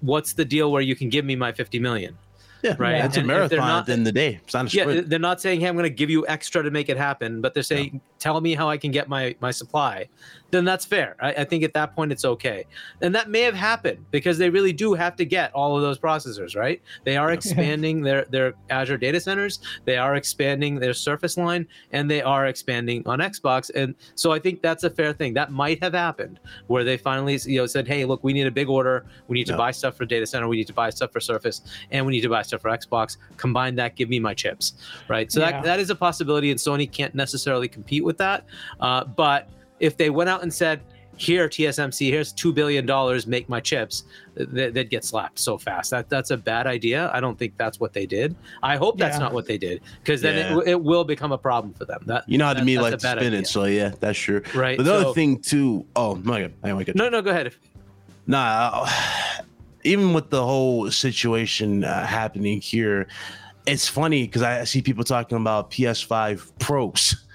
What's 0.00 0.32
the 0.32 0.44
deal 0.44 0.72
where 0.72 0.82
you 0.82 0.96
can 0.96 1.10
give 1.10 1.24
me 1.26 1.36
my 1.36 1.52
50 1.52 1.78
million?" 1.78 2.16
Yeah, 2.62 2.74
Right, 2.78 3.04
It's 3.04 3.16
a 3.16 3.20
and 3.20 3.30
if 3.30 3.50
they're 3.50 3.58
marathon 3.58 3.58
not- 3.58 3.80
at 3.80 3.86
the 3.86 3.92
end 3.92 4.00
of 4.00 4.04
the 4.06 4.12
day. 4.12 4.40
It's 4.42 4.54
not 4.54 4.72
a 4.72 4.76
Yeah, 4.76 5.00
they're 5.06 5.18
not 5.18 5.40
saying, 5.40 5.60
"Hey, 5.60 5.68
I'm 5.68 5.74
going 5.76 5.84
to 5.84 5.90
give 5.90 6.10
you 6.10 6.26
extra 6.26 6.62
to 6.62 6.70
make 6.70 6.88
it 6.88 6.96
happen," 6.96 7.40
but 7.40 7.54
they're 7.54 7.62
saying, 7.62 8.00
"Tell 8.18 8.40
me 8.40 8.54
how 8.54 8.68
I 8.68 8.76
can 8.78 8.90
get 8.90 9.08
my 9.08 9.36
my 9.40 9.50
supply." 9.50 10.08
Then 10.50 10.64
that's 10.64 10.84
fair. 10.84 11.16
I, 11.20 11.32
I 11.32 11.44
think 11.44 11.64
at 11.64 11.74
that 11.74 11.94
point 11.96 12.12
it's 12.12 12.24
okay, 12.24 12.64
and 13.02 13.14
that 13.14 13.28
may 13.30 13.40
have 13.42 13.54
happened 13.54 14.04
because 14.10 14.38
they 14.38 14.48
really 14.48 14.72
do 14.72 14.94
have 14.94 15.16
to 15.16 15.24
get 15.24 15.52
all 15.54 15.76
of 15.76 15.82
those 15.82 15.98
processors, 15.98 16.56
right? 16.56 16.80
They 17.04 17.16
are 17.16 17.32
expanding 17.36 18.00
their 18.02 18.24
their 18.26 18.54
Azure 18.70 18.96
data 18.96 19.20
centers, 19.20 19.58
they 19.84 19.96
are 19.96 20.14
expanding 20.16 20.76
their 20.78 20.94
Surface 20.94 21.36
line, 21.36 21.66
and 21.92 22.10
they 22.10 22.22
are 22.22 22.46
expanding 22.46 23.02
on 23.06 23.18
Xbox, 23.18 23.70
and 23.74 23.94
so 24.14 24.32
I 24.32 24.38
think 24.38 24.62
that's 24.62 24.84
a 24.84 24.90
fair 24.90 25.12
thing. 25.12 25.34
That 25.34 25.50
might 25.52 25.82
have 25.82 25.94
happened 25.94 26.38
where 26.68 26.84
they 26.84 26.96
finally, 26.96 27.38
you 27.46 27.58
know, 27.58 27.66
said, 27.66 27.88
"Hey, 27.88 28.04
look, 28.04 28.22
we 28.22 28.32
need 28.32 28.46
a 28.46 28.50
big 28.50 28.68
order. 28.68 29.04
We 29.28 29.34
need 29.38 29.46
to 29.46 29.52
Yeah. 29.52 29.58
buy 29.58 29.70
stuff 29.72 29.96
for 29.96 30.04
data 30.04 30.26
center. 30.26 30.46
We 30.48 30.56
need 30.56 30.68
to 30.68 30.72
buy 30.74 30.90
stuff 30.90 31.12
for 31.12 31.20
Surface, 31.20 31.62
and 31.90 32.06
we 32.06 32.12
need 32.12 32.22
to 32.22 32.28
buy 32.28 32.42
stuff 32.42 32.62
for 32.62 32.70
Xbox. 32.70 33.16
Combine 33.36 33.74
that, 33.76 33.96
give 33.96 34.08
me 34.08 34.20
my 34.20 34.34
chips." 34.34 34.74
right? 35.08 35.30
So 35.30 35.40
Yeah. 35.40 35.50
that, 35.52 35.64
that 35.64 35.80
is 35.80 35.90
a 35.90 35.94
possibility, 35.94 36.50
and 36.50 36.58
Sony 36.58 36.90
can't 36.90 37.14
necessarily 37.14 37.68
compete 37.68 38.04
with 38.04 38.18
that. 38.18 38.44
Uh, 38.80 39.04
but 39.04 39.48
if 39.80 39.96
they 39.96 40.10
went 40.10 40.28
out 40.30 40.42
and 40.42 40.52
said, 40.52 40.80
"Here, 41.16 41.48
TSMC, 41.48 42.10
here's 42.10 42.32
two 42.32 42.52
billion 42.52 42.84
dollars, 42.86 43.26
make 43.26 43.48
my 43.48 43.60
chips," 43.60 44.04
they, 44.34 44.70
they'd 44.70 44.90
get 44.90 45.04
slapped 45.04 45.38
so 45.38 45.56
fast. 45.58 45.90
That 45.90 46.08
that's 46.08 46.30
a 46.30 46.36
bad 46.36 46.66
idea. 46.66 47.10
I 47.14 47.20
don't 47.20 47.38
think 47.38 47.56
that's 47.56 47.80
what 47.80 47.92
they 47.92 48.06
did. 48.06 48.34
I 48.62 48.76
hope 48.76 48.98
that's 48.98 49.16
Yeah. 49.16 49.20
not 49.24 49.32
what 49.32 49.46
they 49.46 49.58
did, 49.58 49.80
because 50.02 50.20
then 50.20 50.36
Yeah. 50.36 50.58
it, 50.60 50.68
it 50.68 50.82
will 50.82 51.04
become 51.04 51.32
a 51.32 51.38
problem 51.38 51.72
for 51.74 51.84
them. 51.86 52.02
That 52.06 52.28
You 52.28 52.38
know 52.38 52.46
how 52.46 52.52
to 52.54 52.60
that- 52.60 52.64
me 52.66 52.78
like 52.78 52.94
to 52.94 53.00
spin 53.00 53.18
idea. 53.18 53.38
it, 53.40 53.46
so 53.46 53.64
yeah, 53.64 53.92
that's 54.00 54.18
true. 54.18 54.42
right. 54.54 54.76
But 54.76 54.84
the 54.84 54.94
other 54.94 55.12
thing 55.14 55.40
too, 55.40 55.86
oh 55.96 56.16
my 56.16 56.42
god, 56.42 56.52
I 56.62 56.82
get 56.82 56.96
no, 56.96 57.08
no, 57.08 57.22
go 57.22 57.30
ahead. 57.30 57.52
Nah, 58.26 58.88
even 59.84 60.12
with 60.12 60.30
the 60.30 60.42
whole 60.44 60.90
situation 60.90 61.84
uh, 61.84 62.04
happening 62.06 62.60
here, 62.60 63.06
it's 63.66 63.86
funny 63.88 64.22
because 64.26 64.42
I 64.42 64.64
see 64.64 64.82
people 64.82 65.04
talking 65.04 65.36
about 65.36 65.70
PS5 65.70 66.50
Pros. 66.58 67.25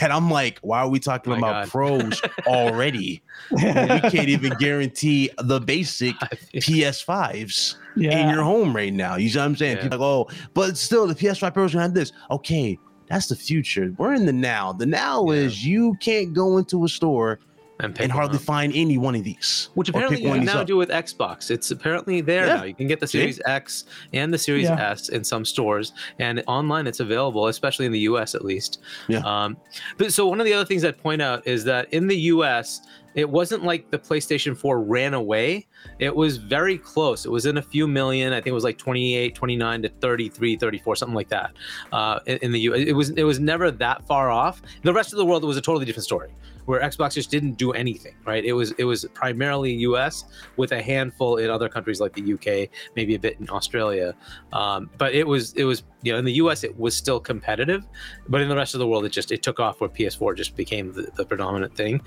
And 0.00 0.12
I'm 0.12 0.30
like, 0.30 0.58
why 0.62 0.80
are 0.80 0.88
we 0.88 0.98
talking 0.98 1.32
My 1.32 1.38
about 1.38 1.64
God. 1.64 1.70
pros 1.70 2.22
already? 2.46 3.22
we 3.50 3.60
can't 3.60 4.28
even 4.28 4.54
guarantee 4.58 5.30
the 5.38 5.60
basic 5.60 6.14
PS5s. 6.54 7.76
Yeah. 7.94 8.22
in 8.26 8.34
your 8.34 8.42
home 8.42 8.74
right 8.74 8.92
now. 8.92 9.16
You 9.16 9.28
see 9.28 9.38
what 9.38 9.44
I'm 9.44 9.56
saying? 9.56 9.76
Yeah. 9.76 9.82
People 9.82 10.02
are 10.02 10.18
like, 10.24 10.32
oh, 10.32 10.46
but 10.54 10.78
still, 10.78 11.06
the 11.06 11.14
PS5 11.14 11.52
Pro 11.52 11.64
is 11.64 11.72
gonna 11.72 11.82
have 11.82 11.92
this. 11.92 12.10
Okay, 12.30 12.78
that's 13.06 13.26
the 13.26 13.36
future. 13.36 13.92
We're 13.98 14.14
in 14.14 14.24
the 14.24 14.32
now. 14.32 14.72
The 14.72 14.86
now 14.86 15.26
Yeah. 15.26 15.40
is 15.40 15.66
you 15.66 15.94
can't 16.00 16.32
go 16.32 16.56
into 16.56 16.84
a 16.84 16.88
store 16.88 17.38
and, 17.82 18.00
and 18.00 18.12
hardly 18.12 18.36
up. 18.36 18.42
find 18.42 18.72
any 18.74 18.96
one 18.98 19.14
of 19.14 19.24
these. 19.24 19.68
Which 19.74 19.88
apparently 19.88 20.22
you 20.22 20.32
can 20.32 20.44
now 20.44 20.60
up. 20.60 20.66
do 20.66 20.76
with 20.76 20.88
Xbox. 20.90 21.50
It's 21.50 21.70
apparently 21.70 22.20
there 22.20 22.46
Yeah. 22.46 22.56
now. 22.56 22.62
You 22.64 22.74
can 22.74 22.86
get 22.86 23.00
the 23.00 23.06
See? 23.06 23.18
Series 23.18 23.40
X 23.46 23.84
and 24.12 24.32
the 24.32 24.38
Series 24.38 24.64
Yeah. 24.64 24.90
S 24.90 25.08
in 25.08 25.24
some 25.24 25.44
stores, 25.44 25.92
and 26.18 26.42
online 26.46 26.86
it's 26.86 27.00
available, 27.00 27.48
especially 27.48 27.86
in 27.86 27.92
the 27.92 28.00
U.S. 28.00 28.34
at 28.34 28.44
least. 28.44 28.80
Yeah. 29.08 29.20
Um, 29.24 29.56
but 29.98 30.12
so 30.12 30.26
one 30.28 30.40
of 30.40 30.46
the 30.46 30.52
other 30.54 30.64
things 30.64 30.84
I'd 30.84 30.98
point 30.98 31.20
out 31.22 31.46
is 31.46 31.64
that 31.64 31.92
in 31.92 32.06
the 32.06 32.16
U.S. 32.16 32.80
it 33.14 33.28
wasn't 33.28 33.64
like 33.64 33.90
the 33.90 33.98
PlayStation 33.98 34.56
4 34.56 34.80
ran 34.82 35.14
away. 35.14 35.66
It 35.98 36.14
was 36.14 36.36
very 36.36 36.78
close. 36.78 37.24
It 37.24 37.30
was 37.30 37.46
in 37.46 37.58
a 37.58 37.62
few 37.62 37.86
million. 37.86 38.32
I 38.32 38.36
think 38.36 38.48
it 38.48 38.52
was 38.52 38.64
like 38.64 38.78
28, 38.78 39.34
29 39.34 39.82
to 39.82 39.88
33, 39.88 40.56
34, 40.56 40.96
something 40.96 41.14
like 41.14 41.28
that. 41.28 41.52
Uh, 41.92 42.20
in, 42.26 42.38
in 42.38 42.52
the 42.52 42.60
U. 42.60 42.74
It 42.74 42.92
was 42.92 43.10
it 43.10 43.24
was 43.24 43.38
never 43.38 43.70
that 43.70 44.06
far 44.06 44.30
off. 44.30 44.62
The 44.82 44.92
rest 44.92 45.12
of 45.12 45.18
the 45.18 45.24
world 45.24 45.44
it 45.44 45.46
was 45.46 45.56
a 45.56 45.62
totally 45.62 45.84
different 45.84 46.04
story 46.04 46.30
where 46.66 46.80
Xbox 46.80 47.14
just 47.14 47.30
didn't 47.30 47.52
do 47.54 47.72
anything, 47.72 48.14
right? 48.24 48.44
It 48.44 48.52
was 48.52 48.72
it 48.72 48.84
was 48.84 49.04
primarily 49.14 49.72
U.S. 49.74 50.24
with 50.56 50.72
a 50.72 50.82
handful 50.82 51.38
in 51.38 51.50
other 51.50 51.68
countries 51.68 52.00
like 52.00 52.12
the 52.12 52.22
U.K., 52.22 52.70
maybe 52.94 53.14
a 53.14 53.18
bit 53.18 53.38
in 53.40 53.50
Australia, 53.50 54.14
um, 54.52 54.90
but 54.98 55.14
it 55.14 55.26
was 55.26 55.52
it 55.54 55.64
was 55.64 55.82
you 56.02 56.12
know 56.12 56.18
in 56.18 56.24
the 56.24 56.34
U.S. 56.34 56.64
it 56.64 56.78
was 56.78 56.96
still 56.96 57.18
competitive, 57.18 57.84
but 58.28 58.40
in 58.40 58.48
the 58.48 58.56
rest 58.56 58.74
of 58.74 58.78
the 58.78 58.86
world 58.86 59.04
it 59.04 59.10
just 59.10 59.32
it 59.32 59.42
took 59.42 59.58
off 59.60 59.80
where 59.80 59.90
PS4 59.90 60.36
just 60.36 60.56
became 60.56 60.92
the, 60.92 61.10
the 61.16 61.24
predominant 61.24 61.74
thing. 61.74 62.00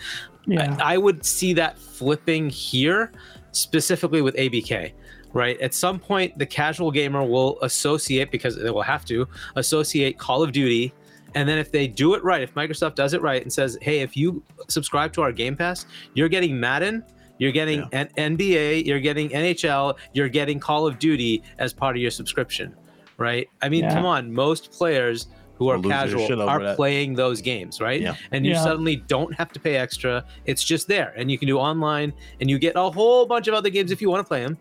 Yeah. 0.47 0.75
I, 0.79 0.95
I 0.95 0.97
would 0.97 1.25
see 1.25 1.53
that 1.53 1.77
flipping 1.77 2.49
here, 2.49 3.11
specifically 3.55 4.21
with 4.21 4.35
ABK. 4.35 4.91
Right. 5.33 5.59
At 5.59 5.73
some 5.73 5.99
point, 5.99 6.37
the 6.37 6.45
casual 6.45 6.91
gamer 6.91 7.21
will 7.23 7.59
associate 7.61 8.31
because 8.31 8.55
they 8.55 8.69
will 8.69 8.81
have 8.81 9.03
to 9.05 9.27
associate 9.57 10.17
Call 10.17 10.41
of 10.41 10.53
Duty. 10.53 10.93
And 11.33 11.47
then 11.49 11.57
if 11.57 11.71
they 11.73 11.87
do 11.87 12.13
it 12.13 12.23
right, 12.23 12.41
if 12.41 12.53
Microsoft 12.53 12.95
does 12.95 13.13
it 13.13 13.21
right 13.21 13.41
and 13.41 13.51
says, 13.51 13.77
hey, 13.81 13.99
if 13.99 14.15
you 14.15 14.41
subscribe 14.69 15.11
to 15.13 15.21
our 15.21 15.33
Game 15.33 15.57
Pass, 15.57 15.85
you're 16.13 16.29
getting 16.29 16.57
Madden, 16.57 17.03
you're 17.37 17.51
getting 17.51 17.79
Yeah. 17.91 18.05
N- 18.15 18.37
NBA, 18.37 18.85
you're 18.85 19.01
getting 19.01 19.27
NHL, 19.29 19.97
you're 20.13 20.29
getting 20.29 20.57
Call 20.57 20.87
of 20.87 20.99
Duty 20.99 21.43
as 21.59 21.73
part 21.73 21.97
of 21.97 22.01
your 22.01 22.11
subscription. 22.11 22.73
Right. 23.17 23.49
I 23.61 23.67
mean, 23.67 23.83
Yeah. 23.83 23.93
come 23.93 24.05
on. 24.05 24.31
Most 24.33 24.71
players 24.71 25.27
who 25.57 25.69
are 25.69 25.77
Will 25.77 25.83
lose 25.83 25.91
their 25.91 26.07
shit 26.09 26.19
casual 26.29 26.49
are 26.49 26.61
that. 26.63 26.75
playing 26.75 27.13
those 27.15 27.41
games, 27.41 27.79
right? 27.79 28.01
Yeah. 28.01 28.15
And 28.31 28.45
you 28.45 28.51
Yeah. 28.53 28.63
suddenly 28.63 28.97
don't 28.97 29.33
have 29.35 29.51
to 29.53 29.59
pay 29.59 29.75
extra. 29.77 30.23
It's 30.45 30.63
just 30.63 30.87
there, 30.87 31.13
and 31.15 31.31
you 31.31 31.37
can 31.37 31.47
do 31.47 31.57
online, 31.57 32.13
and 32.41 32.49
you 32.49 32.59
get 32.59 32.73
a 32.75 32.89
whole 32.91 33.25
bunch 33.25 33.47
of 33.47 33.53
other 33.53 33.69
games 33.69 33.91
if 33.91 34.01
you 34.01 34.09
want 34.09 34.19
to 34.25 34.27
play 34.27 34.41
them, 34.43 34.57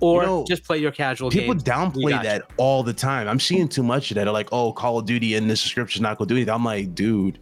or 0.00 0.22
You 0.22 0.26
know, 0.28 0.44
just 0.46 0.62
play 0.64 0.78
your 0.78 0.92
casual 0.92 1.30
People 1.30 1.54
games. 1.54 1.64
We 1.64 1.72
downplay 1.72 2.10
got 2.10 2.22
that 2.24 2.42
all 2.56 2.82
the 2.84 2.92
time. 2.92 3.26
I'm 3.28 3.40
seeing 3.40 3.68
too 3.68 3.82
much 3.82 4.10
of 4.12 4.14
that. 4.14 4.24
They're 4.24 4.32
like, 4.32 4.48
oh, 4.52 4.72
Call 4.72 4.98
of 4.98 5.06
Duty 5.06 5.34
and 5.34 5.50
the 5.50 5.56
subscription's 5.56 6.02
not 6.02 6.18
going 6.18 6.28
to 6.28 6.34
do 6.34 6.38
anything. 6.38 6.54
I'm 6.54 6.64
like, 6.64 6.94
dude, 6.94 7.40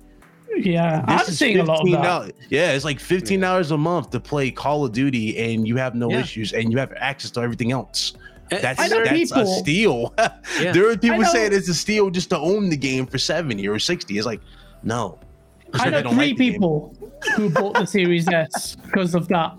yeah. 0.57 1.05
this 1.07 1.29
I'm 1.29 1.35
seeing 1.35 1.59
a 1.59 1.65
lot 1.65 1.81
of 1.87 1.91
that. 1.91 2.25
15. 2.27 2.43
Yeah, 2.49 2.73
it's 2.73 2.87
like 2.87 2.99
$15 2.99 3.71
a 3.71 3.77
month 3.77 4.09
to 4.13 4.21
play 4.21 4.51
Call 4.51 4.87
of 4.87 4.93
Duty 4.93 5.37
and 5.37 5.69
you 5.69 5.77
have 5.77 5.95
no 5.95 6.11
Yeah. 6.11 6.21
issues 6.21 6.55
and 6.55 6.73
you 6.73 6.79
have 6.79 6.95
access 6.97 7.31
to 7.33 7.41
everything 7.41 7.73
else. 7.73 8.15
And- 8.51 8.63
That's, 8.63 8.79
I 8.81 8.89
that's 8.89 9.33
a 9.33 9.47
steal. 9.47 10.15
Yeah. 10.61 10.73
there 10.73 10.89
are 10.89 10.97
people 10.97 11.25
saying 11.25 11.53
it's 11.53 11.69
a 11.69 11.75
steal 11.75 12.11
just 12.11 12.31
to 12.31 12.39
own 12.39 12.69
the 12.69 12.77
game 12.77 13.07
for 13.07 13.19
70 13.19 13.67
or 13.69 13.79
60. 13.79 14.17
It's 14.17 14.27
like, 14.27 14.41
no. 14.83 15.19
It's 15.69 15.81
I 15.81 15.91
know 15.91 16.03
three 16.11 16.29
like 16.29 16.37
people 16.39 16.97
who 17.35 17.51
bought 17.51 17.75
the 17.75 17.87
Series 17.87 18.29
S 18.29 18.77
because 18.77 19.15
of 19.15 19.27
that. 19.29 19.57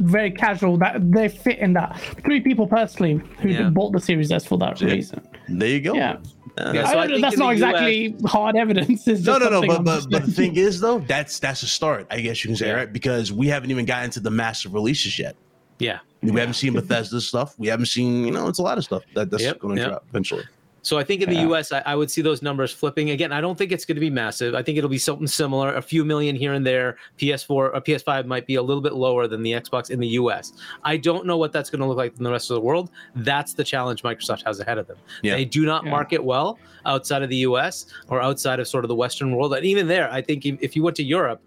Very 0.00 0.30
casual. 0.30 0.76
That 0.76 1.10
they 1.10 1.28
fit 1.28 1.58
in 1.60 1.72
that. 1.74 1.98
Three 2.24 2.40
people 2.40 2.66
personally 2.66 3.20
who 3.40 3.48
Yeah. 3.50 3.70
bought 3.70 3.92
the 3.92 4.00
Series 4.00 4.30
S 4.32 4.44
for 4.44 4.58
that 4.58 4.80
Yeah. 4.80 4.88
reason. 4.90 5.26
There 5.48 5.68
you 5.68 5.80
go. 5.80 5.94
Yeah, 5.94 6.16
Uh, 6.58 6.72
Yeah, 6.74 6.90
so 6.90 6.98
I 6.98 7.06
don't- 7.06 7.20
that's 7.20 7.34
in 7.34 7.38
the 7.40 7.44
not 7.44 7.50
US 7.50 7.54
exactly 7.54 8.16
hard 8.26 8.56
evidence. 8.56 9.06
No, 9.06 9.38
no, 9.38 9.48
no. 9.48 9.60
But 9.66 9.84
but, 9.84 10.06
but 10.10 10.26
the 10.26 10.32
thing 10.32 10.56
is, 10.56 10.80
though, 10.80 10.98
that's 10.98 11.38
that's 11.38 11.62
a 11.62 11.66
start. 11.66 12.06
I 12.10 12.20
guess 12.20 12.42
you 12.44 12.48
can 12.48 12.56
say, 12.56 12.66
Yeah. 12.68 12.72
right? 12.74 12.92
Because 12.92 13.32
we 13.32 13.46
haven't 13.48 13.70
even 13.70 13.84
gotten 13.86 14.10
to 14.10 14.20
the 14.20 14.30
massive 14.30 14.74
releases 14.74 15.18
yet. 15.18 15.36
Yeah. 15.78 15.98
We 16.22 16.40
haven't 16.40 16.54
seen 16.54 16.72
Bethesda 16.72 17.20
stuff. 17.20 17.54
We 17.58 17.68
haven't 17.68 17.86
seen, 17.86 18.24
you 18.24 18.32
know, 18.32 18.48
it's 18.48 18.58
a 18.58 18.62
lot 18.62 18.78
of 18.78 18.84
stuff 18.84 19.02
that, 19.14 19.30
that's 19.30 19.42
Yep, 19.42 19.58
going 19.60 19.76
to 19.76 19.80
yep. 19.82 19.90
drop 19.90 20.04
eventually. 20.08 20.44
So 20.82 20.98
I 20.98 21.02
think 21.04 21.20
in 21.20 21.28
the 21.28 21.34
Yeah. 21.34 21.48
US, 21.48 21.72
I, 21.72 21.80
I 21.84 21.96
would 21.96 22.12
see 22.12 22.22
those 22.22 22.42
numbers 22.42 22.72
flipping 22.72 23.10
again. 23.10 23.32
I 23.32 23.40
don't 23.40 23.58
think 23.58 23.72
it's 23.72 23.84
going 23.84 23.96
to 23.96 24.00
be 24.00 24.08
massive. 24.08 24.54
I 24.54 24.62
think 24.62 24.78
it'll 24.78 24.88
be 24.88 24.98
something 24.98 25.26
similar, 25.26 25.74
a 25.74 25.82
few 25.82 26.04
million 26.04 26.36
here 26.36 26.52
and 26.52 26.64
there. 26.64 26.96
PS4 27.18 27.50
or 27.50 27.74
uh, 27.74 27.80
PS5 27.80 28.24
might 28.26 28.46
be 28.46 28.54
a 28.54 28.62
little 28.62 28.80
bit 28.80 28.92
lower 28.94 29.26
than 29.26 29.42
the 29.42 29.50
Xbox 29.50 29.90
in 29.90 29.98
the 29.98 30.06
US. 30.10 30.52
I 30.84 30.96
don't 30.96 31.26
know 31.26 31.36
what 31.38 31.52
that's 31.52 31.70
going 31.70 31.80
to 31.80 31.86
look 31.86 31.96
like 31.96 32.16
in 32.16 32.22
the 32.22 32.30
rest 32.30 32.50
of 32.52 32.54
the 32.54 32.60
world. 32.60 32.90
That's 33.16 33.52
the 33.54 33.64
challenge 33.64 34.02
Microsoft 34.04 34.44
has 34.46 34.60
ahead 34.60 34.78
of 34.78 34.86
them. 34.86 34.96
Yeah. 35.22 35.34
They 35.34 35.44
do 35.44 35.66
not 35.66 35.84
Yeah. 35.84 35.90
market 35.90 36.22
well 36.24 36.56
outside 36.84 37.22
of 37.22 37.30
the 37.30 37.38
US 37.38 37.86
or 38.08 38.22
outside 38.22 38.60
of 38.60 38.68
sort 38.68 38.84
of 38.84 38.88
the 38.88 38.94
Western 38.94 39.34
world. 39.34 39.54
And 39.54 39.66
even 39.66 39.88
there, 39.88 40.08
I 40.12 40.22
think 40.22 40.46
if, 40.46 40.56
if 40.62 40.76
you 40.76 40.84
went 40.84 40.96
to 40.98 41.02
Europe, 41.04 41.40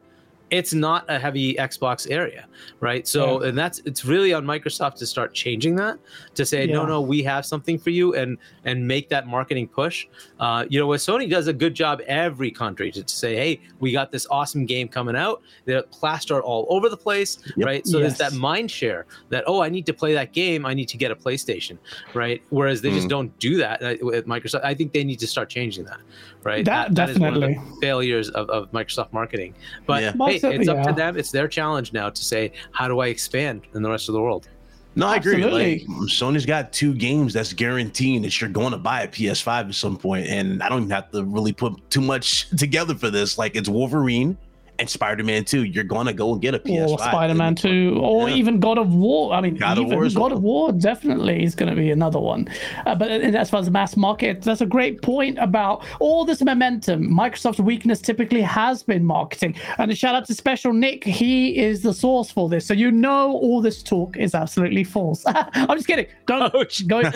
it's 0.51 0.73
not 0.73 1.05
a 1.09 1.19
heavy 1.19 1.53
Xbox 1.55 2.09
area, 2.09 2.47
right? 2.79 3.07
So, 3.07 3.41
and 3.41 3.57
that's 3.57 3.79
it's 3.85 4.05
really 4.05 4.33
on 4.33 4.45
Microsoft 4.45 4.95
to 4.95 5.05
start 5.05 5.33
changing 5.33 5.75
that 5.77 5.99
to 6.35 6.45
say, 6.45 6.65
no, 6.65 6.81
Yeah. 6.81 6.87
no, 6.87 7.01
we 7.01 7.21
have 7.23 7.45
something 7.45 7.77
for 7.77 7.89
you, 7.91 8.15
and 8.15 8.37
and 8.65 8.87
make 8.87 9.09
that 9.09 9.27
marketing 9.27 9.67
push. 9.67 10.07
Uh, 10.39 10.65
you 10.69 10.79
know, 10.79 10.87
what 10.87 10.99
Sony 10.99 11.29
does 11.29 11.47
a 11.47 11.53
good 11.53 11.73
job 11.73 12.01
every 12.07 12.51
country 12.51 12.91
to, 12.91 13.03
to 13.03 13.13
say, 13.13 13.35
hey, 13.35 13.61
we 13.79 13.91
got 13.91 14.11
this 14.11 14.25
awesome 14.31 14.65
game 14.65 14.87
coming 14.87 15.15
out. 15.15 15.41
They're 15.65 15.83
plastered 15.83 16.41
all 16.41 16.65
over 16.69 16.89
the 16.89 16.97
place, 16.97 17.37
Yep. 17.57 17.65
right? 17.65 17.87
So 17.87 17.99
there's 17.99 18.17
that 18.17 18.33
mind 18.33 18.71
share 18.71 19.05
that 19.29 19.43
oh, 19.47 19.61
I 19.61 19.69
need 19.69 19.85
to 19.85 19.93
play 19.93 20.13
that 20.13 20.33
game, 20.33 20.65
I 20.65 20.73
need 20.73 20.89
to 20.89 20.97
get 20.97 21.11
a 21.11 21.15
PlayStation, 21.15 21.77
right? 22.13 22.41
Whereas 22.49 22.81
they 22.81 22.91
just 22.91 23.07
Mm. 23.07 23.09
don't 23.09 23.39
do 23.39 23.57
that 23.57 23.81
uh, 23.81 23.95
with 24.01 24.25
Microsoft. 24.27 24.63
I 24.63 24.73
think 24.73 24.93
they 24.93 25.03
need 25.03 25.19
to 25.19 25.27
start 25.27 25.49
changing 25.49 25.85
that, 25.85 25.99
right? 26.43 26.63
That- 26.65 26.95
that 26.95 27.09
is 27.09 27.19
one 27.19 27.33
of 27.35 27.41
the 27.41 27.55
failures 27.81 28.29
of, 28.29 28.49
of 28.49 28.71
Microsoft 28.71 29.11
marketing. 29.13 29.53
But 29.85 30.01
Yeah. 30.03 30.11
hey, 30.11 30.17
Most 30.17 30.43
of- 30.43 30.53
it's 30.53 30.67
up 30.67 30.83
to 30.87 30.93
them. 30.93 31.17
It's 31.17 31.31
their 31.31 31.47
challenge 31.47 31.93
now 31.93 32.09
to 32.09 32.23
say, 32.25 32.51
how 32.71 32.87
do 32.87 32.99
I 32.99 33.07
expand 33.07 33.61
in 33.75 33.81
the 33.81 33.89
rest 33.89 34.09
of 34.09 34.13
the 34.13 34.21
world? 34.21 34.47
No, 34.95 35.07
I 35.07 35.17
agree. 35.17 35.43
Like 35.45 35.81
Sony's 36.07 36.45
got 36.47 36.73
two 36.73 36.93
games 36.95 37.31
that's 37.33 37.53
guaranteeing 37.53 38.21
that 38.23 38.41
you're 38.41 38.49
going 38.49 38.71
to 38.71 38.77
buy 38.77 39.03
a 39.03 39.07
PS5 39.07 39.69
at 39.69 39.75
some 39.75 39.95
point, 39.97 40.27
and 40.27 40.61
I 40.63 40.67
don't 40.67 40.79
even 40.79 40.89
have 40.89 41.11
to 41.11 41.23
really 41.23 41.53
put 41.53 41.73
too 41.89 42.01
much 42.01 42.49
together 42.57 42.95
for 42.95 43.09
this. 43.09 43.37
Like 43.37 43.55
it's 43.55 43.69
Wolverine 43.69 44.35
and 44.79 44.89
Spider-Man 44.89 45.45
2. 45.45 45.65
You're 45.65 45.83
gonna 45.83 46.13
go 46.13 46.33
and 46.33 46.41
get 46.41 46.55
a 46.55 46.59
PS5. 46.59 46.89
or 46.89 46.99
Spider-Man 46.99 47.55
2, 47.55 47.99
or 48.01 48.29
Yeah. 48.29 48.35
even 48.35 48.59
God 48.59 48.77
of 48.77 48.93
War. 48.93 49.33
I 49.33 49.41
mean, 49.41 49.55
God 49.55 49.77
of 49.77 49.85
War 49.87 50.07
God 50.09 50.31
of 50.31 50.41
War 50.41 50.71
definitely 50.71 51.43
is 51.43 51.53
going 51.55 51.69
to 51.69 51.75
be 51.75 51.91
another 51.91 52.19
one. 52.19 52.47
Uh, 52.85 52.95
but 52.95 53.09
as 53.11 53.49
far 53.49 53.59
as 53.59 53.65
the 53.65 53.71
mass 53.71 53.95
market, 53.97 54.41
that's 54.41 54.61
a 54.61 54.65
great 54.65 55.01
point 55.01 55.37
about 55.39 55.83
all 55.99 56.25
this 56.25 56.41
momentum. 56.41 57.09
Microsoft's 57.09 57.59
weakness 57.59 58.01
typically 58.01 58.41
has 58.41 58.81
been 58.83 59.03
marketing. 59.05 59.55
And 59.77 59.91
a 59.91 59.95
shout 59.95 60.15
out 60.15 60.25
to 60.27 60.33
Special 60.33 60.73
Nick. 60.73 61.03
He 61.03 61.57
is 61.57 61.81
the 61.81 61.93
source 61.93 62.31
for 62.31 62.47
this. 62.49 62.65
So 62.65 62.73
you 62.73 62.91
know 62.91 63.33
all 63.33 63.61
this 63.61 63.83
talk 63.83 64.17
is 64.17 64.33
absolutely 64.33 64.83
false. 64.83 65.23
I'm 65.27 65.77
just 65.77 65.87
kidding. 65.87 66.07
Don't 66.27 66.53
Ouch. 66.55 66.87
go, 66.87 67.01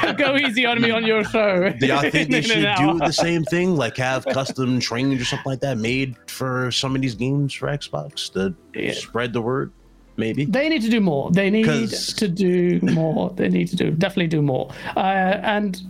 go, 0.00 0.12
go 0.12 0.36
easy 0.36 0.66
on 0.66 0.80
me 0.80 0.90
on 0.90 1.04
your 1.04 1.24
show. 1.24 1.70
Do 1.70 1.86
y'all 1.86 2.08
think 2.10 2.30
they 2.30 2.42
should 2.42 2.68
do 2.78 2.98
the 2.98 3.12
same 3.12 3.44
thing, 3.44 3.76
like 3.76 3.96
have 3.96 4.24
custom 4.26 4.80
trains 4.80 5.20
or 5.20 5.24
something 5.24 5.50
like 5.52 5.60
that 5.60 5.78
made 5.78 6.03
for 6.26 6.70
some 6.70 6.94
of 6.94 7.00
these 7.02 7.14
games 7.14 7.52
for 7.54 7.68
Xbox 7.68 8.32
to 8.34 8.54
Yeah. 8.78 8.92
spread 8.92 9.32
the 9.32 9.40
word? 9.42 9.70
Maybe. 10.16 10.44
They 10.44 10.68
need 10.68 10.82
to 10.82 10.90
do 10.90 11.00
more. 11.00 11.30
They 11.32 11.50
need 11.50 11.64
'Cause- 11.66 12.12
to 12.14 12.28
do 12.28 12.78
more. 12.82 13.32
They 13.36 13.48
need 13.48 13.66
to 13.68 13.76
do 13.76 13.90
definitely 13.90 14.28
do 14.28 14.42
more. 14.42 14.70
Uh, 14.96 15.00
and 15.42 15.80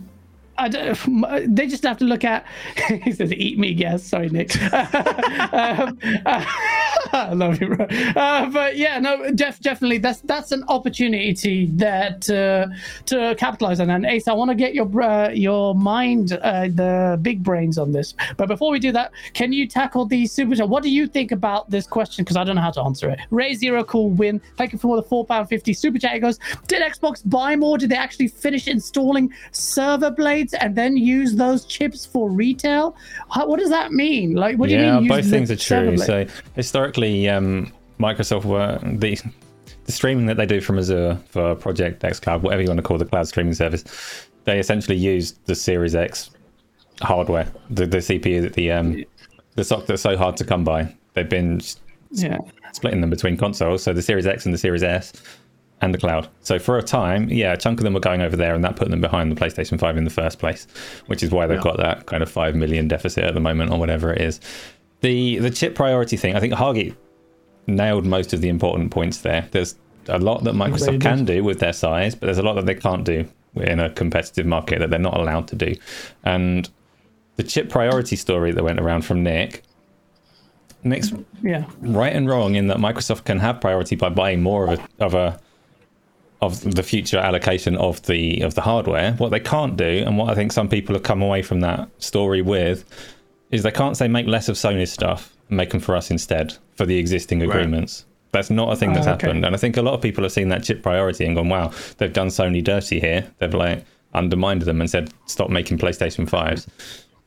I 0.57 0.69
don't, 0.69 1.55
they 1.55 1.67
just 1.67 1.83
have 1.83 1.97
to 1.97 2.05
look 2.05 2.23
at. 2.23 2.45
He 3.03 3.11
says, 3.11 3.31
"Eat 3.33 3.59
me, 3.59 3.69
yes." 3.69 4.03
Sorry, 4.03 4.29
Nick. 4.29 4.55
um, 4.73 5.99
uh, 6.25 6.45
I 7.13 7.33
love 7.33 7.61
you, 7.61 7.75
bro. 7.75 7.85
Uh, 7.85 8.49
but 8.49 8.77
yeah, 8.77 8.99
no, 8.99 9.31
def, 9.31 9.59
definitely 9.59 9.97
that's 9.97 10.21
that's 10.21 10.51
an 10.51 10.63
opportunity 10.67 11.67
that 11.73 12.29
uh, 12.29 12.67
to 13.05 13.35
capitalize 13.35 13.79
on. 13.79 13.89
And 13.89 14.05
Ace, 14.05 14.27
I 14.27 14.33
want 14.33 14.49
to 14.51 14.55
get 14.55 14.73
your 14.73 15.01
uh, 15.01 15.29
your 15.29 15.75
mind, 15.75 16.33
uh, 16.33 16.67
the 16.67 17.19
big 17.21 17.43
brains 17.43 17.77
on 17.77 17.91
this. 17.91 18.13
But 18.37 18.47
before 18.47 18.71
we 18.71 18.79
do 18.79 18.91
that, 18.93 19.11
can 19.33 19.51
you 19.51 19.67
tackle 19.67 20.05
the 20.05 20.25
super 20.25 20.55
chat? 20.55 20.69
What 20.69 20.83
do 20.83 20.89
you 20.89 21.07
think 21.07 21.31
about 21.31 21.69
this 21.69 21.87
question? 21.87 22.23
Because 22.23 22.37
I 22.37 22.43
don't 22.43 22.55
know 22.55 22.61
how 22.61 22.71
to 22.71 22.81
answer 22.81 23.09
it. 23.09 23.19
Ray 23.29 23.53
Zero 23.55 23.83
Cool 23.83 24.09
Win. 24.11 24.41
Thank 24.57 24.73
you 24.73 24.79
for 24.79 24.95
the 24.95 25.03
four 25.03 25.25
pound 25.25 25.49
fifty 25.49 25.73
super 25.73 25.99
chat. 25.99 26.13
He 26.13 26.19
goes, 26.19 26.39
did 26.67 26.81
Xbox 26.81 27.21
buy 27.27 27.55
more? 27.55 27.77
Did 27.77 27.89
they 27.89 27.97
actually 27.97 28.27
finish 28.27 28.67
installing 28.67 29.33
server 29.51 30.11
blades 30.11 30.44
and 30.53 30.75
then 30.75 30.97
use 30.97 31.35
those 31.35 31.65
chips 31.65 32.05
for 32.05 32.29
retail? 32.29 32.95
How, 33.29 33.47
what 33.47 33.59
does 33.59 33.69
that 33.69 33.91
mean? 33.91 34.35
Like, 34.35 34.57
what 34.57 34.69
do 34.69 34.75
you 34.75 34.81
mean? 34.81 35.03
use 35.03 35.09
both 35.09 35.29
things 35.29 35.51
are 35.51 35.55
true. 35.55 35.97
So 35.97 36.25
historically, 36.55 37.27
um, 37.29 37.71
Microsoft 37.99 38.45
were 38.45 38.79
the 38.83 39.19
the 39.85 39.91
streaming 39.91 40.25
that 40.25 40.37
they 40.37 40.45
do 40.45 40.61
from 40.61 40.79
Azure 40.79 41.19
for 41.29 41.55
Project 41.55 42.01
xCloud, 42.01 42.41
whatever 42.41 42.61
you 42.61 42.67
want 42.67 42.79
to 42.79 42.83
call 42.83 42.97
the 42.97 43.05
cloud 43.05 43.27
streaming 43.27 43.53
service. 43.53 43.83
They 44.43 44.59
essentially 44.59 44.97
used 44.97 45.43
the 45.45 45.55
Series 45.55 45.95
X 45.95 46.31
hardware, 47.01 47.47
the, 47.69 47.85
the 47.85 47.97
CPU, 47.97 48.51
the 48.53 48.71
um, 48.71 49.03
the 49.55 49.63
SoC 49.63 49.85
that's 49.85 50.01
so 50.01 50.17
hard 50.17 50.37
to 50.37 50.43
come 50.43 50.63
by. 50.63 50.93
They've 51.13 51.29
been 51.29 51.61
yeah. 52.11 52.37
splitting 52.73 53.01
them 53.01 53.09
between 53.09 53.37
consoles, 53.37 53.83
so 53.83 53.93
the 53.93 54.01
Series 54.01 54.27
X 54.27 54.45
and 54.45 54.53
the 54.53 54.57
Series 54.57 54.83
S. 54.83 55.13
and 55.81 55.93
the 55.93 55.97
cloud. 55.97 56.27
So 56.41 56.57
for 56.57 56.77
a 56.77 56.81
time, 56.83 57.29
yeah, 57.29 57.53
a 57.53 57.57
chunk 57.57 57.79
of 57.79 57.83
them 57.83 57.93
were 57.93 57.99
going 57.99 58.21
over 58.21 58.35
there, 58.35 58.55
and 58.55 58.63
that 58.63 58.75
put 58.75 58.89
them 58.89 59.01
behind 59.01 59.31
the 59.31 59.35
PlayStation 59.35 59.77
5 59.79 59.97
in 59.97 60.03
the 60.05 60.09
first 60.09 60.39
place, 60.39 60.67
which 61.07 61.21
is 61.21 61.31
why 61.31 61.45
they've 61.47 61.57
Yeah. 61.57 61.63
got 61.63 61.77
that 61.77 62.05
kind 62.05 62.23
of 62.23 62.29
five 62.31 62.55
million 62.55 62.87
deficit 62.87 63.23
at 63.23 63.33
the 63.33 63.39
moment, 63.41 63.71
or 63.71 63.79
whatever 63.79 64.11
it 64.13 64.21
is. 64.21 64.39
The 65.01 65.37
the 65.39 65.49
chip 65.49 65.75
priority 65.75 66.17
thing, 66.17 66.35
I 66.35 66.39
think 66.39 66.53
Hoggy 66.53 66.95
nailed 67.67 68.05
most 68.05 68.33
of 68.33 68.41
the 68.41 68.47
important 68.49 68.91
points 68.91 69.19
there. 69.19 69.47
There's 69.51 69.75
a 70.07 70.19
lot 70.19 70.43
that 70.45 70.53
Microsoft 70.53 71.01
can 71.01 71.25
do 71.25 71.43
with 71.43 71.59
their 71.59 71.73
size, 71.73 72.15
but 72.15 72.27
there's 72.27 72.37
a 72.37 72.43
lot 72.43 72.53
that 72.55 72.65
they 72.65 72.75
can't 72.75 73.03
do 73.03 73.25
in 73.55 73.79
a 73.79 73.89
competitive 73.89 74.45
market 74.45 74.79
that 74.79 74.89
they're 74.89 74.99
not 74.99 75.17
allowed 75.19 75.47
to 75.49 75.55
do. 75.55 75.75
And 76.23 76.69
the 77.37 77.43
chip 77.43 77.69
priority 77.69 78.15
story 78.15 78.51
that 78.51 78.63
went 78.63 78.79
around 78.79 79.01
from 79.03 79.23
Nick, 79.23 79.63
Nick's 80.83 81.11
Yeah. 81.41 81.65
right 81.81 82.15
and 82.15 82.29
wrong 82.29 82.55
in 82.55 82.67
that 82.67 82.77
Microsoft 82.77 83.23
can 83.25 83.39
have 83.39 83.59
priority 83.59 83.95
by 83.95 84.09
buying 84.09 84.41
more 84.43 84.65
of 84.71 84.79
a 84.79 85.03
of 85.03 85.13
a 85.15 85.39
of 86.45 86.75
the 86.75 86.83
future 86.83 87.17
allocation 87.17 87.75
of 87.77 88.01
the 88.03 88.41
of 88.41 88.55
the 88.55 88.61
hardware. 88.61 89.13
What 89.13 89.29
they 89.31 89.39
can't 89.39 89.75
do, 89.77 90.03
and 90.05 90.17
what 90.17 90.29
I 90.29 90.35
think 90.35 90.51
some 90.51 90.67
people 90.69 90.95
have 90.95 91.03
come 91.03 91.21
away 91.21 91.41
from 91.41 91.59
that 91.61 91.89
story 91.99 92.41
with, 92.41 92.85
is 93.51 93.63
they 93.63 93.71
can't 93.71 93.97
say 93.97 94.07
make 94.07 94.27
less 94.27 94.49
of 94.49 94.55
Sony's 94.55 94.91
stuff 94.91 95.35
and 95.49 95.57
make 95.57 95.69
them 95.71 95.79
for 95.79 95.95
us 95.95 96.11
instead 96.11 96.55
for 96.75 96.85
the 96.85 96.97
existing 96.97 97.41
agreements. 97.41 98.05
That's 98.31 98.49
not 98.49 98.71
a 98.73 98.75
thing 98.75 98.91
that's 98.93 99.07
Ah, 99.07 99.13
okay. 99.13 99.27
happened, 99.27 99.45
and 99.45 99.55
I 99.55 99.57
think 99.57 99.77
a 99.77 99.81
lot 99.81 99.93
of 99.93 100.01
people 100.01 100.23
have 100.23 100.31
seen 100.33 100.49
that 100.49 100.63
chip 100.63 100.83
priority 100.83 101.25
and 101.25 101.35
gone, 101.35 101.49
"Wow, 101.49 101.71
they've 101.97 102.11
done 102.11 102.27
Sony 102.27 102.63
dirty 102.63 102.99
here." 102.99 103.25
They've 103.39 103.53
like 103.53 103.85
undermined 104.13 104.61
them 104.63 104.81
and 104.81 104.89
said, 104.89 105.09
"Stop 105.25 105.49
making 105.49 105.77
PlayStation 105.77 106.27
fives." 106.27 106.67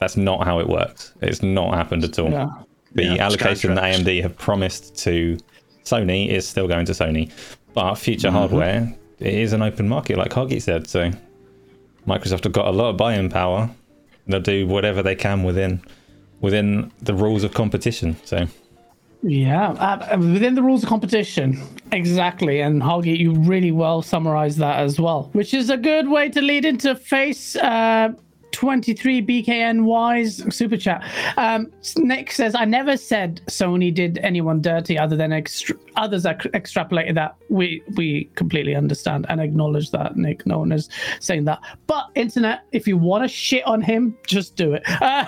That's 0.01 0.17
not 0.17 0.45
how 0.45 0.61
it 0.61 0.69
works. 0.69 1.13
It's 1.23 1.43
not 1.43 1.75
happened 1.75 2.05
at 2.05 2.19
all 2.19 2.31
Yeah. 2.31 2.49
the 2.95 3.05
Yeah, 3.05 3.25
allocation 3.27 3.75
that. 3.75 3.85
AMD 3.85 4.21
have 4.23 4.37
promised 4.39 4.97
to 5.05 5.39
Sony 5.85 6.29
is 6.29 6.47
still 6.47 6.69
going 6.69 6.85
to 6.87 6.93
Sony. 6.93 7.31
But 7.75 7.95
future 7.97 8.29
Mm-hmm. 8.29 8.37
hardware, 8.37 8.95
it 9.21 9.35
is 9.35 9.53
an 9.53 9.63
open 9.63 9.89
market, 9.89 10.17
like 10.17 10.31
Hoggy 10.31 10.61
said. 10.61 10.89
So 10.89 11.11
Microsoft 12.07 12.45
have 12.45 12.53
got 12.53 12.67
a 12.67 12.71
lot 12.71 12.91
of 12.91 12.97
buying 12.97 13.29
power. 13.29 13.71
They'll 14.27 14.41
do 14.41 14.67
whatever 14.67 15.03
they 15.03 15.15
can 15.15 15.43
within 15.43 15.83
within 16.41 16.93
the 17.03 17.15
rules 17.15 17.45
of 17.45 17.55
competition. 17.55 18.17
So 18.25 18.47
Yeah, 19.23 19.71
uh, 19.73 20.17
within 20.19 20.55
the 20.55 20.63
rules 20.63 20.83
of 20.83 20.89
competition. 20.89 21.61
Exactly. 21.91 22.61
And 22.61 22.81
Hoggy, 22.83 23.19
you 23.19 23.33
really 23.33 23.73
well 23.73 24.03
summarized 24.03 24.59
that 24.59 24.79
as 24.79 25.01
well, 25.01 25.31
which 25.33 25.55
is 25.55 25.71
a 25.71 25.77
good 25.77 26.09
way 26.09 26.29
to 26.29 26.41
lead 26.41 26.65
into 26.65 26.95
face 26.95 27.57
uh, 27.57 28.11
23 28.59 29.25
BKNY's 29.25 30.53
super 30.53 30.77
chat. 30.77 31.05
Um, 31.37 31.73
Nick 31.97 32.33
says, 32.33 32.57
I 32.57 32.65
never 32.65 32.97
said 32.97 33.41
Sony 33.47 33.95
did 33.95 34.19
anyone 34.19 34.61
dirty 34.61 34.99
other 34.99 35.15
than 35.15 35.33
extra- 35.33 35.77
others 35.95 36.27
are 36.27 36.35
extrapolated 36.35 37.15
that. 37.15 37.37
We 37.51 37.85
we 37.95 38.29
completely 38.35 38.75
understand 38.75 39.27
and 39.29 39.41
acknowledge 39.41 39.93
that, 39.93 40.17
Nick. 40.17 40.45
No 40.45 40.59
one 40.59 40.73
is 40.73 40.89
saying 41.21 41.45
that. 41.45 41.61
But, 41.87 42.07
internet, 42.17 42.65
if 42.73 42.89
you 42.89 42.97
want 42.97 43.23
to 43.23 43.29
shit 43.29 43.65
on 43.65 43.81
him, 43.81 44.19
just 44.27 44.57
do 44.57 44.73
it. 44.75 44.83
Uh, 44.87 45.25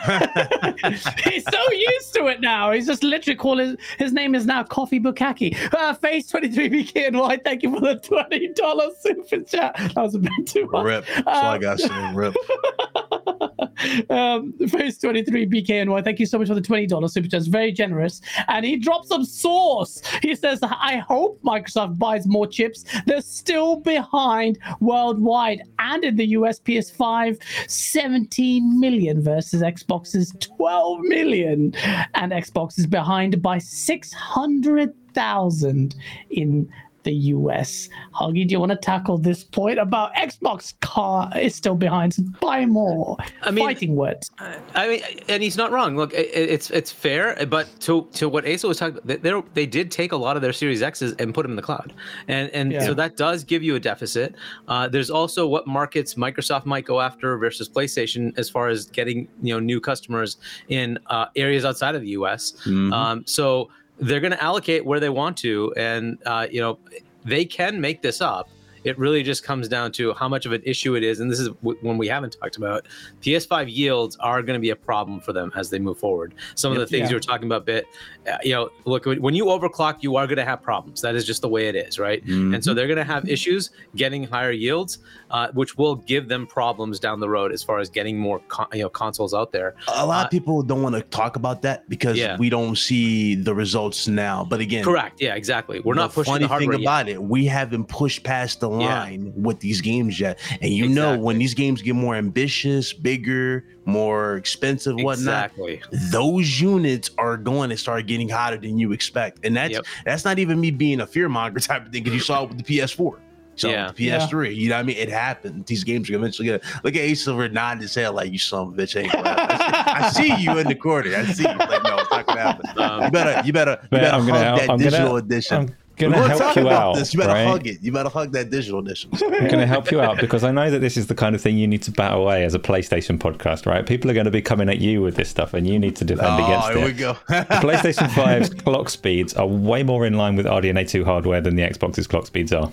he's 1.25 1.45
so 1.45 1.71
used 1.71 2.13
to 2.15 2.27
it 2.27 2.41
now. 2.41 2.73
He's 2.73 2.89
just 2.89 3.05
literally 3.05 3.37
calling 3.37 3.77
his 3.99 4.13
name 4.13 4.35
is 4.35 4.45
now 4.45 4.65
Coffee 4.65 4.99
Bukaki. 4.99 5.57
Uh, 5.73 5.95
Face 5.95 6.27
23 6.27 6.69
BKNY, 6.69 7.45
thank 7.45 7.63
you 7.63 7.73
for 7.73 7.81
the 7.81 7.95
$20 7.95 8.91
super 8.99 9.45
chat. 9.45 9.77
That 9.77 10.03
was 10.03 10.17
a 10.17 10.19
bit 10.19 10.47
too 10.47 10.67
much. 10.67 10.85
Rip. 10.85 11.07
That's 11.07 11.29
all 11.29 11.45
I 11.45 11.59
got 11.59 11.79
to. 11.79 12.13
Rip. 12.13 12.35
um, 14.11 14.53
Face 14.69 14.99
23 14.99 15.47
BKNY, 15.47 16.05
thank 16.05 16.21
you 16.21 16.27
so 16.27 16.39
much 16.39 16.49
for 16.49 16.55
the 16.55 16.61
$20 16.61 17.11
super 17.11 17.29
chat. 17.29 17.43
Very 17.45 17.73
generous. 17.73 18.21
And 18.49 18.63
he 18.65 18.77
drops 18.77 19.09
some 19.09 19.25
sauce. 19.25 20.03
He 20.23 20.35
says, 20.35 20.59
I 20.63 20.99
hope 20.99 21.41
Microsoft 21.43 21.99
buys 21.99 22.27
more 22.27 22.47
chips. 22.47 22.85
They're 23.07 23.23
still 23.23 23.77
behind 23.77 24.59
worldwide 24.81 25.63
and 25.79 26.05
in 26.05 26.17
the 26.17 26.27
US 26.27 26.61
PS5, 26.61 27.41
17 27.69 28.81
million 28.81 29.23
versus 29.23 29.63
Xbox's 29.63 30.35
12 30.41 31.01
million. 31.01 31.75
And 32.15 32.33
Xbox 32.33 32.79
is 32.79 32.87
behind 32.87 33.43
by 33.43 33.59
600,000 33.59 35.95
in 36.31 36.69
the 37.05 37.13
US. 37.13 37.89
Hoggy, 38.15 38.47
do 38.47 38.53
you 38.53 38.61
want 38.61 38.71
to 38.71 38.77
tackle 38.77 39.19
this 39.19 39.45
point 39.45 39.79
about 39.79 40.15
Xbox 40.15 40.75
car 40.81 41.31
is 41.39 41.55
still 41.55 41.75
behind? 41.75 42.15
So 42.15 42.23
buy 42.41 42.67
more. 42.67 43.17
I 43.43 43.51
mean- 43.51 43.65
fighting 43.65 43.97
words. 43.97 44.31
I 44.75 44.89
mean, 44.89 45.01
and 45.29 45.43
he's 45.43 45.57
not 45.57 45.73
wrong. 45.73 45.97
Look, 45.97 46.13
it, 46.13 46.29
it's 46.35 46.71
it's 46.71 46.91
fair, 46.93 47.37
but 47.47 47.69
to 47.81 48.07
to 48.13 48.29
what 48.29 48.49
Asa 48.49 48.69
was 48.69 48.79
talking, 48.79 48.99
about, 48.99 49.23
they 49.23 49.43
they 49.55 49.67
did 49.67 49.91
take 49.91 50.13
a 50.13 50.17
lot 50.17 50.37
of 50.37 50.43
their 50.43 50.53
Series 50.53 50.83
X's 50.83 51.15
and 51.19 51.35
put 51.35 51.43
them 51.43 51.53
in 51.53 51.57
the 51.57 51.63
cloud, 51.63 51.93
and 52.29 52.51
and 52.51 52.73
Yeah. 52.73 52.85
so 52.87 52.95
that 52.95 53.17
does 53.17 53.45
give 53.45 53.63
you 53.63 53.75
a 53.77 53.81
deficit. 53.81 54.35
Uh, 54.69 54.89
there's 54.89 55.11
also 55.11 55.47
what 55.47 55.67
markets 55.67 56.15
Microsoft 56.15 56.67
might 56.67 56.85
go 56.85 57.01
after 57.01 57.37
versus 57.39 57.69
PlayStation 57.69 58.37
as 58.39 58.51
far 58.51 58.69
as 58.69 58.87
getting 58.87 59.29
you 59.43 59.55
know 59.55 59.61
new 59.61 59.81
customers 59.81 60.37
in 60.69 60.99
uh, 61.07 61.27
areas 61.37 61.65
outside 61.65 61.95
of 61.95 62.03
the 62.03 62.09
U.S. 62.11 62.55
Mhm. 62.67 62.93
Um, 62.93 63.23
so 63.27 63.71
they're 64.01 64.21
going 64.21 64.33
to 64.33 64.43
allocate 64.43 64.85
where 64.85 65.01
they 65.01 65.09
want 65.09 65.37
to, 65.39 65.73
and 65.77 66.19
uh, 66.27 66.47
you 66.51 66.61
know 66.61 66.79
they 67.25 67.45
can 67.45 67.81
make 67.81 68.03
this 68.03 68.21
up. 68.21 68.49
It 68.85 68.99
really 68.99 69.23
just 69.23 69.43
comes 69.45 69.69
down 69.69 69.93
to 69.93 70.15
how 70.15 70.29
much 70.29 70.47
of 70.47 70.53
an 70.53 70.63
issue 70.65 70.95
it 70.97 71.03
is, 71.03 71.21
and 71.21 71.31
this 71.31 71.39
is 71.41 71.49
w- 71.49 71.79
when 71.83 71.99
we 71.99 72.09
haven't 72.09 72.37
talked 72.41 72.57
about 72.57 72.87
PS5 73.23 73.69
yields 73.75 74.17
are 74.21 74.43
going 74.43 74.55
to 74.59 74.61
be 74.61 74.71
a 74.71 74.77
problem 74.77 75.21
for 75.21 75.33
them 75.33 75.53
as 75.57 75.71
they 75.71 75.79
move 75.79 75.99
forward. 75.99 76.35
Some 76.55 76.73
of 76.73 76.79
the 76.79 76.87
things 76.87 77.03
Yeah. 77.05 77.11
you 77.11 77.17
were 77.17 77.21
talking 77.21 77.47
about, 77.47 77.67
bit, 77.67 77.87
uh, 78.31 78.37
you 78.43 78.53
know, 78.53 78.71
look 78.85 79.05
when 79.07 79.35
you 79.35 79.47
overclock, 79.47 79.99
you 80.03 80.17
are 80.17 80.27
going 80.27 80.37
to 80.39 80.45
have 80.45 80.63
problems. 80.63 81.01
That 81.03 81.15
is 81.15 81.25
just 81.27 81.43
the 81.43 81.49
way 81.49 81.69
it 81.69 81.75
is, 81.77 81.99
right? 81.99 82.23
And 82.25 82.63
so 82.65 82.75
they're 82.75 82.87
going 82.87 82.97
to 82.99 83.05
have 83.05 83.29
issues 83.29 83.71
getting 83.97 84.25
higher 84.25 84.51
yields, 84.53 84.99
uh, 85.31 85.49
which 85.53 85.77
will 85.77 85.97
give 85.97 86.29
them 86.29 86.47
problems 86.47 86.99
down 87.01 87.21
the 87.21 87.29
road 87.29 87.53
as 87.53 87.63
far 87.63 87.79
as 87.81 87.91
getting 87.91 88.19
more, 88.19 88.41
con- 88.49 88.67
you 88.73 88.83
know, 88.83 88.89
consoles 88.89 89.35
out 89.35 89.53
there. 89.53 89.75
A 89.89 90.07
lot 90.07 90.23
Uh, 90.23 90.25
of 90.27 90.31
people 90.31 90.63
don't 90.63 90.83
want 90.83 90.95
to 90.97 91.03
talk 91.03 91.37
about 91.37 91.63
that 91.63 91.89
because 91.89 92.17
Yeah. 92.17 92.37
we 92.39 92.49
don't 92.51 92.77
see 92.77 93.35
the 93.35 93.55
results 93.55 94.09
now. 94.09 94.47
But 94.49 94.61
again, 94.61 94.85
Correct. 94.85 95.21
Yeah, 95.21 95.35
exactly. 95.35 95.81
We're 95.81 95.95
not 95.95 96.11
the 96.11 96.15
pushing 96.17 96.33
funny 96.33 96.45
the 96.45 96.49
hardware 96.49 96.73
thing 96.75 96.83
yet. 96.83 96.89
about 96.89 97.09
it, 97.09 97.23
we 97.23 97.45
haven't 97.47 97.85
pushed 97.89 98.23
past 98.23 98.61
the 98.61 98.70
Yeah. 98.79 99.01
line 99.01 99.33
with 99.37 99.61
these 99.61 99.81
games 99.81 100.21
yet. 100.21 100.39
And 100.61 100.73
you 100.73 100.89
know, 100.89 101.19
when 101.19 101.39
these 101.39 101.55
games 101.55 101.83
get 101.83 101.95
more 101.95 102.15
ambitious, 102.15 102.93
bigger, 102.93 103.65
more 103.87 104.37
expensive, 104.37 104.97
whatnot, 104.97 105.47
Exactly. 105.51 105.83
those 106.11 106.61
units 106.61 107.11
are 107.19 107.37
going 107.37 107.71
to 107.71 107.77
start 107.77 108.07
getting 108.07 108.29
hotter 108.29 108.59
than 108.59 108.79
you 108.79 108.93
expect. 108.93 109.45
And 109.45 109.57
that's 109.57 109.73
Yep. 109.75 109.85
that's 110.05 110.25
not 110.25 110.39
even 110.39 110.61
me 110.61 110.71
being 110.71 111.01
a 111.01 111.07
fear 111.07 111.29
monger 111.29 111.61
type 111.67 111.87
of 111.87 111.93
thing 111.93 112.03
because 112.03 112.15
you 112.15 112.21
saw 112.21 112.45
it 112.45 112.51
with 112.51 112.59
the 112.59 112.65
PS4. 112.79 113.19
So 113.57 113.69
Yeah. 113.69 113.91
the 113.95 114.09
PS3, 114.09 114.55
you 114.57 114.69
know 114.71 114.77
what 114.77 114.81
I 114.81 114.85
mean? 114.85 114.97
It 114.97 115.11
happened. 115.11 115.67
These 115.67 115.85
games 115.85 116.09
are 116.09 116.15
eventually 116.15 116.49
gonna 116.49 116.61
look 116.83 116.95
at 116.95 117.01
Ace 117.03 117.25
Silver 117.25 117.47
nodding 117.49 117.83
his 117.83 117.95
head 117.95 118.09
like 118.11 118.33
you 118.33 118.39
son 118.39 118.69
of 118.69 118.79
a 118.79 118.83
bitch 118.83 118.99
ain't. 119.03 119.15
I 119.15 120.09
see 120.11 120.35
you 120.37 120.57
in 120.59 120.67
the 120.69 120.75
corner. 120.75 121.15
I 121.15 121.25
see 121.27 121.43
you. 121.43 121.49
Like, 121.59 121.83
no, 121.83 121.99
it's 121.99 122.11
not 122.11 122.27
gonna 122.27 122.41
happen. 122.41 122.71
Um, 122.79 123.03
You 123.05 123.11
better 123.11 123.43
you 123.47 123.53
better 123.53 123.79
you 123.83 123.89
better 123.91 124.07
I'm 124.17 124.21
hug 124.23 124.29
gonna- 124.29 124.39
that 124.41 124.61
I'm 124.63 124.67
gonna- 124.79 124.85
digital 124.91 125.17
edition. 125.17 125.57
I'm 125.57 125.67
We're 125.67 125.90
gonna 126.01 126.17
gonna 126.17 126.29
help 126.39 126.57
you 126.57 126.69
out. 126.69 126.97
this. 126.97 127.15
You 127.15 127.21
better 127.21 127.33
right? 127.33 127.47
hug 127.47 127.67
it. 127.67 127.81
You 127.83 127.93
better 127.93 128.09
hug 128.09 128.33
that 128.33 128.51
digital 128.51 128.81
edition. 128.81 129.11
I'm 129.15 129.31
going 129.31 129.59
to 129.59 129.67
help 129.67 129.91
you 129.91 130.01
out 130.01 130.19
because 130.21 130.43
I 130.43 130.51
know 130.51 130.71
that 130.71 130.81
this 130.81 130.97
is 130.97 131.07
the 131.07 131.15
kind 131.15 131.35
of 131.35 131.41
thing 131.41 131.57
you 131.59 131.67
need 131.69 131.83
to 131.83 131.91
bat 131.93 132.15
away 132.15 132.45
as 132.45 132.55
a 132.55 132.59
PlayStation 132.59 133.19
podcast, 133.19 133.67
right? 133.67 133.87
People 133.87 134.11
are 134.11 134.15
going 134.15 134.25
to 134.25 134.31
be 134.31 134.43
coming 134.43 134.69
at 134.69 134.79
you 134.79 135.03
with 135.03 135.17
this 135.17 135.29
stuff, 135.29 135.55
and 135.55 135.67
you 135.67 135.79
need 135.79 135.95
to 135.97 136.05
defend 136.05 136.29
oh, 136.41 136.45
against 136.45 136.69
here 136.71 136.79
it. 136.79 136.85
we 136.85 136.93
go. 136.93 137.13
The 137.29 137.61
PlayStation 137.61 138.09
5's 138.11 138.55
clock 138.63 138.89
speeds 138.89 139.35
are 139.35 139.47
way 139.47 139.83
more 139.83 140.07
in 140.07 140.15
line 140.15 140.35
with 140.37 140.47
RDNA 140.47 140.89
2 140.89 141.05
hardware 141.05 141.41
than 141.41 141.55
the 141.57 141.63
Xbox's 141.63 142.07
clock 142.07 142.27
speeds 142.27 142.53
are. 142.53 142.73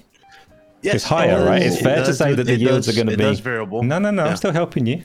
Yes, 0.82 0.96
It's 0.96 1.04
higher, 1.06 1.42
it 1.42 1.46
right? 1.50 1.62
It's 1.62 1.78
It 1.78 1.84
fair 1.84 1.96
to 1.98 2.04
does 2.04 2.18
say 2.18 2.34
that 2.36 2.44
the 2.46 2.56
yields 2.56 2.86
does- 2.86 2.96
are 2.96 2.98
going 2.98 3.08
to 3.08 3.14
it 3.14 3.18
be. 3.18 3.24
does 3.24 3.40
variable. 3.40 3.84
No, 3.84 4.00
no, 4.00 4.12
no. 4.12 4.24
Yeah. 4.24 4.30
I'm 4.32 4.38
still 4.38 4.52
helping 4.54 4.86
you. 4.86 5.04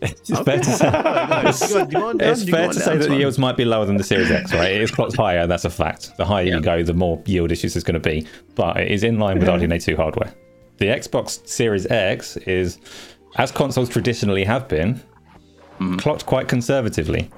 It's 0.00 0.30
fair 0.40 0.58
to 0.58 0.64
say. 0.64 0.90
Nice. 1.28 1.70
You're 1.70 1.86
down, 1.86 2.20
It's 2.20 2.48
fair 2.48 2.68
to 2.68 2.74
say 2.74 2.96
that 2.96 3.08
the 3.08 3.16
yields 3.16 3.38
might 3.38 3.56
be 3.56 3.64
lower 3.64 3.84
than 3.84 3.96
the 3.96 4.04
Series 4.04 4.30
X, 4.30 4.52
right? 4.52 4.72
It 4.72 4.80
is 4.80 4.90
clocked 4.90 5.16
higher, 5.16 5.46
that's 5.46 5.64
a 5.64 5.70
fact. 5.70 6.16
The 6.16 6.24
higher 6.24 6.44
Yeah. 6.44 6.56
you 6.56 6.60
go, 6.60 6.82
the 6.82 6.94
more 6.94 7.22
yield 7.26 7.52
issues 7.52 7.74
there's 7.74 7.84
going 7.84 8.00
to 8.00 8.08
be. 8.08 8.26
But 8.54 8.76
it 8.78 8.90
is 8.90 9.02
in 9.04 9.18
line 9.18 9.38
with 9.38 9.48
RDNA 9.48 9.82
2 9.82 9.96
hardware. 9.96 10.32
The 10.78 10.86
Xbox 10.86 11.46
Series 11.46 11.86
X 11.86 12.36
is, 12.38 12.78
as 13.36 13.50
consoles 13.50 13.88
traditionally 13.88 14.44
have 14.44 14.68
been, 14.68 15.00
hmm. 15.78 15.96
clocked 15.96 16.26
quite 16.26 16.48
conservatively. 16.48 17.30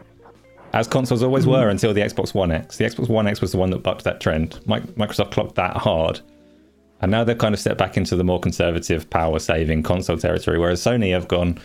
As 0.73 0.87
consoles 0.87 1.23
always 1.23 1.47
were 1.47 1.69
until 1.69 1.93
the 1.93 2.01
Xbox 2.01 2.33
One 2.35 2.53
X. 2.53 2.77
The 2.77 2.85
Xbox 2.85 3.09
One 3.09 3.27
X 3.27 3.41
was 3.41 3.53
the 3.53 3.59
one 3.59 3.71
that 3.71 3.83
bucked 3.83 4.05
that 4.05 4.21
trend. 4.21 4.61
Microsoft 4.67 5.33
clocked 5.33 5.57
that 5.57 5.77
hard. 5.77 6.21
And 7.01 7.11
now 7.11 7.25
they've 7.25 7.37
kind 7.39 7.55
of 7.55 7.61
stepped 7.61 7.79
back 7.79 7.97
into 7.97 8.15
the 8.15 8.23
more 8.25 8.39
conservative, 8.39 9.09
power 9.11 9.39
saving 9.39 9.83
console 9.83 10.19
territory, 10.19 10.59
whereas 10.59 10.81
Sony 10.83 11.13
have 11.13 11.27
gone, 11.29 11.59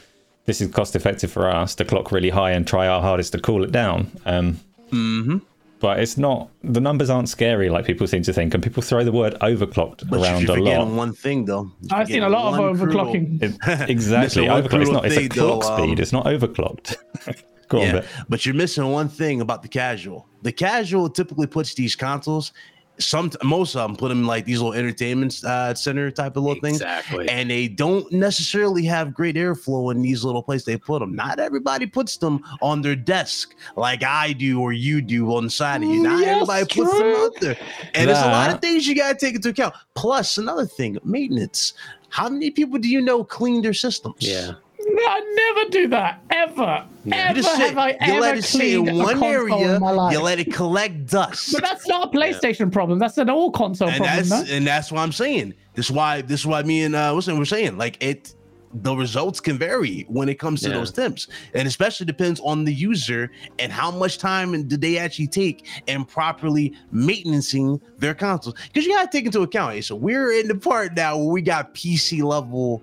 this 0.45 0.61
is 0.61 0.71
cost 0.71 0.95
effective 0.95 1.31
for 1.31 1.49
us 1.49 1.75
to 1.75 1.85
clock 1.85 2.11
really 2.11 2.29
high 2.29 2.51
and 2.51 2.67
try 2.67 2.87
our 2.87 3.01
hardest 3.01 3.31
to 3.33 3.39
cool 3.39 3.63
it 3.63 3.71
down. 3.71 4.11
Um, 4.25 4.59
Mm-hmm. 4.91 5.37
But 5.79 5.99
it's 5.99 6.17
not, 6.17 6.49
the 6.63 6.79
numbers 6.79 7.09
aren't 7.09 7.27
scary 7.27 7.69
like 7.69 7.85
people 7.85 8.07
seem 8.07 8.23
to 8.23 8.31
think, 8.33 8.53
and 8.53 8.63
people 8.63 8.81
throw 8.81 9.03
the 9.03 9.11
word 9.11 9.33
overclocked 9.41 10.09
But 10.09 10.21
around 10.21 10.43
you're 10.43 10.51
a 10.51 10.55
forgetting 10.59 10.89
lot. 10.89 10.95
one 10.95 11.13
thing 11.13 11.45
though. 11.45 11.69
I've 11.91 12.07
seen 12.07 12.23
a 12.23 12.29
lot 12.29 12.53
of 12.57 12.77
overclocking. 12.79 13.43
It- 13.43 13.89
exactly. 13.89 14.47
Missing 14.47 14.47
one 14.47 14.63
Overclock. 14.63 14.81
It's 14.81 14.91
not, 14.91 15.05
it's 15.05 15.17
a 15.17 15.27
clock 15.29 15.61
though, 15.63 15.69
um, 15.73 15.79
speed. 15.83 15.99
It's 15.99 16.13
not 16.13 16.25
overclocked. 16.25 16.95
Go 17.67 17.79
on, 17.79 17.83
Yeah, 17.87 17.91
Bit. 17.93 18.05
but 18.29 18.45
you're 18.45 18.55
missing 18.55 18.87
one 18.89 19.09
thing 19.09 19.41
about 19.41 19.63
the 19.63 19.67
casual. 19.67 20.27
The 20.43 20.51
casual 20.51 21.09
typically 21.09 21.47
puts 21.47 21.73
these 21.73 21.95
consoles 21.95 22.53
some 22.97 23.29
most 23.43 23.75
of 23.75 23.87
them 23.87 23.97
put 23.97 24.09
them 24.09 24.19
in 24.19 24.25
like 24.27 24.45
these 24.45 24.59
little 24.61 24.73
entertainment 24.73 25.43
uh, 25.43 25.73
center 25.73 26.09
type 26.11 26.37
of 26.37 26.43
little 26.43 26.61
things, 26.61 26.77
Exactly. 26.77 27.27
and 27.29 27.49
they 27.49 27.67
don't 27.67 28.09
necessarily 28.11 28.85
have 28.85 29.13
great 29.13 29.35
airflow 29.35 29.91
in 29.93 30.01
these 30.01 30.23
little 30.23 30.41
places 30.41 30.65
they 30.65 30.77
put 30.77 30.99
them. 30.99 31.13
Not 31.15 31.39
everybody 31.39 31.85
puts 31.85 32.17
them 32.17 32.41
on 32.61 32.81
their 32.81 32.95
desk 32.95 33.53
like 33.75 34.03
I 34.03 34.33
do 34.33 34.61
or 34.61 34.71
you 34.73 35.01
do 35.01 35.35
on 35.35 35.45
the 35.45 35.49
side 35.49 35.83
of 35.83 35.89
you. 35.89 36.01
Not 36.03 36.19
Yes, 36.21 36.29
everybody 36.35 36.65
puts 36.65 36.97
them 36.97 37.15
out 37.15 37.31
there, 37.41 37.57
and 37.93 38.09
there's 38.09 38.19
a 38.21 38.27
lot 38.27 38.51
of 38.53 38.61
things 38.61 38.87
you 38.87 38.95
gotta 38.95 39.15
take 39.17 39.35
into 39.35 39.49
account. 39.49 39.73
Plus, 39.95 40.37
another 40.37 40.65
thing, 40.65 40.97
maintenance. 41.03 41.73
How 42.09 42.29
many 42.29 42.49
people 42.51 42.79
do 42.79 42.87
you 42.87 43.01
know 43.01 43.23
clean 43.23 43.61
their 43.61 43.73
systems? 43.73 44.15
yeah. 44.19 44.53
No, 44.88 45.03
I 45.03 45.53
never 45.55 45.69
do 45.71 45.88
that 45.89 46.21
ever. 46.29 46.86
Yeah. 47.05 47.15
Ever 47.15 47.38
You 47.38 47.43
just 47.43 47.55
sit, 47.55 47.67
have 47.69 47.77
I 47.77 47.89
you 47.89 47.97
ever 48.01 48.19
let 48.21 48.38
it 48.38 48.43
sit 48.43 48.61
in 48.61 48.83
cleaned 48.86 48.89
a 49.01 49.03
one 49.03 49.19
console 49.19 49.29
area, 49.59 49.75
in 49.75 49.81
my 49.81 49.91
life? 49.91 50.13
you 50.13 50.21
let 50.21 50.39
it 50.39 50.53
collect 50.53 51.07
dust. 51.07 51.53
but 51.53 51.61
that's 51.63 51.88
not 51.88 52.13
a 52.13 52.17
PlayStation 52.17 52.71
problem. 52.71 52.99
That's 52.99 53.17
an 53.17 53.29
all 53.29 53.51
console 53.51 53.89
and 53.89 53.97
problem. 53.97 54.29
that's 54.29 54.49
no? 54.49 54.55
and 54.55 54.65
that's 54.67 54.91
what 54.91 55.01
I'm 55.01 55.11
saying. 55.11 55.53
This 55.73 55.86
is 55.88 55.91
why 55.91 56.21
this 56.21 56.41
is 56.41 56.45
why 56.45 56.61
me 56.63 56.83
and 56.83 56.95
uh 56.95 57.11
what's 57.13 57.27
we're 57.27 57.45
saying. 57.45 57.77
Like 57.77 57.97
it 58.01 58.33
the 58.81 58.93
results 58.95 59.39
can 59.39 59.57
vary 59.57 60.05
when 60.09 60.27
it 60.27 60.38
comes 60.38 60.61
to 60.61 60.69
Yeah. 60.69 60.75
those 60.75 60.91
temps. 60.91 61.27
And 61.53 61.67
especially 61.67 62.05
depends 62.05 62.41
on 62.41 62.65
the 62.65 62.73
user 62.73 63.31
and 63.57 63.71
how 63.71 63.89
much 63.89 64.17
time 64.17 64.53
and 64.53 64.67
did 64.67 64.81
they 64.81 64.97
actually 64.97 65.27
take 65.27 65.65
in 65.88 66.03
properly 66.05 66.73
maintaining 66.91 67.79
their 67.99 68.13
consoles. 68.13 68.55
Because 68.67 68.86
you 68.86 68.93
gotta 68.93 69.09
take 69.11 69.25
into 69.25 69.41
account, 69.41 69.73
hey, 69.75 69.81
so 69.81 69.95
we're 69.95 70.31
in 70.33 70.47
the 70.47 70.55
part 70.55 70.93
now 70.95 71.17
where 71.17 71.27
we 71.29 71.41
got 71.41 71.73
PC 71.73 72.21
level 72.21 72.81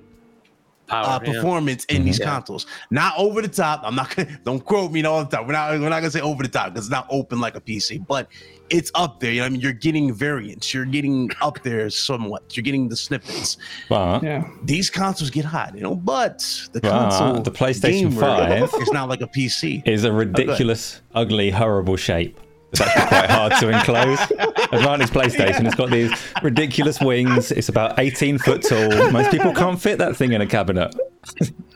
Power. 0.93 1.05
uh, 1.07 1.21
yeah. 1.25 1.33
performance 1.33 1.85
in 1.87 2.05
these 2.05 2.19
mm-hmm. 2.19 2.29
Yeah. 2.29 2.35
consoles. 2.35 2.67
Not 2.91 3.15
over 3.19 3.43
the 3.43 3.49
top. 3.49 3.81
I'm 3.85 3.95
not 3.95 4.15
gonna 4.15 4.39
don't 4.45 4.65
quote 4.65 4.93
me 4.93 5.05
all 5.05 5.25
the 5.25 5.37
time. 5.37 5.47
We're 5.47 5.53
not 5.55 5.73
we're 5.73 5.89
not 5.89 6.01
gonna 6.01 6.11
say 6.11 6.21
over 6.21 6.43
the 6.43 6.49
top 6.49 6.73
because 6.73 6.87
it's 6.87 6.93
not 6.93 7.07
open 7.11 7.41
like 7.41 7.57
a 7.57 7.61
PC, 7.61 8.07
but 8.07 8.29
it's 8.71 8.91
up 8.95 9.21
there. 9.21 9.33
You 9.33 9.39
know, 9.39 9.45
what 9.45 9.49
I 9.49 9.51
mean, 9.51 9.61
you're 9.61 9.73
getting 9.73 10.13
variants. 10.13 10.73
You're 10.73 10.85
getting 10.85 11.31
up 11.41 11.63
there 11.63 11.91
somewhat. 11.91 12.57
You're 12.57 12.63
getting 12.63 12.89
the 12.89 12.97
snippets. 12.97 13.57
But 13.89 14.23
yeah. 14.23 14.49
These 14.65 14.91
consoles 14.91 15.31
get 15.31 15.45
hot, 15.45 15.75
you 15.75 15.83
know, 15.83 15.95
but 15.95 16.39
the 16.73 16.81
But 16.81 16.91
console, 16.91 17.43
the 17.43 17.51
PlayStation 17.51 18.11
gamer 18.11 18.21
5 18.21 18.75
is 18.83 18.93
not 18.93 19.09
like 19.09 19.21
a 19.21 19.27
PC. 19.27 19.87
is 19.87 20.05
a 20.05 20.13
ridiculous, 20.13 21.03
ugly, 21.15 21.51
horrible 21.51 21.97
shape. 21.97 22.39
It's 22.73 22.81
actually 22.81 23.07
quite 23.07 23.31
hard 23.31 23.53
to 23.61 23.69
enclose. 23.69 24.21
Advantage 24.73 25.11
PlayStation, 25.11 25.67
it's 25.67 25.75
got 25.75 25.91
these 25.91 26.11
ridiculous 26.43 27.01
wings. 27.01 27.53
It's 27.53 27.69
about 27.69 27.99
18 27.99 28.39
foot 28.39 28.63
tall. 28.63 29.11
Most 29.13 29.31
people 29.31 29.53
can't 29.53 29.81
fit 29.81 29.99
that 29.99 30.17
thing 30.17 30.33
in 30.33 30.41
a 30.41 30.47
cabinet. 30.47 30.95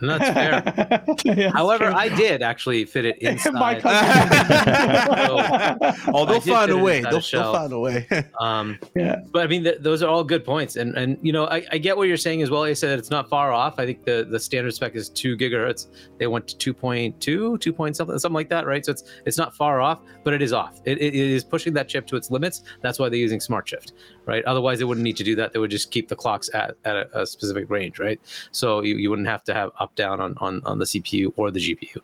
And 0.00 0.10
that's 0.10 0.28
fair. 0.30 1.04
Yeah, 1.24 1.50
However, 1.52 1.86
true. 1.86 1.94
I 1.94 2.08
did 2.08 2.42
actually 2.42 2.84
fit 2.84 3.04
it 3.06 3.22
My 3.22 3.30
inside. 3.76 3.82
cousin- 3.82 6.04
Oh, 6.14 6.26
they'll 6.26 6.40
find 6.40 6.70
a 6.70 6.76
way. 6.76 7.00
They'll, 7.00 7.20
they'll 7.20 7.52
find 7.52 7.72
a 7.72 7.78
way. 7.78 8.06
um, 8.40 8.78
yeah. 8.94 9.20
but 9.32 9.42
I 9.42 9.46
mean, 9.46 9.64
th- 9.64 9.78
those 9.80 10.02
are 10.02 10.08
all 10.08 10.24
good 10.24 10.44
points, 10.44 10.76
and 10.76 10.94
and 10.96 11.18
you 11.22 11.32
know, 11.32 11.46
I, 11.46 11.64
I 11.72 11.78
get 11.78 11.96
what 11.96 12.08
you're 12.08 12.16
saying 12.16 12.42
as 12.42 12.50
well. 12.50 12.62
I 12.64 12.72
said 12.74 12.98
it's 12.98 13.10
not 13.10 13.28
far 13.28 13.52
off. 13.52 13.78
I 13.78 13.86
think 13.86 14.04
the 14.04 14.26
the 14.30 14.38
standard 14.38 14.74
spec 14.74 14.94
is 14.94 15.08
two 15.08 15.36
gigahertz. 15.36 15.86
They 16.18 16.26
went 16.26 16.48
to 16.48 16.74
2.2, 16.74 17.60
2 17.60 17.72
point 17.72 17.96
something, 17.96 18.18
something 18.18 18.34
like 18.34 18.48
that, 18.50 18.66
right? 18.66 18.84
So 18.84 18.92
it's 18.92 19.04
it's 19.24 19.38
not 19.38 19.54
far 19.56 19.80
off, 19.80 20.00
but 20.24 20.34
it 20.34 20.42
is 20.42 20.52
off. 20.52 20.80
It, 20.84 21.00
it 21.00 21.14
is 21.14 21.44
pushing 21.44 21.72
that 21.74 21.88
chip 21.88 22.06
to 22.08 22.16
its 22.16 22.30
limits. 22.30 22.62
That's 22.82 22.98
why 22.98 23.08
they're 23.08 23.18
using 23.18 23.40
Smart 23.40 23.68
Shift, 23.68 23.92
right? 24.26 24.44
Otherwise, 24.44 24.78
they 24.78 24.84
wouldn't 24.84 25.04
need 25.04 25.16
to 25.16 25.24
do 25.24 25.34
that. 25.36 25.52
They 25.52 25.58
would 25.58 25.70
just 25.70 25.90
keep 25.90 26.08
the 26.08 26.16
clocks 26.16 26.50
at, 26.52 26.76
at 26.84 26.96
a, 26.96 27.22
a 27.22 27.26
specific 27.26 27.70
range, 27.70 27.98
right? 27.98 28.20
So 28.52 28.82
you, 28.82 28.96
you 28.96 29.08
wouldn't 29.10 29.28
have 29.28 29.44
to 29.44 29.54
have 29.54 29.70
up 29.78 29.94
down 29.94 30.20
on, 30.20 30.34
on 30.38 30.60
on 30.64 30.78
the 30.78 30.84
CPU 30.84 31.32
or 31.36 31.50
the 31.50 31.60
GPU. 31.60 31.98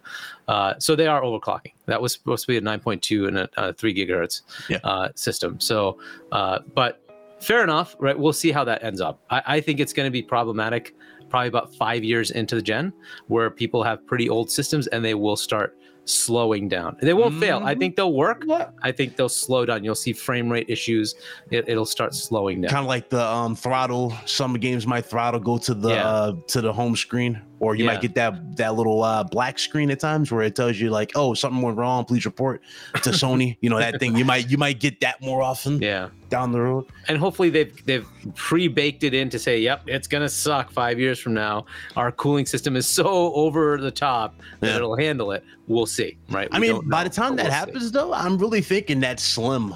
Uh, 0.48 0.74
so 0.78 0.96
they 0.96 1.06
are 1.06 1.20
overclocking. 1.22 1.72
That 1.86 2.00
was 2.00 2.12
supposed 2.12 2.42
to 2.44 2.48
be 2.48 2.56
a 2.56 2.60
9.2 2.60 3.28
and 3.28 3.38
a, 3.38 3.48
a 3.56 3.72
3 3.74 3.94
gigahertz 3.94 4.42
Yeah. 4.68 4.78
uh, 4.84 5.08
system. 5.14 5.60
So, 5.60 5.98
uh, 6.30 6.60
but 6.74 7.00
fair 7.40 7.62
enough, 7.64 7.96
right? 7.98 8.18
We'll 8.18 8.32
see 8.32 8.52
how 8.52 8.64
that 8.64 8.82
ends 8.84 9.00
up. 9.00 9.20
I, 9.30 9.42
I 9.46 9.60
think 9.60 9.80
it's 9.80 9.92
going 9.92 10.06
to 10.06 10.10
be 10.10 10.22
problematic 10.22 10.94
probably 11.28 11.48
about 11.48 11.74
five 11.74 12.04
years 12.04 12.30
into 12.30 12.54
the 12.54 12.62
gen 12.62 12.92
where 13.28 13.50
people 13.50 13.82
have 13.82 14.06
pretty 14.06 14.28
old 14.28 14.50
systems 14.50 14.86
and 14.88 15.02
they 15.04 15.14
will 15.14 15.36
start 15.36 15.76
slowing 16.04 16.68
down. 16.68 16.96
They 17.00 17.12
won't 17.14 17.38
fail. 17.40 17.60
I 17.62 17.74
Mhm. 17.74 17.78
think 17.78 17.96
they'll 17.96 18.12
work. 18.12 18.42
What? 18.44 18.74
I 18.82 18.90
think 18.92 19.16
they'll 19.16 19.28
slow 19.28 19.64
down. 19.64 19.84
You'll 19.84 19.94
see 19.94 20.12
frame 20.12 20.50
rate 20.50 20.66
issues. 20.68 21.14
It, 21.50 21.68
it'll 21.68 21.86
start 21.86 22.14
slowing 22.14 22.60
down. 22.62 22.70
kind 22.70 22.80
of 22.84 22.88
like 22.88 23.08
the 23.08 23.24
um 23.24 23.54
throttle 23.54 24.12
some 24.26 24.54
games 24.54 24.86
might 24.86 25.04
throttle 25.06 25.40
go 25.40 25.58
to 25.58 25.74
the 25.74 25.90
Yeah. 25.90 26.06
uh 26.08 26.32
to 26.48 26.60
the 26.60 26.72
home 26.72 26.96
screen 26.96 27.40
or 27.62 27.76
you 27.76 27.84
Yeah. 27.84 27.92
might 27.92 28.00
get 28.02 28.14
that 28.16 28.56
that 28.56 28.74
little 28.74 29.02
uh 29.04 29.22
black 29.22 29.56
screen 29.58 29.88
at 29.92 30.00
times 30.00 30.32
where 30.32 30.42
it 30.42 30.56
tells 30.56 30.78
you 30.80 30.90
like 30.90 31.12
oh 31.14 31.32
something 31.32 31.62
went 31.62 31.78
wrong 31.78 32.04
please 32.04 32.24
report 32.26 32.60
to 33.02 33.10
sony 33.10 33.56
you 33.60 33.70
know 33.70 33.78
that 33.78 33.98
thing 34.00 34.16
you 34.16 34.24
might 34.24 34.50
you 34.50 34.58
might 34.58 34.80
get 34.80 35.00
that 35.00 35.20
more 35.22 35.40
often 35.42 35.80
Yeah. 35.80 36.08
down 36.28 36.50
the 36.50 36.60
road 36.60 36.86
and 37.08 37.16
hopefully 37.18 37.50
they've 37.50 37.72
they've 37.86 38.06
pre-baked 38.34 39.02
it 39.04 39.14
in 39.14 39.28
to 39.30 39.38
say, 39.38 39.58
"Yep, 39.60 39.82
it's 39.86 40.06
gonna 40.08 40.28
suck 40.28 40.70
five 40.72 40.98
years 40.98 41.18
from 41.18 41.34
now. 41.34 41.66
Our 41.96 42.10
cooling 42.12 42.46
system 42.46 42.76
is 42.76 42.86
so 42.86 43.32
over 43.34 43.78
the 43.78 43.90
top 43.90 44.34
that 44.60 44.68
Yeah. 44.70 44.76
it'll 44.76 44.96
handle 44.96 45.30
it." 45.32 45.44
We'll 45.68 45.86
see, 45.86 46.16
right? 46.30 46.48
i 46.52 46.58
mean 46.58 46.88
by 46.88 47.04
the 47.04 47.10
time 47.10 47.36
that 47.36 47.44
we'll 47.44 47.52
see. 47.52 47.56
happens 47.58 47.92
though 47.92 48.12
i'm 48.12 48.36
really 48.38 48.60
thinking 48.60 49.00
that 49.00 49.20
slim 49.20 49.74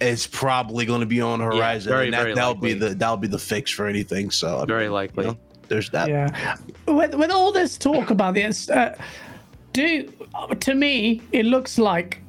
is 0.00 0.26
probably 0.26 0.84
going 0.86 1.00
to 1.00 1.06
be 1.06 1.20
on 1.20 1.38
the 1.38 1.44
Yeah, 1.46 1.56
horizon 1.58 1.90
very, 1.92 2.04
and 2.06 2.14
that, 2.14 2.22
very 2.22 2.34
that'll 2.34 2.54
be 2.54 2.74
the 2.74 2.90
that'll 2.94 3.16
be 3.16 3.28
the 3.28 3.38
fix 3.38 3.70
for 3.70 3.86
anything 3.86 4.30
so 4.30 4.56
I 4.56 4.58
mean, 4.60 4.66
very 4.66 4.88
likely. 4.88 5.26
you 5.26 5.30
know, 5.32 5.38
there's 5.70 5.88
that 5.90 6.08
Yeah. 6.08 6.56
With 6.86 7.14
with 7.14 7.30
all 7.30 7.52
this 7.52 7.78
talk 7.78 8.10
about 8.10 8.34
this, 8.34 8.68
uh, 8.68 8.96
do 9.72 10.12
to 10.60 10.74
me 10.74 11.22
it 11.32 11.46
looks 11.46 11.78
like 11.78 12.20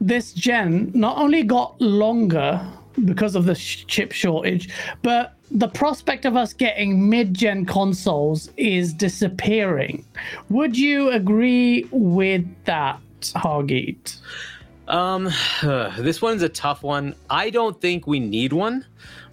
this 0.00 0.32
gen 0.32 0.92
not 0.94 1.18
only 1.18 1.42
got 1.42 1.80
longer 1.80 2.60
because 3.04 3.34
of 3.34 3.44
the 3.46 3.54
sh- 3.54 3.84
chip 3.86 4.12
shortage, 4.12 4.68
but 5.02 5.34
the 5.50 5.68
prospect 5.68 6.24
of 6.24 6.36
us 6.36 6.52
getting 6.52 7.08
mid-gen 7.08 7.64
consoles 7.66 8.50
is 8.56 8.92
disappearing. 8.92 10.04
Would 10.48 10.76
you 10.76 11.10
agree 11.10 11.88
with 11.90 12.46
that, 12.64 13.00
Hargeet? 13.34 14.16
Um, 14.88 15.30
this 15.98 16.22
one's 16.22 16.42
a 16.42 16.48
tough 16.48 16.82
one. 16.82 17.14
I 17.28 17.50
don't 17.50 17.80
think 17.80 18.06
we 18.06 18.20
need 18.20 18.52
one, 18.52 18.84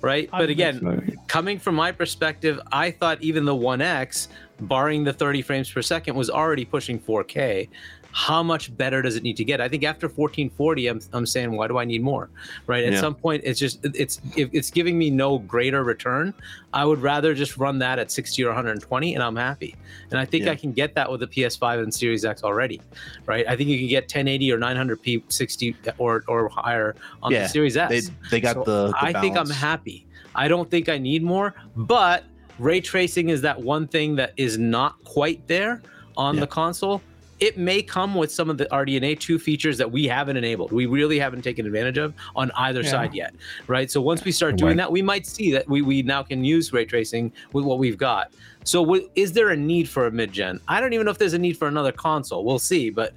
right? 0.01 0.29
But 0.31 0.49
again, 0.49 1.17
coming 1.27 1.59
from 1.59 1.75
my 1.75 1.91
perspective, 1.91 2.59
I 2.71 2.91
thought 2.91 3.21
even 3.21 3.45
the 3.45 3.55
One 3.55 3.81
X, 3.81 4.27
barring 4.59 5.03
the 5.03 5.13
30 5.13 5.41
frames 5.41 5.71
per 5.71 5.81
second, 5.81 6.15
was 6.15 6.29
already 6.29 6.65
pushing 6.65 6.99
4K. 6.99 7.69
How 8.18 8.41
much 8.41 8.76
better 8.76 9.03
does 9.03 9.15
it 9.15 9.22
need 9.22 9.38
to 9.38 9.43
get? 9.43 9.61
I 9.61 9.70
think 9.70 9.84
after 9.84 10.07
1440, 10.07 10.88
I'm, 10.88 10.99
I'm 11.13 11.26
saying, 11.28 11.51
why 11.55 11.68
do 11.68 11.78
I 11.78 11.86
need 11.86 12.01
more? 12.01 12.32
Right? 12.65 12.84
At 12.84 12.93
Yeah. 12.93 12.99
some 12.99 13.13
point, 13.13 13.43
it's 13.45 13.59
just 13.59 13.78
it's 13.86 14.20
if 14.36 14.49
it's 14.53 14.72
giving 14.72 14.97
me 14.97 15.11
no 15.11 15.38
greater 15.38 15.84
return. 15.84 16.34
I 16.74 16.84
would 16.84 16.99
rather 16.99 17.36
just 17.36 17.57
run 17.57 17.78
that 17.78 17.99
at 17.99 18.11
60 18.11 18.43
or 18.43 18.47
120, 18.47 19.13
and 19.13 19.24
I'm 19.24 19.36
happy. 19.36 19.76
And 20.09 20.20
I 20.20 20.26
think 20.26 20.45
Yeah. 20.45 20.53
I 20.53 20.55
can 20.55 20.72
get 20.72 20.95
that 20.95 21.11
with 21.11 21.20
the 21.20 21.28
PS5 21.28 21.84
and 21.84 21.93
Series 21.93 22.26
X 22.26 22.43
already, 22.43 22.82
right? 23.28 23.45
I 23.47 23.55
think 23.55 23.70
you 23.70 23.78
can 23.78 23.88
get 23.88 24.05
1080 24.05 24.51
or 24.51 24.57
900p 24.57 25.22
60 25.32 25.76
or 25.99 26.24
or 26.28 26.49
higher 26.49 26.95
on 27.22 27.32
Yeah, 27.32 27.43
the 27.43 27.49
Series 27.49 27.78
S. 27.78 27.89
they, 27.91 28.01
they 28.32 28.41
got 28.41 28.55
So 28.55 28.63
the, 28.63 28.88
the 28.88 28.93
I 28.99 29.13
think 29.22 29.38
I'm 29.38 29.47
happy. 29.51 30.07
I 30.34 30.47
don't 30.47 30.72
think 30.72 30.89
I 30.89 30.97
need 30.97 31.22
more, 31.22 31.53
but 31.76 32.24
ray 32.57 32.82
tracing 32.82 33.30
is 33.30 33.41
that 33.41 33.61
one 33.61 33.88
thing 33.88 34.15
that 34.15 34.34
is 34.38 34.57
not 34.57 34.95
quite 35.03 35.47
there 35.47 35.84
on 36.18 36.36
the 36.38 36.47
console. 36.47 37.03
It 37.39 37.57
may 37.57 37.83
come 37.83 38.15
with 38.15 38.31
some 38.31 38.49
of 38.49 38.57
the 38.57 38.65
RDNA 38.71 39.19
2 39.19 39.38
features 39.38 39.77
that 39.77 39.91
we 39.91 40.05
haven't 40.07 40.38
enabled. 40.38 40.71
We 40.71 40.88
really 40.88 41.19
haven't 41.19 41.43
taken 41.43 41.65
advantage 41.67 41.97
of 41.99 42.13
on 42.35 42.49
either 42.55 42.81
Yeah. 42.81 42.89
side 42.89 43.13
yet, 43.13 43.35
right? 43.67 43.91
So 43.91 44.01
once 44.01 44.23
we 44.25 44.31
start 44.31 44.55
doing 44.55 44.69
Right. 44.71 44.77
that, 44.77 44.91
we 44.91 45.01
might 45.03 45.27
see 45.27 45.51
that 45.51 45.67
we, 45.69 45.81
we 45.83 46.01
now 46.01 46.23
can 46.23 46.43
use 46.43 46.73
ray 46.73 46.85
tracing 46.85 47.31
with 47.53 47.63
what 47.63 47.77
we've 47.77 47.97
got. 47.97 48.31
So 48.63 48.83
w- 48.83 49.07
is 49.15 49.31
there 49.33 49.49
a 49.51 49.55
need 49.55 49.88
for 49.88 50.07
a 50.07 50.11
mid-gen? 50.11 50.59
I 50.67 50.81
don't 50.81 50.93
even 50.93 51.05
know 51.05 51.11
if 51.11 51.19
there's 51.19 51.33
a 51.33 51.39
need 51.39 51.57
for 51.57 51.67
another 51.67 51.91
console. 51.91 52.43
We'll 52.43 52.59
see, 52.59 52.89
but 52.89 53.13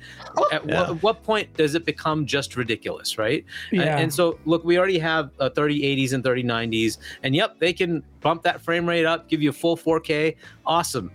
at 0.52 0.68
Yeah. 0.68 0.90
what, 0.90 1.02
what 1.02 1.22
point 1.22 1.52
does 1.56 1.74
it 1.74 1.84
become 1.86 2.26
just 2.26 2.56
ridiculous, 2.56 3.16
right? 3.18 3.44
And- 3.72 3.80
Yeah. 3.80 3.98
And, 3.98 4.12
so, 4.12 4.38
look, 4.44 4.64
we 4.64 4.78
already 4.78 4.98
have 4.98 5.30
uh, 5.40 5.48
3080s 5.50 6.12
and 6.12 6.22
3090s, 6.22 6.98
and 7.22 7.34
yep, 7.34 7.58
they 7.58 7.72
can 7.72 8.02
bump 8.20 8.42
that 8.42 8.60
frame 8.60 8.86
rate 8.86 9.06
up, 9.06 9.28
give 9.28 9.42
you 9.42 9.48
a 9.50 9.52
full 9.52 9.76
4K. 9.76 10.36
Awesome. 10.66 11.10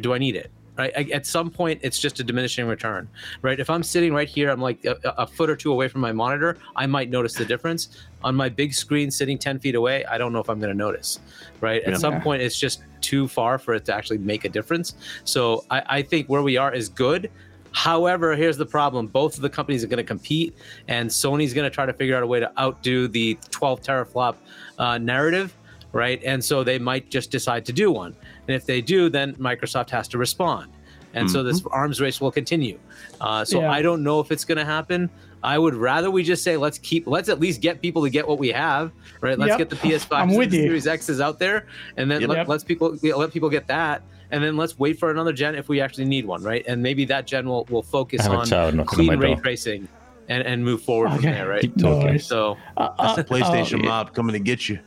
Do 0.00 0.14
I 0.14 0.18
need 0.18 0.36
it? 0.36 0.50
Right. 0.76 0.92
I, 0.96 1.02
at 1.12 1.24
some 1.24 1.50
point, 1.50 1.78
it's 1.84 2.00
just 2.00 2.18
a 2.18 2.24
diminishing 2.24 2.66
return, 2.66 3.08
right? 3.42 3.60
If 3.60 3.70
I'm 3.70 3.84
sitting 3.84 4.12
right 4.12 4.28
here, 4.28 4.50
I'm 4.50 4.60
like 4.60 4.84
a, 4.84 4.96
a 5.18 5.26
foot 5.26 5.48
or 5.48 5.54
two 5.54 5.70
away 5.70 5.86
from 5.86 6.00
my 6.00 6.10
monitor, 6.10 6.58
I 6.74 6.86
might 6.86 7.10
notice 7.10 7.34
the 7.34 7.44
difference. 7.44 7.96
On 8.24 8.34
my 8.34 8.48
big 8.48 8.74
screen, 8.74 9.10
sitting 9.12 9.38
10 9.38 9.60
feet 9.60 9.76
away, 9.76 10.04
I 10.06 10.18
don't 10.18 10.32
know 10.32 10.40
if 10.40 10.48
I'm 10.50 10.58
going 10.58 10.72
to 10.72 10.76
notice, 10.76 11.20
right? 11.60 11.80
At 11.84 11.90
Yeah. 11.92 11.98
some 11.98 12.20
point, 12.22 12.42
it's 12.42 12.58
just 12.58 12.82
too 13.02 13.28
far 13.28 13.56
for 13.58 13.74
it 13.74 13.84
to 13.84 13.94
actually 13.94 14.18
make 14.18 14.44
a 14.44 14.48
difference. 14.48 14.94
So 15.22 15.64
I, 15.70 15.82
I 15.86 16.02
think 16.02 16.26
where 16.26 16.42
we 16.42 16.56
are 16.56 16.74
is 16.74 16.88
good. 16.88 17.30
However, 17.70 18.34
here's 18.34 18.56
the 18.56 18.66
problem: 18.66 19.06
both 19.06 19.36
of 19.36 19.42
the 19.42 19.50
companies 19.50 19.84
are 19.84 19.88
going 19.88 19.98
to 19.98 20.04
compete, 20.04 20.56
and 20.88 21.08
Sony's 21.08 21.54
going 21.54 21.68
to 21.68 21.74
try 21.74 21.86
to 21.86 21.92
figure 21.92 22.16
out 22.16 22.22
a 22.22 22.26
way 22.26 22.40
to 22.40 22.50
outdo 22.60 23.06
the 23.08 23.38
12 23.50 23.80
teraflop 23.82 24.36
uh, 24.78 24.98
narrative, 24.98 25.56
right? 25.92 26.20
And 26.24 26.42
so 26.44 26.64
they 26.64 26.78
might 26.78 27.10
just 27.10 27.30
decide 27.30 27.64
to 27.66 27.72
do 27.72 27.90
one, 27.92 28.14
and 28.46 28.54
if 28.54 28.66
they 28.66 28.80
do, 28.80 29.08
then 29.08 29.34
Microsoft 29.36 29.90
has 29.90 30.08
to 30.08 30.18
respond, 30.18 30.70
and 31.14 31.30
so 31.30 31.42
this 31.42 31.62
arms 31.70 32.00
race 32.00 32.20
will 32.20 32.30
continue. 32.32 32.78
Uh, 33.20 33.44
so 33.44 33.60
Yeah. 33.60 33.70
I 33.70 33.82
don't 33.82 34.02
know 34.02 34.20
if 34.20 34.30
it's 34.32 34.44
going 34.44 34.58
to 34.58 34.64
happen. 34.64 35.08
I 35.42 35.58
would 35.58 35.74
rather 35.74 36.10
we 36.10 36.22
just 36.22 36.42
say 36.42 36.56
let's 36.56 36.78
keep 36.78 37.06
let's 37.06 37.28
at 37.28 37.38
least 37.38 37.60
get 37.60 37.82
people 37.82 38.02
to 38.02 38.08
get 38.10 38.26
what 38.26 38.38
we 38.38 38.48
have, 38.48 38.92
right? 39.20 39.38
Let's 39.38 39.50
Yep. 39.50 39.58
get 39.58 39.70
the 39.70 39.76
PS5 39.76 40.06
I'm 40.12 40.34
with 40.34 40.52
you. 40.54 40.62
Series 40.62 40.86
X's 40.86 41.20
out 41.20 41.38
there, 41.38 41.66
and 41.98 42.10
then 42.10 42.22
Yep. 42.22 42.30
let, 42.30 42.48
let's 42.48 42.64
people 42.64 42.96
yeah, 43.02 43.14
let 43.14 43.30
people 43.32 43.50
get 43.50 43.66
that, 43.66 44.02
and 44.30 44.42
then 44.42 44.56
let's 44.56 44.78
wait 44.78 44.98
for 44.98 45.10
another 45.10 45.32
gen 45.34 45.54
if 45.54 45.68
we 45.68 45.80
actually 45.82 46.06
need 46.06 46.24
one, 46.24 46.42
right? 46.42 46.64
And 46.66 46.82
maybe 46.82 47.04
that 47.06 47.26
gen 47.26 47.46
will 47.46 47.66
will 47.70 47.82
focus 47.82 48.20
I 48.20 48.24
have 48.24 48.32
a 48.32 48.36
on 48.36 48.46
child 48.46 48.74
knocking 48.74 49.00
on 49.00 49.06
my 49.06 49.16
clean 49.16 49.20
ray 49.20 49.34
tracing 49.40 49.86
and 50.28 50.42
and 50.46 50.64
move 50.64 50.80
forward 50.82 51.12
from 51.12 51.22
there, 51.22 51.46
right? 51.46 51.60
Keep 51.60 51.76
talking. 51.76 52.06
worries. 52.06 52.24
So 52.26 52.56
Uh, 52.78 52.88
uh, 52.98 53.14
The 53.14 53.24
PlayStation 53.24 53.82
yeah. 53.82 53.88
mob 53.90 54.14
coming 54.14 54.32
to 54.32 54.38
get 54.40 54.68
you. 54.70 54.78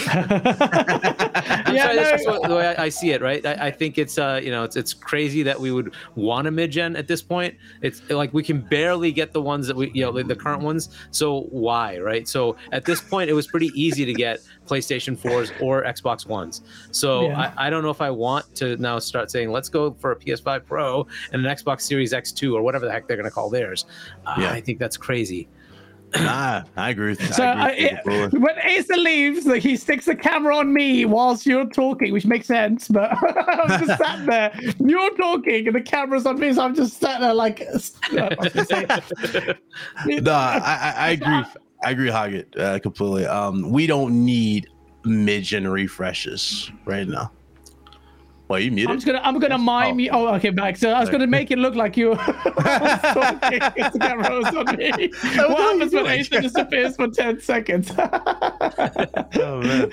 I'm 0.08 1.74
Yeah, 1.74 1.84
sorry, 1.84 1.96
that's 1.96 2.24
no, 2.26 2.32
just 2.32 2.40
what, 2.40 2.48
the 2.48 2.56
way 2.56 2.66
I, 2.76 2.84
I 2.84 2.88
see 2.88 3.10
it, 3.10 3.22
right? 3.22 3.44
I, 3.44 3.66
I 3.66 3.70
think 3.70 3.98
it's 3.98 4.18
uh, 4.18 4.40
you 4.42 4.50
know, 4.50 4.64
it's 4.64 4.76
it's 4.76 4.94
crazy 4.94 5.42
that 5.42 5.58
we 5.60 5.70
would 5.72 5.94
want 6.14 6.46
a 6.46 6.50
mid 6.50 6.70
gen 6.70 6.96
at 6.96 7.08
this 7.08 7.22
point. 7.22 7.54
It's 7.82 8.02
like 8.10 8.32
we 8.32 8.42
can 8.42 8.60
barely 8.60 9.12
get 9.12 9.32
the 9.32 9.42
ones 9.42 9.66
that 9.66 9.76
we, 9.76 9.90
you 9.92 10.02
know, 10.02 10.10
like 10.10 10.26
the 10.28 10.36
current 10.36 10.62
ones. 10.62 10.88
So 11.10 11.42
why, 11.50 11.98
right? 11.98 12.26
So 12.28 12.56
at 12.72 12.84
this 12.84 13.00
point, 13.00 13.30
it 13.30 13.34
was 13.34 13.46
pretty 13.46 13.70
easy 13.74 14.04
to 14.04 14.12
get 14.12 14.40
PlayStation 14.66 15.16
4s 15.16 15.52
or 15.60 15.84
Xbox 15.84 16.26
Ones. 16.26 16.62
So 16.90 17.28
Yeah. 17.28 17.52
I, 17.56 17.66
I 17.66 17.70
don't 17.70 17.82
know 17.82 17.90
if 17.90 18.00
I 18.00 18.10
want 18.10 18.54
to 18.56 18.76
now 18.76 18.98
start 18.98 19.30
saying 19.30 19.50
let's 19.50 19.68
go 19.68 19.92
for 19.94 20.12
a 20.12 20.16
PS5 20.16 20.64
Pro 20.66 21.06
and 21.32 21.44
an 21.44 21.56
Xbox 21.56 21.82
Series 21.82 22.12
X2 22.12 22.54
or 22.54 22.62
whatever 22.62 22.86
the 22.86 22.92
heck 22.92 23.06
they're 23.06 23.16
going 23.16 23.28
to 23.28 23.34
call 23.34 23.50
theirs. 23.50 23.86
Uh, 24.26 24.36
Yeah. 24.38 24.50
I 24.52 24.60
think 24.60 24.78
that's 24.78 24.96
crazy. 24.96 25.48
Nah, 26.14 26.62
I 26.76 26.90
agree 26.90 27.10
with 27.10 27.34
So 27.34 27.42
I 27.44 27.68
uh, 27.68 27.72
agree 28.00 28.14
it- 28.22 28.32
when 28.34 28.54
Asa 28.58 28.96
leaves, 28.96 29.44
like, 29.44 29.62
he 29.62 29.76
sticks 29.76 30.04
the 30.06 30.14
camera 30.14 30.56
on 30.56 30.72
me 30.72 31.04
whilst 31.04 31.44
you're 31.46 31.66
talking, 31.66 32.12
which 32.12 32.24
makes 32.24 32.46
sense. 32.46 32.88
But 32.88 33.10
I'm 33.38 33.84
just 33.84 33.98
sat 34.00 34.24
there, 34.24 34.52
you're 34.78 35.14
talking, 35.16 35.66
and 35.66 35.74
the 35.76 35.80
camera's 35.80 36.24
on 36.24 36.38
me, 36.38 36.52
so 36.52 36.62
I'm 36.62 36.74
just 36.74 36.98
sat 37.00 37.20
there 37.20 37.34
like. 37.34 37.60
I 37.62 37.72
was 37.72 37.92
gonna 38.54 39.02
say- 39.26 39.54
No, 40.20 40.32
I, 40.32 40.60
I, 40.64 40.94
I 40.96 41.10
agree. 41.10 41.44
I 41.84 41.90
agree, 41.90 42.08
Hoggett, 42.08 42.58
uh, 42.58 42.78
completely. 42.78 43.26
Um, 43.26 43.70
we 43.70 43.86
don't 43.86 44.24
need 44.24 44.68
mid-gen 45.04 45.68
refreshes 45.68 46.70
right 46.86 47.06
now. 47.06 47.30
Well, 48.48 48.60
you 48.60 48.70
muted. 48.70 48.90
I'm 48.90 48.96
just 48.98 49.06
gonna 49.06 49.20
I'm 49.24 49.38
gonna 49.40 49.58
mime 49.58 49.96
Oh. 49.96 49.98
you. 49.98 50.10
Oh, 50.12 50.34
okay, 50.36 50.50
back. 50.50 50.76
So 50.76 50.90
I 50.92 51.00
was 51.00 51.10
gonna 51.10 51.26
make 51.26 51.50
it 51.50 51.58
look 51.58 51.74
like 51.74 51.96
you. 51.96 52.12
I 52.18 53.00
was 53.16 53.40
talking, 53.40 53.58
the 53.58 53.98
camera 53.98 54.38
was 54.38 54.54
on 54.54 54.76
me. 54.76 54.90
are 54.90 55.48
What 55.48 55.58
happens 55.58 55.92
when? 55.92 56.06
Asa 56.20 56.40
disappears 56.40 56.96
for 56.96 57.08
ten 57.08 57.40
seconds? 57.40 57.90
Oh, 59.38 59.60
man. 59.62 59.90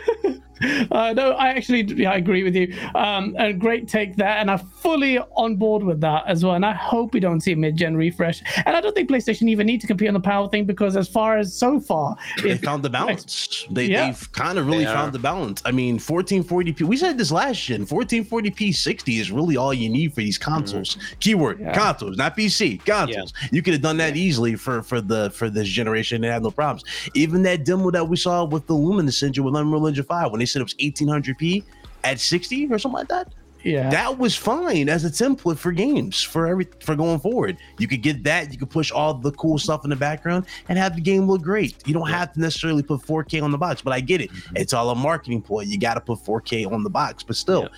Uh, 0.62 1.14
no, 1.14 1.32
I 1.32 1.50
actually, 1.50 1.82
yeah, 1.84 2.12
I 2.12 2.16
agree 2.16 2.44
with 2.44 2.56
you. 2.56 2.74
Um, 2.96 3.36
a 3.38 3.52
great 3.54 3.88
take 3.88 4.16
there, 4.16 4.28
and 4.28 4.50
I'm 4.50 4.60
fully 4.60 5.18
on 5.20 5.56
board 5.56 5.84
with 5.84 6.00
that 6.02 6.24
as 6.28 6.44
well. 6.44 6.54
And 6.56 6.66
I 6.66 6.74
hope 6.74 7.14
we 7.14 7.20
don't 7.20 7.42
see 7.42 7.52
a 7.54 7.56
mid-gen 7.56 7.96
refresh. 7.96 8.42
And 8.66 8.76
I 8.76 8.82
don't 8.82 8.94
think 8.96 9.10
PlayStation 9.10 9.50
even 9.50 9.68
need 9.68 9.82
to 9.82 9.88
compete 9.88 10.08
on 10.08 10.14
the 10.14 10.20
power 10.20 10.48
thing 10.50 10.66
because, 10.66 10.96
as 10.96 11.08
far 11.08 11.38
as 11.38 11.54
so 11.54 11.80
far, 11.80 12.16
They 12.42 12.58
found 12.58 12.84
the 12.84 12.90
balance. 12.90 13.66
They, 13.72 13.86
Yeah. 13.86 14.08
They've 14.08 14.32
kind 14.32 14.58
of 14.58 14.68
really 14.68 14.86
They 14.86 14.92
found 14.92 15.14
the 15.14 15.20
balance. 15.20 15.62
I 15.66 15.72
mean, 15.72 16.00
1440p. 16.00 16.82
We 16.82 16.98
said 16.98 17.18
this 17.18 17.32
last 17.32 17.62
gen. 17.64 17.86
1440p 17.86 18.74
60 18.76 19.20
is 19.20 19.32
really 19.32 19.58
all 19.58 19.74
you 19.74 19.90
need 19.90 20.14
for 20.14 20.22
these 20.22 20.38
consoles. 20.38 20.98
Keyword: 21.20 21.60
Yeah. 21.60 21.74
consoles, 21.74 22.18
not 22.18 22.36
PC. 22.38 22.84
Consoles. 22.86 23.34
You 23.52 23.62
could 23.62 23.74
have 23.74 23.82
done 23.82 23.98
that 23.98 24.16
easily 24.16 24.56
for 24.56 24.82
for 24.84 25.02
the 25.02 25.30
for 25.32 25.50
this 25.50 25.68
generation 25.68 26.24
and 26.24 26.32
had 26.34 26.44
no 26.44 26.52
problems. 26.52 26.84
Even 27.14 27.44
that 27.44 27.66
demo 27.66 27.92
that 27.92 28.08
we 28.08 28.18
saw 28.18 28.44
with 28.46 28.68
the 28.68 28.74
Luminous 28.74 29.22
engine 29.24 29.44
with 29.44 29.56
Unreal 29.56 29.88
Engine 29.88 30.04
5 30.04 30.32
when 30.32 30.42
they 30.44 30.48
said 30.48 30.60
it 30.60 30.64
was 30.64 30.74
1800p 30.76 31.64
at 32.04 32.20
60 32.20 32.68
or 32.70 32.78
something 32.78 33.00
like 33.00 33.08
that. 33.08 33.32
yeah, 33.64 33.90
that 33.90 34.18
was 34.18 34.36
fine 34.36 34.90
as 34.90 35.06
a 35.06 35.10
template 35.10 35.58
for 35.58 35.72
games 35.72 36.22
for 36.22 36.48
every 36.48 36.68
for 36.82 36.98
going 36.98 37.18
forward. 37.20 37.58
You 37.80 37.88
could 37.88 38.02
get 38.02 38.22
that, 38.26 38.52
you 38.52 38.58
could 38.60 38.70
push 38.70 38.92
all 38.92 39.14
the 39.14 39.32
cool 39.32 39.58
stuff 39.58 39.86
in 39.86 39.90
the 39.90 39.96
background 39.96 40.48
and 40.68 40.78
have 40.78 40.96
the 40.96 41.02
game 41.02 41.28
look 41.28 41.42
great. 41.42 41.76
You 41.88 41.94
don't 41.94 42.10
have 42.10 42.34
to 42.34 42.42
necessarily 42.42 42.84
put 42.84 43.02
4K 43.02 43.42
on 43.42 43.52
the 43.52 43.58
box, 43.58 43.82
but 43.82 43.94
I 43.94 44.02
get 44.02 44.20
it. 44.20 44.32
Mm-hmm. 44.32 44.58
It's 44.58 44.74
all 44.74 44.90
a 44.90 44.96
marketing 44.96 45.42
ploy. 45.42 45.62
You 45.62 45.78
got 45.78 45.94
to 45.94 46.02
put 46.02 46.20
4K 46.20 46.70
on 46.70 46.84
the 46.84 46.90
box, 46.90 47.24
but 47.24 47.38
still. 47.38 47.70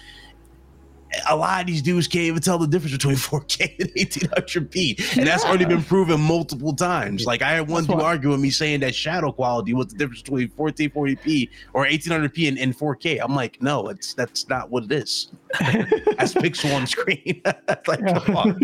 A 1.29 1.35
lot 1.35 1.61
of 1.61 1.67
these 1.67 1.81
dudes 1.81 2.07
can't 2.07 2.23
even 2.25 2.41
tell 2.41 2.57
the 2.57 2.67
difference 2.67 2.91
between 2.93 3.15
4K 3.15 3.79
and 3.79 3.89
1800p, 3.93 5.17
and 5.17 5.27
that's 5.27 5.43
already 5.45 5.65
been 5.65 5.83
proven 5.83 6.19
multiple 6.19 6.73
times. 6.75 7.25
Like 7.25 7.41
I 7.41 7.51
had 7.51 7.67
one 7.67 7.83
That's 7.83 7.87
dude 7.87 7.97
why- 7.97 8.03
argue 8.03 8.29
with 8.31 8.39
me 8.39 8.49
saying 8.49 8.81
that 8.81 8.93
shadow 8.95 9.31
quality 9.31 9.73
was 9.73 9.87
the 9.87 9.97
difference 9.97 10.21
between 10.21 10.49
1440p 10.49 11.49
or 11.73 11.85
1800p 11.85 12.47
and, 12.47 12.57
and 12.57 12.77
4K. 12.77 13.19
I'm 13.23 13.35
like, 13.35 13.61
no, 13.61 13.87
it's 13.89 14.13
that's 14.13 14.47
not 14.49 14.69
what 14.69 14.83
it 14.85 14.91
is. 14.91 15.31
That's 15.59 16.33
pixel 16.33 16.75
on 16.75 16.85
screen. 16.87 17.41
like, 17.87 18.23
come 18.23 18.35
on. 18.37 18.59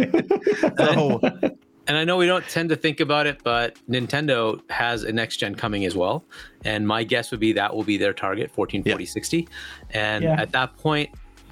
So, 0.77 1.51
And 1.87 1.97
I 1.97 2.03
know 2.05 2.15
we 2.15 2.27
don't 2.27 2.47
tend 2.47 2.69
to 2.69 2.75
think 2.75 2.99
about 2.99 3.25
it, 3.25 3.41
but 3.43 3.75
Nintendo 3.89 4.61
has 4.69 5.03
a 5.03 5.11
next 5.11 5.37
gen 5.37 5.55
coming 5.55 5.83
as 5.85 5.95
well. 5.95 6.23
And 6.63 6.87
my 6.87 7.03
guess 7.03 7.31
would 7.31 7.39
be 7.39 7.53
that 7.53 7.75
will 7.75 7.83
be 7.83 7.97
their 7.97 8.13
target 8.13 8.51
1440 8.55 9.05
60. 9.05 9.47
And 9.89 10.23
Yeah. 10.23 10.39
at 10.39 10.51
that 10.51 10.77
point, 10.77 11.09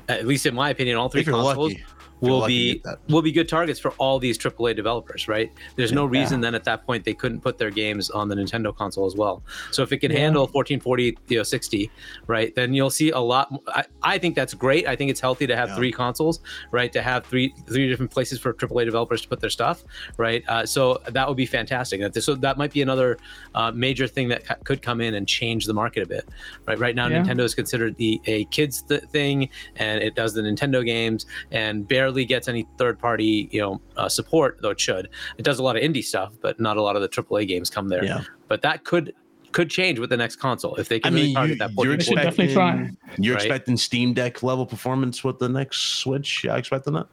at 0.10 0.26
least 0.28 0.46
in 0.46 0.56
my 0.56 0.70
opinion, 0.72 0.98
all 0.98 1.08
three 1.10 1.24
consoles 1.24 1.58
lucky, 1.58 1.84
will 2.22 2.46
be 2.48 2.68
to 2.70 2.74
get 2.76 2.84
that. 2.84 3.00
will 3.10 3.22
be 3.22 3.32
good 3.32 3.48
targets 3.50 3.80
for 3.80 3.92
all 3.92 4.20
these 4.20 4.38
AAA 4.38 4.76
developers, 4.76 5.28
right? 5.28 5.52
There's 5.76 5.92
no 5.92 6.06
reason 6.06 6.42
then 6.42 6.56
at 6.56 6.64
that 6.66 6.86
point 6.86 7.06
they 7.06 7.14
couldn't 7.14 7.42
put 7.42 7.58
their 7.58 7.70
games 7.72 8.10
on 8.10 8.28
the 8.28 8.36
Nintendo 8.36 8.76
console 8.76 9.06
as 9.06 9.16
well. 9.16 9.44
So 9.72 9.84
if 9.84 9.92
it 9.92 9.98
can 10.00 10.12
Yeah. 10.12 10.20
handle 10.20 10.44
1440, 10.48 11.18
you 11.28 11.38
know, 11.38 11.44
60, 11.44 11.90
right, 12.28 12.54
then 12.56 12.74
you'll 12.74 12.90
see 12.90 13.12
a 13.12 13.20
lot. 13.20 13.54
I, 13.68 13.86
I 14.04 14.18
think 14.18 14.36
that's 14.36 14.54
great. 14.54 14.88
I 14.88 14.96
think 14.96 15.10
it's 15.12 15.20
healthy 15.22 15.48
to 15.48 15.56
have 15.56 15.70
Yeah. 15.70 15.76
three 15.76 15.92
consoles, 15.92 16.40
right? 16.72 16.92
To 16.94 17.02
have 17.02 17.26
three 17.26 17.54
three 17.68 17.88
different 17.88 18.12
places 18.12 18.40
for 18.40 18.54
AAA 18.54 18.86
developers 18.86 19.22
to 19.22 19.28
put 19.30 19.40
their 19.40 19.50
stuff, 19.50 19.84
right? 20.18 20.44
Uh, 20.48 20.66
so 20.66 21.00
that 21.08 21.28
would 21.28 21.38
be 21.38 21.46
fantastic. 21.46 22.02
So 22.22 22.36
that 22.36 22.58
might 22.58 22.74
be 22.74 22.82
another 22.82 23.18
uh, 23.56 23.72
major 23.72 24.08
thing 24.08 24.28
that 24.30 24.64
could 24.66 24.82
come 24.82 25.00
in 25.02 25.14
and 25.16 25.28
change 25.28 25.66
the 25.66 25.74
market 25.74 26.04
a 26.04 26.06
bit, 26.08 26.28
right? 26.68 26.78
Right 26.80 26.96
now, 26.96 27.08
Yeah. 27.08 27.24
Nintendo 27.24 27.42
is 27.42 27.56
considered 27.56 27.96
the 27.98 28.20
a 28.26 28.46
kids 28.46 28.82
th- 28.82 29.04
thing, 29.12 29.50
and 29.78 30.02
it 30.04 30.16
does 30.16 30.34
the 30.34 30.42
Nintendo 30.42 30.84
games 30.84 31.26
and 31.52 31.88
barely 31.88 32.09
gets 32.26 32.48
any 32.48 32.66
third 32.78 32.98
party 33.00 33.50
you 33.52 33.60
know 33.62 33.82
uh, 33.98 34.10
support 34.10 34.58
though 34.62 34.70
it 34.72 34.80
should 34.80 35.10
it 35.38 35.44
does 35.44 35.60
a 35.60 35.64
lot 35.64 35.76
of 35.78 35.84
indie 35.84 36.04
stuff 36.04 36.32
but 36.42 36.60
not 36.60 36.78
a 36.78 36.82
lot 36.82 36.96
of 36.96 37.02
the 37.02 37.10
aaa 37.10 37.48
games 37.48 37.70
come 37.70 37.90
there 37.90 38.04
Yeah. 38.04 38.22
but 38.48 38.62
that 38.62 38.84
could 38.84 39.14
could 39.52 39.70
change 39.70 39.98
with 40.00 40.10
the 40.12 40.18
next 40.18 40.36
console 40.36 40.76
if 40.76 40.90
they 40.90 40.98
I 40.98 41.00
can 41.00 41.14
really 41.16 41.26
mean, 41.28 41.36
target 41.36 41.52
you, 41.54 41.58
that 41.60 41.72
you're 41.72 41.98
1440. 41.98 42.24
definitely 42.24 42.54
try. 42.54 42.72
expecting 42.74 43.24
you're 43.24 43.36
Right. 43.36 43.44
expecting 43.46 43.78
Steam 43.78 44.14
Deck 44.14 44.44
level 44.44 44.66
performance 44.66 45.24
with 45.24 45.40
the 45.40 45.50
next 45.50 45.78
Switch. 46.00 46.44
Yeah, 46.44 46.56
expecting 46.58 46.94
that. 46.94 47.08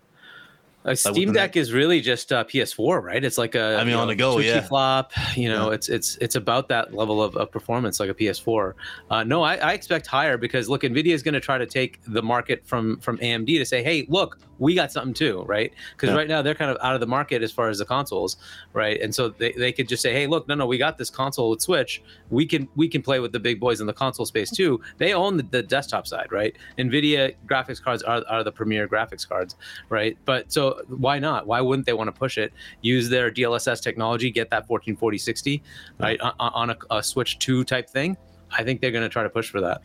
Uh, 0.86 0.94
Steam 0.94 1.32
Deck 1.32 1.56
is 1.56 1.72
really 1.72 2.00
just 2.00 2.32
uh, 2.32 2.44
PS4, 2.44 3.02
right? 3.02 3.24
It's 3.24 3.38
like 3.38 3.54
a 3.56 3.76
I 3.78 3.84
mean, 3.84 3.94
on 3.94 4.06
know, 4.06 4.06
the 4.06 4.14
go, 4.16 4.38
yeah. 4.38 4.60
flop. 4.60 5.12
You 5.34 5.48
know, 5.48 5.68
Yeah. 5.68 5.74
it's 5.74 5.88
it's 5.88 6.16
it's 6.20 6.36
about 6.36 6.68
that 6.68 6.94
level 6.94 7.22
of, 7.22 7.36
of 7.36 7.50
performance, 7.50 7.98
like 8.00 8.08
a 8.10 8.14
PS4. 8.14 8.72
Uh, 9.10 9.24
no, 9.24 9.42
I, 9.42 9.56
I 9.56 9.72
expect 9.72 10.06
higher 10.06 10.36
because 10.38 10.68
look, 10.68 10.82
Nvidia 10.82 11.12
is 11.14 11.22
going 11.22 11.34
to 11.34 11.40
try 11.40 11.58
to 11.58 11.66
take 11.66 12.00
the 12.06 12.22
market 12.22 12.62
from 12.64 12.98
from 13.00 13.18
AMD 13.18 13.46
to 13.58 13.64
say, 13.66 13.82
hey, 13.82 14.06
look, 14.08 14.38
we 14.58 14.74
got 14.74 14.90
something 14.92 15.12
too, 15.12 15.42
right? 15.46 15.72
Because 15.92 16.10
Yeah. 16.10 16.16
right 16.16 16.28
now 16.28 16.40
they're 16.40 16.54
kind 16.54 16.70
of 16.70 16.78
out 16.80 16.94
of 16.94 17.00
the 17.00 17.06
market 17.06 17.42
as 17.42 17.52
far 17.52 17.68
as 17.68 17.78
the 17.78 17.84
consoles, 17.84 18.36
right? 18.72 18.98
And 19.02 19.14
so 19.14 19.28
they, 19.28 19.52
they 19.52 19.72
could 19.72 19.88
just 19.88 20.02
say, 20.02 20.12
hey, 20.14 20.26
look, 20.26 20.48
no, 20.48 20.54
no, 20.54 20.66
we 20.66 20.78
got 20.78 20.96
this 20.96 21.10
console 21.10 21.50
with 21.50 21.60
Switch. 21.60 22.02
We 22.30 22.46
can 22.46 22.68
we 22.76 22.88
can 22.88 23.02
play 23.02 23.18
with 23.20 23.32
the 23.32 23.40
big 23.40 23.58
boys 23.60 23.80
in 23.80 23.86
the 23.86 23.92
console 23.92 24.24
space 24.24 24.50
too. 24.50 24.80
They 24.98 25.12
own 25.14 25.36
the, 25.36 25.42
the 25.42 25.62
desktop 25.62 26.06
side, 26.06 26.30
right? 26.30 26.54
Nvidia 26.78 27.34
graphics 27.46 27.82
cards 27.82 28.02
are, 28.04 28.22
are 28.28 28.44
the 28.44 28.52
premier 28.52 28.86
graphics 28.88 29.28
cards, 29.28 29.56
right? 29.88 30.16
But 30.24 30.52
so 30.52 30.75
why 30.88 31.18
not? 31.18 31.46
Why 31.46 31.60
wouldn't 31.60 31.86
they 31.86 31.92
want 31.92 32.08
to 32.08 32.12
push 32.12 32.38
it? 32.38 32.52
Use 32.82 33.08
their 33.08 33.30
DLSS 33.30 33.82
technology, 33.82 34.30
get 34.30 34.50
that 34.50 34.68
1440 34.68 35.18
60, 35.18 35.62
right? 35.98 36.20
On, 36.20 36.34
on 36.38 36.70
a, 36.70 36.76
a 36.90 37.02
Switch 37.02 37.38
2 37.38 37.64
type 37.64 37.88
thing. 37.90 38.16
I 38.50 38.62
think 38.64 38.80
they're 38.80 38.90
going 38.92 39.02
to 39.04 39.08
try 39.08 39.22
to 39.22 39.30
push 39.30 39.50
for 39.50 39.60
that. 39.60 39.82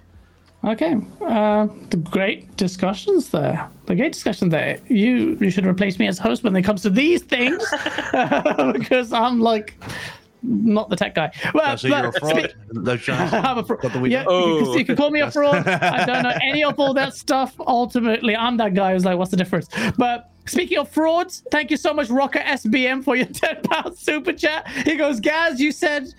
Okay, 0.63 0.95
uh, 1.21 1.67
the 1.89 1.97
great 1.97 2.55
discussions 2.55 3.29
there. 3.29 3.67
The 3.87 3.95
great 3.95 4.13
discussion 4.13 4.49
there. 4.49 4.77
You 4.87 5.35
you 5.41 5.49
should 5.49 5.65
replace 5.65 5.97
me 5.97 6.05
as 6.07 6.19
host 6.19 6.43
when 6.43 6.55
it 6.55 6.61
comes 6.61 6.83
to 6.83 6.91
these 6.91 7.23
things, 7.23 7.65
because 8.73 9.11
I'm 9.11 9.39
like 9.39 9.75
not 10.43 10.89
the 10.89 10.95
tech 10.95 11.15
guy. 11.15 11.31
Well, 11.53 11.77
so 11.77 11.87
you're 11.87 12.07
a 12.07 12.13
fraud. 12.13 12.53
That's 12.71 13.09
I'm 13.09 13.57
a 13.59 13.63
fraud. 13.63 13.83
What 13.83 13.93
the 13.93 13.99
we 13.99 14.11
Yeah, 14.11 14.23
do? 14.23 14.33
you, 14.33 14.63
can, 14.65 14.73
you 14.79 14.85
can 14.85 14.95
call 14.95 15.11
me 15.11 15.21
a 15.21 15.31
fraud. 15.31 15.67
I 15.67 16.05
don't 16.05 16.23
know 16.23 16.33
any 16.41 16.63
of 16.63 16.79
all 16.79 16.93
that 16.93 17.15
stuff. 17.15 17.55
Ultimately, 17.59 18.35
I'm 18.35 18.57
that 18.57 18.73
guy 18.73 18.93
who's 18.93 19.05
like, 19.05 19.17
what's 19.17 19.31
the 19.31 19.37
difference? 19.37 19.67
But 19.97 20.30
speaking 20.45 20.77
of 20.77 20.89
frauds, 20.89 21.43
thank 21.51 21.71
you 21.71 21.77
so 21.77 21.93
much, 21.93 22.09
Rocker 22.09 22.39
SBM, 22.39 23.03
for 23.03 23.15
your 23.15 23.25
10 23.33 23.61
pound 23.63 23.97
super 23.97 24.33
chat. 24.33 24.67
He 24.69 24.95
goes, 24.95 25.19
Gaz, 25.19 25.59
you 25.59 25.71
said 25.71 26.13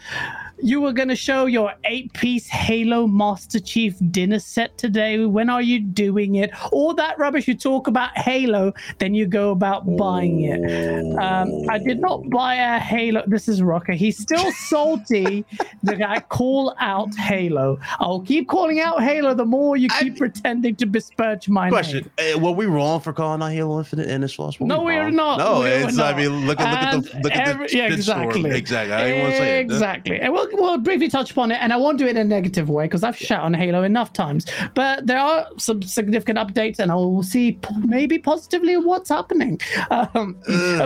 you 0.63 0.81
were 0.81 0.93
going 0.93 1.09
to 1.09 1.17
show 1.17 1.47
your 1.47 1.73
eight 1.85 2.13
piece 2.13 2.47
Halo 2.47 3.07
Master 3.07 3.59
Chief 3.59 3.97
dinner 4.11 4.39
set 4.39 4.79
today. 4.79 5.25
When 5.25 5.51
are 5.51 5.61
you 5.61 5.81
doing 5.81 6.37
it? 6.37 6.51
All 6.71 6.95
that 6.95 7.19
rubbish 7.19 7.49
you 7.49 7.55
talk 7.55 7.89
about 7.89 8.17
Halo, 8.17 8.73
then 8.99 9.15
you 9.15 9.27
go 9.27 9.51
about 9.51 9.97
buying 9.97 10.45
it. 10.45 11.19
Um, 11.19 11.69
I 11.69 11.79
did 11.79 12.01
not 12.01 12.31
buy 12.31 12.55
a 12.55 12.79
Halo. 12.79 13.25
This 13.27 13.49
is 13.49 13.61
Rocker. 13.61 13.93
He's 13.93 14.17
still 14.19 14.53
salty 14.69 15.45
that 15.83 16.01
I 16.01 16.21
call 16.21 16.75
out 16.79 17.15
Halo. 17.17 17.81
I'll 17.99 18.21
keep 18.21 18.49
calling 18.49 18.81
out 18.81 19.03
Halo 19.03 19.35
the 19.35 19.45
more 19.45 19.77
you 19.77 19.89
keep 19.89 20.15
I, 20.15 20.19
pretending 20.19 20.77
to 20.77 20.87
besmirch 20.87 21.49
my 21.49 21.71
question. 21.71 22.11
name. 22.19 22.37
Uh, 22.37 22.39
were 22.39 22.53
we 22.53 22.67
wrong 22.67 23.01
for 23.01 23.13
calling 23.13 23.43
out 23.43 23.51
Halo 23.51 23.79
Infinite 23.79 24.09
and 24.09 24.23
its 24.23 24.39
loss? 24.39 24.61
No, 24.61 24.83
we 24.83 24.95
are 24.95 25.11
not. 25.11 25.39
No, 25.39 25.63
we 25.63 25.69
it's, 25.71 25.97
not. 25.97 26.15
I 26.15 26.17
mean, 26.17 26.47
look, 26.47 26.59
look 26.59 26.69
at 26.69 27.03
the 27.03 27.21
look 27.21 27.33
every, 27.33 27.65
at 27.65 27.71
the 27.71 27.77
yeah, 27.77 27.87
exactly. 27.87 28.51
Exactly. 28.51 28.95
I 28.95 29.05
didn't 29.05 29.23
want 29.23 29.33
to 29.33 29.39
say 29.39 29.59
it. 29.59 29.63
Exactly. 29.63 30.21
And 30.21 30.33
we'll, 30.33 30.52
we'll 30.55 30.79
briefly 30.79 31.09
touch 31.09 31.31
upon 31.31 31.51
it, 31.51 31.59
and 31.61 31.73
I 31.73 31.77
won't 31.77 31.99
do 31.99 32.07
it 32.07 32.11
in 32.11 32.17
a 32.17 32.25
negative 32.25 32.69
way 32.69 32.85
because 32.85 33.03
I've 33.03 33.17
shot 33.17 33.41
on 33.41 33.55
Halo 33.55 33.83
enough 33.83 34.13
times. 34.13 34.47
But 34.75 35.07
there 35.07 35.19
are 35.19 35.47
some 35.59 35.83
significant 35.83 36.39
updates, 36.39 36.79
and 36.79 36.91
I'll 36.91 37.23
see 37.23 37.59
maybe 37.85 38.19
positively 38.19 38.77
what's 38.77 39.09
happening. 39.09 39.61
Um, 39.91 40.37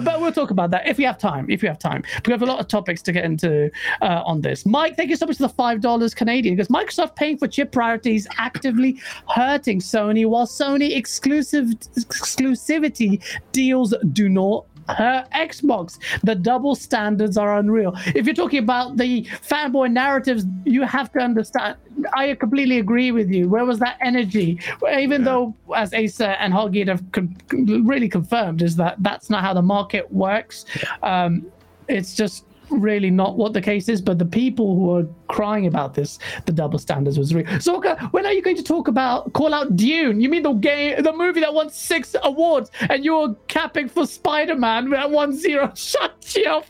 but 0.05 0.20
we'll 0.20 0.32
talk 0.32 0.51
about 0.51 0.70
that 0.70 0.86
if 0.86 0.98
we 0.98 1.05
have 1.05 1.18
time. 1.18 1.48
If 1.51 1.62
we 1.62 1.68
have 1.68 1.78
time, 1.78 2.02
we 2.24 2.32
have 2.32 2.43
a 2.43 2.47
lot 2.47 2.60
of 2.60 2.68
topics 2.68 3.02
to 3.02 3.12
get 3.12 3.24
into 3.24 3.70
uh, 4.02 4.22
on 4.24 4.40
this. 4.40 4.66
Mike, 4.66 4.97
thank 4.97 5.10
you 5.10 5.16
so 5.16 5.26
much 5.26 5.36
for 5.36 5.44
the 5.44 5.48
five 5.48 5.80
dollars 5.80 6.14
Canadian. 6.14 6.56
Because 6.56 6.68
Microsoft 6.68 7.16
paying 7.16 7.38
for 7.38 7.48
chip 7.48 7.72
priorities 7.72 8.26
actively 8.38 9.01
hurting 9.28 9.80
Sony, 9.80 10.26
while 10.26 10.47
Sony 10.47 10.97
exclusive 10.97 11.66
exclusivity 11.66 13.22
deals 13.52 13.94
do 14.12 14.28
not 14.28 14.66
her 14.88 15.26
Xbox. 15.34 15.98
The 16.22 16.34
double 16.34 16.74
standards 16.74 17.36
are 17.36 17.58
unreal. 17.58 17.94
If 18.14 18.26
you're 18.26 18.34
talking 18.34 18.60
about 18.60 18.96
the 18.96 19.24
fanboy 19.24 19.92
narratives, 19.92 20.44
you 20.64 20.82
have 20.82 21.12
to 21.12 21.18
understand. 21.20 21.76
I 22.14 22.34
completely 22.34 22.78
agree 22.78 23.12
with 23.12 23.30
you. 23.30 23.48
Where 23.48 23.64
was 23.64 23.78
that 23.80 23.98
energy? 24.00 24.60
Even 24.90 25.22
yeah. 25.22 25.24
though, 25.24 25.54
as 25.74 25.92
Asa 25.92 26.40
and 26.40 26.52
Hoggy 26.52 26.86
have 26.88 27.02
con- 27.12 27.36
really 27.84 28.08
confirmed, 28.08 28.62
is 28.62 28.76
that 28.76 28.96
that's 28.98 29.30
not 29.30 29.42
how 29.42 29.54
the 29.54 29.62
market 29.62 30.10
works. 30.12 30.64
Um, 31.02 31.46
it's 31.88 32.14
just 32.14 32.45
really 32.70 33.10
not 33.10 33.36
what 33.36 33.52
the 33.52 33.60
case 33.60 33.88
is, 33.88 34.01
but 34.01 34.18
the 34.18 34.24
people 34.24 34.74
who 34.74 34.97
are 34.97 35.06
crying 35.28 35.66
about 35.66 35.94
this, 35.94 36.18
the 36.47 36.52
double 36.52 36.78
standards 36.78 37.18
was 37.18 37.34
real. 37.34 37.47
Zorka, 37.47 38.12
when 38.12 38.26
are 38.26 38.32
you 38.32 38.43
going 38.43 38.56
to 38.56 38.62
talk 38.62 38.88
about 38.88 39.32
call 39.32 39.55
out 39.55 39.76
Dune? 39.76 40.20
You 40.20 40.28
mean 40.28 40.43
the 40.43 40.52
game, 40.52 41.02
the 41.02 41.12
movie 41.12 41.40
that 41.40 41.52
won 41.52 41.70
six 41.70 42.14
awards, 42.22 42.70
and 42.90 43.05
you're 43.05 43.34
capping 43.48 43.88
for 43.88 44.06
Spider 44.06 44.56
Man 44.56 44.90
that 44.90 45.10
won 45.10 45.32
zero? 45.32 45.72
Shut 45.74 46.36
your 46.36 46.62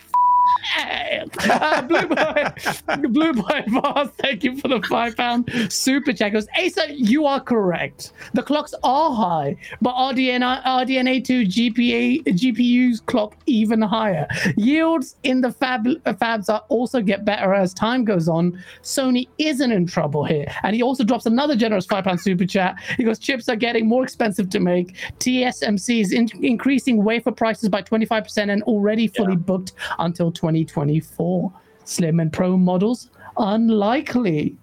uh, 0.78 1.82
Blue 1.82 2.06
Boy, 2.06 3.08
Blue 3.08 3.32
Boy 3.32 3.64
Boss, 3.68 4.08
thank 4.18 4.44
you 4.44 4.58
for 4.58 4.68
the 4.68 4.82
five 4.88 5.16
pound 5.16 5.50
super 5.72 6.12
chat. 6.12 6.32
Goes, 6.32 6.46
Asa, 6.58 6.92
you 6.92 7.26
are 7.26 7.40
correct. 7.40 8.12
The 8.34 8.42
clocks 8.42 8.74
are 8.82 9.14
high, 9.14 9.56
but 9.80 9.94
RDNA, 9.94 10.64
RDNA2 10.64 11.46
GPA, 11.46 12.24
GPUs 12.24 13.04
clock 13.06 13.36
even 13.46 13.82
higher. 13.82 14.26
Yields 14.56 15.16
in 15.22 15.40
the 15.40 15.52
fab, 15.52 15.86
uh, 15.86 16.12
fabs 16.14 16.48
are 16.48 16.64
also 16.68 17.00
get 17.00 17.24
better 17.24 17.54
as 17.54 17.72
time 17.74 18.04
goes 18.04 18.28
on. 18.28 18.62
Sony 18.82 19.28
isn't 19.38 19.72
in 19.72 19.86
trouble 19.86 20.24
here. 20.24 20.46
And 20.62 20.74
he 20.74 20.82
also 20.82 21.04
drops 21.04 21.26
another 21.26 21.56
generous 21.56 21.86
five 21.86 22.04
pound 22.04 22.20
super 22.20 22.46
chat. 22.46 22.76
He 22.96 23.04
goes, 23.04 23.18
chips 23.18 23.48
are 23.48 23.56
getting 23.56 23.86
more 23.86 24.02
expensive 24.02 24.50
to 24.50 24.60
make. 24.60 24.96
TSMC 25.18 26.00
is 26.00 26.12
in- 26.12 26.30
increasing 26.44 27.04
wafer 27.04 27.32
prices 27.32 27.68
by 27.68 27.82
25% 27.82 28.50
and 28.50 28.62
already 28.64 29.06
fully 29.06 29.32
yeah. 29.32 29.38
booked 29.38 29.72
until 29.98 30.32
2024. 30.54 31.52
Slim 31.84 32.20
and 32.20 32.32
Pro 32.32 32.56
models? 32.56 33.10
Unlikely. 33.38 34.56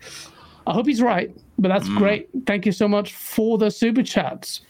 I 0.68 0.74
hope 0.74 0.88
he's 0.88 1.02
right, 1.02 1.36
but 1.60 1.70
that's 1.70 1.88
mm. 1.88 1.98
great. 1.98 2.30
Thank 2.46 2.66
you 2.66 2.72
so 2.72 2.88
much 2.88 3.14
for 3.14 3.58
the 3.58 3.70
super 3.70 4.04
chats. 4.04 4.62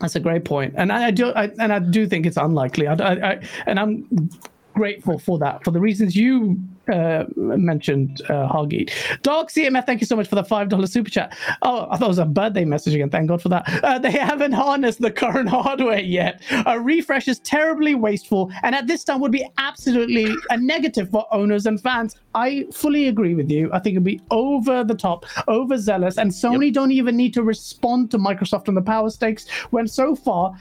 That's 0.00 0.16
a 0.16 0.20
great 0.20 0.44
point, 0.44 0.74
and 0.76 0.92
I, 0.92 1.06
I 1.06 1.10
do, 1.10 1.30
I, 1.30 1.44
and 1.58 1.72
I 1.72 1.78
do 1.78 2.06
think 2.06 2.26
it's 2.26 2.36
unlikely. 2.36 2.86
I, 2.88 2.94
I, 2.94 3.40
and 3.66 3.78
I'm 3.78 4.28
grateful 4.74 5.18
for 5.18 5.38
that 5.38 5.64
for 5.64 5.70
the 5.70 5.80
reasons 5.80 6.16
you 6.16 6.58
uh, 6.92 7.24
mentioned, 7.36 8.22
uh, 8.28 8.48
Hoggy. 8.48 8.90
Dog 9.22 9.50
CMF, 9.50 9.86
thank 9.86 10.00
you 10.00 10.06
so 10.06 10.16
much 10.16 10.28
for 10.28 10.34
the 10.34 10.42
$5 10.42 10.88
super 10.88 11.10
chat. 11.10 11.36
Oh, 11.62 11.86
I 11.90 11.96
thought 11.96 12.06
it 12.06 12.08
was 12.08 12.18
a 12.18 12.24
birthday 12.24 12.64
message 12.64 12.94
again. 12.94 13.10
Thank 13.10 13.28
God 13.28 13.42
for 13.42 13.48
that. 13.48 13.64
Uh, 13.82 13.98
they 13.98 14.10
haven't 14.10 14.52
harnessed 14.52 15.00
the 15.00 15.10
current 15.10 15.48
hardware 15.58 16.00
yet. 16.00 16.42
A 16.66 16.78
refresh 16.78 17.28
is 17.28 17.38
terribly 17.40 17.94
wasteful 17.94 18.50
and 18.62 18.74
at 18.74 18.86
this 18.86 19.04
time 19.04 19.20
would 19.20 19.32
be 19.32 19.46
absolutely 19.58 20.34
a 20.50 20.56
negative 20.56 21.10
for 21.10 21.26
owners 21.32 21.66
and 21.66 21.80
fans. 21.80 22.16
I 22.34 22.66
fully 22.72 23.08
agree 23.08 23.34
with 23.34 23.50
you. 23.50 23.70
I 23.72 23.78
think 23.78 23.94
it'd 23.94 24.04
be 24.04 24.20
over 24.30 24.84
the 24.84 24.94
top, 24.94 25.26
overzealous, 25.48 26.18
and 26.18 26.30
Sony 26.30 26.66
yep. 26.66 26.74
don't 26.74 26.92
even 26.92 27.16
need 27.16 27.32
to 27.34 27.42
respond 27.42 28.10
to 28.10 28.18
Microsoft 28.18 28.68
on 28.68 28.74
the 28.74 28.82
power 28.82 29.10
stakes 29.10 29.48
when 29.70 29.86
so 29.86 30.14
far 30.14 30.54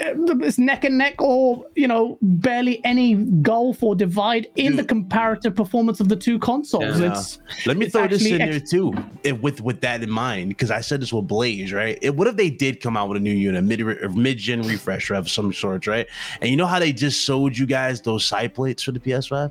it's 0.00 0.58
neck 0.58 0.84
and 0.84 0.98
neck 0.98 1.20
or 1.20 1.66
you 1.74 1.88
know 1.88 2.18
barely 2.22 2.84
any 2.84 3.14
gulf 3.14 3.82
or 3.82 3.94
divide 3.94 4.46
in 4.56 4.72
Dude. 4.72 4.80
the 4.80 4.84
comparative 4.84 5.54
performance 5.54 6.00
of 6.00 6.08
the 6.08 6.16
two 6.16 6.38
consoles 6.38 7.00
yeah. 7.00 7.10
it's 7.10 7.38
let 7.66 7.76
me 7.76 7.86
it's 7.86 7.94
throw 7.94 8.06
this 8.06 8.24
in 8.24 8.40
ex- 8.40 8.50
there 8.50 8.60
too 8.60 8.94
if, 9.24 9.38
with 9.40 9.60
with 9.60 9.80
that 9.80 10.02
in 10.02 10.10
mind 10.10 10.50
because 10.50 10.70
i 10.70 10.80
said 10.80 11.00
this 11.00 11.12
with 11.12 11.26
blaze 11.26 11.72
right 11.72 11.98
it, 12.02 12.14
what 12.14 12.26
if 12.28 12.36
they 12.36 12.50
did 12.50 12.80
come 12.80 12.96
out 12.96 13.08
with 13.08 13.16
a 13.16 13.20
new 13.20 13.34
unit 13.34 13.64
mid 13.64 13.80
mid-gen 14.14 14.62
refresh 14.62 15.10
of 15.10 15.28
some 15.28 15.52
sort 15.52 15.86
right 15.86 16.06
and 16.40 16.50
you 16.50 16.56
know 16.56 16.66
how 16.66 16.78
they 16.78 16.92
just 16.92 17.24
sold 17.24 17.56
you 17.56 17.66
guys 17.66 18.00
those 18.00 18.24
side 18.24 18.54
plates 18.54 18.82
for 18.82 18.92
the 18.92 19.00
ps5 19.00 19.50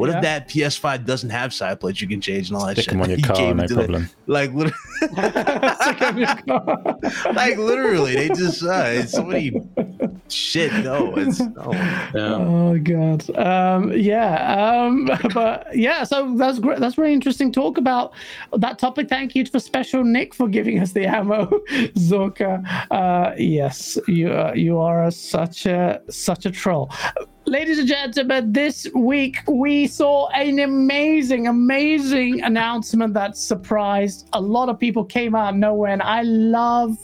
what 0.00 0.08
yeah. 0.08 0.16
if 0.16 0.22
that 0.22 0.48
PS5 0.48 1.04
doesn't 1.04 1.30
have 1.30 1.52
side 1.52 1.78
plates 1.78 2.00
you 2.00 2.08
can 2.08 2.20
change 2.22 2.48
and 2.48 2.56
all 2.56 2.64
that 2.66 2.72
Stick 2.72 2.84
shit? 2.86 2.92
them 2.92 3.02
on 3.02 3.10
your 3.10 3.18
car, 3.18 3.54
no 3.54 3.66
problem. 3.66 4.08
Like, 4.26 4.50
literally, 4.52 4.72
like 7.34 7.58
literally, 7.58 8.14
they 8.14 8.28
just 8.28 8.62
uh, 8.62 8.84
it's 8.86 9.12
so 9.12 9.24
many 9.24 9.52
shit. 10.28 10.72
No, 10.84 11.14
it's 11.16 11.40
no. 11.40 11.72
Yeah. 11.72 12.34
Oh 12.34 12.78
god. 12.78 13.28
Um, 13.36 13.92
yeah. 13.92 14.86
Um, 14.86 15.10
but 15.34 15.76
yeah. 15.76 16.04
So 16.04 16.34
that's 16.36 16.58
great. 16.58 16.78
That's 16.78 16.96
really 16.96 17.12
interesting. 17.12 17.52
Talk 17.52 17.76
about 17.76 18.14
that 18.56 18.78
topic. 18.78 19.08
Thank 19.08 19.34
you 19.34 19.44
for 19.44 19.58
special 19.58 20.02
Nick 20.02 20.34
for 20.34 20.48
giving 20.48 20.78
us 20.78 20.92
the 20.92 21.06
ammo, 21.06 21.46
Zorka. 21.96 22.64
Uh, 22.90 23.34
yes, 23.36 23.98
you 24.08 24.32
uh, 24.32 24.52
you 24.54 24.78
are 24.78 25.04
a, 25.04 25.12
such 25.12 25.66
a 25.66 26.00
such 26.08 26.46
a 26.46 26.50
troll 26.50 26.90
ladies 27.50 27.80
and 27.80 27.88
gentlemen, 27.88 28.52
this 28.52 28.86
week 28.94 29.38
we 29.48 29.88
saw 29.88 30.28
an 30.28 30.60
amazing, 30.60 31.48
amazing 31.48 32.40
announcement 32.42 33.12
that 33.14 33.36
surprised 33.36 34.28
a 34.34 34.40
lot 34.40 34.68
of 34.68 34.78
people. 34.78 35.04
Came 35.04 35.34
out 35.34 35.54
of 35.54 35.56
nowhere, 35.56 35.90
and 35.90 36.00
I 36.00 36.22
love, 36.22 36.96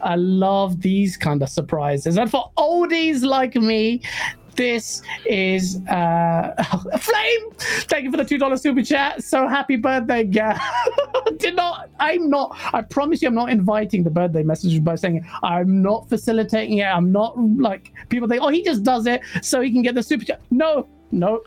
I 0.00 0.14
love 0.14 0.80
these 0.82 1.16
kind 1.16 1.42
of 1.42 1.48
surprises. 1.48 2.16
And 2.16 2.30
for 2.30 2.48
oldies 2.56 3.24
like 3.24 3.56
me, 3.56 4.00
this 4.58 5.02
is 5.24 5.80
uh, 5.88 6.52
Flame. 7.00 7.50
Thank 7.88 8.04
you 8.04 8.10
for 8.10 8.16
the 8.16 8.24
two 8.24 8.38
dollar 8.38 8.56
super 8.56 8.82
chat. 8.82 9.22
So 9.22 9.46
happy 9.46 9.76
birthday, 9.76 10.24
guy. 10.24 10.60
Did 11.38 11.54
not. 11.54 11.88
I'm 12.00 12.28
not. 12.28 12.58
I 12.74 12.82
promise 12.82 13.22
you, 13.22 13.28
I'm 13.28 13.34
not 13.34 13.50
inviting 13.50 14.02
the 14.02 14.10
birthday 14.10 14.42
message 14.42 14.82
by 14.82 14.96
saying 14.96 15.24
I'm 15.44 15.80
not 15.80 16.08
facilitating 16.08 16.78
it. 16.78 16.86
I'm 16.86 17.12
not 17.12 17.38
like 17.38 17.92
people 18.08 18.28
think. 18.28 18.42
Oh, 18.42 18.48
he 18.48 18.64
just 18.64 18.82
does 18.82 19.06
it 19.06 19.22
so 19.42 19.60
he 19.60 19.70
can 19.70 19.82
get 19.82 19.94
the 19.94 20.02
super 20.02 20.24
chat. 20.24 20.40
No, 20.50 20.88
no, 21.12 21.40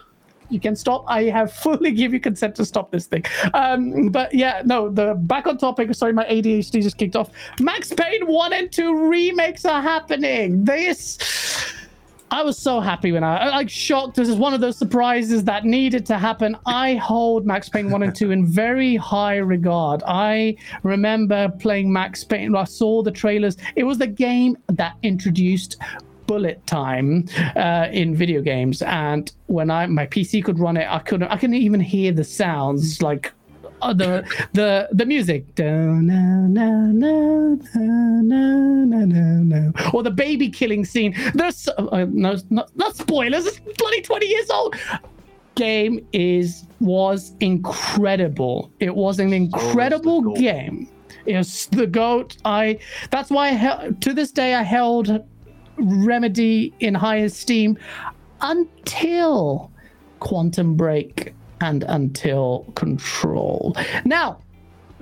you 0.49 0.61
can 0.61 0.77
stop. 0.77 1.03
I 1.07 1.23
have 1.23 1.51
fully 1.65 1.91
give 1.91 2.13
you 2.13 2.21
consent 2.21 2.55
to 2.55 2.65
stop 2.65 2.91
this 2.91 3.07
thing. 3.07 3.25
Um, 3.53 4.07
but 4.07 4.33
yeah, 4.33 4.61
no, 4.63 4.89
the 4.89 5.15
back 5.15 5.47
on 5.47 5.57
topic. 5.57 5.93
Sorry, 5.95 6.13
my 6.13 6.23
ADHD 6.25 6.81
just 6.81 6.97
kicked 6.97 7.17
off. 7.17 7.29
Max 7.59 7.91
Payne 7.91 8.25
1 8.25 8.53
and 8.53 8.71
2 8.71 9.09
remakes 9.09 9.65
are 9.65 9.81
happening. 9.81 10.63
This 10.63 11.17
I 12.31 12.43
was 12.43 12.57
so 12.57 12.79
happy 12.79 13.11
when 13.11 13.25
I, 13.25 13.49
like 13.49 13.69
shocked. 13.69 14.15
This 14.15 14.29
is 14.29 14.37
one 14.37 14.53
of 14.53 14.61
those 14.61 14.77
surprises 14.77 15.43
that 15.43 15.65
needed 15.65 16.05
to 16.05 16.17
happen. 16.17 16.57
I 16.65 16.95
hold 16.95 17.45
Max 17.45 17.67
Payne 17.67 17.91
1 17.91 18.03
and 18.03 18.15
2 18.15 18.31
in 18.31 18.45
very 18.45 18.95
high 18.95 19.35
regard. 19.35 20.01
I 20.07 20.55
remember 20.83 21.49
playing 21.59 21.91
Max 21.91 22.23
Payne. 22.23 22.55
I 22.55 22.63
saw 22.63 23.03
the 23.03 23.11
trailers. 23.11 23.57
It 23.75 23.83
was 23.83 23.97
the 23.97 24.07
game 24.07 24.57
that 24.69 24.95
introduced 25.03 25.77
bullet 26.25 26.65
time 26.65 27.27
uh, 27.57 27.89
in 27.91 28.15
video 28.15 28.41
games 28.41 28.81
and 28.83 29.33
when 29.47 29.69
i 29.69 29.85
my 29.85 30.07
pc 30.07 30.41
could 30.41 30.57
run 30.59 30.77
it 30.77 30.87
i 30.89 30.99
couldn't 30.99 31.27
i 31.27 31.35
couldn't 31.35 31.57
even 31.57 31.81
hear 31.81 32.13
the 32.13 32.23
sounds 32.23 33.01
like 33.01 33.33
uh, 33.81 33.93
the 33.93 34.23
the 34.53 34.87
the 34.91 35.05
music. 35.05 35.45
Or 39.93 40.03
the 40.03 40.11
baby 40.11 40.49
killing 40.49 40.85
scene. 40.85 41.15
There's 41.33 41.67
uh, 41.67 42.05
no 42.09 42.37
not, 42.49 42.75
not 42.75 42.95
spoilers. 42.95 43.45
It's 43.45 43.59
bloody 43.77 44.01
20 44.01 44.25
years 44.25 44.49
old. 44.49 44.75
Game 45.55 46.05
is 46.13 46.65
was 46.79 47.33
incredible. 47.39 48.71
It 48.79 48.95
was 48.95 49.19
an 49.19 49.33
incredible 49.33 50.23
oh, 50.29 50.35
game. 50.35 50.87
It 51.25 51.37
was 51.37 51.67
the 51.67 51.87
goat. 51.87 52.37
I 52.45 52.79
that's 53.09 53.29
why 53.29 53.49
I 53.49 53.91
to 53.99 54.13
this 54.13 54.31
day 54.31 54.55
i 54.55 54.63
held 54.63 55.23
remedy 55.77 56.73
in 56.79 56.93
high 56.93 57.17
esteem 57.17 57.77
until 58.41 59.71
quantum 60.19 60.75
break 60.75 61.33
and 61.61 61.83
Until 61.87 62.65
Control. 62.75 63.75
Now, 64.05 64.39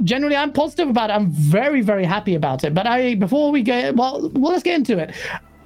generally 0.03 0.35
I'm 0.35 0.53
positive 0.53 0.89
about 0.89 1.09
it. 1.09 1.13
I'm 1.13 1.31
very, 1.31 1.81
very 1.81 2.05
happy 2.05 2.35
about 2.35 2.63
it. 2.63 2.73
But 2.73 2.87
I 2.87 3.15
before 3.15 3.51
we 3.51 3.61
get 3.61 3.95
well, 3.95 4.29
well 4.33 4.51
let's 4.51 4.63
get 4.63 4.75
into 4.75 4.97
it. 4.97 5.15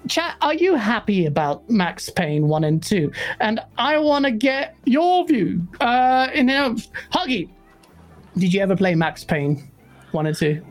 Chat, 0.08 0.36
are 0.42 0.54
you 0.54 0.76
happy 0.76 1.26
about 1.26 1.70
Max 1.70 2.10
Payne 2.10 2.50
1 2.50 2.64
and 2.66 2.84
2? 2.84 3.10
And 3.40 3.62
I 3.78 3.98
want 3.98 4.26
to 4.26 4.32
get 4.32 4.76
your 4.86 5.26
view. 5.26 5.66
Uh 5.80 6.28
in 6.34 6.50
you 6.50 6.76
Hoggy, 7.12 7.50
did 8.38 8.54
you 8.54 8.62
ever 8.62 8.76
play 8.76 8.96
Max 8.96 9.24
Payne 9.24 9.70
1 10.12 10.28
and 10.28 10.36
2? 10.36 10.62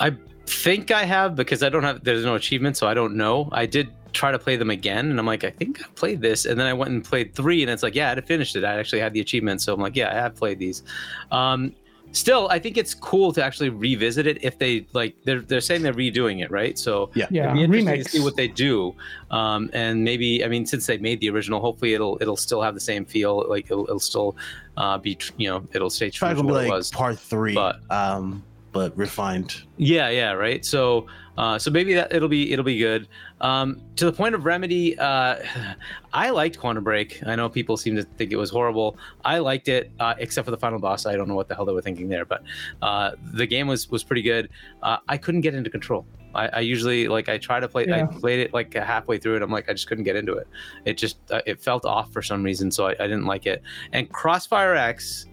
I 0.00 0.16
think 0.46 0.90
I 0.90 1.04
have 1.04 1.36
because 1.36 1.62
I 1.62 1.68
don't 1.68 1.82
have 1.82 2.04
there's 2.04 2.24
no 2.24 2.34
achievement, 2.34 2.76
so 2.76 2.86
I 2.86 2.94
don't 2.94 3.16
know. 3.16 3.48
I 3.52 3.66
did 3.66 3.88
try 4.14 4.30
to 4.32 4.38
play 4.38 4.56
them 4.56 4.70
again, 4.70 5.10
and 5.10 5.18
I'm 5.18 5.26
like, 5.26 5.44
I 5.44 5.50
think 5.50 5.82
I 5.82 5.86
played 5.94 6.20
this, 6.22 6.46
and 6.46 6.58
then 6.58 6.66
I 6.66 6.72
went 6.72 6.90
and 6.92 7.04
played 7.04 7.34
three, 7.34 7.62
and 7.62 7.70
it's 7.70 7.82
like, 7.82 7.94
yeah, 7.94 8.06
I 8.06 8.14
had 8.14 8.26
finished 8.26 8.56
it. 8.56 8.64
I 8.64 8.78
actually 8.78 9.00
had 9.00 9.12
the 9.12 9.20
achievement, 9.20 9.60
so 9.60 9.74
I'm 9.74 9.80
like, 9.80 9.96
yeah, 9.96 10.10
I 10.10 10.14
have 10.14 10.34
played 10.34 10.58
these. 10.58 10.82
Um, 11.30 11.74
still, 12.12 12.48
I 12.48 12.58
think 12.60 12.76
it's 12.76 12.94
cool 12.94 13.32
to 13.32 13.44
actually 13.44 13.70
revisit 13.70 14.26
it 14.26 14.38
if 14.44 14.58
they 14.58 14.86
like. 14.92 15.16
They're 15.24 15.40
they're 15.40 15.60
saying 15.60 15.82
they're 15.82 15.92
redoing 15.92 16.42
it, 16.44 16.50
right? 16.50 16.78
So 16.78 17.10
Yeah. 17.14 17.26
Yeah, 17.30 17.42
it'd 17.46 17.54
be 17.56 17.62
interesting 17.64 17.86
remakes. 17.86 18.12
to 18.12 18.18
see 18.18 18.24
what 18.24 18.36
they 18.36 18.48
do, 18.48 18.94
um, 19.30 19.68
and 19.72 20.04
maybe 20.04 20.44
I 20.44 20.48
mean, 20.48 20.64
since 20.64 20.86
they 20.86 20.96
made 20.98 21.18
the 21.20 21.28
original, 21.30 21.60
hopefully 21.60 21.94
it'll 21.94 22.16
it'll 22.20 22.36
still 22.36 22.62
have 22.62 22.74
the 22.74 22.80
same 22.80 23.04
feel. 23.04 23.44
Like 23.48 23.66
it'll, 23.70 23.84
it'll 23.84 23.98
still 23.98 24.36
uh, 24.76 24.96
be 24.98 25.16
tr- 25.16 25.32
you 25.36 25.48
know 25.50 25.66
it'll 25.72 25.90
stay 25.90 26.06
It's 26.06 26.16
true 26.16 26.28
probably 26.28 26.42
to 26.42 26.46
gonna 26.46 26.52
what 26.54 26.62
be 26.62 26.68
it 26.68 26.70
was. 26.70 26.90
part 26.90 27.18
three, 27.18 27.54
but- 27.54 27.80
um, 27.90 28.44
but 28.72 28.96
refined. 28.96 29.62
Yeah, 29.76 30.08
yeah, 30.08 30.32
right. 30.32 30.64
So, 30.64 31.06
uh, 31.36 31.58
so 31.58 31.70
maybe 31.70 31.94
that 31.94 32.12
it'll 32.12 32.28
be 32.28 32.52
it'll 32.52 32.64
be 32.64 32.78
good. 32.78 33.08
Um, 33.40 33.80
to 33.96 34.04
the 34.04 34.12
point 34.12 34.34
of 34.34 34.44
remedy, 34.44 34.98
uh, 34.98 35.36
I 36.12 36.30
liked 36.30 36.58
Quantum 36.58 36.84
Break. 36.84 37.22
I 37.26 37.34
know 37.34 37.48
people 37.48 37.76
seem 37.76 37.96
to 37.96 38.02
think 38.02 38.32
it 38.32 38.36
was 38.36 38.50
horrible. 38.50 38.96
I 39.24 39.38
liked 39.38 39.68
it, 39.68 39.90
uh, 39.98 40.14
except 40.18 40.44
for 40.44 40.50
the 40.50 40.58
final 40.58 40.78
boss. 40.78 41.06
I 41.06 41.16
don't 41.16 41.28
know 41.28 41.34
what 41.34 41.48
the 41.48 41.54
hell 41.54 41.64
they 41.64 41.72
were 41.72 41.82
thinking 41.82 42.08
there, 42.08 42.24
but 42.24 42.42
uh, 42.82 43.12
the 43.32 43.46
game 43.46 43.66
was 43.66 43.90
was 43.90 44.04
pretty 44.04 44.22
good. 44.22 44.50
Uh, 44.82 44.98
I 45.08 45.16
couldn't 45.16 45.40
get 45.40 45.54
into 45.54 45.70
control. 45.70 46.06
I, 46.34 46.48
I 46.48 46.60
usually 46.60 47.08
like 47.08 47.28
I 47.28 47.38
try 47.38 47.60
to 47.60 47.68
play. 47.68 47.86
Yeah. 47.86 48.04
I 48.04 48.06
played 48.06 48.40
it 48.40 48.52
like 48.52 48.74
halfway 48.74 49.18
through 49.18 49.36
and 49.36 49.44
I'm 49.44 49.50
like 49.50 49.68
I 49.68 49.72
just 49.72 49.86
couldn't 49.86 50.04
get 50.04 50.16
into 50.16 50.34
it. 50.34 50.48
It 50.84 50.98
just 50.98 51.16
uh, 51.30 51.42
it 51.46 51.60
felt 51.60 51.84
off 51.84 52.12
for 52.12 52.22
some 52.22 52.42
reason, 52.42 52.70
so 52.70 52.86
I, 52.86 52.90
I 52.90 53.06
didn't 53.06 53.26
like 53.26 53.46
it. 53.46 53.62
And 53.92 54.10
Crossfire 54.10 54.74
X 54.74 55.26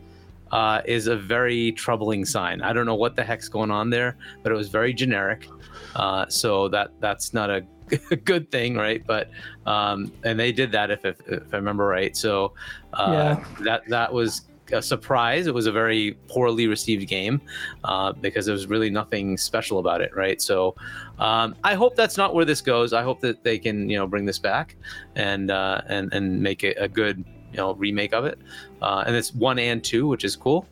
uh, 0.52 0.82
is 0.86 1.08
a 1.08 1.16
very 1.16 1.72
troubling 1.74 2.26
sign. 2.26 2.62
I 2.62 2.74
don't 2.74 2.86
know 2.86 2.96
what 2.96 3.16
the 3.16 3.24
heck's 3.24 3.50
going 3.50 3.72
on 3.72 3.90
there, 3.90 4.18
but 4.44 4.52
it 4.52 4.56
was 4.56 4.70
very 4.70 4.94
generic. 4.94 5.48
Uh, 5.96 6.26
so 6.28 6.68
that 6.70 6.92
that's 7.00 7.34
not 7.34 7.50
a 7.50 7.66
good 8.24 8.52
thing, 8.52 8.76
right? 8.76 9.06
But 9.06 9.30
um, 9.66 10.12
and 10.24 10.40
they 10.40 10.52
did 10.52 10.72
that 10.72 10.92
if 10.92 11.06
if, 11.06 11.20
if 11.28 11.54
I 11.54 11.58
remember 11.58 11.86
right. 11.86 12.16
So 12.16 12.54
uh, 12.94 13.36
that 13.62 13.88
that 13.88 14.12
was 14.14 14.44
a 14.72 14.82
surprise. 14.82 15.48
It 15.48 15.54
was 15.54 15.68
a 15.68 15.72
very 15.72 16.18
poorly 16.28 16.68
received 16.68 17.08
game 17.08 17.42
uh, 17.84 18.14
because 18.14 18.46
there 18.46 18.54
was 18.54 18.68
really 18.68 18.90
nothing 18.90 19.38
special 19.38 19.80
about 19.80 20.02
it, 20.02 20.16
right? 20.16 20.42
So 20.42 20.76
um, 21.20 21.56
I 21.64 21.76
hope 21.76 21.96
that's 21.96 22.18
not 22.18 22.34
where 22.34 22.46
this 22.46 22.62
goes. 22.62 22.94
I 22.94 23.04
hope 23.04 23.20
that 23.22 23.44
they 23.44 23.60
can 23.60 23.90
you 23.90 23.98
know 23.98 24.08
bring 24.08 24.26
this 24.26 24.40
back 24.40 24.76
and 25.16 25.52
uh, 25.52 25.82
and 25.88 26.14
and 26.14 26.42
make 26.42 26.64
it 26.64 26.78
a 26.80 26.88
good 26.88 27.24
you 27.52 27.58
know 27.58 27.74
remake 27.76 28.14
of 28.14 28.26
it. 28.26 28.40
Uh, 28.82 29.04
and 29.06 29.16
it's 29.16 29.34
one 29.34 29.60
and 29.60 29.84
two, 29.84 30.08
which 30.08 30.24
is 30.24 30.36
cool. 30.36 30.68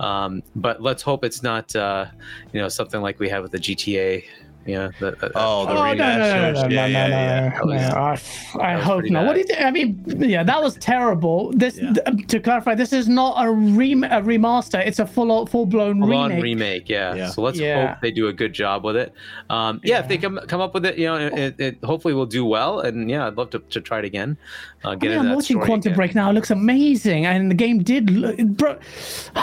Um, 0.00 0.42
but 0.56 0.82
let's 0.82 1.02
hope 1.02 1.24
it's 1.24 1.42
not 1.42 1.74
uh, 1.76 2.06
you 2.52 2.60
know 2.60 2.68
something 2.68 3.00
like 3.00 3.18
we 3.18 3.28
have 3.28 3.42
with 3.42 3.52
the 3.52 3.58
GTA. 3.58 4.24
Yeah. 4.66 4.90
The, 5.00 5.10
the- 5.12 5.32
Oh, 5.34 5.66
the 5.66 5.72
Oh, 5.72 5.74
no, 5.74 5.94
no, 5.94 6.18
no, 6.18 6.52
no, 6.52 6.52
no, 6.52 6.68
yeah, 6.68 6.86
no, 6.86 6.86
yeah, 6.86 6.86
no, 6.86 7.08
yeah. 7.08 7.58
no, 7.64 7.64
no. 7.64 7.96
I, 7.96 8.18
I 8.60 8.80
hope 8.80 8.98
pretty 9.00 9.10
not. 9.14 9.26
What 9.26 9.32
do 9.34 9.40
you 9.40 9.46
think? 9.46 9.60
I 9.60 9.70
mean, 9.70 10.04
yeah, 10.18 10.42
that 10.44 10.62
was 10.62 10.76
terrible. 10.76 11.52
This, 11.52 11.78
Yeah. 11.80 11.92
th- 11.92 12.26
to 12.28 12.40
clarify, 12.40 12.74
this 12.74 12.92
is 12.92 13.08
not 13.08 13.44
a, 13.44 13.50
rem- 13.50 14.04
a 14.04 14.20
remaster. 14.22 14.84
It's 14.86 14.98
a 14.98 15.06
full 15.06 15.46
full 15.46 15.66
blown 15.66 16.00
full-on 16.00 16.30
remake. 16.30 16.42
remake. 16.42 16.88
Yeah. 16.88 17.14
Yeah. 17.14 17.30
So 17.30 17.42
let's 17.42 17.58
Yeah. 17.58 17.88
hope 17.94 18.00
they 18.02 18.10
do 18.10 18.28
a 18.28 18.32
good 18.32 18.52
job 18.52 18.84
with 18.84 18.96
it. 18.96 19.12
Um, 19.50 19.80
yeah, 19.84 20.00
if 20.00 20.08
they 20.08 20.18
come 20.18 20.38
come 20.46 20.60
up 20.60 20.74
with 20.74 20.86
it, 20.86 20.96
you 20.98 21.06
know, 21.06 21.16
it, 21.16 21.58
it 21.58 21.78
hopefully 21.84 22.14
will 22.14 22.26
do 22.26 22.44
well. 22.44 22.80
And 22.80 23.10
yeah, 23.10 23.26
I'd 23.26 23.36
love 23.36 23.50
to, 23.50 23.58
to 23.58 23.80
try 23.80 23.98
it 23.98 24.04
again. 24.04 24.36
Uh, 24.84 24.90
I 24.90 24.96
mean, 24.96 25.12
I'm 25.12 25.26
that 25.28 25.34
watching 25.36 25.58
Quantum 25.58 25.90
again. 25.92 25.96
Break 25.96 26.14
now. 26.14 26.30
It 26.30 26.34
looks 26.34 26.50
amazing, 26.50 27.26
and 27.26 27.50
the 27.50 27.54
game 27.54 27.82
did. 27.82 28.10
Look, 28.10 28.36
bro, 28.38 28.78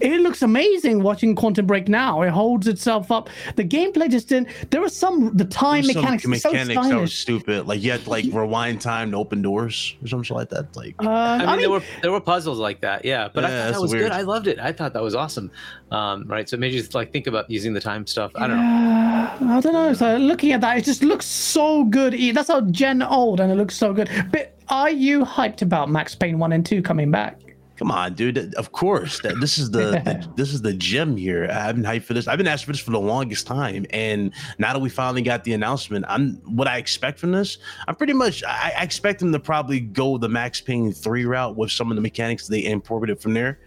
it 0.00 0.20
looks 0.20 0.42
amazing 0.42 1.02
watching 1.02 1.34
Quantum 1.34 1.66
Break 1.66 1.88
now. 1.88 2.22
It 2.22 2.30
holds 2.30 2.66
itself 2.66 3.10
up. 3.10 3.28
The 3.56 3.64
gameplay 3.64 4.10
just 4.10 4.28
didn't. 4.28 4.48
There 4.70 4.80
was 4.80 4.96
some 4.96 5.36
the 5.36 5.44
time 5.44 5.82
There's 5.82 5.94
some 5.94 6.02
mechanics. 6.04 6.24
is 6.24 6.74
so 6.74 6.82
that 6.88 7.00
were 7.00 7.06
stupid. 7.06 7.66
Like 7.66 7.82
you 7.82 7.90
had 7.90 8.02
to 8.04 8.10
like 8.10 8.24
rewind 8.32 8.80
time 8.80 9.10
to 9.12 9.16
open 9.16 9.42
doors 9.42 9.94
or 10.02 10.08
something 10.08 10.36
like 10.36 10.48
that. 10.50 10.74
Like 10.76 10.94
Uh, 10.98 11.08
I 11.08 11.46
mean, 11.52 11.60
there 11.60 11.70
were 11.70 11.82
there 12.02 12.12
were 12.12 12.20
puzzles 12.20 12.58
like 12.58 12.80
that, 12.82 13.04
yeah. 13.04 13.28
But 13.32 13.44
I 13.44 13.48
thought 13.48 13.72
that 13.72 13.80
was 13.80 13.92
weird. 13.92 14.04
good. 14.04 14.12
I 14.12 14.22
loved 14.22 14.46
it. 14.46 14.58
I 14.58 14.72
thought 14.72 14.92
that 14.92 15.02
was 15.02 15.14
awesome. 15.14 15.50
Um, 15.90 16.24
right. 16.26 16.48
So 16.48 16.54
it 16.54 16.60
made 16.60 16.74
you 16.74 16.82
like 16.92 17.12
think 17.12 17.26
about 17.26 17.48
using 17.50 17.72
the 17.74 17.80
time 17.80 18.06
stuff. 18.06 18.32
I 18.34 18.46
don't 18.46 18.56
know. 18.56 18.62
Uh, 18.62 19.54
I 19.56 19.60
don't 19.60 19.72
know. 19.72 19.92
So 19.94 20.16
looking 20.16 20.52
at 20.52 20.60
that, 20.60 20.78
it 20.78 20.84
just 20.84 21.02
looks 21.02 21.26
so 21.26 21.84
good. 21.84 22.14
E- 22.14 22.30
That's 22.32 22.48
how 22.48 22.60
Gen 22.62 23.02
old, 23.02 23.40
and 23.40 23.50
it 23.50 23.54
looks 23.56 23.76
so 23.76 23.92
good. 23.92 24.10
But 24.30 24.54
are 24.68 24.90
you 24.90 25.24
hyped 25.24 25.62
about 25.62 25.88
Max 25.90 26.14
Payne 26.14 26.38
one 26.38 26.52
and 26.52 26.64
two 26.64 26.82
coming 26.82 27.10
back? 27.10 27.38
Come 27.78 27.92
on, 27.92 28.14
dude. 28.14 28.54
Of 28.56 28.72
course, 28.72 29.20
that 29.20 29.38
this 29.38 29.56
is 29.56 29.70
the, 29.70 30.02
the 30.04 30.28
this 30.36 30.52
is 30.52 30.62
the 30.62 30.72
gem 30.72 31.16
here. 31.16 31.48
I've 31.50 31.76
been 31.76 31.84
hyped 31.84 32.02
for 32.02 32.12
this. 32.12 32.26
I've 32.26 32.36
been 32.36 32.48
asking 32.48 32.66
for 32.66 32.72
this 32.72 32.80
for 32.80 32.90
the 32.90 32.98
longest 32.98 33.46
time, 33.46 33.86
and 33.90 34.34
now 34.58 34.72
that 34.72 34.80
we 34.80 34.88
finally 34.88 35.22
got 35.22 35.44
the 35.44 35.52
announcement, 35.52 36.04
I'm 36.08 36.34
what 36.44 36.66
I 36.66 36.78
expect 36.78 37.20
from 37.20 37.30
this. 37.30 37.58
I'm 37.86 37.94
pretty 37.94 38.14
much. 38.14 38.42
I, 38.42 38.72
I 38.76 38.82
expect 38.82 39.20
them 39.20 39.30
to 39.30 39.38
probably 39.38 39.78
go 39.78 40.18
the 40.18 40.28
Max 40.28 40.60
Payne 40.60 40.92
three 40.92 41.24
route 41.24 41.56
with 41.56 41.70
some 41.70 41.92
of 41.92 41.94
the 41.94 42.02
mechanics 42.02 42.48
they 42.48 42.64
imported 42.64 43.20
from 43.22 43.34
there, 43.34 43.60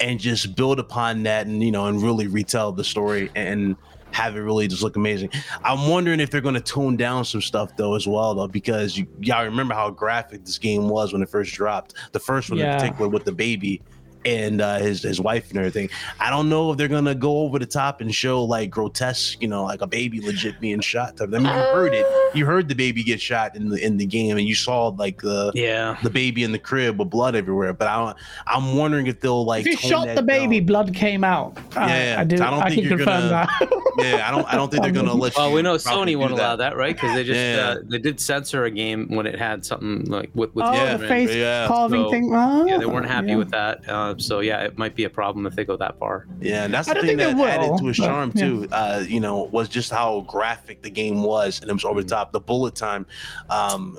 and 0.00 0.18
just 0.18 0.56
build 0.56 0.78
upon 0.78 1.24
that, 1.24 1.46
and 1.46 1.62
you 1.62 1.70
know, 1.70 1.86
and 1.86 2.02
really 2.02 2.26
retell 2.26 2.72
the 2.72 2.84
story 2.84 3.30
and 3.34 3.76
have 4.12 4.36
it 4.36 4.40
really 4.40 4.66
just 4.68 4.82
look 4.82 4.96
amazing. 4.96 5.30
I'm 5.64 5.88
wondering 5.88 6.20
if 6.20 6.30
they're 6.30 6.40
going 6.40 6.54
to 6.54 6.60
tone 6.60 6.96
down 6.96 7.24
some 7.24 7.40
stuff 7.42 7.76
though 7.76 7.94
as 7.94 8.06
well 8.06 8.34
though 8.34 8.48
because 8.48 8.96
you 8.96 9.06
y'all 9.20 9.44
remember 9.44 9.74
how 9.74 9.90
graphic 9.90 10.44
this 10.44 10.58
game 10.58 10.88
was 10.88 11.12
when 11.12 11.22
it 11.22 11.28
first 11.28 11.54
dropped. 11.54 11.94
The 12.12 12.18
first 12.18 12.50
one 12.50 12.58
Yeah. 12.58 12.74
in 12.74 12.80
particular 12.80 13.08
with 13.08 13.24
the 13.24 13.32
baby 13.32 13.82
and 14.24 14.60
uh, 14.60 14.78
his 14.78 15.02
his 15.02 15.20
wife 15.20 15.50
and 15.50 15.58
everything. 15.58 15.88
I 16.20 16.30
don't 16.30 16.48
know 16.48 16.70
if 16.72 16.78
they're 16.78 16.88
gonna 16.88 17.14
go 17.14 17.38
over 17.38 17.58
the 17.58 17.66
top 17.66 18.00
and 18.00 18.14
show 18.14 18.44
like 18.44 18.70
grotesque, 18.70 19.40
you 19.40 19.48
know, 19.48 19.64
like 19.64 19.80
a 19.82 19.86
baby 19.86 20.20
legit 20.20 20.60
being 20.60 20.80
shot. 20.80 21.16
Type. 21.16 21.28
I 21.32 21.38
mean, 21.38 21.42
you 21.46 21.48
heard 21.52 21.94
it. 21.94 22.06
You 22.34 22.46
heard 22.46 22.68
the 22.68 22.74
baby 22.74 23.02
get 23.02 23.20
shot 23.20 23.56
in 23.56 23.68
the 23.68 23.84
in 23.84 23.96
the 23.96 24.06
game, 24.06 24.36
and 24.38 24.46
you 24.46 24.54
saw 24.54 24.88
like 24.88 25.20
the 25.22 25.52
Yeah. 25.54 25.96
the 26.02 26.10
baby 26.10 26.44
in 26.44 26.52
the 26.52 26.58
crib 26.58 26.98
with 26.98 27.10
blood 27.10 27.34
everywhere. 27.34 27.72
But 27.72 27.88
I 27.88 27.96
don't. 28.04 28.16
I'm 28.46 28.76
wondering 28.76 29.06
if 29.06 29.20
they'll 29.20 29.44
like. 29.44 29.66
If 29.66 29.82
you 29.82 29.88
shot 29.90 30.14
the 30.14 30.22
baby, 30.22 30.60
down. 30.60 30.66
blood 30.66 30.94
came 30.94 31.24
out. 31.24 31.56
Uh, 31.76 31.86
Yeah, 31.88 32.16
I 32.18 32.24
do. 32.24 32.36
I 32.36 32.50
don't 32.50 32.62
I 32.62 32.68
think 32.70 32.82
can 32.82 32.88
you're 32.88 32.98
confirm 32.98 33.28
gonna- 33.30 33.48
that. 33.60 33.72
Yeah, 33.98 34.28
I 34.28 34.30
don't. 34.30 34.46
I 34.46 34.54
don't 34.54 34.70
think 34.70 34.84
they're 34.84 34.92
gonna 34.92 35.12
let. 35.12 35.34
Well, 35.36 35.48
you 35.48 35.54
we 35.56 35.62
know 35.62 35.74
Sony 35.74 36.16
won't 36.16 36.30
do 36.30 36.36
allow 36.40 36.54
that, 36.54 36.76
right? 36.76 36.94
Because 36.94 37.14
they 37.14 37.24
just 37.24 37.36
Yeah. 37.40 37.70
uh, 37.70 37.76
they 37.88 37.98
did 37.98 38.20
censor 38.20 38.64
a 38.64 38.70
game 38.70 39.08
when 39.08 39.26
it 39.26 39.36
had 39.36 39.64
something 39.66 40.04
like 40.04 40.30
with 40.34 40.54
with 40.54 40.66
oh, 40.66 40.72
Yeah, 40.72 40.84
the 40.84 40.88
children. 40.98 41.08
face 41.08 41.34
yeah. 41.34 41.66
carving 41.66 42.04
So, 42.04 42.10
thing. 42.12 42.30
Oh, 42.32 42.64
Yeah, 42.64 42.78
they 42.78 42.86
weren't 42.86 43.06
happy 43.08 43.28
yeah. 43.30 43.36
with 43.36 43.50
that. 43.50 43.88
Uh, 43.88 44.07
so 44.16 44.40
yeah, 44.40 44.62
it 44.62 44.78
might 44.78 44.94
be 44.94 45.04
a 45.04 45.10
problem 45.10 45.46
if 45.46 45.54
they 45.54 45.64
go 45.64 45.76
that 45.76 45.98
far. 45.98 46.26
Yeah, 46.40 46.64
and 46.64 46.72
that's 46.72 46.88
I 46.88 46.94
the 46.94 47.02
thing 47.02 47.16
that 47.18 47.36
they 47.36 47.44
added 47.44 47.70
will, 47.70 47.78
to 47.78 47.86
his 47.86 47.98
but, 47.98 48.06
charm 48.06 48.32
yeah. 48.34 48.42
too. 48.42 48.68
Uh, 48.72 49.04
you 49.06 49.20
know, 49.20 49.44
was 49.44 49.68
just 49.68 49.90
how 49.90 50.22
graphic 50.22 50.82
the 50.82 50.90
game 50.90 51.22
was, 51.22 51.60
and 51.60 51.70
it 51.70 51.72
was 51.72 51.84
over 51.84 52.02
the 52.02 52.08
top. 52.08 52.32
The 52.32 52.40
bullet 52.40 52.74
time, 52.74 53.06
um, 53.50 53.98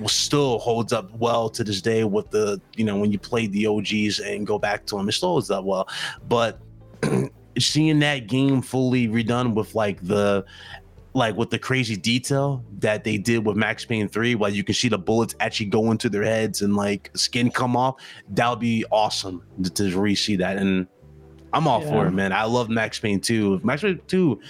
was 0.00 0.12
still 0.12 0.58
holds 0.58 0.92
up 0.92 1.12
well 1.14 1.48
to 1.50 1.64
this 1.64 1.80
day. 1.80 2.04
With 2.04 2.30
the 2.30 2.60
you 2.76 2.84
know 2.84 2.96
when 2.96 3.12
you 3.12 3.18
play 3.18 3.46
the 3.46 3.66
OGs 3.66 4.20
and 4.20 4.46
go 4.46 4.58
back 4.58 4.86
to 4.86 4.96
them, 4.96 5.08
it 5.08 5.12
still 5.12 5.30
holds 5.30 5.50
up 5.50 5.64
well. 5.64 5.88
But 6.28 6.60
seeing 7.58 7.98
that 8.00 8.26
game 8.26 8.62
fully 8.62 9.08
redone 9.08 9.54
with 9.54 9.74
like 9.74 10.00
the 10.02 10.44
like 11.14 11.36
with 11.36 11.50
the 11.50 11.58
crazy 11.58 11.96
detail 11.96 12.64
that 12.78 13.04
they 13.04 13.16
did 13.16 13.46
with 13.46 13.56
Max 13.56 13.84
Payne 13.84 14.08
3, 14.08 14.34
while 14.34 14.50
you 14.50 14.64
can 14.64 14.74
see 14.74 14.88
the 14.88 14.98
bullets 14.98 15.34
actually 15.38 15.66
go 15.66 15.92
into 15.92 16.08
their 16.08 16.24
heads 16.24 16.60
and 16.60 16.74
like 16.74 17.10
skin 17.14 17.50
come 17.50 17.76
off, 17.76 17.96
that 18.30 18.50
would 18.50 18.58
be 18.58 18.84
awesome 18.90 19.42
to, 19.62 19.70
to 19.70 19.98
re-see 19.98 20.36
that. 20.36 20.56
And 20.56 20.88
I'm 21.54 21.66
all 21.68 21.80
for 21.80 22.06
it, 22.06 22.10
man. 22.10 22.32
I 22.32 22.44
love 22.44 22.68
Max 22.68 22.98
Payne 22.98 23.20
2. 23.20 23.60
Max 23.62 23.82
Payne 23.82 24.00
2, 24.08 24.40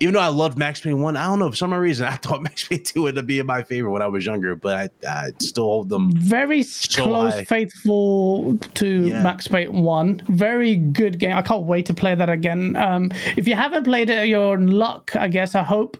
even 0.00 0.14
though 0.14 0.20
I 0.20 0.28
loved 0.28 0.58
Max 0.58 0.80
Payne 0.80 1.00
1, 1.00 1.16
I 1.16 1.24
don't 1.26 1.38
know, 1.38 1.46
if 1.46 1.52
for 1.52 1.56
some 1.56 1.72
reason, 1.74 2.06
I 2.06 2.16
thought 2.16 2.42
Max 2.42 2.68
Payne 2.68 2.82
2 2.82 3.02
would 3.02 3.26
be 3.26 3.38
in 3.38 3.46
my 3.46 3.62
favorite 3.62 3.90
when 3.90 4.02
I 4.02 4.06
was 4.06 4.24
younger, 4.26 4.54
but 4.54 4.92
I, 5.04 5.08
I 5.08 5.30
still 5.40 5.64
hold 5.64 5.88
them. 5.88 6.12
Very 6.12 6.62
So 6.62 7.04
close, 7.04 7.32
high. 7.34 7.44
faithful 7.44 8.58
to 8.74 9.06
Yeah. 9.06 9.22
Max 9.22 9.48
Payne 9.48 9.72
One. 9.82 10.22
Very 10.28 10.76
good 10.76 11.18
game. 11.18 11.36
I 11.36 11.42
can't 11.42 11.64
wait 11.64 11.86
to 11.86 11.94
play 11.94 12.14
that 12.14 12.28
again. 12.28 12.76
Um, 12.76 13.10
if 13.36 13.48
you 13.48 13.54
haven't 13.54 13.84
played 13.84 14.10
it, 14.10 14.28
you're 14.28 14.54
in 14.54 14.68
luck. 14.68 15.14
I 15.16 15.28
guess. 15.28 15.54
I 15.54 15.62
hope. 15.62 15.96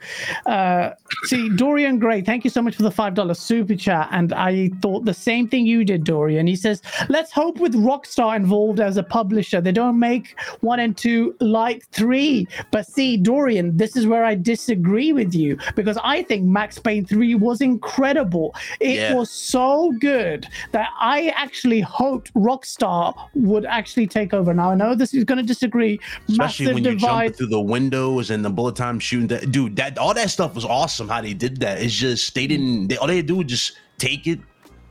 Uh, 0.46 0.90
see, 1.24 1.48
Dorian 1.56 1.98
Gray, 1.98 2.20
thank 2.20 2.44
you 2.44 2.50
so 2.50 2.62
much 2.62 2.76
for 2.76 2.82
the 2.82 2.90
five 2.90 3.14
dollar 3.14 3.34
super 3.34 3.74
chat. 3.74 4.08
And 4.12 4.32
I 4.32 4.70
thought 4.82 5.04
the 5.04 5.14
same 5.14 5.48
thing 5.48 5.66
you 5.66 5.84
did, 5.84 6.04
Dorian. 6.04 6.46
He 6.46 6.56
says, 6.56 6.82
"Let's 7.08 7.32
hope 7.32 7.58
with 7.58 7.74
Rockstar 7.74 8.36
involved 8.36 8.80
as 8.80 8.96
a 8.96 9.02
publisher, 9.02 9.60
they 9.60 9.72
don't 9.72 9.98
make 9.98 10.36
one 10.60 10.80
and 10.80 10.96
two 10.96 11.34
like 11.40 11.86
three. 11.90 12.46
But 12.70 12.86
see, 12.86 13.16
Dorian, 13.16 13.76
this 13.76 13.96
is 13.96 14.06
where 14.06 14.24
I 14.24 14.34
disagree 14.34 15.12
with 15.12 15.34
you 15.34 15.58
because 15.74 15.98
I 16.02 16.22
think 16.22 16.44
Max 16.44 16.78
Payne 16.78 17.04
3 17.06 17.34
was 17.36 17.60
incredible. 17.60 18.54
It 18.80 18.96
Yeah. 18.96 19.14
was 19.14 19.30
so 19.30 19.92
good 20.00 20.46
that 20.72 20.88
I 21.00 21.28
actually 21.36 21.80
hoped 21.80 22.32
Rockstar 22.34 23.14
would 23.34 23.64
actually 23.64 24.06
take 24.06 24.32
over. 24.34 24.52
Now 24.54 24.70
I 24.70 24.74
know 24.74 24.94
this 24.94 25.14
is 25.14 25.24
going 25.24 25.38
to 25.38 25.44
disagree. 25.46 25.98
Especially 26.28 26.66
Massive 26.66 26.74
when 26.74 26.82
divide. 26.82 27.00
jumping 27.00 27.32
through 27.34 27.46
the 27.48 27.60
windows 27.60 28.30
and 28.30 28.44
the 28.44 28.50
bullet 28.50 28.76
time 28.76 28.98
shooting. 28.98 29.28
That 29.28 29.50
dude, 29.52 29.76
that 29.76 29.98
all 29.98 30.14
that 30.14 30.30
stuff 30.30 30.54
was 30.54 30.64
awesome. 30.64 31.08
How 31.08 31.20
they 31.20 31.34
did 31.34 31.58
that. 31.60 31.80
It's 31.82 31.94
just 31.94 32.34
they 32.34 32.46
didn't. 32.46 32.88
They, 32.88 32.96
all 32.96 33.06
they 33.06 33.22
do 33.22 33.36
was 33.36 33.46
just 33.46 33.72
take 33.98 34.26
it, 34.26 34.40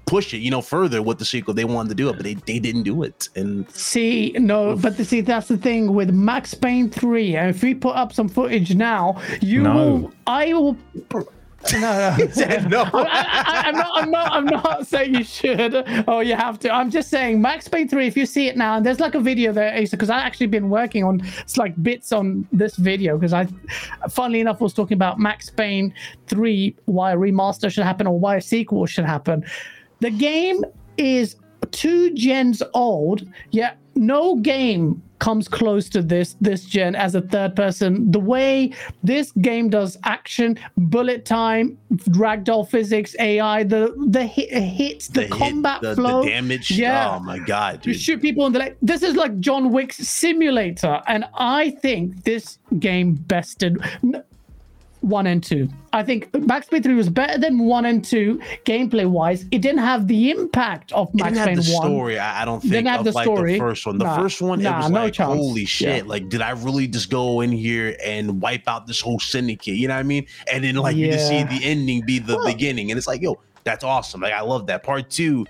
push 0.10 0.34
it, 0.34 0.38
you 0.40 0.50
know, 0.52 0.62
further 0.62 1.02
with 1.02 1.20
the 1.20 1.26
sequel. 1.26 1.54
They 1.54 1.66
wanted 1.66 1.90
to 1.90 1.96
do 1.96 2.10
it, 2.10 2.14
but 2.14 2.24
they 2.24 2.34
they 2.34 2.60
didn't 2.60 2.84
do 2.84 3.04
it. 3.04 3.30
And 3.36 3.70
See, 3.72 4.32
no, 4.40 4.76
but 4.76 4.98
the, 4.98 5.06
see, 5.06 5.22
that's 5.22 5.48
the 5.48 5.58
thing 5.58 5.94
with 5.94 6.10
Max 6.12 6.54
Payne 6.54 6.90
3. 6.90 7.36
And 7.36 7.50
if 7.56 7.62
we 7.62 7.74
put 7.76 7.96
up 7.96 8.12
some 8.12 8.28
footage 8.28 8.76
now, 8.76 9.22
you 9.42 9.62
No. 9.62 9.76
will, 9.76 10.14
I 10.28 10.54
will. 10.54 10.78
No, 11.74 11.80
no. 12.38 12.68
no. 12.70 12.84
I, 12.94 13.44
I, 13.46 13.64
I'm 13.68 13.76
not. 13.76 13.92
I'm 13.96 14.12
not. 14.12 14.32
I'm 14.32 14.46
not 14.46 14.88
saying 14.94 15.14
you 15.14 15.26
should. 15.26 15.76
Oh, 16.08 16.22
you 16.22 16.34
have 16.36 16.58
to. 16.60 16.74
I'm 16.74 16.90
just 16.90 17.10
saying 17.10 17.42
Max 17.42 17.68
Payne 17.68 17.90
3. 17.90 18.08
If 18.08 18.16
you 18.16 18.26
see 18.26 18.48
it 18.48 18.56
now, 18.56 18.78
and 18.78 18.86
there's 18.86 19.02
like 19.02 19.14
a 19.14 19.20
video 19.20 19.52
there, 19.52 19.78
because 19.92 20.10
I 20.10 20.20
actually 20.20 20.48
been 20.48 20.70
working 20.70 21.04
on 21.04 21.22
it's 21.40 21.58
like 21.58 21.76
bits 21.84 22.14
on 22.14 22.48
this 22.54 22.78
video 22.78 23.18
because 23.18 23.34
I, 23.34 23.46
funnily 24.10 24.40
enough, 24.40 24.62
was 24.62 24.74
talking 24.74 24.96
about 24.96 25.20
Max 25.20 25.50
Payne 25.50 25.94
3, 26.28 26.78
why 26.86 27.12
a 27.12 27.18
remaster 27.18 27.70
should 27.70 27.84
happen 27.84 28.08
or 28.08 28.18
why 28.18 28.38
a 28.38 28.42
sequel 28.42 28.86
should 28.86 29.06
happen. 29.06 29.44
The 30.00 30.12
game 30.12 30.64
is 30.98 31.36
two 31.72 32.14
gens 32.14 32.64
old, 32.74 33.28
yet 33.52 33.78
no 33.96 34.36
game 34.38 35.02
comes 35.20 35.50
close 35.50 35.90
to 35.90 36.02
this 36.02 36.36
this 36.40 36.64
gen 36.64 36.96
as 36.96 37.14
a 37.14 37.22
third 37.22 37.56
person. 37.56 38.10
The 38.12 38.20
way 38.20 38.74
this 39.04 39.32
game 39.34 39.70
does 39.70 39.98
action, 40.04 40.58
bullet 40.78 41.26
time, 41.26 41.78
ragdoll 42.12 42.68
physics, 42.68 43.16
AI, 43.20 43.64
the 43.64 43.94
the 44.08 44.26
hit, 44.26 44.52
hits, 44.52 45.10
the, 45.10 45.24
hit, 45.24 45.32
combat 45.32 45.82
the, 45.82 45.96
flow, 45.96 46.24
the 46.24 46.30
damage. 46.30 46.72
Yeah. 46.72 47.18
Oh 47.18 47.20
my 47.20 47.40
god, 47.40 47.86
you 47.86 47.94
shoot 47.94 48.22
people 48.22 48.46
in 48.46 48.54
the 48.54 48.60
leg. 48.60 48.78
This 48.82 49.04
is 49.04 49.16
like 49.16 49.40
John 49.40 49.72
Wick's 49.72 49.98
simulator, 49.98 51.02
and 51.08 51.26
I 51.34 51.72
think 51.72 52.24
this 52.24 52.60
game 52.80 53.16
bested 53.16 53.78
one 55.02 55.28
and 55.28 55.44
two. 55.44 55.70
I 55.94 56.04
think 56.04 56.34
Max 56.46 56.68
Payne 56.68 56.84
three 56.84 56.94
was 56.94 57.10
better 57.10 57.38
than 57.40 57.60
one 57.60 57.86
and 57.86 58.04
two 58.04 58.40
gameplay 58.66 59.10
wise. 59.10 59.44
It 59.52 59.62
didn't 59.62 59.80
have 59.80 60.08
the 60.08 60.30
impact 60.32 60.92
of 60.92 61.14
Max 61.16 61.30
didn't 61.30 61.38
have 61.38 61.48
Payne 61.48 61.56
the 61.58 61.74
one. 61.74 61.88
story. 61.88 62.20
I, 62.20 62.44
don't 62.46 62.60
think 62.62 62.74
Didn't 62.74 62.88
have 62.90 63.00
of 63.00 63.06
the 63.06 63.12
like 63.14 63.26
story. 63.26 63.54
the 63.54 63.60
first 63.60 63.86
one. 63.86 63.98
The 63.98 64.04
Nah. 64.06 64.18
first 64.18 64.42
one, 64.42 64.62
Nah, 64.62 64.74
it 64.74 64.82
was 64.84 64.92
no 64.92 65.04
like, 65.04 65.14
chance. 65.14 65.34
holy 65.34 65.66
shit! 65.66 66.04
Yeah. 66.04 66.10
Like, 66.10 66.30
did 66.30 66.42
I 66.42 66.52
really 66.52 66.88
just 66.88 67.10
go 67.10 67.42
in 67.42 67.52
here 67.52 67.96
and 68.04 68.42
wipe 68.42 68.68
out 68.68 68.88
this 68.88 69.00
whole 69.02 69.20
syndicate? 69.20 69.76
You 69.76 69.88
know 69.88 69.94
what 69.96 70.02
I 70.02 70.04
mean? 70.04 70.26
And 70.52 70.64
then 70.64 70.76
like 70.76 70.96
you 70.96 71.12
just 71.12 71.28
see 71.28 71.44
the 71.44 71.60
ending 71.64 72.06
be 72.06 72.20
the 72.20 72.42
beginning, 72.46 72.92
and 72.92 72.98
it's 72.98 73.08
like, 73.08 73.22
yo, 73.22 73.40
that's 73.64 73.84
awesome. 73.84 74.22
Like, 74.22 74.34
I 74.34 74.42
love 74.42 74.68
that. 74.68 74.84
Part 74.84 75.10
two, 75.10 75.46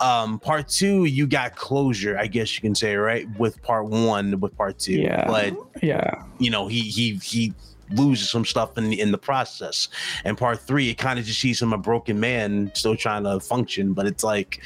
um, 0.00 0.38
part 0.38 0.68
two, 0.68 1.04
you 1.04 1.26
got 1.26 1.56
closure, 1.56 2.16
I 2.18 2.26
guess 2.26 2.54
you 2.54 2.60
can 2.62 2.74
say, 2.74 2.96
right? 2.96 3.26
With 3.38 3.60
part 3.62 3.86
one, 3.86 4.38
with 4.40 4.56
part 4.56 4.78
two, 4.78 4.94
Yeah. 4.94 5.26
but 5.26 5.54
Yeah. 5.82 6.22
you 6.38 6.50
know 6.50 6.68
he 6.68 6.80
he 6.80 7.14
he 7.22 7.52
loses 7.92 8.30
some 8.30 8.44
stuff 8.44 8.76
in 8.78 8.90
the 8.90 9.00
in 9.00 9.12
the 9.12 9.18
process. 9.18 9.88
And 10.24 10.36
part 10.36 10.60
three 10.60 10.90
it 10.90 10.98
kind 10.98 11.18
of 11.18 11.24
just 11.24 11.40
sees 11.40 11.60
him 11.60 11.72
a 11.72 11.78
broken 11.78 12.20
man 12.20 12.70
still 12.74 12.96
trying 12.96 13.24
to 13.24 13.40
function 13.40 13.92
but 13.92 14.06
it's 14.06 14.24
like 14.24 14.60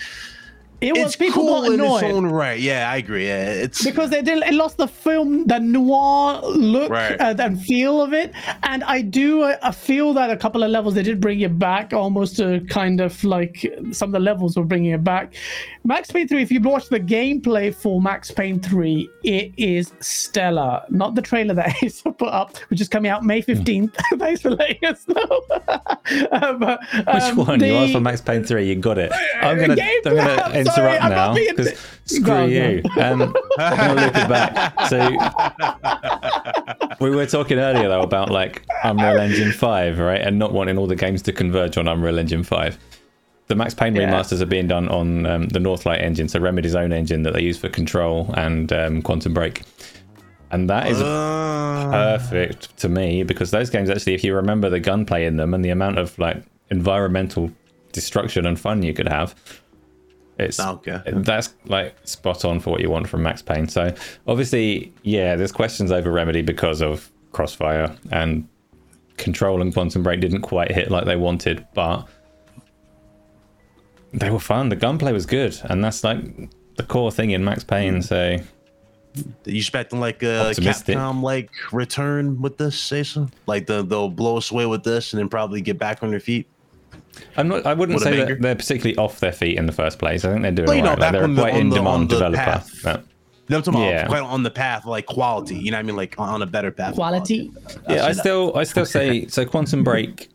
It 0.84 0.92
was 0.92 1.06
it's 1.06 1.16
people 1.16 1.42
cool 1.44 1.62
got 1.62 1.72
in 1.72 1.80
its 1.80 2.02
own 2.02 2.26
right. 2.26 2.60
Yeah 2.60 2.90
i 2.90 2.96
agree. 2.96 3.26
Yeah 3.26 3.46
it's 3.64 3.82
because 3.84 4.10
they 4.10 4.22
did 4.22 4.42
it 4.42 4.54
lost 4.54 4.76
the 4.76 4.86
film 4.88 5.46
the 5.46 5.58
noir 5.58 6.40
look 6.42 6.90
Right. 6.90 7.20
uh, 7.20 7.34
and 7.38 7.60
feel 7.60 8.00
of 8.02 8.12
it. 8.12 8.32
And 8.62 8.84
i 8.84 9.00
do 9.00 9.42
uh, 9.42 9.70
feel 9.72 10.12
that 10.14 10.30
a 10.30 10.36
couple 10.36 10.62
of 10.62 10.70
levels 10.70 10.94
they 10.94 11.02
did 11.02 11.20
bring 11.20 11.40
it 11.40 11.58
back 11.58 11.92
almost 11.92 12.36
to 12.36 12.60
kind 12.68 13.00
of 13.00 13.22
like 13.24 13.66
some 13.92 14.08
of 14.10 14.12
the 14.12 14.20
levels 14.20 14.56
were 14.56 14.64
bringing 14.64 14.92
it 14.92 15.02
back. 15.04 15.34
Max 15.84 16.10
payne 16.10 16.28
3 16.28 16.42
if 16.42 16.50
you 16.50 16.60
watch 16.60 16.88
the 16.88 17.00
gameplay 17.00 17.74
for 17.74 18.00
max 18.00 18.30
payne 18.30 18.60
3 18.60 19.08
it 19.22 19.52
is 19.56 19.92
stellar. 20.00 20.82
Not 20.90 21.14
the 21.14 21.22
trailer 21.22 21.54
that 21.54 21.74
is 21.82 22.00
put 22.02 22.22
up 22.22 22.56
which 22.68 22.80
is 22.80 22.88
coming 22.88 23.10
out 23.10 23.24
may 23.24 23.40
15th 23.42 23.94
thanks 24.18 24.42
for 24.42 24.50
letting 24.50 24.84
us 24.84 25.06
know. 25.08 25.40
Uh, 26.30 26.52
but, 26.54 26.80
Which 26.92 27.06
um, 27.06 27.36
one? 27.36 27.60
You 27.64 27.74
asked 27.76 27.92
for 27.94 28.00
Max 28.00 28.20
Payne 28.20 28.44
3, 28.44 28.68
you 28.68 28.74
got 28.76 28.98
it. 28.98 29.10
I'm 29.40 29.58
gonna 29.58 29.74
Game 29.74 30.00
I'm 30.04 30.16
gonna 30.16 30.52
Interrupt 30.76 30.98
sorry, 30.98 30.98
I'm 30.98 31.10
now 31.10 31.34
being- 31.34 31.76
screw 32.06 32.46
you. 32.46 32.82
Um, 33.00 33.34
I'm 33.58 33.98
it 33.98 34.12
back. 34.28 34.80
So 34.88 35.10
we 37.00 37.10
were 37.10 37.26
talking 37.26 37.58
earlier 37.58 37.88
though 37.88 38.02
about 38.02 38.30
like 38.30 38.64
Unreal 38.84 39.18
Engine 39.18 39.52
5, 39.52 39.98
right? 39.98 40.20
And 40.20 40.38
not 40.38 40.52
wanting 40.52 40.78
all 40.78 40.86
the 40.86 40.96
games 40.96 41.22
to 41.22 41.32
converge 41.32 41.76
on 41.78 41.88
Unreal 41.88 42.18
Engine 42.18 42.44
5. 42.44 42.78
The 43.46 43.54
Max 43.54 43.74
Payne 43.74 43.94
Yeah. 43.94 44.10
remasters 44.10 44.40
are 44.40 44.46
being 44.46 44.66
done 44.68 44.88
on 44.88 45.26
um, 45.26 45.48
the 45.48 45.58
Northlight 45.58 46.00
engine, 46.02 46.28
so 46.28 46.40
Remedy's 46.40 46.74
own 46.74 46.92
engine 46.92 47.22
that 47.24 47.34
they 47.34 47.42
use 47.42 47.58
for 47.58 47.68
Control 47.68 48.30
and 48.36 48.72
um, 48.72 49.02
Quantum 49.02 49.34
Break. 49.34 49.62
And 50.50 50.70
that 50.70 50.88
is 50.88 51.00
uh, 51.02 51.88
perfect 51.90 52.76
to 52.78 52.88
me 52.88 53.22
because 53.22 53.50
those 53.50 53.70
games 53.70 53.90
actually, 53.90 54.14
if 54.14 54.22
you 54.24 54.34
remember 54.34 54.70
the 54.70 54.80
gunplay 54.80 55.26
in 55.26 55.36
them 55.36 55.52
and 55.52 55.64
the 55.64 55.70
amount 55.70 55.98
of 55.98 56.16
like 56.18 56.42
environmental 56.70 57.50
destruction 57.92 58.46
and 58.46 58.58
fun 58.58 58.82
you 58.82 58.94
could 58.94 59.08
have, 59.08 59.34
it's 60.38 60.58
oh, 60.60 60.80
Okay. 60.86 61.00
that's 61.06 61.54
like 61.66 61.96
spot 62.04 62.44
on 62.44 62.60
for 62.60 62.70
what 62.70 62.80
you 62.80 62.90
want 62.90 63.08
from 63.08 63.22
Max 63.22 63.42
Payne. 63.42 63.68
So 63.68 63.94
obviously, 64.26 64.92
yeah, 65.02 65.36
there's 65.36 65.52
questions 65.52 65.92
over 65.92 66.10
Remedy 66.10 66.42
because 66.42 66.80
of 66.82 67.10
Crossfire 67.32 67.94
and 68.10 68.48
Control 69.16 69.62
and 69.62 69.72
Quantum 69.72 70.02
Break 70.02 70.20
didn't 70.20 70.42
quite 70.42 70.72
hit 70.72 70.90
like 70.90 71.04
they 71.04 71.16
wanted, 71.16 71.66
but 71.74 72.08
they 74.12 74.30
were 74.30 74.40
fun. 74.40 74.68
The 74.68 74.76
gunplay 74.76 75.12
was 75.12 75.26
good, 75.26 75.58
and 75.64 75.84
that's 75.84 76.02
like 76.04 76.18
the 76.76 76.82
core 76.82 77.12
thing 77.12 77.30
in 77.30 77.44
Max 77.44 77.62
Payne. 77.64 78.02
So 78.02 78.38
you 79.44 79.56
expecting 79.58 80.00
like 80.00 80.22
a 80.22 80.50
Optimistic. 80.50 80.96
capcom 80.96 81.22
like 81.22 81.50
return 81.72 82.40
with 82.42 82.58
this 82.58 82.76
so 82.76 83.28
like 83.46 83.66
the, 83.66 83.82
they'll 83.84 84.08
blow 84.08 84.36
us 84.36 84.50
away 84.50 84.66
with 84.66 84.82
this 84.82 85.12
and 85.12 85.20
then 85.20 85.28
probably 85.28 85.60
get 85.60 85.78
back 85.78 86.02
on 86.02 86.10
their 86.10 86.18
feet 86.18 86.48
I'm 87.36 87.48
not. 87.48 87.66
I 87.66 87.74
wouldn't 87.74 87.96
What 87.96 88.04
say 88.04 88.16
that 88.24 88.40
they're 88.40 88.54
particularly 88.54 88.96
off 88.96 89.20
their 89.20 89.32
feet 89.32 89.56
in 89.58 89.66
the 89.66 89.72
first 89.72 89.98
place. 89.98 90.24
I 90.24 90.30
think 90.30 90.42
they're 90.42 90.52
doing 90.52 90.66
Well, 90.68 90.76
you 90.76 90.82
know, 90.82 90.90
alright. 90.90 91.00
Like, 91.00 91.12
they're 91.12 91.20
a 91.22 91.24
on 91.24 91.34
the- 91.34 91.42
quite 91.42 91.54
on 91.54 91.60
in 91.60 91.68
the- 91.70 91.76
on 91.78 91.84
demand 91.84 92.10
the 92.10 92.14
developer. 92.14 92.36
path. 92.42 92.80
But- 92.82 93.04
no, 93.50 93.56
I'm 93.58 93.62
talking 93.62 93.80
Yeah. 93.82 93.88
about 93.90 94.08
quite 94.08 94.22
on 94.22 94.42
the 94.42 94.50
path 94.50 94.86
like 94.86 95.04
quality 95.04 95.56
you 95.56 95.70
know 95.70 95.76
what 95.76 95.80
i 95.80 95.82
mean 95.82 95.96
like 95.96 96.14
on 96.16 96.40
a 96.40 96.46
better 96.46 96.70
path 96.70 96.90
of 96.90 96.94
quality 96.94 97.50
yeah, 97.90 98.06
I 98.06 98.12
still, 98.12 98.56
I 98.56 98.64
still 98.64 98.86
say 98.86 99.26
so. 99.26 99.44
Quantum 99.44 99.84
Break, 99.84 100.30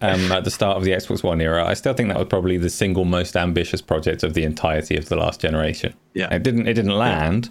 um, 0.00 0.32
at 0.32 0.44
the 0.44 0.50
start 0.50 0.78
of 0.78 0.84
the 0.84 0.92
Xbox 0.92 1.22
One 1.22 1.42
era, 1.42 1.62
I 1.66 1.74
still 1.74 1.92
think 1.92 2.08
that 2.08 2.18
was 2.18 2.26
probably 2.28 2.56
the 2.56 2.70
single 2.70 3.04
most 3.04 3.36
ambitious 3.36 3.82
project 3.82 4.22
of 4.22 4.32
the 4.32 4.44
entirety 4.44 4.96
of 4.96 5.10
the 5.10 5.16
last 5.16 5.40
generation. 5.42 5.92
Yeah. 6.14 6.32
it 6.34 6.42
didn't, 6.42 6.66
it 6.66 6.72
didn't 6.72 6.96
land, 6.96 7.50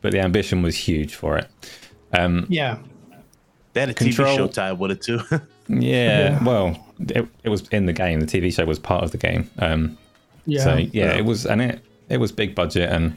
but 0.00 0.12
the 0.12 0.20
ambition 0.20 0.62
was 0.62 0.76
huge 0.76 1.14
for 1.16 1.38
it. 1.38 1.48
Um, 2.12 2.46
yeah 2.48 2.76
they 3.72 3.80
had 3.80 3.88
a 3.88 3.94
Control- 3.94 4.28
tv 4.28 4.36
show 4.36 4.46
tied 4.46 4.72
with 4.78 4.90
it 4.92 5.00
too 5.02 5.20
yeah, 5.68 6.42
well, 6.44 6.76
it, 7.10 7.26
it 7.44 7.48
was 7.48 7.68
in 7.68 7.86
the 7.86 7.92
game. 7.92 8.20
The 8.20 8.26
TV 8.26 8.52
show 8.54 8.64
was 8.64 8.78
part 8.78 9.02
of 9.04 9.10
the 9.10 9.18
game. 9.18 9.50
Um, 9.58 9.98
yeah 10.46 10.64
So 10.64 10.76
yeah, 10.76 10.88
Yeah. 10.92 11.12
it 11.14 11.24
was, 11.24 11.46
and 11.46 11.60
it 11.62 11.80
it 12.08 12.18
was 12.18 12.30
big 12.32 12.54
budget 12.54 12.90
and 12.90 13.16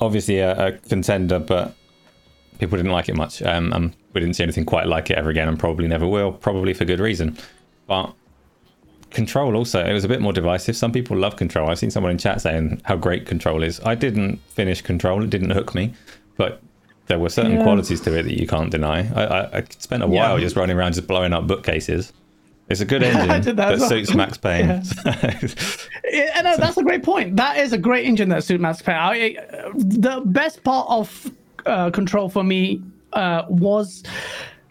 obviously 0.00 0.38
a, 0.40 0.66
a 0.68 0.72
contender, 0.72 1.38
but 1.38 1.74
people 2.58 2.76
didn't 2.76 2.92
like 2.92 3.08
it 3.08 3.16
much. 3.16 3.40
Um, 3.42 3.72
and 3.72 3.94
we 4.12 4.20
didn't 4.20 4.34
see 4.36 4.42
anything 4.42 4.64
quite 4.64 4.86
like 4.86 5.10
it 5.10 5.16
ever 5.18 5.30
again, 5.30 5.48
and 5.48 5.58
probably 5.58 5.88
never 5.88 6.06
will. 6.06 6.32
Probably 6.32 6.74
for 6.74 6.84
good 6.84 7.00
reason. 7.00 7.36
But 7.86 8.12
Control 9.10 9.54
also, 9.56 9.84
it 9.84 9.92
was 9.92 10.04
a 10.04 10.08
bit 10.08 10.20
more 10.20 10.32
divisive. 10.32 10.76
Some 10.76 10.90
people 10.92 11.16
love 11.16 11.36
Control. 11.36 11.70
I've 11.70 11.78
seen 11.78 11.90
someone 11.90 12.10
in 12.12 12.18
chat 12.18 12.40
saying 12.40 12.80
how 12.84 12.96
great 12.96 13.26
Control 13.26 13.62
is. 13.62 13.80
I 13.84 13.94
didn't 13.94 14.38
finish 14.48 14.82
Control; 14.82 15.22
it 15.22 15.30
didn't 15.30 15.50
hook 15.50 15.74
me, 15.74 15.94
but 16.36 16.60
there 17.06 17.18
were 17.18 17.28
certain 17.28 17.52
Yeah. 17.52 17.62
qualities 17.62 18.00
to 18.02 18.18
it 18.18 18.22
that 18.24 18.40
you 18.40 18.46
can't 18.46 18.70
deny. 18.70 19.08
I, 19.14 19.24
I, 19.24 19.58
I 19.58 19.64
spent 19.78 20.02
a 20.02 20.06
Yeah. 20.08 20.12
while 20.30 20.38
just 20.40 20.56
running 20.56 20.76
around, 20.76 20.94
just 20.94 21.06
blowing 21.06 21.32
up 21.32 21.46
bookcases. 21.46 22.12
It's 22.68 22.80
a 22.80 22.84
good 22.84 23.02
engine 23.02 23.28
did 23.42 23.56
that 23.56 23.56
that 23.56 23.72
as 23.74 23.80
well. 23.80 23.88
suits 23.90 24.14
Max 24.14 24.38
Payne. 24.38 24.82
Yeah, 26.10 26.30
and 26.36 26.46
uh, 26.46 26.56
that's 26.58 26.76
a 26.76 26.82
great 26.82 27.02
point. 27.02 27.36
That 27.36 27.58
is 27.58 27.72
a 27.72 27.78
great 27.78 28.06
engine 28.06 28.28
that 28.28 28.44
suits 28.44 28.60
Max 28.60 28.80
Payne. 28.80 28.94
I, 28.94 29.34
uh, 29.34 29.72
the 29.74 30.22
best 30.26 30.62
part 30.62 30.86
of 30.88 31.30
uh, 31.66 31.90
Control 31.90 32.28
for 32.28 32.44
me 32.44 32.82
uh, 33.14 33.42
was 33.48 34.04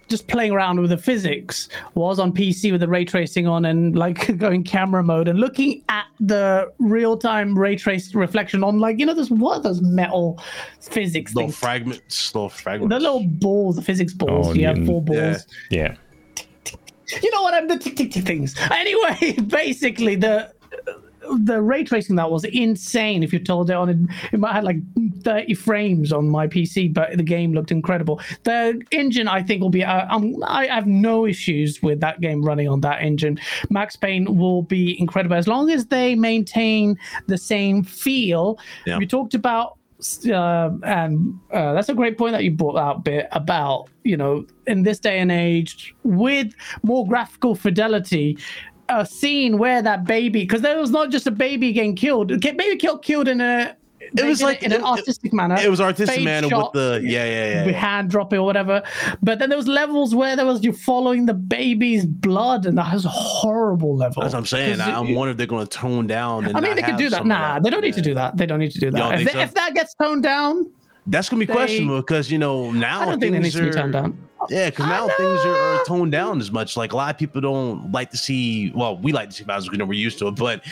just 0.07 0.27
playing 0.27 0.51
around 0.51 0.79
with 0.79 0.91
the 0.91 0.97
physics. 0.97 1.69
Was 1.95 2.19
on 2.19 2.31
PC 2.31 2.71
with 2.71 2.81
the 2.81 2.87
ray 2.87 3.03
tracing 3.03 3.47
on 3.47 3.65
and 3.65 3.95
like 3.95 4.37
going 4.37 4.63
camera 4.63 5.03
mode 5.03 5.27
and 5.27 5.39
looking 5.39 5.83
at 5.89 6.05
the 6.19 6.71
real 6.79 7.17
time 7.17 7.57
ray 7.57 7.75
trace 7.75 8.13
reflection 8.13 8.63
on 8.63 8.79
like 8.79 8.99
you 8.99 9.05
know 9.05 9.15
those 9.15 9.31
what 9.31 9.57
are 9.57 9.61
those 9.63 9.81
metal 9.81 10.39
physics 10.79 11.33
little 11.33 11.49
things. 11.49 11.57
fragments 11.57 12.33
little 12.33 12.49
fragments 12.49 12.95
the 12.95 12.99
little 12.99 13.27
balls, 13.27 13.75
the 13.75 13.81
physics 13.81 14.13
balls. 14.13 14.49
Oh, 14.49 14.53
you 14.53 14.67
have 14.67 14.85
four 14.85 15.01
balls. 15.01 15.45
Yeah. 15.69 15.81
yeah. 15.81 15.95
You 17.21 17.31
know 17.31 17.41
what 17.41 17.53
I'm 17.53 17.67
the 17.67 17.77
tick 17.77 17.95
tick 17.95 18.11
tick 18.11 18.25
things. 18.25 18.55
Anyway, 18.71 19.33
basically 19.47 20.15
the 20.15 20.53
the 21.39 21.61
ray 21.61 21.83
tracing 21.83 22.15
that 22.17 22.29
was 22.29 22.43
insane. 22.45 23.23
If 23.23 23.33
you 23.33 23.39
told 23.39 23.69
it 23.69 23.75
on 23.75 23.89
it, 23.89 23.97
it 24.31 24.39
might 24.39 24.53
have 24.53 24.63
like 24.63 24.77
30 25.21 25.53
frames 25.55 26.11
on 26.11 26.29
my 26.29 26.47
PC, 26.47 26.93
but 26.93 27.15
the 27.17 27.23
game 27.23 27.53
looked 27.53 27.71
incredible. 27.71 28.21
The 28.43 28.81
engine, 28.91 29.27
I 29.27 29.41
think, 29.41 29.61
will 29.61 29.69
be. 29.69 29.83
Uh, 29.83 30.05
um, 30.13 30.43
I 30.45 30.67
have 30.67 30.87
no 30.87 31.25
issues 31.25 31.81
with 31.81 31.99
that 32.01 32.21
game 32.21 32.43
running 32.43 32.67
on 32.67 32.81
that 32.81 33.01
engine. 33.01 33.39
Max 33.69 33.95
Payne 33.95 34.37
will 34.37 34.63
be 34.63 34.99
incredible 34.99 35.35
as 35.35 35.47
long 35.47 35.69
as 35.69 35.85
they 35.85 36.15
maintain 36.15 36.97
the 37.27 37.37
same 37.37 37.83
feel. 37.83 38.59
Yeah. 38.85 38.97
We 38.97 39.07
talked 39.07 39.33
about 39.33 39.77
uh, 40.27 40.69
and 40.83 41.39
uh, 41.51 41.73
that's 41.73 41.89
a 41.89 41.93
great 41.93 42.17
point 42.17 42.33
that 42.33 42.43
you 42.43 42.51
brought 42.51 42.77
out 42.77 43.03
bit 43.03 43.27
about 43.31 43.89
you 44.03 44.17
know 44.17 44.45
in 44.67 44.83
this 44.83 44.99
day 44.99 45.19
and 45.19 45.31
age 45.31 45.95
with 46.03 46.53
more 46.83 47.07
graphical 47.07 47.55
fidelity 47.55 48.37
a 48.89 49.05
scene 49.05 49.57
where 49.57 49.81
that 49.81 50.03
baby 50.03 50.41
because 50.41 50.61
there 50.61 50.77
was 50.77 50.91
not 50.91 51.09
just 51.09 51.25
a 51.25 51.31
baby 51.31 51.71
getting 51.71 51.95
killed 51.95 52.27
baby 52.41 52.75
killed 52.75 53.01
killed 53.01 53.27
in 53.27 53.39
a 53.39 53.75
It 54.17 54.25
was 54.25 54.41
like- 54.41 54.63
in 54.63 54.71
an 54.71 54.81
it- 54.81 54.85
artistic 54.85 55.33
manner 55.33 55.55
It 55.55 55.69
was 55.69 55.81
artistic 55.81 56.17
Fade 56.17 56.25
man 56.25 56.43
with 56.43 56.71
the 56.73 57.01
yeah 57.03 57.25
yeah 57.25 57.49
yeah. 57.53 57.65
yeah. 57.65 57.71
hand 57.71 58.09
dropping 58.09 58.39
or 58.39 58.45
whatever 58.45 58.83
but 59.21 59.39
then 59.39 59.49
there 59.49 59.57
was 59.57 59.67
levels 59.67 60.13
where 60.13 60.35
there 60.35 60.45
was 60.45 60.63
you 60.63 60.73
following 60.73 61.25
the 61.25 61.33
baby's 61.33 62.05
blood 62.05 62.65
and 62.65 62.77
that 62.77 62.93
was 62.93 63.05
a 63.05 63.09
horrible 63.09 63.95
level 63.95 64.21
That's 64.21 64.33
what 64.33 64.39
I'm 64.39 64.45
saying. 64.45 64.81
I- 64.81 64.97
I'm 64.99 65.13
wondering 65.13 65.31
if 65.33 65.37
they're 65.37 65.47
going 65.47 65.65
to 65.65 65.77
tone 65.77 66.07
down. 66.07 66.45
And 66.45 66.55
I 66.57 66.61
mean, 66.61 66.75
they 66.75 66.81
could 66.81 66.97
do 66.97 67.09
that. 67.09 67.25
Nah, 67.25 67.59
they 67.59 67.69
don't 67.69 67.81
need 67.81 67.95
to 67.95 68.01
do 68.01 68.13
that. 68.15 68.37
They 68.37 68.45
don't 68.45 68.59
need 68.59 68.71
to 68.71 68.79
do 68.79 68.91
that. 68.91 69.21
If, 69.21 69.25
they- 69.27 69.33
so? 69.33 69.39
if 69.39 69.53
that 69.55 69.73
gets 69.73 69.93
toned 69.95 70.23
down, 70.23 70.69
That's 71.07 71.27
going 71.29 71.39
to 71.41 71.45
be 71.45 71.51
They- 71.51 71.57
questionable 71.57 72.01
because 72.01 72.31
you 72.31 72.37
know 72.37 72.71
now 72.71 73.01
I 73.01 73.05
don't 73.05 73.19
think 73.19 73.35
it 73.35 73.39
needs 73.41 73.55
to 73.55 73.61
be 73.63 73.69
are- 73.69 73.73
toned 73.73 73.93
down. 73.93 74.17
Yeah, 74.49 74.69
because 74.69 74.87
now 74.87 75.07
things 75.07 75.39
are, 75.45 75.55
are 75.55 75.85
toned 75.85 76.11
down 76.11 76.41
as 76.41 76.51
much. 76.51 76.75
Like 76.75 76.91
a 76.91 76.97
lot 76.97 77.13
of 77.13 77.17
people 77.17 77.39
don't 77.41 77.91
like 77.93 78.11
to 78.11 78.17
see. 78.17 78.71
Well, 78.75 78.97
we 78.97 79.13
like 79.13 79.29
to 79.29 79.35
see 79.35 79.43
violence 79.45 79.69
because 79.69 79.87
we're 79.87 79.93
used 79.93 80.19
to 80.19 80.27
it, 80.27 80.35
but 80.35 80.63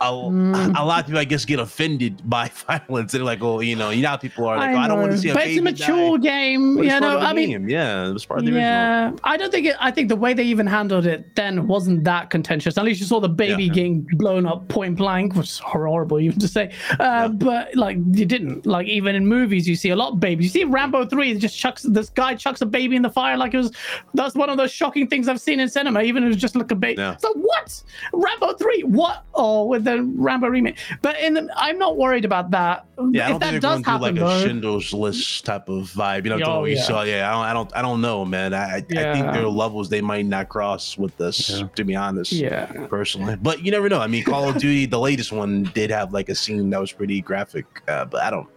Mm. 0.00 0.74
a 0.78 0.84
lot 0.84 1.00
of 1.00 1.06
people, 1.06 1.18
I 1.20 1.24
guess, 1.24 1.44
get 1.44 1.58
offended 1.58 2.28
by 2.28 2.50
violence. 2.66 3.12
They're 3.12 3.22
like, 3.22 3.42
"Oh, 3.42 3.60
you 3.60 3.76
know, 3.76 3.90
you 3.90 4.02
know, 4.02 4.10
how 4.10 4.16
people 4.16 4.46
are 4.46 4.56
like, 4.56 4.70
oh, 4.74 4.78
I, 4.78 4.88
don't 4.88 5.00
want 5.00 5.12
to 5.12 5.18
see 5.18 5.30
a 5.30 5.34
But 5.34 5.46
it's 5.46 5.58
a 5.58 5.62
mature 5.62 6.18
die." 6.18 6.22
game. 6.22 6.76
But 6.76 6.86
You 6.86 7.00
know, 7.00 7.18
I 7.18 7.32
mean, 7.32 7.50
game. 7.50 7.68
yeah, 7.68 8.06
it 8.08 8.12
was 8.12 8.24
part 8.24 8.40
of 8.40 8.46
the 8.46 8.52
original. 8.52 8.62
yeah, 8.70 9.12
I 9.24 9.36
don't 9.36 9.50
think 9.50 9.66
it. 9.66 9.76
I 9.80 9.90
think 9.90 10.08
the 10.08 10.16
way 10.16 10.34
they 10.34 10.44
even 10.44 10.66
handled 10.66 11.06
it 11.06 11.34
then 11.34 11.66
wasn't 11.66 12.04
that 12.04 12.30
contentious. 12.30 12.78
At 12.78 12.84
least 12.84 13.00
you 13.00 13.06
saw 13.06 13.20
the 13.20 13.28
baby 13.28 13.64
Yeah. 13.64 13.72
getting 13.72 14.06
blown 14.12 14.46
up 14.46 14.68
point 14.68 14.96
blank, 14.96 15.34
which 15.34 15.48
is 15.48 15.58
horrible 15.58 16.20
even 16.20 16.38
to 16.38 16.48
say. 16.48 16.72
Uh, 17.00 17.28
But 17.28 17.74
like 17.74 17.96
you 18.12 18.24
didn't. 18.26 18.66
Like 18.66 18.86
even 18.86 19.14
in 19.14 19.26
movies, 19.26 19.68
you 19.68 19.74
see 19.76 19.90
a 19.90 19.96
lot 19.96 20.12
of 20.12 20.20
babies. 20.20 20.46
You 20.46 20.60
see 20.60 20.64
Rambo 20.64 21.06
three, 21.06 21.32
it 21.32 21.38
just 21.38 21.58
chucks 21.58 21.82
this 21.82 22.08
guy 22.10 22.34
chucks 22.34 22.60
a 22.60 22.66
baby 22.66 22.96
in 22.96 23.02
the 23.02 23.10
fire 23.10 23.36
like 23.36 23.54
it 23.54 23.58
was. 23.58 23.72
That's 24.14 24.34
one 24.34 24.48
of 24.50 24.56
those 24.56 24.72
shocking 24.72 25.06
things 25.08 25.28
I've 25.28 25.40
seen 25.40 25.60
in 25.60 25.68
cinema. 25.68 26.02
Even 26.02 26.22
if 26.22 26.26
it 26.26 26.30
was 26.30 26.36
just 26.36 26.54
like 26.56 26.70
a 26.70 26.74
baby. 26.76 27.00
Yeah. 27.00 27.16
So 27.16 27.32
what? 27.34 27.82
Rambo 28.12 28.52
three? 28.54 28.82
What? 28.82 29.24
Oh, 29.34 29.64
with 29.66 29.84
the 29.96 30.02
Rambo 30.02 30.48
remake. 30.48 30.76
But 31.02 31.18
in 31.20 31.34
the, 31.34 31.48
I'm 31.56 31.78
not 31.78 31.96
worried 31.96 32.24
about 32.24 32.50
that. 32.52 32.86
Yeah, 33.12 33.22
I 33.22 33.24
if 33.26 33.30
don't 33.30 33.40
that 33.40 33.50
think 33.50 33.62
does 33.62 33.82
they're 33.82 33.82
going 33.82 33.82
to 33.82 33.90
happen, 33.90 34.14
do 34.16 34.20
like 34.24 34.30
a 34.30 34.38
though, 34.40 34.46
Schindler's 34.46 34.92
List 34.92 35.44
type 35.44 35.68
of 35.68 35.84
vibe. 35.90 36.24
You 36.24 36.36
know, 36.36 36.44
Oh, 36.44 36.60
what 36.60 36.70
yeah. 36.70 36.82
saw. 36.82 37.02
Yeah, 37.02 37.28
I 37.28 37.32
don't, 37.34 37.44
I 37.44 37.52
don't, 37.52 37.76
I 37.76 37.82
don't 37.82 38.00
know, 38.00 38.24
man. 38.24 38.54
I, 38.54 38.58
I- 38.58 38.74
I 38.76 38.80
think 38.80 38.92
Yeah. 38.94 39.32
there 39.32 39.42
are 39.44 39.48
levels 39.48 39.88
they 39.88 40.00
might 40.00 40.26
not 40.26 40.48
cross 40.48 40.96
with 40.98 41.16
this. 41.16 41.62
To 41.76 41.84
be 41.84 41.94
honest, 41.96 42.32
yeah. 42.32 42.66
personally. 42.88 43.36
But 43.36 43.64
you 43.64 43.70
never 43.70 43.88
know. 43.88 44.00
I 44.00 44.06
mean, 44.06 44.24
Call 44.24 44.48
of 44.48 44.58
Duty, 44.58 44.86
the 44.86 44.98
latest 45.00 45.32
one, 45.32 45.64
did 45.74 45.90
have 45.90 46.12
like 46.12 46.28
a 46.28 46.34
scene 46.34 46.70
that 46.70 46.80
was 46.80 46.92
pretty 46.92 47.20
graphic. 47.20 47.66
Uh, 47.88 48.04
but 48.04 48.22
I 48.22 48.30
don't, 48.30 48.48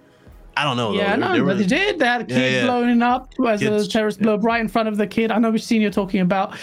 I 0.58 0.64
don't 0.66 0.76
know. 0.78 0.94
Yeah, 0.94 1.16
though. 1.16 1.28
no, 1.28 1.34
There 1.34 1.46
but 1.46 1.58
was- 1.58 1.68
they 1.68 1.76
did. 1.78 2.00
They 2.00 2.06
had 2.06 2.22
a 2.22 2.34
Yeah, 2.34 2.40
kid 2.40 2.54
yeah. 2.54 2.66
blowing 2.66 3.02
up 3.02 3.30
as 3.48 3.60
Kids, 3.62 3.86
a 3.88 3.90
terrorist 3.90 4.20
yeah. 4.20 4.24
blow 4.24 4.36
up 4.36 4.44
right 4.44 4.60
in 4.62 4.68
front 4.68 4.90
of 4.90 4.98
the 4.98 5.08
kid. 5.08 5.32
I 5.32 5.38
know 5.40 5.52
which 5.52 5.64
scene 5.64 5.82
you're 5.82 5.92
talking 5.92 6.20
about. 6.22 6.56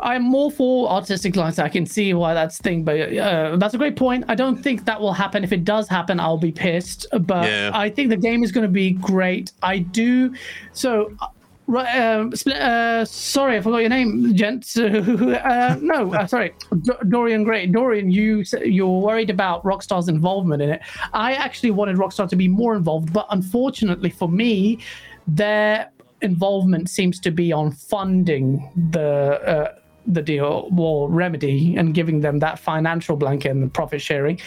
I'm 0.00 0.22
more 0.22 0.50
for 0.50 0.90
artistic 0.90 1.36
license. 1.36 1.58
I 1.58 1.68
can 1.68 1.86
see 1.86 2.12
why 2.14 2.34
that's 2.34 2.58
thing, 2.58 2.84
but 2.84 3.00
uh, 3.16 3.56
that's 3.56 3.74
a 3.74 3.78
great 3.78 3.96
point. 3.96 4.24
I 4.28 4.34
don't 4.34 4.62
think 4.62 4.84
that 4.84 5.00
will 5.00 5.12
happen. 5.12 5.42
If 5.42 5.52
it 5.52 5.64
does 5.64 5.88
happen, 5.88 6.20
I'll 6.20 6.36
be 6.36 6.52
pissed. 6.52 7.06
But 7.20 7.44
Yeah. 7.46 7.70
I 7.72 7.88
think 7.90 8.10
the 8.10 8.16
game 8.16 8.44
is 8.44 8.52
going 8.52 8.66
to 8.66 8.72
be 8.72 8.90
great. 8.90 9.52
I 9.62 9.78
do. 9.78 10.34
So, 10.72 11.12
uh, 11.20 11.28
um, 11.68 12.32
uh, 12.46 13.04
sorry, 13.04 13.56
I 13.56 13.60
forgot 13.60 13.78
your 13.78 13.88
name, 13.88 14.34
gents. 14.36 14.76
uh, 14.78 15.76
no, 15.80 16.12
uh, 16.14 16.26
sorry, 16.26 16.52
D- 16.82 16.92
Dorian 17.08 17.42
Gray. 17.42 17.66
Dorian, 17.66 18.10
you 18.10 18.44
you're 18.64 19.00
worried 19.00 19.30
about 19.30 19.64
Rockstar's 19.64 20.08
involvement 20.08 20.62
in 20.62 20.70
it. 20.70 20.82
I 21.12 21.34
actually 21.34 21.72
wanted 21.72 21.96
Rockstar 21.96 22.28
to 22.28 22.36
be 22.36 22.46
more 22.48 22.76
involved, 22.76 23.12
but 23.12 23.26
unfortunately 23.30 24.10
for 24.10 24.28
me, 24.28 24.78
their 25.26 25.90
involvement 26.22 26.88
seems 26.88 27.18
to 27.20 27.30
be 27.30 27.52
on 27.52 27.72
funding 27.72 28.70
the. 28.92 29.74
The 30.06 30.22
deal 30.22 30.68
or 30.76 31.10
remedy 31.10 31.76
and 31.76 31.94
giving 31.94 32.20
them 32.20 32.38
that 32.38 32.58
financial 32.58 33.16
blanket 33.16 33.50
and 33.50 33.62
the 33.62 33.68
profit 33.68 34.00
sharing 34.00 34.40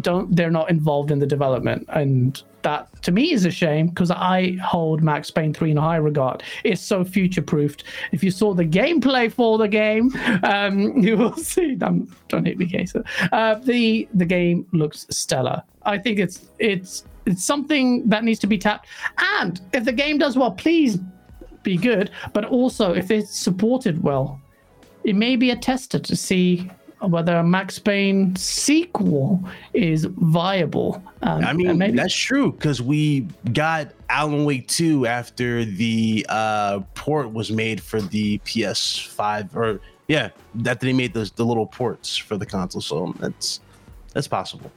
don't 0.00 0.34
they're 0.34 0.50
not 0.50 0.70
involved 0.70 1.10
in 1.10 1.18
the 1.18 1.26
development. 1.26 1.86
And 1.88 2.42
that 2.62 3.02
to 3.02 3.12
me 3.12 3.32
is 3.32 3.44
a 3.44 3.50
shame 3.50 3.88
because 3.88 4.10
i 4.10 4.56
hold 4.62 5.02
max 5.02 5.30
payne 5.30 5.52
3 5.52 5.72
in 5.72 5.76
high 5.76 5.96
regard. 5.96 6.42
It's 6.64 6.80
so 6.80 7.04
future 7.04 7.42
proofed 7.42 7.84
if 8.12 8.22
you 8.22 8.30
saw 8.30 8.54
the 8.54 8.64
gameplay 8.64 9.32
for 9.32 9.58
the 9.58 9.68
game 9.68 10.12
um 10.42 10.98
you 11.02 11.16
will 11.16 11.36
see 11.36 11.78
um, 11.82 12.14
don't 12.28 12.46
hit 12.46 12.58
me 12.58 12.66
Kesa. 12.66 13.04
uh 13.32 13.54
the 13.56 14.08
the 14.14 14.24
game 14.24 14.66
looks 14.72 15.06
stellar. 15.10 15.62
I 15.82 15.98
think 15.98 16.18
it's 16.18 16.48
it's 16.58 17.04
it's 17.26 17.44
something 17.44 18.08
that 18.08 18.24
needs 18.24 18.40
to 18.40 18.46
be 18.46 18.58
tapped. 18.58 18.86
And 19.38 19.60
if 19.72 19.84
the 19.84 19.92
game 19.92 20.18
does 20.18 20.36
well 20.36 20.52
please 20.52 20.98
be 21.62 21.76
good 21.76 22.10
but 22.32 22.44
also 22.46 22.94
if 22.94 23.10
it's 23.10 23.38
supported 23.38 24.02
well 24.02 24.40
it 25.04 25.16
may 25.16 25.36
be 25.36 25.50
a 25.50 25.56
tester 25.56 25.98
to 25.98 26.16
see 26.16 26.70
whether 27.00 27.36
a 27.36 27.42
Max 27.44 27.78
Payne 27.78 28.36
sequel 28.36 29.42
is 29.72 30.04
viable. 30.04 31.02
Um, 31.22 31.44
I 31.44 31.52
mean, 31.52 31.78
maybe- 31.78 31.96
that's 31.96 32.14
true 32.14 32.52
because 32.52 32.82
we 32.82 33.26
got 33.52 33.92
Alan 34.10 34.44
Wake 34.44 34.68
2 34.68 35.06
after 35.06 35.64
the 35.64 36.26
uh, 36.28 36.80
port 36.94 37.32
was 37.32 37.50
made 37.50 37.80
for 37.80 38.00
the 38.00 38.38
PS5, 38.40 39.56
or 39.56 39.80
yeah, 40.08 40.30
that 40.56 40.80
they 40.80 40.92
made 40.92 41.14
those 41.14 41.30
the 41.30 41.44
little 41.44 41.66
ports 41.66 42.16
for 42.16 42.36
the 42.36 42.46
console. 42.46 42.82
So 42.82 43.14
that's 43.18 43.60
that's 44.12 44.28
possible. 44.28 44.70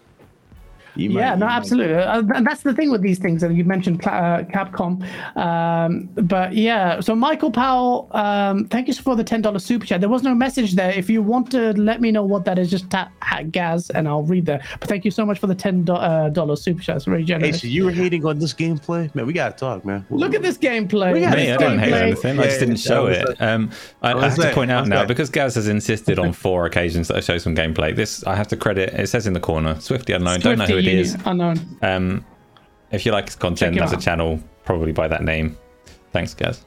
You 0.96 1.10
might- 1.10 1.20
yeah, 1.22 1.34
you 1.34 1.40
no, 1.40 1.46
might- 1.46 1.56
absolutely. 1.56 1.96
Uh, 1.96 2.22
that's 2.42 2.62
the 2.62 2.74
thing 2.74 2.92
with 2.92 3.02
these 3.02 3.20
things. 3.20 3.44
And 3.44 3.58
you 3.58 3.64
mentioned 3.64 4.06
uh, 4.06 4.44
Capcom, 4.44 5.02
um, 5.38 6.10
but 6.16 6.54
yeah. 6.54 7.00
So 7.00 7.16
Michael 7.16 7.52
Powell, 7.52 8.08
um, 8.12 8.66
thank 8.66 8.88
you 8.88 8.94
for 8.94 9.16
the 9.16 9.24
ten 9.24 9.42
dollars 9.42 9.66
super 9.66 9.86
chat. 9.86 10.02
There 10.02 10.10
was 10.10 10.24
no 10.24 10.34
message 10.36 10.74
there. 10.74 10.92
If 10.92 11.10
you 11.10 11.22
want 11.22 11.52
to 11.52 11.74
let 11.74 12.02
me 12.02 12.12
know 12.12 12.24
what 12.24 12.46
that 12.46 12.60
is, 12.60 12.70
just 12.70 12.90
tap 12.90 13.12
at 13.22 13.52
Gaz 13.52 13.90
and 13.92 14.08
I'll 14.08 14.24
read 14.24 14.46
that. 14.46 14.64
But 14.80 14.90
thank 14.90 15.06
you 15.06 15.12
so 15.12 15.26
much 15.26 15.40
for 15.40 15.48
the 15.48 15.56
ten 15.56 15.84
dollars 15.84 16.62
super 16.62 16.82
chat. 16.82 16.98
It's 16.98 17.06
very 17.06 17.24
Hey, 17.26 17.52
so 17.52 17.68
you 17.68 17.86
were 17.86 17.92
hating 17.92 18.26
on 18.26 18.38
this 18.40 18.54
gameplay, 18.54 19.14
man. 19.16 19.26
We 19.26 19.34
gotta 19.34 19.56
talk, 19.56 19.86
man. 19.86 20.06
Look 20.10 20.34
at 20.36 20.42
this 20.42 20.58
gameplay. 20.58 21.20
Yeah, 21.20 21.32
Me, 21.36 21.52
I 21.52 21.58
didn't 21.58 21.80
hate 21.80 21.94
Gameplay. 21.94 22.02
anything. 22.02 22.40
I 22.40 22.44
just 22.44 22.60
didn't 22.60 22.78
show 22.78 23.08
that 23.08 23.30
it. 23.30 23.42
Um, 23.42 23.72
I, 24.02 24.12
I 24.12 24.16
was 24.16 24.36
have 24.36 24.50
to 24.50 24.54
point 24.54 24.72
out 24.72 24.88
now 24.88 24.98
saying. 24.98 25.08
because 25.08 25.30
Gaz 25.30 25.56
has 25.56 25.68
insisted 25.68 26.20
on 26.20 26.34
four 26.44 26.66
occasions 26.66 27.08
that 27.08 27.18
I 27.18 27.20
show 27.22 27.38
some 27.38 27.56
gameplay. 27.56 27.96
This 27.96 28.24
I 28.26 28.36
have 28.36 28.48
to 28.50 28.58
credit. 28.58 28.94
It 28.94 29.08
says 29.08 29.26
in 29.28 29.34
the 29.34 29.40
corner, 29.40 29.80
Swifty 29.80 30.14
unknown. 30.14 30.40
Don't 30.42 30.58
know 30.58 30.66
who 30.66 30.82
it 30.88 31.00
is. 31.00 31.18
Unknown. 31.26 31.60
Um, 31.82 32.26
if 32.92 33.06
you 33.06 33.12
like 33.12 33.26
his 33.26 33.36
content 33.36 33.78
as 33.80 33.94
a 33.94 33.98
channel, 33.98 34.40
probably 34.66 34.92
by 34.92 35.08
that 35.08 35.24
name. 35.24 35.58
Thanks, 36.12 36.34
Gaz. 36.34 36.64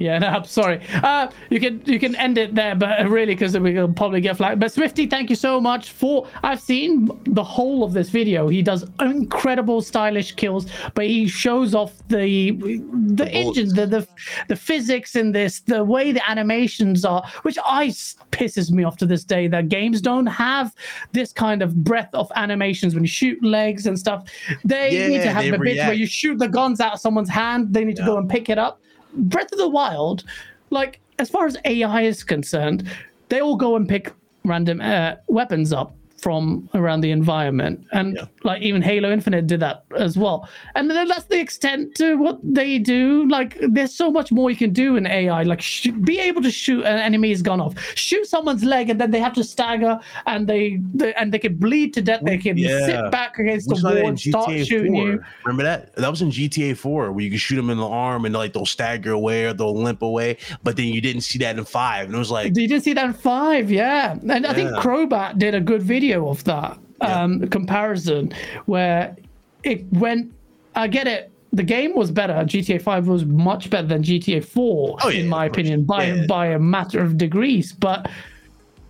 Yeah, 0.00 0.18
no, 0.18 0.28
I'm 0.28 0.44
sorry. 0.44 0.80
Uh, 1.02 1.28
you 1.50 1.60
can 1.60 1.82
you 1.84 2.00
can 2.00 2.16
end 2.16 2.38
it 2.38 2.54
there, 2.54 2.74
but 2.74 3.06
really 3.08 3.34
because 3.34 3.56
we 3.58 3.74
will 3.74 3.92
probably 3.92 4.22
get 4.22 4.38
flagged. 4.38 4.58
But 4.58 4.72
Swifty, 4.72 5.06
thank 5.06 5.28
you 5.28 5.36
so 5.36 5.60
much 5.60 5.90
for. 5.90 6.26
I've 6.42 6.60
seen 6.60 7.10
the 7.26 7.44
whole 7.44 7.84
of 7.84 7.92
this 7.92 8.08
video. 8.08 8.48
He 8.48 8.62
does 8.62 8.86
incredible 9.00 9.82
stylish 9.82 10.32
kills, 10.32 10.66
but 10.94 11.04
he 11.04 11.28
shows 11.28 11.74
off 11.74 11.92
the 12.08 12.52
the, 12.52 13.28
engine, 13.30 13.74
the, 13.74 13.86
the 13.86 14.08
the 14.48 14.56
physics 14.56 15.16
in 15.16 15.32
this, 15.32 15.60
the 15.60 15.84
way 15.84 16.12
the 16.12 16.30
animations 16.30 17.04
are, 17.04 17.22
which 17.42 17.58
I 17.62 17.88
pisses 18.32 18.70
me 18.70 18.84
off 18.84 18.96
to 18.98 19.06
this 19.06 19.24
day. 19.24 19.48
That 19.48 19.68
games 19.68 20.00
don't 20.00 20.26
have 20.26 20.74
this 21.12 21.30
kind 21.30 21.60
of 21.60 21.84
breadth 21.84 22.14
of 22.14 22.32
animations 22.36 22.94
when 22.94 23.04
you 23.04 23.08
shoot 23.08 23.42
legs 23.44 23.86
and 23.86 23.98
stuff. 23.98 24.24
They 24.64 25.08
need 25.08 25.22
to 25.22 25.30
have 25.30 25.44
the 25.44 25.58
bits 25.58 25.80
where 25.80 25.92
you 25.92 26.06
shoot 26.06 26.38
the 26.38 26.48
guns 26.48 26.80
out 26.80 26.94
of 26.94 27.00
someone's 27.00 27.28
hand. 27.28 27.74
They 27.74 27.84
need 27.84 27.96
to 27.96 28.04
go 28.04 28.16
and 28.16 28.28
pick 28.28 28.48
it 28.48 28.56
up. 28.56 28.80
Breath 29.14 29.52
of 29.52 29.58
the 29.58 29.68
Wild, 29.68 30.24
like 30.70 31.00
as 31.18 31.28
far 31.30 31.46
as 31.46 31.56
AI 31.64 32.02
is 32.02 32.24
concerned, 32.24 32.88
they 33.28 33.40
all 33.40 33.56
go 33.56 33.76
and 33.76 33.88
pick 33.88 34.12
random 34.44 34.80
uh, 34.80 35.16
weapons 35.28 35.72
up 35.72 35.94
from 36.22 36.68
around 36.74 37.00
the 37.02 37.10
environment, 37.10 37.84
and 37.92 38.16
Yeah. 38.16 38.24
like 38.44 38.62
even 38.62 38.82
Halo 38.82 39.10
Infinite 39.12 39.46
did 39.46 39.60
that 39.60 39.84
as 39.96 40.16
well. 40.18 40.48
And 40.74 40.90
then 40.90 41.06
that's 41.08 41.24
the 41.24 41.40
extent 41.40 41.94
to 41.96 42.16
what 42.16 42.38
they 42.42 42.78
do. 42.78 43.28
Like 43.28 43.56
there's 43.60 43.94
so 43.94 44.10
much 44.10 44.32
more 44.32 44.50
you 44.50 44.56
can 44.56 44.72
do 44.72 44.96
in 44.96 45.06
AI. 45.06 45.42
Like 45.44 45.60
sh- 45.60 45.88
be 46.02 46.18
able 46.18 46.42
to 46.42 46.50
shoot 46.50 46.80
an 46.84 46.98
enemy 46.98 47.20
enemy's 47.20 47.42
gun 47.42 47.60
off, 47.60 47.74
shoot 47.96 48.24
someone's 48.26 48.64
leg, 48.64 48.88
and 48.88 48.98
then 49.00 49.10
they 49.10 49.18
have 49.20 49.34
to 49.34 49.44
stagger, 49.44 49.98
and 50.26 50.46
they, 50.46 50.78
they 50.94 51.12
and 51.14 51.32
they 51.34 51.38
can 51.38 51.54
bleed 51.56 51.92
to 51.94 52.00
death. 52.00 52.20
They 52.24 52.38
can 52.38 52.56
Yeah. 52.56 52.86
sit 52.86 53.10
back 53.10 53.38
against 53.38 53.68
the 53.68 53.74
wall 53.82 54.08
and 54.08 54.18
start 54.18 54.48
GTA 54.48 54.64
shooting 54.66 54.92
4. 54.94 55.02
you. 55.06 55.22
Remember 55.44 55.64
that? 55.64 55.94
That 55.96 56.10
was 56.10 56.22
in 56.22 56.30
GTA 56.30 56.74
4 56.76 57.12
where 57.12 57.24
you 57.24 57.30
could 57.30 57.40
shoot 57.40 57.56
them 57.56 57.68
in 57.68 57.78
the 57.78 57.86
arm 58.06 58.24
and 58.24 58.34
like 58.34 58.52
they'll 58.54 58.64
stagger 58.78 59.12
away 59.12 59.44
or 59.44 59.52
they'll 59.52 59.74
limp 59.88 60.00
away. 60.02 60.38
But 60.64 60.76
then 60.76 60.86
you 60.86 61.00
didn't 61.02 61.22
see 61.22 61.38
that 61.40 61.58
in 61.58 61.64
five. 61.64 62.06
And 62.06 62.14
it 62.14 62.18
was 62.18 62.30
like, 62.30 62.46
You 62.56 62.66
didn't 62.68 62.84
see 62.84 62.94
that 62.94 63.04
in 63.04 63.12
five, 63.12 63.70
yeah. 63.70 64.16
And 64.34 64.46
I 64.46 64.54
think 64.54 64.70
Yeah. 64.70 64.80
Crowbcat 64.82 65.38
did 65.38 65.54
a 65.54 65.60
good 65.60 65.82
video 65.82 66.09
video 66.10 66.28
of 66.28 66.42
that 66.44 66.78
um, 67.00 67.46
comparison 67.48 68.32
where 68.66 69.16
it 69.62 69.84
went. 69.92 70.32
I 70.74 70.88
get 70.88 71.06
it. 71.06 71.30
The 71.52 71.62
game 71.64 71.94
was 71.96 72.10
better. 72.12 72.34
GTA 72.34 72.80
5 72.80 73.08
was 73.08 73.24
much 73.24 73.70
better 73.70 73.86
than 73.88 74.02
GTA 74.02 74.44
4, 74.44 74.98
Oh, 75.02 75.08
yeah, 75.08 75.20
in 75.20 75.28
my 75.28 75.46
opinion, 75.46 75.84
by 75.84 76.06
Yeah. 76.06 76.26
by 76.26 76.46
a 76.46 76.58
matter 76.58 77.00
of 77.00 77.16
degrees. 77.18 77.72
But 77.72 78.08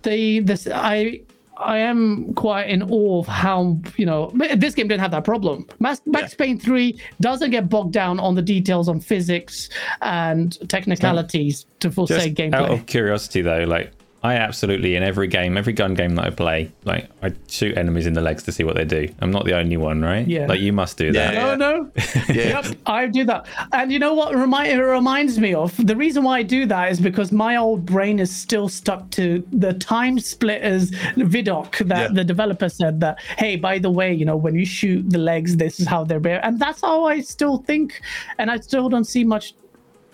the 0.03 0.39
this 0.41 0.67
I 0.71 1.21
I 1.57 1.77
am 1.77 2.33
quite 2.33 2.69
in 2.69 2.81
awe 2.83 3.19
of 3.19 3.27
how 3.27 3.79
you 3.97 4.05
know 4.05 4.31
this 4.55 4.73
game 4.75 4.87
didn't 4.87 5.01
have 5.01 5.11
that 5.11 5.23
problem. 5.23 5.65
Max, 5.79 6.01
Max 6.05 6.33
Payne 6.35 6.59
3 6.59 6.99
doesn't 7.19 7.51
get 7.51 7.67
bogged 7.69 7.93
down 7.93 8.19
on 8.19 8.35
the 8.35 8.41
details 8.41 8.87
on 8.89 8.99
physics 8.99 9.69
and 10.01 10.57
technicalities 10.69 11.65
to 11.79 11.89
full 11.91 12.05
Just 12.07 12.35
say 12.35 12.49
out 12.53 12.69
of 12.71 12.85
curiosity, 12.85 13.41
though, 13.41 13.63
like 13.63 13.91
I 14.23 14.35
absolutely 14.35 14.95
in 14.95 15.01
every 15.01 15.27
game, 15.27 15.57
every 15.57 15.73
gun 15.73 15.95
game 15.95 16.13
that 16.15 16.25
I 16.25 16.29
play, 16.29 16.71
like 16.83 17.09
I 17.23 17.33
shoot 17.47 17.75
enemies 17.75 18.05
in 18.05 18.13
the 18.13 18.21
legs 18.21 18.43
to 18.43 18.51
see 18.51 18.63
what 18.63 18.75
they 18.75 18.85
do. 18.85 19.09
I'm 19.19 19.31
not 19.31 19.45
the 19.45 19.55
only 19.57 19.77
one, 19.77 20.01
right? 20.03 20.27
Yeah. 20.27 20.45
Like 20.45 20.59
you 20.59 20.71
must 20.73 20.97
do 20.97 21.11
that. 21.11 21.33
Yeah. 21.33 21.55
No, 21.55 21.55
no. 21.55 21.91
Yeah. 22.29 22.61
Yep, 22.61 22.65
I 22.85 23.07
do 23.07 23.25
that. 23.25 23.47
And 23.73 23.91
you 23.91 23.97
know 23.99 24.13
what 24.13 24.35
remind, 24.35 24.71
it 24.71 24.81
reminds 24.83 25.39
me 25.39 25.53
of? 25.55 25.75
The 25.87 25.95
reason 25.95 26.23
why 26.23 26.37
I 26.39 26.43
do 26.43 26.65
that 26.67 26.91
is 26.91 26.99
because 26.99 27.31
my 27.31 27.55
old 27.55 27.85
brain 27.85 28.19
is 28.19 28.33
still 28.33 28.69
stuck 28.69 29.09
to 29.11 29.43
the 29.51 29.73
time 29.73 30.19
splitters 30.19 30.91
vidoc 31.17 31.77
that 31.87 32.01
Yeah. 32.01 32.07
the 32.13 32.23
developer 32.23 32.69
said 32.69 32.99
that, 32.99 33.19
hey, 33.37 33.55
by 33.55 33.79
the 33.79 33.89
way, 33.89 34.13
you 34.13 34.25
know, 34.25 34.37
when 34.37 34.53
you 34.55 34.65
shoot 34.65 35.09
the 35.09 35.17
legs, 35.17 35.57
this 35.57 35.79
is 35.79 35.87
how 35.87 36.03
they're 36.03 36.19
bare. 36.19 36.45
And 36.45 36.59
that's 36.59 36.81
how 36.81 37.05
I 37.05 37.21
still 37.21 37.57
think. 37.57 38.01
And 38.37 38.51
I 38.51 38.57
still 38.57 38.87
don't 38.87 39.05
see 39.05 39.23
much. 39.23 39.53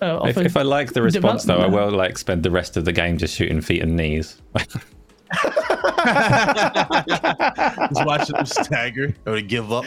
Uh, 0.02 0.19
of 0.19 0.30
If, 0.30 0.38
if 0.38 0.57
I 0.57 0.61
like 0.61 0.94
the 0.94 1.02
response 1.11 1.44
though, 1.44 1.57
I 1.57 1.68
will 1.68 1.91
like 1.91 2.18
spend 2.18 2.44
the 2.44 2.52
rest 2.52 2.78
of 2.78 2.86
the 2.86 2.91
game 2.91 3.18
just 3.18 3.36
shooting 3.36 3.61
feet 3.61 3.82
and 3.82 3.95
knees. 3.95 4.41
Just 7.90 8.06
watch 8.06 8.28
them 8.30 8.45
stagger 8.45 9.14
or 9.26 9.36
to 9.36 9.41
give 9.41 9.74
up. 9.74 9.86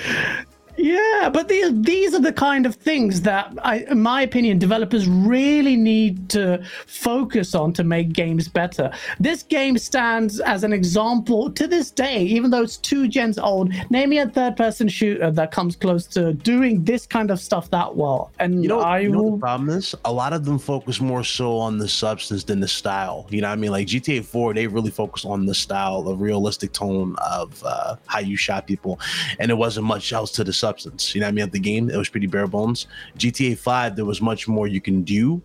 Yeah, 0.83 1.29
but 1.31 1.49
these 1.49 1.71
these 1.83 2.15
are 2.15 2.21
the 2.21 2.33
kind 2.33 2.65
of 2.65 2.75
things 2.75 3.21
that, 3.23 3.53
I, 3.63 3.81
in 3.91 4.01
my 4.01 4.23
opinion, 4.23 4.59
developers 4.59 5.07
really 5.07 5.77
need 5.77 6.31
to 6.31 6.63
focus 6.87 7.55
on 7.55 7.75
to 7.75 7.85
make 7.85 8.15
games 8.15 8.49
better. 8.49 8.91
This 9.19 9.43
game 9.43 9.77
stands 9.77 10.41
as 10.41 10.65
an 10.65 10.73
example 10.73 11.51
to 11.53 11.67
this 11.67 11.91
day, 11.91 12.23
even 12.23 12.51
though 12.51 12.63
it's 12.63 12.79
two 12.79 13.09
gens 13.09 13.39
old. 13.39 13.73
Name 13.91 14.09
me 14.11 14.19
a 14.19 14.29
third-person 14.29 14.89
shooter 14.89 15.31
that 15.31 15.51
comes 15.51 15.77
close 15.77 16.07
to 16.09 16.33
doing 16.33 16.83
this 16.85 17.07
kind 17.07 17.31
of 17.31 17.41
stuff 17.41 17.69
that 17.71 17.95
well. 17.95 18.33
And 18.39 18.63
You 18.63 18.71
know, 18.71 18.81
I 18.81 19.01
you 19.01 19.11
know 19.11 19.23
will. 19.23 19.31
the 19.33 19.39
problem 19.39 19.69
is? 19.71 19.95
A 20.07 20.13
lot 20.13 20.33
of 20.33 20.47
them 20.47 20.59
focus 20.59 20.99
more 20.99 21.25
so 21.25 21.59
on 21.59 21.77
the 21.77 21.89
substance 21.89 22.45
than 22.45 22.61
the 22.61 22.69
style. 22.69 23.27
You 23.29 23.43
know 23.43 23.49
what 23.49 23.59
I 23.59 23.61
mean? 23.61 23.71
Like 23.71 23.87
GTA 23.87 24.25
4, 24.25 24.55
they 24.55 24.67
really 24.67 24.91
focus 24.91 25.27
on 25.27 25.45
the 25.45 25.55
style, 25.55 26.03
the 26.03 26.17
realistic 26.17 26.73
tone 26.73 27.17
of 27.17 27.63
uh, 27.67 27.97
how 28.07 28.21
you 28.21 28.37
shot 28.37 28.67
people. 28.67 28.99
And 29.39 29.51
there 29.51 29.57
wasn't 29.57 29.85
much 29.87 30.11
else 30.15 30.31
to 30.33 30.43
the 30.45 30.53
substance. 30.55 30.70
You 31.15 31.21
know 31.21 31.27
what 31.27 31.29
I 31.29 31.33
mean? 31.33 31.45
Of 31.45 31.53
the 31.53 31.59
game, 31.61 31.91
it 31.91 31.97
was 31.97 32.09
pretty 32.09 32.27
bare 32.27 32.47
bones. 32.47 32.87
GTA 33.19 33.57
5, 33.59 33.97
there 33.97 34.05
was 34.05 34.21
much 34.21 34.49
more 34.49 34.67
you 34.67 34.81
can 34.81 35.03
do. 35.03 35.43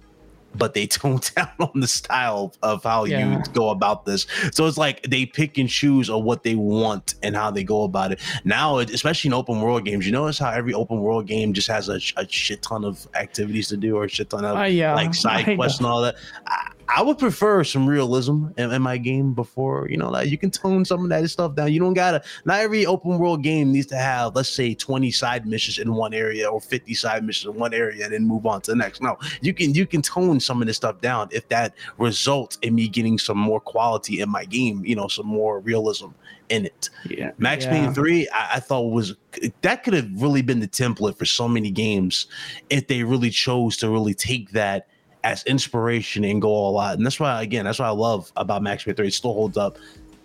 But 0.58 0.74
they 0.74 0.88
toned 1.00 1.30
down 1.36 1.50
on 1.60 1.82
the 1.82 1.88
style 1.88 2.54
of 2.64 2.82
how 2.82 3.04
Yeah. 3.04 3.36
you 3.36 3.44
go 3.52 3.72
about 3.72 4.06
this. 4.06 4.26
So 4.54 4.66
it's 4.68 4.78
like 4.78 5.04
they 5.04 5.26
pick 5.26 5.58
and 5.58 5.68
choose 5.70 6.10
on 6.10 6.24
what 6.24 6.44
they 6.44 6.56
want 6.56 7.16
and 7.24 7.36
how 7.36 7.52
they 7.52 7.66
go 7.66 7.84
about 7.84 8.14
it. 8.14 8.22
Now, 8.46 8.78
especially 8.80 9.28
in 9.30 9.34
open 9.34 9.60
world 9.60 9.84
games, 9.84 10.06
you 10.06 10.14
notice 10.14 10.40
how 10.40 10.52
every 10.52 10.74
open 10.74 11.02
world 11.02 11.28
game 11.28 11.52
just 11.52 11.68
has 11.68 11.90
a, 11.90 12.00
a 12.16 12.26
shit 12.30 12.62
ton 12.62 12.86
of 12.86 13.06
activities 13.16 13.68
to 13.68 13.76
do 13.76 13.98
or 13.98 14.06
a 14.06 14.10
shit 14.10 14.30
ton 14.30 14.46
of 14.46 14.58
Uh, 14.58 14.64
yeah, 14.64 14.96
like 14.96 15.14
side 15.26 15.58
quests 15.58 15.80
and 15.80 15.88
all 15.88 16.02
that. 16.04 16.16
I, 16.48 16.65
I 16.88 17.02
would 17.02 17.18
prefer 17.18 17.64
some 17.64 17.88
realism 17.88 18.48
in, 18.58 18.72
in 18.72 18.82
my 18.82 18.98
game 18.98 19.34
before, 19.34 19.88
you 19.90 19.98
know, 19.98 20.10
like 20.10 20.30
you 20.30 20.38
can 20.38 20.52
tone 20.52 20.86
some 20.86 21.04
of 21.04 21.10
that 21.10 21.28
stuff 21.30 21.56
down. 21.56 21.74
You 21.74 21.80
don't 21.80 21.94
gotta, 21.94 22.24
not 22.46 22.60
every 22.60 22.86
open 22.86 23.18
world 23.18 23.44
game 23.44 23.72
needs 23.72 23.88
to 23.88 23.96
have, 23.96 24.36
let's 24.36 24.50
say, 24.50 24.74
20 24.74 25.12
side 25.12 25.48
missions 25.48 25.80
in 25.80 25.94
one 25.94 26.14
area 26.14 26.48
or 26.48 26.62
50 26.62 26.94
side 26.94 27.24
missions 27.24 27.54
in 27.54 27.60
one 27.60 27.74
area 27.74 28.06
and 28.06 28.14
then 28.14 28.26
move 28.26 28.46
on 28.46 28.62
to 28.62 28.72
the 28.72 28.78
next. 28.78 29.02
No, 29.02 29.18
you 29.42 29.54
can, 29.54 29.74
you 29.74 29.86
can 29.86 30.02
tone 30.02 30.40
some 30.40 30.62
of 30.62 30.68
this 30.68 30.78
stuff 30.78 31.02
down 31.02 31.30
if 31.32 31.48
that 31.50 31.74
results 31.98 32.58
in 32.62 32.76
me 32.76 32.88
getting 32.88 33.18
some 33.18 33.38
more 33.38 33.60
quality 33.60 34.22
in 34.22 34.30
my 34.30 34.46
game, 34.46 34.86
you 34.86 34.96
know, 34.96 35.08
some 35.08 35.28
more 35.28 35.60
realism 35.60 36.08
in 36.50 36.66
it. 36.66 36.90
Yeah, 37.10 37.32
Max 37.38 37.66
yeah. 37.66 37.72
Payne 37.72 37.94
3, 37.94 38.30
I, 38.30 38.50
I 38.56 38.60
thought 38.60 38.92
was 38.92 39.16
that 39.62 39.84
could 39.84 39.94
have 39.94 40.10
really 40.22 40.42
been 40.42 40.60
the 40.60 40.68
template 40.68 41.18
for 41.18 41.26
so 41.26 41.48
many 41.48 41.72
games 41.72 42.28
if 42.70 42.88
they 42.88 43.04
really 43.04 43.30
chose 43.30 43.78
to 43.78 43.90
really 43.90 44.14
take 44.14 44.52
that 44.52 44.88
as 45.26 45.44
inspiration 45.46 46.24
and 46.24 46.40
go 46.40 46.50
all 46.50 46.80
out. 46.80 46.96
And 46.98 47.06
that's 47.06 47.20
why, 47.20 47.42
again, 47.42 47.66
that's 47.66 47.80
what 47.80 47.88
I 47.88 47.92
love 47.92 48.32
about 48.36 48.62
Max 48.62 48.84
Payne 48.84 48.94
3. 48.94 49.08
It 49.08 49.14
still 49.14 49.34
holds 49.34 49.58
up 49.58 49.80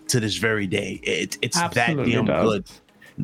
to 0.09 0.19
this 0.19 0.37
very 0.37 0.67
day. 0.67 0.99
It, 1.01 1.39
it's 1.41 1.57
Absolutely 1.57 2.11
that 2.11 2.17
damn 2.17 2.25
does. 2.25 2.49
good. 2.49 2.65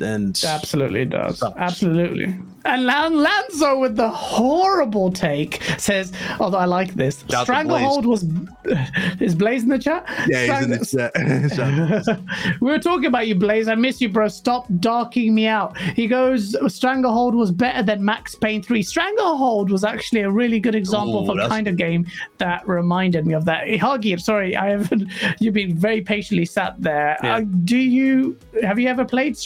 And 0.02 0.40
Absolutely 0.46 1.06
does. 1.06 1.40
Sucks. 1.40 1.58
Absolutely. 1.58 2.36
And 2.68 2.84
Lanzo 2.84 3.80
with 3.80 3.96
the 3.96 4.10
horrible 4.10 5.10
take 5.10 5.64
says, 5.78 6.12
although 6.40 6.58
I 6.58 6.66
like 6.66 6.96
this, 6.96 7.22
Shout 7.22 7.34
out 7.34 7.40
to 7.40 7.46
Stranglehold 7.46 8.06
was. 8.06 8.26
Is 9.22 9.36
Blaze 9.36 9.64
in 9.64 9.70
the 9.70 9.80
chat? 9.80 10.04
yeah, 10.28 10.60
he's 10.60 10.66
in 10.66 10.72
the 10.72 11.96
chat. 12.06 12.20
we 12.62 12.70
were 12.70 12.80
talking 12.80 13.06
about 13.06 13.28
you, 13.28 13.36
Blaze. 13.36 13.70
I 13.70 13.76
miss 13.76 14.02
you, 14.02 14.10
bro. 14.10 14.28
Stop 14.28 14.68
darking 14.82 15.34
me 15.34 15.48
out. 15.48 15.78
He 15.78 16.08
goes, 16.08 16.56
Stranglehold 16.68 17.36
was 17.36 17.52
better 17.52 17.84
than 17.84 18.04
Max 18.04 18.36
Payne 18.36 18.62
3. 18.62 18.84
Stranglehold 18.84 19.72
was 19.72 19.86
actually 19.86 20.22
a 20.22 20.30
really 20.30 20.60
good 20.60 20.76
example 20.76 21.26
Ooh, 21.26 21.32
of 21.32 21.38
a 21.38 21.48
kind 21.48 21.70
of 21.70 21.78
game 21.78 22.06
that 22.40 22.68
reminded 22.68 23.26
me 23.26 23.34
of 23.34 23.46
that. 23.46 23.66
Hoggy, 23.68 24.20
sorry, 24.20 24.58
I 24.58 24.72
haven't. 24.72 25.10
You've 25.40 25.54
been 25.54 25.78
very 25.78 26.02
patiently 26.02 26.46
sat 26.46 26.76
there. 26.80 27.18
Yeah. 27.24 27.38
Uh, 27.38 27.42
do 27.64 27.78
you 27.78 28.38
have 28.62 28.78
you 28.78 28.90
ever 28.90 29.06
played 29.06 29.38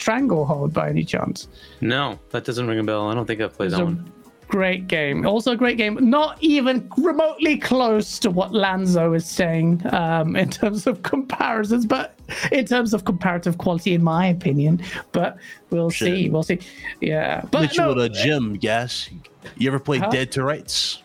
Stranglehold 0.46 0.74
by 0.74 0.90
any 0.90 1.04
chance? 1.04 1.48
No, 1.82 2.20
that 2.32 2.46
doesn't 2.46 2.68
ring 2.68 2.80
a 2.80 2.84
bell. 2.84 3.08
I 3.10 3.16
don't 3.16 3.26
think 3.26 3.42
I've 3.42 3.54
played 3.54 3.68
It's 3.68 3.76
that 3.76 3.82
a 3.82 3.86
one. 3.86 4.12
great 4.48 4.88
game. 4.88 5.26
Also 5.26 5.52
a 5.52 5.56
great 5.56 5.78
game. 5.78 5.98
Not 6.10 6.38
even 6.42 6.90
remotely 6.98 7.58
close 7.58 8.18
to 8.20 8.30
what 8.32 8.52
Lanzo 8.52 9.16
is 9.16 9.26
saying 9.26 9.82
um, 9.94 10.36
in 10.36 10.50
terms 10.50 10.88
of 10.88 11.04
comparisons, 11.04 11.86
but 11.86 12.16
in 12.52 12.66
terms 12.66 12.94
of 12.94 13.06
comparative 13.06 13.58
quality, 13.58 13.94
in 13.94 14.04
my 14.04 14.28
opinion. 14.28 14.82
But 15.12 15.38
we'll 15.70 15.90
Shit. 15.90 16.08
see. 16.08 16.30
We'll 16.30 16.44
see. 16.44 16.60
Yeah. 17.02 17.44
But 17.52 17.62
Hit 17.64 17.78
you 17.78 17.82
no, 17.84 17.94
with 17.94 18.04
a 18.06 18.10
gym, 18.10 18.58
yes. 18.62 19.10
You 19.58 19.70
ever 19.70 19.80
played 19.80 20.02
Huh? 20.02 20.10
Dead 20.10 20.32
to 20.34 20.44
Rights? 20.44 21.02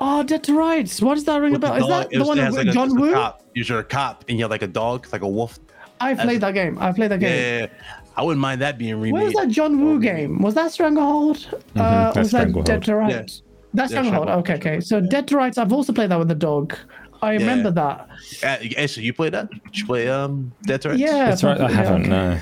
oh, 0.00 0.22
Dead 0.22 0.44
to 0.44 0.54
Rights. 0.54 1.02
What 1.02 1.14
does 1.16 1.24
that 1.24 1.38
ring 1.40 1.50
a 1.50 1.52
With 1.54 1.62
the 1.62 1.66
bell? 1.68 1.76
Is 1.76 1.88
that 1.88 2.06
It 2.06 2.12
the 2.14 2.18
was- 2.20 2.28
one 2.28 2.38
it 2.38 2.42
has 2.44 2.52
with 2.56 2.66
like 2.66 2.70
a- 2.70 2.72
John 2.72 2.90
a 2.96 3.00
Woo? 3.00 3.12
cop. 3.12 3.42
You're 3.54 3.80
a 3.80 3.84
cop 3.84 4.24
and 4.28 4.38
you're 4.38 4.48
like 4.48 4.62
a 4.62 4.66
dog, 4.68 5.08
like 5.12 5.22
a 5.22 5.28
wolf. 5.28 5.58
I 6.00 6.14
played 6.14 6.40
that 6.42 6.54
game. 6.54 6.78
I 6.78 6.92
played 6.92 7.10
that 7.10 7.20
Yeah, 7.20 7.28
game. 7.28 7.40
yeah, 7.42 7.66
yeah. 7.88 7.96
I 8.18 8.22
wouldn't 8.22 8.40
mind 8.40 8.60
that 8.62 8.78
being 8.78 8.96
remade. 8.96 9.12
What 9.12 9.24
was 9.26 9.34
that 9.34 9.48
John 9.48 9.80
Woo 9.80 10.00
game? 10.00 10.42
Was 10.42 10.54
that 10.54 10.72
Stranglehold? 10.72 11.46
Uh, 11.52 11.58
that's 11.78 12.16
was 12.16 12.30
that 12.32 12.38
Stranglehold. 12.40 12.66
Dead 12.66 12.82
to 12.84 12.96
Rights? 12.96 13.42
That's 13.74 13.92
Yeah, 13.92 14.00
Stranglehold. 14.02 14.26
Stranglehold. 14.28 14.50
Okay, 14.50 14.54
okay. 14.54 14.80
So 14.80 15.00
Dead 15.00 15.28
to 15.28 15.36
Rights, 15.36 15.56
I've 15.56 15.72
also 15.72 15.92
played 15.92 16.10
that 16.10 16.18
with 16.18 16.28
the 16.28 16.34
dog. 16.34 16.74
I 17.22 17.32
remember 17.34 17.70
that. 17.70 18.08
Uh, 18.44 18.56
hey, 18.60 18.86
so 18.88 19.00
you 19.00 19.12
played 19.12 19.34
that? 19.34 19.50
Did 19.50 19.78
you 19.78 19.86
play 19.86 20.08
um 20.08 20.52
Dead 20.62 20.82
to 20.82 20.88
Rights? 20.90 21.00
Yeah. 21.00 21.26
That's 21.30 21.44
right. 21.44 21.60
I 21.60 21.70
haven't. 21.70 22.02
okay. 22.02 22.10
No, 22.10 22.38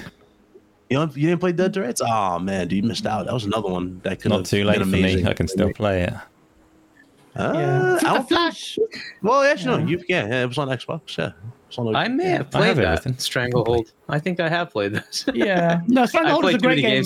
You, 0.89 0.97
don't, 0.98 1.16
you 1.16 1.28
didn't 1.28 1.40
play 1.40 1.53
Dead 1.53 1.74
to 1.74 1.82
Rights? 1.82 2.01
Oh 2.05 2.39
man, 2.39 2.69
dude, 2.69 2.82
you 2.85 2.89
missed 2.89 3.05
out. 3.07 3.27
That 3.27 3.35
was 3.35 3.44
another 3.44 3.69
one 3.69 4.01
that 4.05 4.20
could 4.20 4.31
not 4.31 4.39
have 4.40 4.47
too 4.48 4.65
late 4.65 4.78
been 4.78 4.89
for 4.90 4.97
amazing. 4.97 5.24
me. 5.24 5.31
I 5.31 5.35
can 5.35 5.47
still 5.48 5.73
play 5.74 6.05
it. 6.05 6.15
Uh, 7.35 7.98
Yeah. 8.03 8.23
Flash. 8.23 8.78
well, 9.23 9.43
actually, 9.43 9.82
no. 9.82 9.89
You 9.90 10.03
yeah, 10.09 10.27
yeah, 10.27 10.43
it 10.44 10.47
was 10.47 10.57
on 10.59 10.69
Xbox. 10.69 11.19
Yeah, 11.19 11.32
it 11.70 11.97
I 11.97 12.09
may 12.09 12.24
have 12.24 12.32
I 12.32 12.36
have 12.36 12.51
played 12.51 12.76
that. 12.76 12.84
everything. 12.84 13.18
Stranglehold. 13.18 13.93
I 14.09 14.18
think 14.18 14.40
I 14.40 14.48
have 14.48 14.70
played 14.70 14.93
this. 14.93 15.24
Yeah. 15.34 15.80
No, 15.88 16.02
I 16.02 16.06
Stranglehold 16.06 16.44
is 16.47 16.55
a 16.55 16.59
great 16.59 16.80
game. 16.82 17.05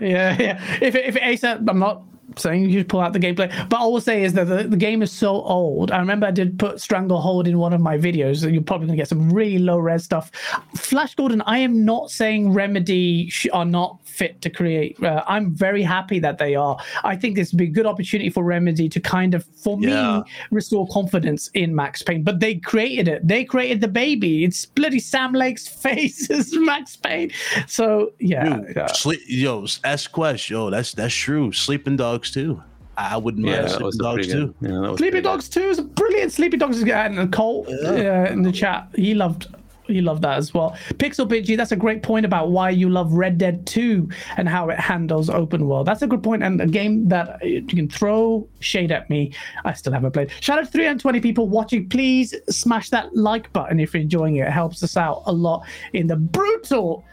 Yeah, 0.00 0.36
yeah. 0.40 0.78
If 0.80 0.94
it, 0.94 1.04
if 1.06 1.16
it 1.16 1.22
ASAP, 1.22 1.68
I'm 1.68 1.78
not 1.78 2.02
saying 2.36 2.64
you 2.64 2.78
should 2.78 2.88
pull 2.88 3.00
out 3.00 3.12
the 3.12 3.18
gameplay, 3.18 3.50
but 3.68 3.80
all 3.80 3.94
I'll 3.94 4.00
say 4.00 4.22
is 4.22 4.34
that 4.34 4.44
the, 4.44 4.62
the 4.64 4.76
game 4.76 5.02
is 5.02 5.10
so 5.10 5.42
old. 5.42 5.90
I 5.90 5.98
remember 5.98 6.26
I 6.26 6.30
did 6.30 6.58
put 6.58 6.80
Stranglehold 6.80 7.48
in 7.48 7.58
one 7.58 7.72
of 7.72 7.80
my 7.80 7.96
videos, 7.98 8.44
and 8.44 8.52
you're 8.54 8.62
probably 8.62 8.86
gonna 8.86 8.96
get 8.96 9.08
some 9.08 9.30
really 9.30 9.58
low 9.58 9.78
res 9.78 10.04
stuff. 10.04 10.30
Flash 10.76 11.14
Gordon, 11.14 11.42
I 11.42 11.58
am 11.58 11.84
not 11.84 12.10
saying 12.10 12.52
Remedy 12.52 13.28
sh- 13.30 13.48
are 13.52 13.64
not 13.64 13.98
fit 14.18 14.42
to 14.42 14.50
create. 14.50 15.00
Uh, 15.02 15.22
I'm 15.26 15.54
very 15.54 15.82
happy 15.82 16.18
that 16.18 16.38
they 16.38 16.54
are. 16.56 16.76
I 17.04 17.14
think 17.16 17.36
this 17.36 17.52
would 17.52 17.58
be 17.58 17.64
a 17.64 17.68
good 17.78 17.86
opportunity 17.86 18.30
for 18.30 18.42
Remedy 18.42 18.88
to 18.88 19.00
kind 19.00 19.34
of, 19.34 19.44
for 19.62 19.78
Yeah. 19.80 20.18
me, 20.18 20.22
restore 20.50 20.86
confidence 20.88 21.48
in 21.54 21.74
Max 21.74 22.02
Payne. 22.02 22.22
But 22.24 22.40
they 22.40 22.56
created 22.56 23.06
it. 23.08 23.26
They 23.26 23.44
created 23.44 23.80
the 23.80 23.88
baby. 23.88 24.44
It's 24.44 24.66
bloody 24.66 24.98
Sam 24.98 25.32
Lake's 25.32 25.68
face 25.86 26.28
as 26.30 26.52
Max 26.54 26.96
Payne. 26.96 27.30
So 27.66 28.12
yeah, 28.18 28.44
Dude, 28.56 28.72
yeah. 28.76 28.86
sleep, 28.88 29.20
yo, 29.26 29.66
S 29.84 30.06
Quest, 30.08 30.50
yo, 30.50 30.70
that's 30.70 30.92
that's 30.92 31.14
true. 31.14 31.52
Sleeping 31.52 31.96
Dogs 31.96 32.30
too. 32.30 32.60
I 32.96 33.16
wouldn't 33.16 33.44
mind 33.46 33.58
that 33.64 33.70
Sleeping 33.70 33.86
was 33.86 33.96
Dogs 33.96 34.26
too. 34.26 34.46
good. 34.60 34.70
Yeah, 34.72 34.80
that 34.80 34.86
Sleepy 34.96 34.96
pretty 34.96 35.10
good. 35.18 35.22
Dogs 35.22 35.48
2 35.48 35.60
is 35.68 35.78
a 35.78 35.82
brilliant. 35.84 36.32
Sleepy 36.32 36.56
Dogs 36.56 36.78
is 36.78 36.82
and 36.90 37.32
Colt 37.32 37.68
Yeah. 37.68 38.24
uh, 38.28 38.32
in 38.32 38.42
the 38.42 38.50
chat. 38.50 38.88
He 38.96 39.14
loved 39.14 39.46
you 39.88 40.02
love 40.02 40.20
that 40.22 40.38
as 40.38 40.54
well. 40.54 40.76
Pixel 40.94 41.28
Pidgey, 41.28 41.56
that's 41.56 41.72
a 41.72 41.76
great 41.76 42.02
point 42.02 42.26
about 42.26 42.50
why 42.50 42.70
you 42.70 42.88
love 42.88 43.12
Red 43.12 43.38
Dead 43.38 43.66
2 43.66 44.08
and 44.36 44.48
how 44.48 44.68
it 44.68 44.78
handles 44.78 45.30
open 45.30 45.66
world. 45.66 45.86
That's 45.86 46.02
a 46.02 46.06
good 46.06 46.22
point, 46.22 46.42
and 46.42 46.60
a 46.60 46.66
game 46.66 47.08
that 47.08 47.44
you 47.44 47.62
can 47.66 47.88
throw 47.88 48.46
shade 48.60 48.92
at 48.92 49.08
me. 49.10 49.32
I 49.64 49.72
still 49.72 49.92
haven't 49.92 50.12
played. 50.12 50.30
Shout 50.40 50.58
out 50.58 50.66
to 50.66 50.70
320 50.70 51.20
people 51.20 51.48
watching. 51.48 51.88
Please 51.88 52.34
smash 52.48 52.90
that 52.90 53.14
like 53.16 53.52
button 53.52 53.80
if 53.80 53.94
you're 53.94 54.02
enjoying 54.02 54.36
it. 54.36 54.46
It 54.46 54.52
helps 54.52 54.82
us 54.82 54.96
out 54.96 55.22
a 55.26 55.32
lot 55.32 55.66
in 55.92 56.06
the 56.06 56.16
brutal 56.16 57.04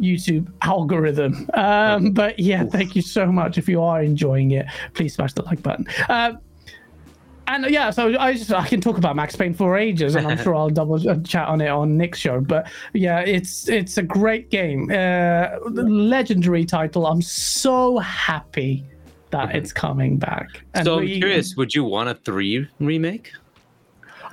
YouTube 0.00 0.52
algorithm. 0.62 1.48
Um, 1.54 2.12
but 2.12 2.38
yeah, 2.38 2.64
thank 2.64 2.94
you 2.94 3.02
so 3.02 3.26
much. 3.26 3.58
If 3.58 3.68
you 3.68 3.82
are 3.82 4.02
enjoying 4.02 4.50
it, 4.52 4.66
please 4.94 5.14
smash 5.14 5.32
the 5.32 5.42
like 5.42 5.62
button. 5.62 5.86
Um, 6.08 6.38
and 7.46 7.66
yeah, 7.70 7.90
so 7.90 8.16
I 8.18 8.34
just 8.34 8.52
I 8.52 8.66
can 8.66 8.80
talk 8.80 8.98
about 8.98 9.16
Max 9.16 9.36
Payne 9.36 9.54
for 9.54 9.76
ages, 9.76 10.14
and 10.14 10.26
I'm 10.26 10.38
sure 10.42 10.54
I'll 10.54 10.70
double 10.70 10.98
chat 11.22 11.48
on 11.48 11.60
it 11.60 11.68
on 11.68 11.96
Nick's 11.96 12.18
show. 12.18 12.40
But 12.40 12.70
yeah, 12.92 13.20
it's 13.20 13.68
it's 13.68 13.98
a 13.98 14.02
great 14.02 14.50
game, 14.50 14.90
uh, 14.90 15.48
legendary 15.70 16.64
title. 16.64 17.06
I'm 17.06 17.22
so 17.22 17.98
happy 17.98 18.84
that 19.30 19.54
it's 19.54 19.72
coming 19.72 20.16
back. 20.18 20.48
And 20.74 20.84
so 20.84 20.94
I'm 20.98 21.00
we- 21.04 21.18
curious, 21.18 21.56
would 21.56 21.74
you 21.74 21.84
want 21.84 22.08
a 22.08 22.14
three 22.14 22.68
remake? 22.80 23.32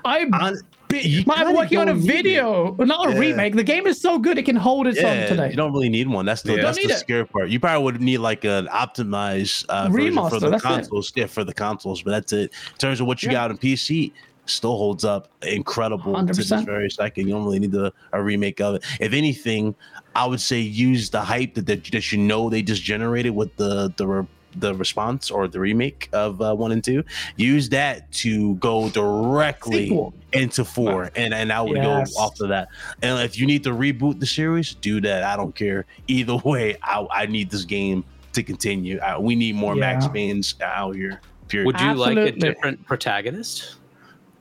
I'm 0.06 0.34
On- 0.34 0.57
you 1.01 1.23
I'm 1.29 1.55
working 1.55 1.77
on 1.79 1.89
a 1.89 1.93
don't 1.93 2.01
video, 2.01 2.75
not 2.79 3.07
a 3.09 3.13
Yeah. 3.13 3.19
remake. 3.19 3.55
The 3.55 3.63
game 3.63 3.87
is 3.87 3.99
so 4.01 4.19
good 4.19 4.37
it 4.37 4.43
can 4.43 4.55
hold 4.55 4.87
its 4.87 4.99
own 4.99 5.27
today. 5.27 5.49
you 5.49 5.55
don't 5.55 5.73
really 5.73 5.89
need 5.89 6.07
one. 6.07 6.25
That's 6.25 6.41
the 6.41 6.55
Yeah. 6.55 6.61
that's 6.63 6.77
the 6.77 6.87
need 6.87 6.93
it. 6.93 6.99
scary 6.99 7.25
part. 7.25 7.49
You 7.49 7.59
probably 7.59 7.83
would 7.83 8.01
need 8.01 8.19
like 8.19 8.43
an 8.45 8.67
optimized 8.67 9.65
uh, 9.69 9.87
Remaster, 9.89 10.29
for 10.29 10.39
the 10.39 10.49
that's 10.51 10.63
it. 10.63 10.67
consoles. 10.67 11.11
Yeah, 11.15 11.25
for 11.27 11.43
the 11.43 11.53
consoles, 11.53 12.01
but 12.03 12.11
that's 12.11 12.33
it. 12.33 12.51
In 12.71 12.77
terms 12.77 12.99
of 13.01 13.07
what 13.07 13.23
you 13.23 13.27
Yeah. 13.29 13.33
got 13.33 13.51
on 13.51 13.57
PC, 13.57 14.11
still 14.45 14.75
holds 14.77 15.05
up 15.05 15.29
incredible 15.41 16.13
to 16.15 16.25
this 16.33 16.51
100%. 16.51 16.65
very 16.65 16.89
second. 16.89 17.27
You 17.27 17.33
don't 17.33 17.45
really 17.45 17.59
need 17.59 17.73
a, 17.75 17.93
a 18.11 18.21
remake 18.21 18.59
of 18.59 18.75
it. 18.75 18.83
If 18.99 19.13
anything, 19.13 19.73
I 20.15 20.25
would 20.25 20.41
say 20.41 20.59
use 20.59 21.09
the 21.09 21.21
hype 21.21 21.53
that 21.55 21.65
that, 21.67 21.85
that 21.91 22.11
you 22.11 22.17
know 22.19 22.49
they 22.49 22.61
just 22.61 22.83
generated 22.83 23.33
with 23.35 23.55
the 23.55 23.93
the. 23.97 24.27
Re- 24.55 24.59
the 24.59 24.75
response 24.75 25.31
or 25.31 25.47
the 25.47 25.59
remake 25.59 26.09
of 26.13 26.41
uh, 26.41 26.53
one 26.55 26.71
and 26.71 26.84
two 26.84 27.03
use 27.35 27.69
that 27.69 28.11
to 28.13 28.55
go 28.55 28.89
directly 28.89 29.85
Sequel. 29.89 30.13
into 30.31 30.63
four 30.65 31.09
and 31.15 31.34
and 31.34 31.51
i 31.51 31.61
would 31.61 31.77
Yes. 31.77 32.13
go 32.13 32.19
off 32.21 32.39
of 32.39 32.49
that 32.49 32.67
and 33.01 33.19
if 33.19 33.38
you 33.38 33.45
need 33.45 33.63
to 33.63 33.71
reboot 33.71 34.19
the 34.19 34.25
series, 34.25 34.73
do 34.75 35.01
that. 35.01 35.23
I 35.23 35.35
don't 35.35 35.55
care. 35.55 35.85
Either 36.07 36.35
way, 36.45 36.75
I, 36.84 37.05
I 37.11 37.25
need 37.25 37.49
this 37.49 37.65
game 37.65 38.03
to 38.34 38.43
continue. 38.43 38.97
Uh, 38.99 39.19
we 39.19 39.35
need 39.35 39.55
more 39.55 39.75
Max 39.75 40.05
Yeah. 40.05 40.11
Paynes 40.11 40.61
out 40.61 40.95
here. 40.95 41.21
Period. 41.47 41.65
Would 41.67 41.81
you 41.81 41.93
like 41.93 42.17
a 42.17 42.31
different 42.31 42.85
protagonist? 42.85 43.75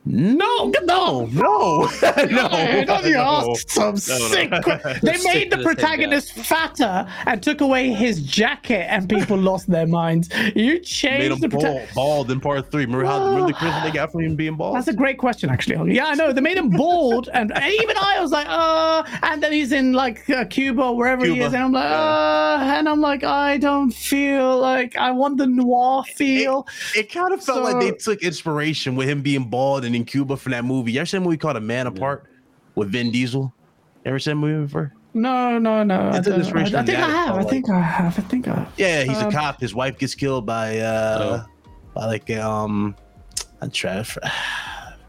No, 0.05 0.65
no, 0.83 1.25
no, 1.25 1.25
no. 1.33 1.89
You 3.03 3.13
no. 3.13 3.51
ask 3.51 3.69
some 3.69 3.93
no. 3.93 3.99
sick 3.99 4.49
que- 4.51 4.99
They 5.03 5.17
made 5.23 5.51
the 5.51 5.57
the 5.57 5.63
same 5.63 5.63
guy. 5.63 5.63
protagonist 5.63 6.33
fatter 6.33 7.07
and 7.25 7.41
took 7.41 7.61
away 7.61 7.89
his 7.91 8.21
jacket, 8.21 8.85
and 8.91 9.07
people 9.09 9.37
lost 9.37 9.67
their 9.69 9.87
minds. 9.87 10.29
You 10.55 10.73
Made 10.73 10.83
changed 10.83 11.31
him 11.31 11.39
the 11.39 11.47
prota- 11.57 11.93
bald, 11.93 12.27
bald 12.27 12.31
in 12.31 12.39
part 12.39 12.69
three. 12.71 12.85
Remember 12.85 13.05
how 13.05 13.25
remember 13.25 13.47
the 13.47 13.53
criticism 13.53 13.83
they 13.83 13.91
got 13.91 14.11
from 14.11 14.21
him 14.23 14.35
being 14.35 14.55
bald? 14.55 14.75
That's 14.75 14.87
a 14.89 14.93
great 14.93 15.17
question, 15.17 15.49
actually. 15.49 15.95
Yeah, 15.95 16.07
I 16.07 16.15
know. 16.15 16.33
They 16.33 16.41
made 16.41 16.57
him 16.57 16.69
bald, 16.69 17.29
and, 17.33 17.51
and 17.55 17.73
even 17.73 17.95
I 17.97 18.19
was 18.21 18.31
like, 18.31 18.47
uh, 18.49 19.03
and 19.23 19.41
then 19.41 19.51
he's 19.53 19.71
in 19.71 19.93
like 19.93 20.29
uh, 20.29 20.45
Cuba 20.45 20.81
or 20.83 20.97
wherever 20.97 21.25
he 21.25 21.39
is, 21.39 21.53
and 21.53 21.63
I'm 21.63 21.71
like, 21.71 21.85
uh, 21.89 22.63
and 22.77 22.89
I'm 22.89 23.01
like, 23.01 23.23
I 23.23 23.57
don't 23.57 23.91
feel 23.91 24.57
like 24.59 24.97
I 24.97 25.11
want 25.11 25.37
the 25.37 25.47
noir 25.47 26.03
feel. 26.03 26.67
it 26.95 27.11
kind 27.11 27.33
of 27.33 27.43
felt 27.43 27.63
like 27.63 27.79
they 27.79 27.91
took 27.91 28.21
inspiration 28.21 28.95
with 28.95 29.07
him 29.09 29.21
being 29.21 29.45
bald 29.45 29.85
and 29.85 29.92
in 29.95 30.05
Cuba 30.05 30.37
from 30.37 30.51
that 30.51 30.65
movie. 30.65 30.91
You 30.93 30.99
ever 30.99 31.05
seen 31.05 31.21
a 31.21 31.25
movie 31.25 31.37
called 31.37 31.57
A 31.57 31.61
Man 31.61 31.87
Apart 31.87 32.25
with 32.75 32.91
Vin 32.91 33.11
Diesel? 33.11 33.53
Ever 34.05 34.19
seen 34.19 34.31
that 34.35 34.45
movie 34.47 34.65
before? 34.65 34.93
No, 35.13 35.59
no, 35.59 35.83
no. 35.83 35.95
I, 36.09 36.17
It's 36.17 36.27
an 36.27 36.31
don't, 36.33 36.39
inspiration 36.41 36.75
I, 36.75 36.81
I 36.81 36.85
think 36.85 36.97
I 36.97 37.09
have. 37.09 37.29
I 37.35 37.37
like- 37.39 37.49
think 37.49 37.69
I 37.69 37.79
have. 37.81 38.17
I 38.19 38.21
think 38.23 38.47
I 38.47 38.55
have. 38.55 38.73
Yeah, 38.77 39.03
he's 39.03 39.17
Um, 39.17 39.27
a 39.27 39.31
cop. 39.31 39.61
His 39.61 39.75
wife 39.75 39.97
gets 39.99 40.15
killed 40.15 40.45
by 40.45 40.79
uh 40.79 41.43
Oh. 41.45 41.49
by 41.93 42.05
like 42.05 42.29
um 42.31 42.95
I'm 43.61 43.69
trying 43.71 44.03
to 44.03 44.31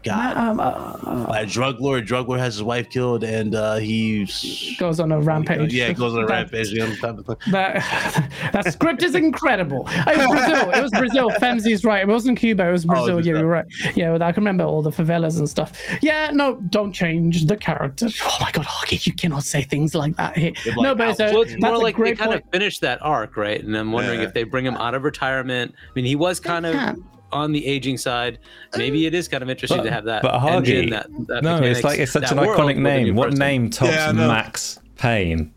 God. 0.05 0.37
Um, 0.37 0.59
uh, 0.59 1.25
By 1.27 1.41
a 1.41 1.45
drug 1.45 1.81
lord. 1.81 2.05
Drug 2.05 2.27
lord 2.29 2.39
has 2.39 2.53
his 2.55 2.63
wife 2.63 2.89
killed 2.89 3.23
and 3.23 3.55
uh 3.55 3.75
he's 3.77 4.75
goes 4.79 4.99
on 4.99 5.11
a 5.11 5.19
rampage. 5.19 5.73
Yeah, 5.73 5.91
goes 5.93 6.13
on 6.15 6.23
a 6.23 6.27
rampage. 6.27 6.69
You 6.69 6.79
know, 6.87 6.95
type 6.95 7.17
of 7.17 7.25
thing. 7.25 7.51
That 7.51 8.31
that 8.53 8.71
script 8.71 9.03
is 9.03 9.15
incredible. 9.15 9.85
It 9.89 10.17
was 10.17 10.27
Brazil. 10.47 10.71
It 10.71 10.81
was 10.81 10.91
Brazil. 10.91 11.29
Femzi's 11.41 11.83
right. 11.83 12.01
It 12.01 12.07
wasn't 12.07 12.37
Cuba. 12.37 12.67
It 12.67 12.71
was 12.71 12.85
Brazil. 12.85 13.15
Oh, 13.15 13.17
yeah, 13.17 13.33
you're 13.33 13.45
right. 13.47 13.65
Yeah, 13.95 14.11
well, 14.11 14.23
I 14.23 14.31
can 14.31 14.41
remember 14.43 14.63
all 14.63 14.81
the 14.81 14.91
favelas 14.91 15.39
and 15.39 15.49
stuff. 15.49 15.81
Yeah, 16.01 16.29
no, 16.31 16.55
don't 16.69 16.93
change 16.93 17.45
the 17.45 17.57
character. 17.57 18.07
Oh 18.25 18.37
my 18.41 18.51
god, 18.51 18.65
Hoggy, 18.65 19.05
you 19.07 19.13
cannot 19.13 19.43
say 19.43 19.61
things 19.63 19.95
like 19.95 20.15
that 20.17 20.37
here. 20.37 20.51
They're 20.65 20.75
no, 20.75 20.93
but 20.93 21.09
it's 21.09 21.19
a, 21.19 21.31
Well, 21.31 21.43
it's 21.43 21.55
more 21.59 21.77
like 21.77 21.95
they 21.97 22.13
kind 22.15 22.31
point. 22.31 22.43
of 22.43 22.51
finished 22.51 22.81
that 22.81 22.99
arc, 23.01 23.37
right? 23.37 23.63
And 23.63 23.75
I'm 23.75 23.91
wondering 23.91 24.19
Yeah. 24.21 24.27
if 24.27 24.33
they 24.33 24.43
bring 24.43 24.65
him 24.65 24.75
out 24.75 24.93
of 24.93 25.03
retirement. 25.03 25.73
I 25.73 25.91
mean, 25.95 26.05
he 26.05 26.15
was 26.15 26.39
kind 26.39 26.65
of 26.65 26.73
can. 26.75 27.03
On 27.31 27.51
the 27.51 27.65
aging 27.65 27.97
side. 27.97 28.39
Maybe 28.77 29.05
it 29.05 29.13
is 29.13 29.27
kind 29.27 29.43
of 29.43 29.49
interesting 29.49 29.79
But- 29.79 29.83
to 29.85 29.91
have 29.91 30.05
that. 30.05 30.21
but 30.21 30.39
Hagi- 30.39 30.55
engine, 30.77 30.89
that, 30.91 31.07
that 31.27 31.43
No, 31.43 31.57
it's 31.57 31.83
like 31.83 31.99
it's 31.99 32.11
such 32.11 32.31
an 32.31 32.37
iconic 32.37 32.77
name. 32.77 33.15
What 33.15 33.25
person. 33.27 33.39
name 33.39 33.69
tops 33.69 33.91
Yeah, 33.91 34.11
I. 34.11 34.27
Max 34.27 34.79
Payne? 34.97 35.53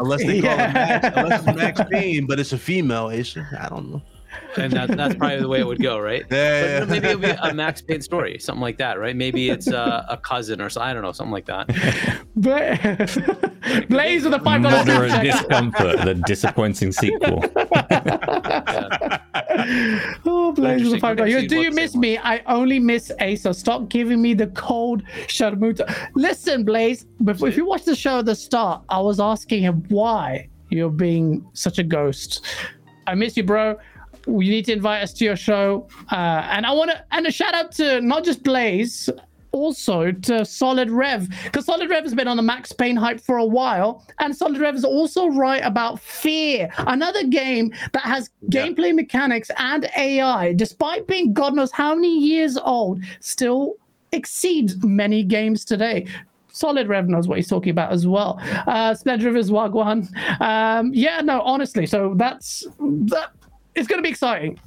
Unless 0.00 0.20
they 0.24 0.40
call 0.40 0.50
Yeah. 0.50 0.66
him 0.66 0.72
Max, 0.74 1.16
unless 1.16 1.46
it's 1.46 1.56
Max 1.56 1.80
Payne, 1.90 2.26
but 2.26 2.40
it's 2.40 2.52
a 2.52 2.58
female 2.58 3.10
Acer. 3.10 3.46
I 3.60 3.68
don't 3.68 3.90
know. 3.92 4.02
And 4.56 4.72
that, 4.72 4.96
that's 4.96 5.14
probably 5.14 5.40
the 5.40 5.48
way 5.48 5.60
it 5.60 5.66
would 5.66 5.82
go, 5.82 5.98
right? 5.98 6.24
Yeah, 6.30 6.80
But 6.80 6.88
maybe 6.88 7.06
it'll 7.08 7.20
be 7.20 7.30
a 7.30 7.54
Max 7.54 7.80
Payne 7.82 8.00
story, 8.00 8.38
something 8.38 8.60
like 8.62 8.78
that, 8.78 8.98
right? 8.98 9.14
Maybe 9.16 9.50
it's 9.50 9.68
uh, 9.68 10.04
a 10.08 10.16
cousin 10.16 10.60
or 10.60 10.68
something. 10.70 10.88
I 10.88 10.92
don't 10.92 11.02
know, 11.02 11.12
something 11.12 11.32
like 11.32 11.46
that. 11.46 12.24
Bla- 12.36 13.86
Blaze 13.88 14.24
with 14.24 14.34
a 14.34 14.40
five 14.40 14.62
dollar 14.62 14.84
Moderate 14.84 15.22
discomfort, 15.22 15.96
the 16.04 16.14
disappointing 16.26 16.92
sequel. 16.92 17.42
Oh, 20.26 20.52
Blaze 20.54 20.84
with 20.84 20.94
a 20.94 21.00
five 21.00 21.16
dollar. 21.16 21.26
We've 21.28 21.34
You- 21.34 21.40
seen 21.40 21.48
Do 21.48 21.60
you 21.62 21.70
miss 21.70 21.92
they 21.92 21.98
me? 21.98 22.18
I 22.18 22.42
only 22.46 22.78
miss 22.78 23.10
Asa. 23.20 23.54
Stop 23.54 23.88
giving 23.88 24.20
me 24.20 24.34
the 24.34 24.48
cold 24.48 25.02
sharmuta. 25.26 26.08
Listen, 26.14 26.64
Blaze. 26.64 27.04
Before, 27.24 27.48
if 27.48 27.56
you 27.56 27.66
watch 27.66 27.84
the 27.84 27.96
show 27.96 28.18
at 28.18 28.26
the 28.26 28.34
start, 28.34 28.82
I 28.88 29.00
was 29.00 29.20
asking 29.20 29.62
him 29.62 29.84
why 29.88 30.48
you're 30.70 30.90
being 30.90 31.46
such 31.52 31.78
a 31.78 31.82
ghost. 31.82 32.44
I 33.06 33.14
miss 33.14 33.36
you, 33.36 33.44
bro. 33.44 33.76
You 34.26 34.38
need 34.38 34.64
to 34.66 34.72
invite 34.72 35.02
us 35.02 35.12
to 35.14 35.24
your 35.24 35.36
show. 35.36 35.88
Uh, 36.10 36.46
and 36.50 36.66
I 36.66 36.72
want 36.72 36.90
to, 36.90 37.04
and 37.12 37.26
a 37.26 37.30
shout 37.30 37.54
out 37.54 37.72
to 37.72 38.00
not 38.00 38.24
just 38.24 38.42
Blaze, 38.42 39.10
also 39.54 40.10
to 40.10 40.44
Solid 40.44 40.90
Rev, 40.90 41.28
because 41.44 41.66
Solid 41.66 41.88
Rev 41.88 42.02
has 42.02 42.14
been 42.14 42.26
on 42.26 42.36
the 42.36 42.42
Max 42.42 42.72
Payne 42.72 42.96
hype 42.96 43.20
for 43.20 43.38
a 43.38 43.44
while, 43.44 44.04
and 44.18 44.36
Solid 44.36 44.58
Rev 44.58 44.74
is 44.74 44.84
also 44.84 45.28
right 45.28 45.62
about 45.64 46.00
Fear, 46.00 46.68
another 46.78 47.24
game 47.24 47.72
that 47.92 48.02
has 48.02 48.30
gameplay 48.50 48.92
mechanics 48.94 49.50
and 49.56 49.88
AI, 49.96 50.52
despite 50.54 51.06
being 51.06 51.32
God 51.32 51.54
knows 51.54 51.70
how 51.70 51.94
many 51.94 52.18
years 52.18 52.58
old, 52.58 53.02
still 53.20 53.76
exceeds 54.12 54.82
many 54.84 55.22
games 55.22 55.64
today. 55.64 56.06
Solid 56.48 56.88
Rev 56.88 57.08
knows 57.08 57.26
what 57.26 57.38
he's 57.38 57.48
talking 57.48 57.70
about 57.70 57.92
as 57.92 58.06
well. 58.06 58.40
Uh, 58.66 58.94
Splendor 58.94 59.26
Rivers 59.26 59.50
Wagwan. 59.50 60.08
Um, 60.40 60.92
yeah, 60.94 61.20
no, 61.20 61.40
honestly, 61.42 61.86
so 61.86 62.14
that's 62.16 62.66
that. 62.78 63.30
It's 63.74 63.86
going 63.88 63.98
to 63.98 64.02
be 64.02 64.08
exciting 64.10 64.58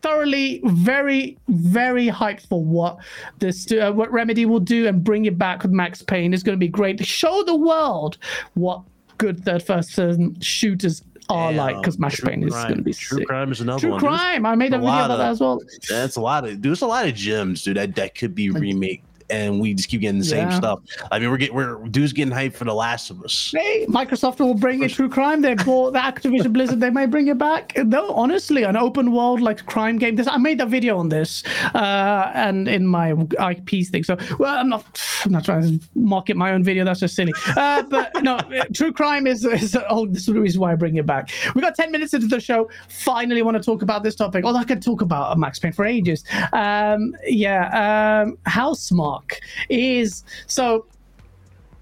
thoroughly 0.00 0.60
very 0.64 1.38
very 1.48 2.08
hyped 2.08 2.44
for 2.48 2.64
what 2.64 2.96
this 3.38 3.70
uh, 3.70 3.92
what 3.92 4.10
remedy 4.10 4.44
will 4.46 4.58
do 4.58 4.88
and 4.88 5.04
bring 5.04 5.26
it 5.26 5.38
back 5.38 5.62
with 5.62 5.70
max 5.70 6.02
payne 6.02 6.34
is 6.34 6.42
going 6.42 6.54
to 6.54 6.58
be 6.58 6.66
great 6.66 6.98
to 6.98 7.04
show 7.04 7.44
the 7.44 7.54
world 7.54 8.18
what 8.54 8.82
good 9.18 9.44
third 9.44 9.64
person 9.64 10.36
shooters 10.40 11.04
are 11.30 11.52
Yeah, 11.52 11.62
like 11.62 11.76
because 11.76 12.00
max 12.00 12.20
payne 12.20 12.42
is 12.42 12.52
going 12.52 12.74
to 12.78 12.82
be 12.82 12.92
True 12.92 13.18
sick. 13.18 13.28
crime 13.28 13.52
is 13.52 13.60
another 13.60 13.78
true 13.78 13.90
one. 13.92 14.00
There's- 14.00 14.18
crime 14.20 14.44
i 14.44 14.56
made 14.56 14.72
a 14.72 14.76
a 14.76 14.78
video 14.80 14.92
about 14.92 15.10
of- 15.12 15.18
that 15.18 15.30
as 15.30 15.38
well 15.40 15.60
That's 15.88 16.16
a 16.16 16.20
lot 16.20 16.48
of 16.48 16.60
there's 16.60 16.82
a 16.82 16.86
lot 16.88 17.06
of 17.06 17.14
gems, 17.14 17.62
dude. 17.62 17.76
That 17.76 17.94
that 17.94 18.16
could 18.16 18.34
be 18.34 18.50
remake, 18.50 19.04
and 19.32 19.58
we 19.58 19.72
just 19.74 19.88
keep 19.88 20.02
getting 20.02 20.18
the 20.18 20.24
same 20.24 20.48
Yeah. 20.48 20.56
stuff. 20.58 20.80
I 21.10 21.18
mean, 21.18 21.30
we're 21.30 21.38
getting 21.38 21.54
we're 21.56 21.76
dudes 21.88 22.12
getting 22.12 22.32
hyped 22.32 22.54
for 22.54 22.64
The 22.64 22.74
Last 22.74 23.10
of 23.10 23.22
Us. 23.22 23.52
Hey, 23.56 23.86
Microsoft 23.86 24.38
will 24.40 24.54
bring 24.54 24.82
in 24.82 24.88
true 24.90 25.08
crime. 25.08 25.40
They 25.40 25.54
bought 25.54 25.94
the 25.94 25.98
Activision 25.98 26.52
Blizzard. 26.52 26.80
They 26.80 26.90
may 26.90 27.06
bring 27.06 27.28
it 27.28 27.38
back. 27.38 27.72
No, 27.76 28.10
honestly, 28.12 28.62
an 28.64 28.76
open 28.76 29.12
world 29.12 29.40
like 29.40 29.64
crime 29.66 29.98
game. 29.98 30.16
This 30.16 30.28
I 30.28 30.36
made 30.36 30.60
a 30.60 30.66
video 30.66 30.98
on 30.98 31.08
this, 31.08 31.42
uh, 31.74 32.30
and 32.34 32.68
in 32.68 32.86
my 32.86 33.12
IP 33.50 33.86
thing. 33.86 34.04
So, 34.04 34.16
well, 34.38 34.58
I'm 34.58 34.68
not, 34.68 34.84
I'm 35.24 35.32
not 35.32 35.44
trying 35.44 35.62
to 35.78 35.88
market 35.94 36.36
my 36.36 36.52
own 36.52 36.62
video. 36.62 36.84
That's 36.84 37.00
just 37.00 37.16
silly. 37.16 37.32
Uh, 37.56 37.82
but 37.82 38.10
no, 38.22 38.38
true 38.74 38.92
crime 38.92 39.26
is 39.26 39.44
is 39.44 39.76
oh, 39.88 40.06
this 40.06 40.28
is 40.28 40.34
the 40.34 40.40
reason 40.40 40.60
why 40.60 40.72
I 40.72 40.74
bring 40.74 40.96
it 40.96 41.06
back. 41.06 41.30
We 41.54 41.62
got 41.62 41.74
ten 41.74 41.90
minutes 41.90 42.12
into 42.12 42.26
the 42.26 42.40
show. 42.40 42.68
Finally, 42.88 43.40
want 43.42 43.56
to 43.56 43.62
talk 43.62 43.82
about 43.82 44.02
this 44.02 44.14
topic. 44.14 44.44
Although 44.44 44.58
I 44.58 44.64
could 44.64 44.82
talk 44.82 45.00
about 45.00 45.38
Max 45.38 45.58
Payne 45.58 45.72
for 45.72 45.86
ages. 45.86 46.24
Um, 46.52 47.16
yeah, 47.26 48.24
um, 48.26 48.36
Housemarque 49.22 49.40
is 49.68 50.24
so. 50.46 50.86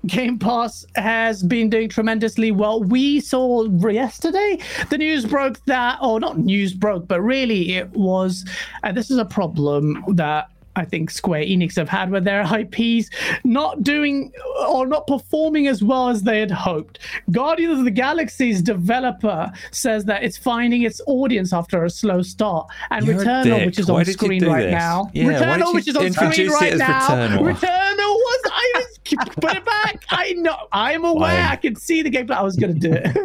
Game 0.06 0.38
Pass 0.38 0.86
has 0.96 1.42
been 1.42 1.68
doing 1.68 1.90
tremendously 1.90 2.52
well. 2.52 2.82
We 2.82 3.20
saw 3.20 3.64
yesterday 3.86 4.58
the 4.88 4.96
news 4.96 5.26
broke 5.26 5.62
that, 5.66 5.98
or 6.00 6.18
not 6.18 6.38
news 6.38 6.72
broke, 6.72 7.06
but 7.06 7.20
really 7.20 7.74
it 7.74 7.90
was, 7.90 8.48
and 8.82 8.96
this 8.96 9.10
is 9.10 9.18
a 9.18 9.26
problem 9.26 10.02
that 10.14 10.48
I 10.80 10.84
think 10.84 11.10
Square 11.10 11.44
Enix 11.44 11.76
have 11.76 11.88
had 11.88 12.10
with 12.10 12.24
their 12.24 12.42
IPs 12.42 13.10
not 13.44 13.82
doing 13.82 14.32
or 14.68 14.86
not 14.86 15.06
performing 15.06 15.66
as 15.66 15.82
well 15.82 16.08
as 16.08 16.22
they 16.22 16.40
had 16.40 16.50
hoped. 16.50 16.98
Guardians 17.30 17.78
of 17.80 17.84
the 17.84 17.90
Galaxy's 17.90 18.62
developer 18.62 19.52
says 19.70 20.06
that 20.06 20.22
it's 20.22 20.38
finding 20.38 20.82
its 20.82 21.00
audience 21.06 21.52
after 21.52 21.84
a 21.84 21.90
slow 21.90 22.22
start, 22.22 22.68
and 22.90 23.06
You're 23.06 23.16
Returnal, 23.16 23.66
which 23.66 23.78
is 23.78 23.86
Why 23.88 24.00
on 24.00 24.04
screen 24.06 24.44
right 24.46 24.62
this? 24.64 24.72
now, 24.72 25.10
Yeah, 25.12 25.24
Returnal, 25.24 25.74
which 25.74 25.88
is 25.88 25.96
on 25.96 26.10
screen 26.12 26.50
right 26.50 26.76
now, 26.76 27.08
Returnal? 27.08 27.54
Returnal 27.54 28.12
was 28.26 28.40
I 28.52 28.72
was 28.76 28.89
put 29.40 29.56
it 29.56 29.64
back. 29.64 30.04
I 30.10 30.32
know. 30.34 30.56
I'm 30.72 31.04
aware. 31.04 31.46
I 31.48 31.56
can 31.56 31.76
see 31.76 32.02
the 32.02 32.10
gameplay. 32.10 32.32
I 32.36 32.42
was 32.42 32.56
gonna 32.56 32.74
do 32.74 32.92
it. 32.92 33.16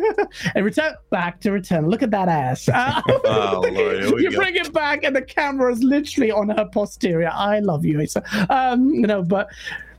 and 0.55 0.65
return 0.65 0.95
back 1.09 1.39
to 1.41 1.51
return. 1.51 1.87
Look 1.89 2.03
at 2.03 2.11
that 2.11 2.27
ass. 2.27 2.67
Uh, 2.69 3.01
Oh, 3.27 3.63
Lord, 3.71 4.21
you 4.21 4.31
go. 4.31 4.37
bring 4.37 4.55
it 4.55 4.71
back, 4.73 5.03
and 5.03 5.15
the 5.15 5.21
camera 5.21 5.71
is 5.71 5.83
literally 5.83 6.31
on 6.31 6.49
her 6.49 6.65
posterior. 6.71 7.29
I 7.33 7.59
love 7.59 7.85
you, 7.85 8.01
Asa. 8.01 8.23
Um, 8.49 8.89
you 8.93 9.07
know, 9.07 9.23
but 9.23 9.49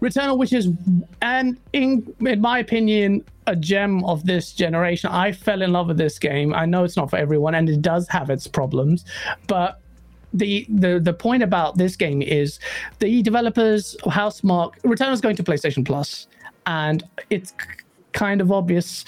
Returnal, 0.00 0.38
which 0.38 0.52
is, 0.52 0.68
and 1.22 1.56
in 1.72 2.14
in 2.20 2.40
my 2.40 2.58
opinion, 2.58 3.24
a 3.46 3.56
gem 3.56 4.04
of 4.04 4.24
this 4.26 4.52
generation. 4.52 5.10
I 5.10 5.32
fell 5.32 5.62
in 5.62 5.72
love 5.72 5.88
with 5.88 5.98
this 5.98 6.18
game. 6.18 6.54
I 6.54 6.66
know 6.66 6.84
it's 6.84 6.96
not 6.96 7.10
for 7.10 7.16
everyone, 7.16 7.54
and 7.54 7.68
it 7.68 7.80
does 7.82 8.06
have 8.08 8.28
its 8.30 8.46
problems, 8.46 9.04
but 9.46 9.80
the 10.38 10.66
the 10.68 11.00
the 11.00 11.12
point 11.12 11.42
about 11.42 11.78
this 11.78 11.96
game 11.96 12.22
is 12.22 12.58
the 12.98 13.22
developers 13.22 13.96
Housemarque 14.04 14.80
Returnal 14.82 15.12
is 15.12 15.20
going 15.20 15.36
to 15.36 15.42
PlayStation 15.42 15.84
Plus, 15.84 16.26
and 16.66 17.02
it's 17.30 17.52
kind 18.12 18.40
of 18.40 18.50
obvious 18.50 19.04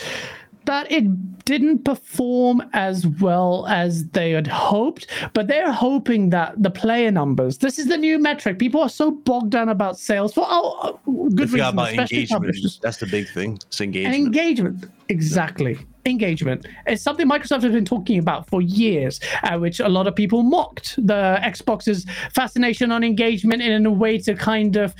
that 0.69 0.91
it 0.93 1.45
didn't 1.47 1.83
perform 1.83 2.63
as 2.75 3.07
well 3.07 3.67
as 3.69 4.07
they 4.09 4.33
had 4.33 4.47
hoped, 4.47 5.07
but 5.33 5.49
they're 5.49 5.73
hoping 5.73 6.29
that 6.29 6.63
the 6.63 6.71
player 6.71 7.11
numbers. 7.11 7.57
This 7.57 7.79
is 7.79 7.87
the 7.87 7.97
new 7.97 8.19
metric. 8.19 8.59
People 8.59 8.83
are 8.83 8.91
so 8.91 9.11
bogged 9.11 9.51
down 9.51 9.71
about 9.71 9.99
sales 9.99 10.35
for 10.35 10.45
oh, 10.47 11.01
They 11.07 11.37
good 11.37 11.53
reason, 11.53 11.61
about 11.61 11.91
especially 11.93 12.19
engagement. 12.19 12.43
publishers. 12.43 12.81
That's 12.83 12.99
the 12.99 13.07
big 13.07 13.29
thing. 13.31 13.59
It's 13.67 13.81
engagement. 13.81 14.15
And 14.15 14.27
engagement, 14.27 14.85
exactly. 15.09 15.79
Engagement. 16.09 16.67
It's 16.87 17.03
something 17.03 17.29
Microsoft 17.29 17.63
has 17.63 17.73
been 17.73 17.85
talking 17.85 18.19
about 18.19 18.49
for 18.49 18.63
years, 18.63 19.21
uh, 19.43 19.59
which 19.59 19.81
a 19.81 19.89
lot 19.89 20.07
of 20.07 20.15
people 20.17 20.43
mocked 20.43 20.97
the 20.97 21.39
Xbox's 21.43 22.07
fascination 22.33 22.91
on 22.91 23.05
engagement 23.05 23.63
in 23.63 23.85
a 23.87 23.91
way 23.91 24.19
to 24.19 24.35
kind 24.35 24.77
of 24.77 24.95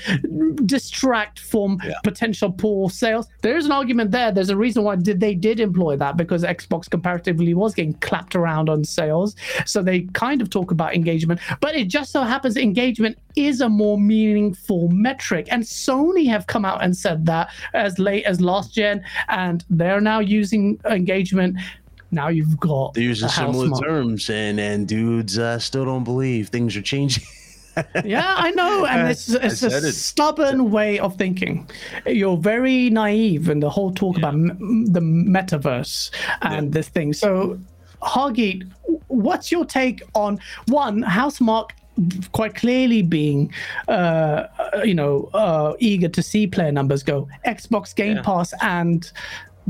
distract 0.67 1.39
from 1.41 1.81
Yeah. 1.85 1.95
potential 2.05 2.51
poor 2.53 2.91
sales. 2.91 3.27
There 3.43 3.57
is 3.57 3.67
an 3.67 3.73
argument 3.73 4.11
there. 4.11 4.33
There's 4.33 4.51
a 4.51 4.57
reason 4.57 4.83
why 4.85 4.97
did 4.97 5.21
they 5.21 5.35
did 5.35 5.61
employ 5.61 5.97
that 5.97 6.17
because 6.17 6.43
Xbox 6.45 6.89
comparatively 6.91 7.55
was 7.55 7.75
getting 7.75 7.95
clapped 7.95 8.35
around 8.35 8.69
on 8.69 8.85
sales, 8.85 9.35
so 9.65 9.83
they 9.83 10.01
kind 10.13 10.43
of 10.43 10.51
talk 10.51 10.71
about 10.71 10.95
engagement. 10.95 11.41
But 11.61 11.75
it 11.75 11.89
just 11.89 12.13
so 12.13 12.23
happens 12.23 12.57
engagement 12.57 13.19
is 13.37 13.61
a 13.61 13.69
more 13.69 13.99
meaningful 13.99 14.89
metric, 14.89 15.47
and 15.51 15.63
Sony 15.63 16.27
have 16.29 16.47
come 16.47 16.65
out 16.65 16.83
and 16.83 16.97
said 16.97 17.25
that 17.27 17.49
as 17.75 17.99
late 17.99 18.25
as 18.25 18.41
last 18.41 18.75
gen, 18.75 19.03
and 19.29 19.65
they're 19.71 20.01
now 20.01 20.19
using 20.19 20.79
engagement. 20.99 21.57
Now 22.11 22.29
you've 22.29 22.59
got 22.59 22.95
They're 22.95 23.05
using 23.05 23.29
similar 23.29 23.69
mark. 23.69 23.85
terms, 23.85 24.31
and 24.31 24.59
and 24.59 24.87
dudes 24.89 25.39
uh, 25.39 25.59
still 25.59 25.85
don't 25.85 26.05
believe 26.05 26.49
things 26.49 26.77
are 26.77 26.83
changing. 26.83 27.25
Yeah, 28.05 28.35
I 28.37 28.51
know, 28.61 28.87
and 28.91 29.09
it's 29.09 29.29
it's 29.29 29.63
a 29.63 29.69
it. 29.69 29.93
stubborn 29.93 30.73
way 30.73 30.99
of 30.99 31.15
thinking. 31.17 31.71
You're 32.07 32.37
very 32.37 32.91
naive 32.91 33.49
in 33.49 33.61
the 33.61 33.71
whole 33.71 33.93
talk 33.93 34.19
about 34.19 34.35
m- 34.35 34.87
the 34.87 34.99
metaverse 34.99 36.11
and 36.43 36.73
this 36.73 36.89
thing. 36.89 37.13
So, 37.13 37.57
Hargeet, 38.03 38.69
what's 39.07 39.53
your 39.53 39.65
take 39.65 40.03
on 40.17 40.41
one 40.67 41.03
Housemarque? 41.05 41.71
Quite 42.33 42.57
clearly, 42.57 43.03
being 43.03 43.53
uh, 43.87 43.91
uh, 44.59 44.83
you 44.85 44.95
know 44.95 45.31
uh, 45.35 45.75
eager 45.79 46.09
to 46.09 46.23
see 46.23 46.49
player 46.49 46.73
numbers 46.73 47.05
go. 47.05 47.29
Xbox 47.47 47.95
Game 47.95 48.17
Yeah. 48.17 48.23
Pass 48.23 48.53
and 48.61 49.09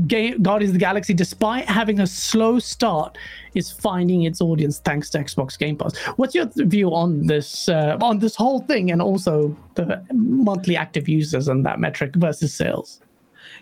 Game, 0.07 0.41
Guardians 0.41 0.69
of 0.69 0.73
the 0.73 0.79
Galaxy, 0.79 1.13
despite 1.13 1.65
having 1.65 1.99
a 1.99 2.07
slow 2.07 2.59
start, 2.59 3.17
is 3.53 3.71
finding 3.71 4.23
its 4.23 4.41
audience 4.41 4.79
thanks 4.79 5.09
to 5.11 5.19
Xbox 5.19 5.57
Game 5.57 5.75
Pass. 5.75 5.97
What's 6.17 6.35
your 6.35 6.49
view 6.55 6.93
on 6.93 7.27
this 7.27 7.69
uh, 7.69 7.97
on 8.01 8.19
this 8.19 8.35
whole 8.35 8.61
thing, 8.61 8.91
and 8.91 9.01
also 9.01 9.55
the 9.75 10.03
monthly 10.13 10.75
active 10.75 11.09
users 11.09 11.47
and 11.47 11.65
that 11.65 11.79
metric 11.79 12.15
versus 12.15 12.53
sales? 12.53 13.01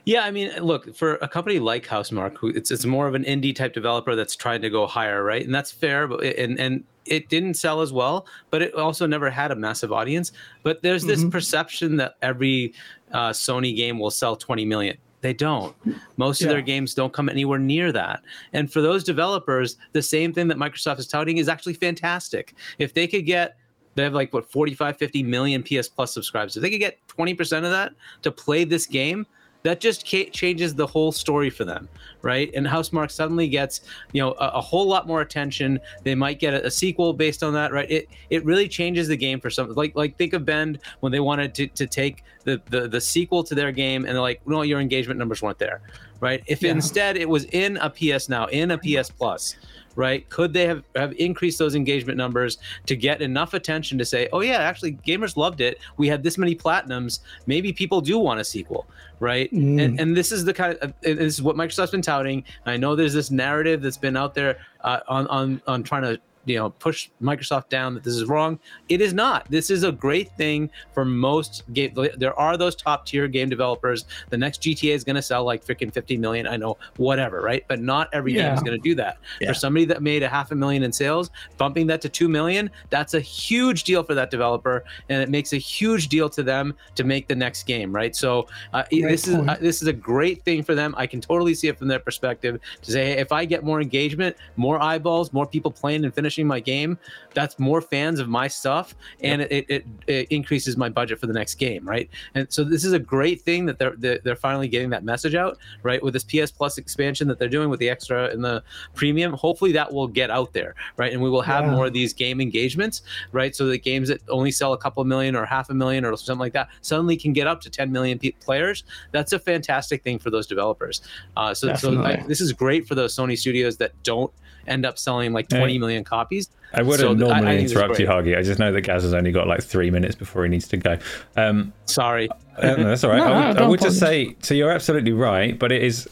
Yeah, 0.06 0.22
I 0.22 0.32
mean, 0.32 0.52
look, 0.62 0.96
for 0.96 1.16
a 1.16 1.28
company 1.28 1.60
like 1.60 1.86
Housemarque, 1.86 2.38
who 2.38 2.50
it's 2.50 2.72
it's 2.72 2.86
more 2.86 3.08
of 3.08 3.16
an 3.16 3.24
indie 3.24 3.56
type 3.56 3.74
developer 3.74 4.16
that's 4.16 4.36
trying 4.36 4.62
to 4.62 4.70
go 4.70 4.88
higher, 4.88 5.24
right? 5.24 5.44
And 5.44 5.54
that's 5.54 5.72
fair, 5.72 6.08
but 6.08 6.24
and 6.24 6.60
and 6.60 6.84
it 7.06 7.30
didn't 7.30 7.56
sell 7.56 7.82
as 7.82 7.92
well, 7.92 8.26
but 8.50 8.62
it 8.62 8.74
also 8.74 9.06
never 9.06 9.30
had 9.30 9.52
a 9.52 9.56
massive 9.56 9.92
audience. 9.92 10.32
But 10.64 10.82
there's 10.82 11.04
this 11.04 11.24
perception 11.26 11.98
that 11.98 12.16
every 12.22 12.74
uh, 13.12 13.30
Sony 13.30 13.76
game 13.76 14.00
will 14.00 14.12
sell 14.12 14.36
20 14.36 14.66
million. 14.66 14.98
They 15.28 15.34
don't. 15.34 15.76
Most 16.16 16.42
of 16.42 16.48
their 16.48 16.62
games 16.62 16.94
don't 16.94 17.12
come 17.12 17.28
anywhere 17.28 17.60
near 17.60 17.92
that. 17.92 18.24
And 18.54 18.72
for 18.72 18.80
those 18.80 19.04
developers, 19.04 19.76
the 19.92 20.02
same 20.02 20.32
thing 20.32 20.48
that 20.48 20.56
Microsoft 20.56 21.00
is 21.00 21.08
touting 21.08 21.36
is 21.36 21.50
actually 21.50 21.74
fantastic. 21.74 22.54
If 22.80 22.94
they 22.94 23.08
could 23.08 23.26
get 23.26 23.58
they 23.96 24.04
have 24.04 24.14
like 24.14 24.32
what 24.32 24.50
45 24.50 24.96
50 24.96 25.24
million 25.24 25.64
ps 25.64 25.90
plus 25.90 26.14
subscribers 26.14 26.56
if 26.56 26.62
they 26.62 26.70
could 26.70 26.80
get 26.80 27.00
20% 27.08 27.42
of 27.66 27.72
that 27.72 27.94
to 28.22 28.32
play 28.32 28.64
this 28.64 28.86
game 28.86 29.26
that 29.68 29.80
just 29.80 30.06
changes 30.06 30.76
the 30.76 30.88
whole 30.88 31.12
story 31.12 31.50
for 31.50 31.66
them 31.66 31.88
right? 32.22 32.52
And 32.56 32.66
Housemarque 32.66 33.12
suddenly 33.12 33.48
gets 33.48 33.82
you 34.12 34.22
know 34.22 34.32
a, 34.34 34.48
a 34.56 34.62
whole 34.62 34.88
lot 34.88 35.08
more 35.08 35.22
attention. 35.22 35.80
They 36.04 36.16
might 36.16 36.40
get 36.40 36.54
a, 36.54 36.66
a 36.66 36.72
sequel 36.72 37.14
based 37.14 37.44
on 37.44 37.54
that 37.54 37.72
right? 37.72 37.90
It 37.90 38.10
it 38.30 38.44
really 38.46 38.68
changes 38.68 39.08
the 39.08 39.18
game 39.18 39.40
for 39.40 39.50
some 39.50 39.74
like 39.74 39.96
like 39.96 40.18
think 40.18 40.34
of 40.34 40.46
bend 40.46 40.80
when 41.00 41.12
they 41.12 41.20
wanted 41.20 41.54
to, 41.56 41.68
to 41.68 41.88
take 41.88 42.24
the, 42.44 42.62
the 42.70 42.88
the 42.88 43.02
sequel 43.02 43.44
to 43.44 43.56
their 43.56 43.72
game 43.72 44.06
and 44.06 44.14
they're 44.14 44.22
like 44.22 44.46
no 44.48 44.62
your 44.62 44.80
engagement 44.80 45.18
numbers 45.20 45.42
weren't 45.42 45.60
there 45.60 45.82
right 46.20 46.44
if 46.48 46.62
Yeah. 46.62 46.72
instead 46.72 47.18
it 47.18 47.28
was 47.28 47.46
in 47.46 47.78
a 47.78 47.90
ps 47.90 48.30
now 48.30 48.46
in 48.48 48.72
a 48.72 48.78
ps 48.78 49.10
plus 49.10 49.56
right? 49.98 50.30
Could 50.30 50.54
they 50.54 50.68
have, 50.68 50.84
have 50.96 51.14
increased 51.14 51.58
those 51.58 51.74
engagement 51.74 52.20
numbers 52.20 52.60
to 52.86 52.96
get 52.96 53.22
enough 53.22 53.56
attention 53.56 53.98
to 53.98 54.06
say, 54.06 54.30
oh, 54.32 54.42
yeah, 54.42 54.58
actually, 54.58 54.94
gamers 54.94 55.36
loved 55.36 55.60
it. 55.60 55.80
We 55.98 56.08
had 56.08 56.22
this 56.22 56.38
many 56.38 56.56
platinums. 56.56 57.22
Maybe 57.48 57.74
people 57.74 58.00
do 58.00 58.20
want 58.20 58.40
a 58.40 58.44
sequel, 58.44 58.86
right? 59.20 59.52
Mm. 59.52 59.84
And, 59.84 60.00
and 60.00 60.16
this 60.16 60.32
is 60.32 60.46
the 60.46 60.54
kind 60.54 60.78
of, 60.84 60.94
this 61.02 61.18
is 61.34 61.42
what 61.42 61.56
Microsoft's 61.56 61.92
been 61.92 62.04
touting. 62.04 62.44
I 62.68 62.78
know 62.78 62.96
there's 62.96 63.14
this 63.14 63.32
narrative 63.32 63.82
that's 63.82 63.98
been 63.98 64.16
out 64.16 64.36
there 64.36 64.60
uh, 64.82 65.00
on, 65.08 65.26
on, 65.28 65.62
on 65.66 65.82
trying 65.82 66.04
to 66.04 66.22
you 66.48 66.58
know 66.58 66.70
push 66.72 67.10
Microsoft 67.22 67.70
down 67.70 67.94
that 67.94 68.04
this 68.04 68.16
is 68.16 68.26
wrong. 68.26 68.60
It 68.90 69.02
is 69.02 69.14
not. 69.14 69.50
This 69.50 69.70
is 69.70 69.84
a 69.84 69.92
great 69.92 70.32
thing 70.38 70.70
for 70.94 71.06
most 71.06 71.64
game. 71.74 71.96
There 72.18 72.38
are 72.40 72.58
those 72.58 72.76
top 72.76 73.06
tier 73.06 73.28
game 73.28 73.50
developers. 73.50 74.06
The 74.30 74.38
next 74.38 74.62
GTA 74.62 74.94
is 74.94 75.04
going 75.04 75.16
to 75.16 75.22
sell 75.22 75.44
like 75.44 75.66
freaking 75.66 75.94
50 75.94 76.18
million. 76.18 76.48
I 76.48 76.58
know, 76.58 76.78
whatever, 76.98 77.42
right? 77.42 77.64
But 77.68 77.82
not 77.82 78.10
every 78.14 78.34
game 78.34 78.54
is 78.54 78.62
going 78.62 78.78
to 78.78 78.84
do 78.84 78.96
that. 78.96 79.18
Yeah. 79.40 79.50
For 79.50 79.54
somebody 79.54 79.86
that 79.86 80.02
made 80.02 80.24
a 80.24 80.30
half 80.30 80.52
a 80.52 80.56
million 80.56 80.84
in 80.84 80.92
sales, 80.92 81.30
bumping 81.58 81.88
that 81.88 82.02
to 82.02 82.10
two 82.10 82.28
million, 82.30 82.70
that's 82.90 83.14
a 83.14 83.20
huge 83.20 83.84
deal 83.84 84.04
for 84.04 84.16
that 84.16 84.32
developer, 84.32 84.84
and 85.10 85.22
it 85.22 85.30
makes 85.30 85.54
a 85.54 85.58
huge 85.58 86.08
deal 86.08 86.30
to 86.30 86.44
them 86.44 86.74
to 86.96 87.04
make 87.04 87.28
the 87.28 87.36
next 87.36 87.64
game, 87.64 87.94
right? 87.94 88.16
So 88.16 88.48
uh, 88.74 88.84
Great 88.90 89.04
this 89.04 89.28
is 89.28 89.36
uh, 89.36 89.58
this 89.60 89.82
is 89.82 89.88
a 89.88 89.94
great 89.94 90.44
thing 90.44 90.64
for 90.64 90.76
them. 90.76 90.94
I 90.98 91.08
can 91.08 91.22
totally 91.22 91.54
see 91.54 91.68
it 91.68 91.78
from 91.78 91.88
their 91.88 92.00
perspective 92.00 92.60
to 92.82 92.92
say, 92.92 93.06
hey, 93.06 93.18
if 93.20 93.32
I 93.32 93.46
get 93.46 93.64
more 93.64 93.82
engagement, 93.82 94.36
more 94.56 94.82
eyeballs, 94.82 95.34
more 95.34 95.46
people 95.46 95.72
playing 95.72 96.06
and 96.06 96.14
finishing 96.14 96.37
my 96.46 96.60
game, 96.60 97.00
that's 97.34 97.58
more 97.58 97.82
fans 97.82 98.20
of 98.20 98.28
my 98.28 98.48
stuff, 98.48 98.96
and 99.22 99.42
it, 99.44 99.66
it, 99.70 99.86
it 100.08 100.28
increases 100.30 100.78
my 100.78 100.90
budget 100.90 101.20
for 101.20 101.28
the 101.28 101.34
next 101.34 101.56
game, 101.56 101.88
right? 101.88 102.10
And 102.36 102.52
so 102.52 102.64
this 102.64 102.84
is 102.86 102.94
a 102.94 103.00
great 103.00 103.42
thing 103.42 103.66
that 103.66 103.80
they're 103.80 103.96
they're, 103.98 104.20
they're 104.24 104.36
finally 104.36 104.68
getting 104.68 104.90
that 104.90 105.04
message 105.04 105.34
out, 105.36 105.58
right? 105.84 106.02
With 106.04 106.14
this 106.14 106.24
PS 106.24 106.52
Plus 106.52 106.78
expansion 106.78 107.28
that 107.30 107.40
they're 107.40 107.48
doing 107.48 107.70
with 107.70 107.80
the 107.80 107.90
extra 107.90 108.30
and 108.30 108.44
the 108.44 108.64
premium, 108.94 109.34
hopefully 109.34 109.72
that 109.72 109.92
will 109.92 110.08
get 110.08 110.30
out 110.30 110.54
there, 110.54 110.76
right? 110.98 111.14
And 111.14 111.22
we 111.22 111.30
will 111.30 111.42
have 111.42 111.66
Yeah. 111.66 111.72
more 111.72 111.86
of 111.88 111.94
these 111.94 112.14
game 112.14 112.42
engagements, 112.42 113.04
right? 113.32 113.56
So 113.56 113.66
the 113.68 113.78
games 113.80 114.10
that 114.10 114.22
only 114.30 114.52
sell 114.52 114.74
a 114.74 114.78
couple 114.78 115.04
million 115.06 115.36
or 115.36 115.46
half 115.46 115.70
a 115.70 115.74
million 115.74 116.04
or 116.06 116.16
something 116.18 116.40
like 116.40 116.54
that 116.54 116.70
suddenly 116.82 117.16
can 117.18 117.34
get 117.34 117.48
up 117.48 117.62
to 117.62 117.70
10 117.70 117.92
million 117.92 118.20
pe- 118.20 118.32
players. 118.32 118.84
That's 119.12 119.34
a 119.34 119.40
fantastic 119.40 120.04
thing 120.04 120.20
for 120.20 120.30
those 120.30 120.48
developers. 120.48 121.02
Uh, 121.36 121.54
so, 121.54 121.74
so 121.76 122.02
I, 122.04 122.18
this 122.28 122.42
is 122.42 122.52
great 122.54 122.88
for 122.88 122.96
those 122.96 123.16
Sony 123.16 123.38
studios 123.38 123.78
that 123.78 123.92
don't 124.04 124.32
end 124.68 124.86
up 124.86 124.98
selling 125.00 125.34
like 125.34 125.48
20 125.50 125.78
million 125.80 126.00
Hey. 126.02 126.04
copies. 126.06 126.50
I 126.74 126.82
wouldn't 126.82 127.00
So 127.00 127.16
th- 127.16 127.22
I- 127.32 127.36
I 127.38 127.40
normally 127.40 127.58
think 127.60 127.70
interrupt 127.72 128.00
you, 128.00 128.06
great. 128.08 128.38
I 128.38 128.42
just 128.42 128.60
know 128.60 128.72
that 128.74 128.82
Gaz 128.82 129.04
has 129.04 129.14
only 129.14 129.32
got 129.32 129.48
like 129.48 129.64
three 129.64 129.90
minutes 129.90 130.16
before 130.16 130.44
he 130.44 130.50
needs 130.50 130.68
to 130.70 130.78
go. 130.78 130.98
Um, 131.38 131.72
Sorry. 131.86 132.30
uh, 132.58 132.76
no, 132.76 132.84
that's 132.90 133.04
all 133.04 133.12
right. 133.12 133.20
No, 133.26 133.26
I 133.26 133.42
no, 133.42 133.48
would, 133.48 133.58
I 133.62 133.68
would 133.68 133.82
just 133.82 134.00
say, 134.00 134.36
so 134.42 134.54
you're 134.54 134.72
absolutely 134.72 135.14
right, 135.14 135.58
but 135.58 135.72
it 135.72 135.82
is 135.84 136.10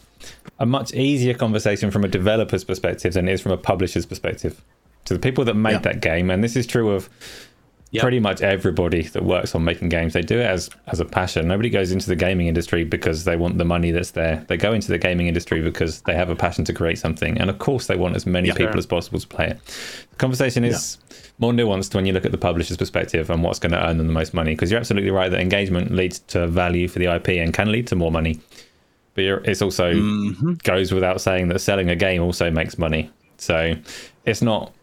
a 0.59 0.65
much 0.65 0.93
easier 0.93 1.33
conversation 1.33 1.91
from 1.91 2.05
a 2.05 2.07
developer's 2.07 2.63
perspective 2.63 3.13
than 3.13 3.27
it 3.27 3.33
is 3.33 3.41
from 3.41 3.51
a 3.51 3.57
publisher's 3.57 4.05
perspective. 4.05 4.61
To 5.05 5.13
the 5.13 5.19
people 5.19 5.43
that 5.45 5.53
made 5.55 5.73
Yeah. 5.73 5.77
that 5.79 6.01
game, 6.01 6.29
and 6.31 6.43
this 6.43 6.55
is 6.55 6.65
true 6.65 6.89
of 6.91 7.09
Yep. 7.95 8.01
pretty 8.01 8.19
much 8.19 8.41
everybody 8.41 9.03
that 9.03 9.23
works 9.23 9.55
on 9.55 9.63
making 9.63 9.89
games 9.89 10.13
they 10.13 10.21
do 10.21 10.39
it 10.39 10.45
as 10.45 10.69
as 10.87 10.99
a 10.99 11.05
passion. 11.05 11.47
Nobody 11.47 11.69
goes 11.69 11.91
into 11.91 12.07
the 12.07 12.15
gaming 12.15 12.47
industry 12.47 12.83
because 12.83 13.23
they 13.23 13.35
want 13.35 13.57
the 13.57 13.65
money 13.65 13.91
that's 13.91 14.11
there. 14.11 14.45
They 14.47 14.57
go 14.57 14.73
into 14.73 14.89
the 14.89 14.97
gaming 14.97 15.27
industry 15.27 15.61
because 15.61 16.01
they 16.01 16.13
have 16.13 16.29
a 16.29 16.35
passion 16.35 16.65
to 16.65 16.73
create 16.73 16.97
something 16.97 17.37
and 17.37 17.49
of 17.49 17.59
course 17.59 17.87
they 17.87 17.95
want 17.95 18.15
as 18.15 18.25
many 18.25 18.51
people 18.51 18.77
as 18.77 18.85
possible 18.85 19.19
to 19.19 19.27
play 19.27 19.47
it. 19.47 19.59
The 20.11 20.15
conversation 20.17 20.63
is 20.63 20.97
more 21.37 21.51
nuanced 21.51 21.93
when 21.93 22.05
you 22.05 22.13
look 22.13 22.25
at 22.25 22.31
the 22.31 22.37
publisher's 22.37 22.77
perspective 22.77 23.29
and 23.29 23.43
what's 23.43 23.59
going 23.59 23.71
to 23.71 23.85
earn 23.85 23.97
them 23.97 24.07
the 24.07 24.13
most 24.13 24.33
money 24.33 24.51
because 24.51 24.71
you're 24.71 24.79
absolutely 24.79 25.11
right 25.11 25.29
that 25.29 25.39
engagement 25.39 25.91
leads 25.91 26.19
to 26.19 26.47
value 26.47 26.87
for 26.87 26.99
the 26.99 27.13
ip 27.13 27.27
and 27.27 27.53
can 27.53 27.71
lead 27.71 27.87
to 27.87 27.95
more 27.95 28.11
money. 28.11 28.39
But 29.13 29.23
you're, 29.23 29.37
it's 29.45 29.61
also 29.61 29.93
mm-hmm. 29.93 30.53
goes 30.63 30.91
without 30.91 31.21
saying 31.21 31.49
that 31.49 31.59
selling 31.59 31.89
a 31.89 31.95
game 31.95 32.21
also 32.21 32.51
makes 32.51 32.77
money. 32.77 33.09
So 33.37 33.75
it's 34.25 34.41
not 34.41 34.73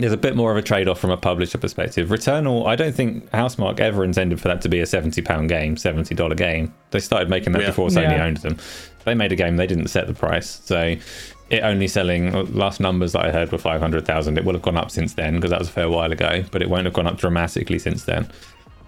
there's 0.00 0.12
a 0.12 0.16
bit 0.16 0.36
more 0.36 0.50
of 0.50 0.56
a 0.56 0.62
trade-off 0.62 0.98
from 0.98 1.10
a 1.10 1.16
publisher 1.16 1.58
perspective. 1.58 2.08
Returnal, 2.08 2.66
I 2.66 2.76
don't 2.76 2.94
think 2.94 3.30
Housemarque 3.30 3.80
ever 3.80 4.04
intended 4.04 4.40
for 4.40 4.48
that 4.48 4.60
to 4.62 4.68
be 4.68 4.80
a 4.80 4.86
seventy 4.86 5.22
pound 5.22 5.48
game, 5.48 5.76
seventy 5.76 6.14
dollar 6.14 6.34
game. 6.34 6.72
They 6.90 7.00
started 7.00 7.28
making 7.30 7.52
that 7.52 7.62
Yeah. 7.62 7.68
before 7.68 7.88
Sony 7.88 8.10
Yeah. 8.12 8.24
owned 8.24 8.38
them. 8.38 8.56
They 9.04 9.14
made 9.14 9.32
a 9.32 9.36
game, 9.36 9.56
they 9.56 9.66
didn't 9.66 9.88
set 9.88 10.06
the 10.06 10.14
price, 10.14 10.60
so 10.64 10.96
it 11.50 11.60
only 11.62 11.86
selling. 11.88 12.32
Last 12.54 12.80
numbers 12.80 13.12
that 13.12 13.24
I 13.24 13.30
heard 13.30 13.52
were 13.52 13.58
five 13.58 13.80
hundred 13.80 14.04
thousand. 14.06 14.36
It 14.38 14.44
will 14.44 14.54
have 14.54 14.62
gone 14.62 14.76
up 14.76 14.90
since 14.90 15.14
then 15.14 15.36
because 15.36 15.50
that 15.50 15.58
was 15.60 15.68
a 15.68 15.72
fair 15.72 15.88
while 15.88 16.10
ago, 16.12 16.44
but 16.50 16.62
it 16.62 16.68
won't 16.70 16.84
have 16.86 16.94
gone 16.94 17.06
up 17.06 17.16
dramatically 17.18 17.78
since 17.78 18.04
then. 18.04 18.28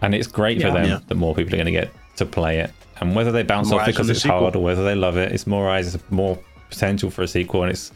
And 0.02 0.14
it's 0.14 0.26
great 0.28 0.60
for 0.62 0.70
them 0.70 0.84
Yeah. 0.86 0.98
that 1.08 1.14
more 1.14 1.34
people 1.34 1.54
are 1.54 1.56
going 1.56 1.66
to 1.66 1.72
get 1.72 1.90
to 2.16 2.26
play 2.26 2.58
it. 2.58 2.70
And 3.00 3.14
whether 3.14 3.30
they 3.30 3.44
bounce 3.44 3.70
More 3.70 3.80
off 3.80 3.86
because 3.86 4.10
it's 4.10 4.22
sequel. 4.22 4.40
hard 4.40 4.56
or 4.56 4.62
whether 4.62 4.82
they 4.84 4.96
love 4.96 5.16
it, 5.16 5.30
it's 5.32 5.46
more 5.46 5.68
eyes, 5.70 5.94
it's 5.94 6.02
more 6.10 6.36
potential 6.68 7.10
for 7.10 7.22
a 7.22 7.28
sequel, 7.28 7.62
and 7.62 7.70
it's 7.70 7.92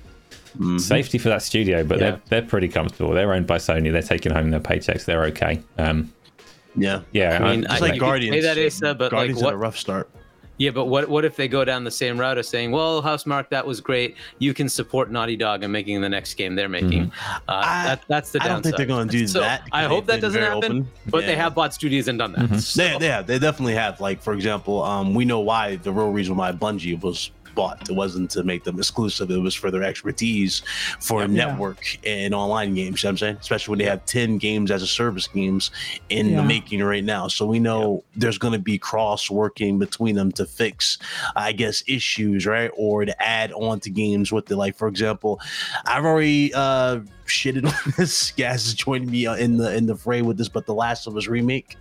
safety 0.79 1.19
for 1.19 1.29
that 1.29 1.43
studio, 1.43 1.85
but 1.85 1.99
Yeah. 1.99 2.11
they're 2.11 2.21
they're 2.29 2.43
pretty 2.49 2.69
comfortable. 2.69 3.13
They're 3.13 3.33
owned 3.33 3.47
by 3.47 3.59
Sony. 3.59 3.91
They're 3.93 4.03
taking 4.03 4.33
home 4.33 4.51
their 4.51 4.61
paychecks. 4.61 5.05
They're 5.05 5.25
okay. 5.27 5.61
Um, 5.79 6.13
Yeah. 6.77 7.01
yeah, 7.13 7.39
I 7.43 7.51
mean, 7.57 7.67
I- 7.67 7.73
I, 7.73 7.75
It's 7.75 7.83
like 7.83 7.99
Guardians. 8.01 8.35
Say 8.37 8.41
that, 8.55 8.59
Asa, 8.67 8.95
but 8.95 9.11
Guardians 9.11 9.41
like 9.41 9.47
had 9.49 9.55
a 9.55 9.59
rough 9.59 9.77
start. 9.79 10.09
Yeah, 10.59 10.71
but 10.71 10.85
what? 10.85 11.09
What 11.09 11.25
if 11.25 11.35
they 11.35 11.49
go 11.49 11.65
down 11.65 11.83
the 11.83 11.91
same 11.91 12.21
route 12.21 12.39
of 12.39 12.45
saying, 12.47 12.71
"Well, 12.71 13.03
Housemarque, 13.03 13.49
that 13.49 13.67
was 13.67 13.81
great. 13.81 14.15
You 14.39 14.55
can 14.55 14.69
support 14.69 15.11
Naughty 15.11 15.35
Dog 15.35 15.65
in 15.65 15.73
making 15.73 16.01
the 16.03 16.09
next 16.09 16.35
game 16.35 16.55
they're 16.55 16.69
making." 16.69 17.11
Uh, 17.49 17.63
I- 17.65 17.85
that, 17.87 18.03
that's 18.07 18.31
the 18.31 18.39
downside. 18.39 18.51
I 18.51 18.55
don't 18.55 18.63
think 18.63 18.77
they're 18.77 18.87
gonna 18.87 19.11
do 19.11 19.27
So, 19.27 19.41
that 19.41 19.63
I 19.73 19.85
hope 19.85 20.07
that 20.07 20.21
doesn't 20.21 20.41
happen. 20.41 20.57
open. 20.65 20.89
But 21.09 21.27
they 21.27 21.35
have 21.37 21.55
bought 21.55 21.75
studios 21.75 22.07
and 22.07 22.19
done 22.19 22.33
that. 22.33 22.43
Mm-hmm. 22.43 22.59
So- 22.59 22.99
They, 22.99 23.07
yeah, 23.07 23.23
they 23.23 23.39
definitely 23.41 23.75
have. 23.75 24.01
Like, 24.01 24.23
for 24.23 24.35
example, 24.35 24.85
um, 24.85 25.15
we 25.15 25.25
know 25.25 25.41
why 25.41 25.77
the 25.77 25.91
real 25.91 26.11
reason 26.13 26.37
why 26.37 26.53
Bungie 26.53 27.01
was 27.03 27.31
bought. 27.55 27.89
It 27.89 27.95
wasn't 27.95 28.31
to 28.33 28.43
make 28.45 28.65
them 28.65 28.79
exclusive. 28.79 29.31
It 29.31 29.39
was 29.39 29.55
for 29.55 29.71
their 29.71 29.83
expertise 29.83 30.63
for 31.01 31.21
Yeah. 31.23 31.27
network 31.27 31.85
and 32.05 32.35
online 32.35 32.75
games. 32.75 33.03
You 33.03 33.07
know 33.07 33.11
what 33.11 33.13
I'm 33.13 33.19
saying? 33.19 33.37
Especially 33.41 33.73
when 33.73 33.79
they 33.79 33.85
have 33.87 34.05
10 34.07 34.39
games 34.39 34.71
as 34.71 34.83
a 34.83 34.87
service 34.87 35.27
games 35.27 35.71
in 36.09 36.31
Yeah. 36.31 36.37
the 36.39 36.43
making 36.43 36.83
right 36.83 37.05
now. 37.05 37.29
So 37.29 37.47
we 37.47 37.59
know 37.59 38.05
there's 38.17 38.39
going 38.39 38.53
to 38.53 38.59
be 38.59 38.79
cross 38.79 39.31
working 39.31 39.79
between 39.79 40.15
them 40.15 40.33
to 40.33 40.47
fix, 40.47 40.99
I 41.37 41.53
guess, 41.53 41.83
issues, 41.87 42.47
right? 42.47 42.71
Or 42.77 43.05
to 43.05 43.23
add 43.23 43.53
on 43.53 43.81
to 43.81 43.91
games 43.91 44.33
with 44.33 44.47
the, 44.47 44.57
like, 44.57 44.77
for 44.77 44.89
example, 44.89 45.41
I've 45.85 46.05
already, 46.05 46.53
uh, 46.55 47.01
shitted 47.27 47.65
on 47.87 47.93
this. 47.97 48.31
Gas 48.33 48.67
is 48.67 48.75
joining 48.75 49.11
me 49.11 49.27
uh, 49.27 49.37
in 49.37 49.57
the 49.57 49.75
in 49.75 49.87
the 49.87 49.97
fray 49.97 50.21
with 50.23 50.37
this, 50.37 50.49
but 50.49 50.67
the 50.67 50.75
Last 50.75 51.07
of 51.07 51.17
Us 51.17 51.29
remake 51.29 51.77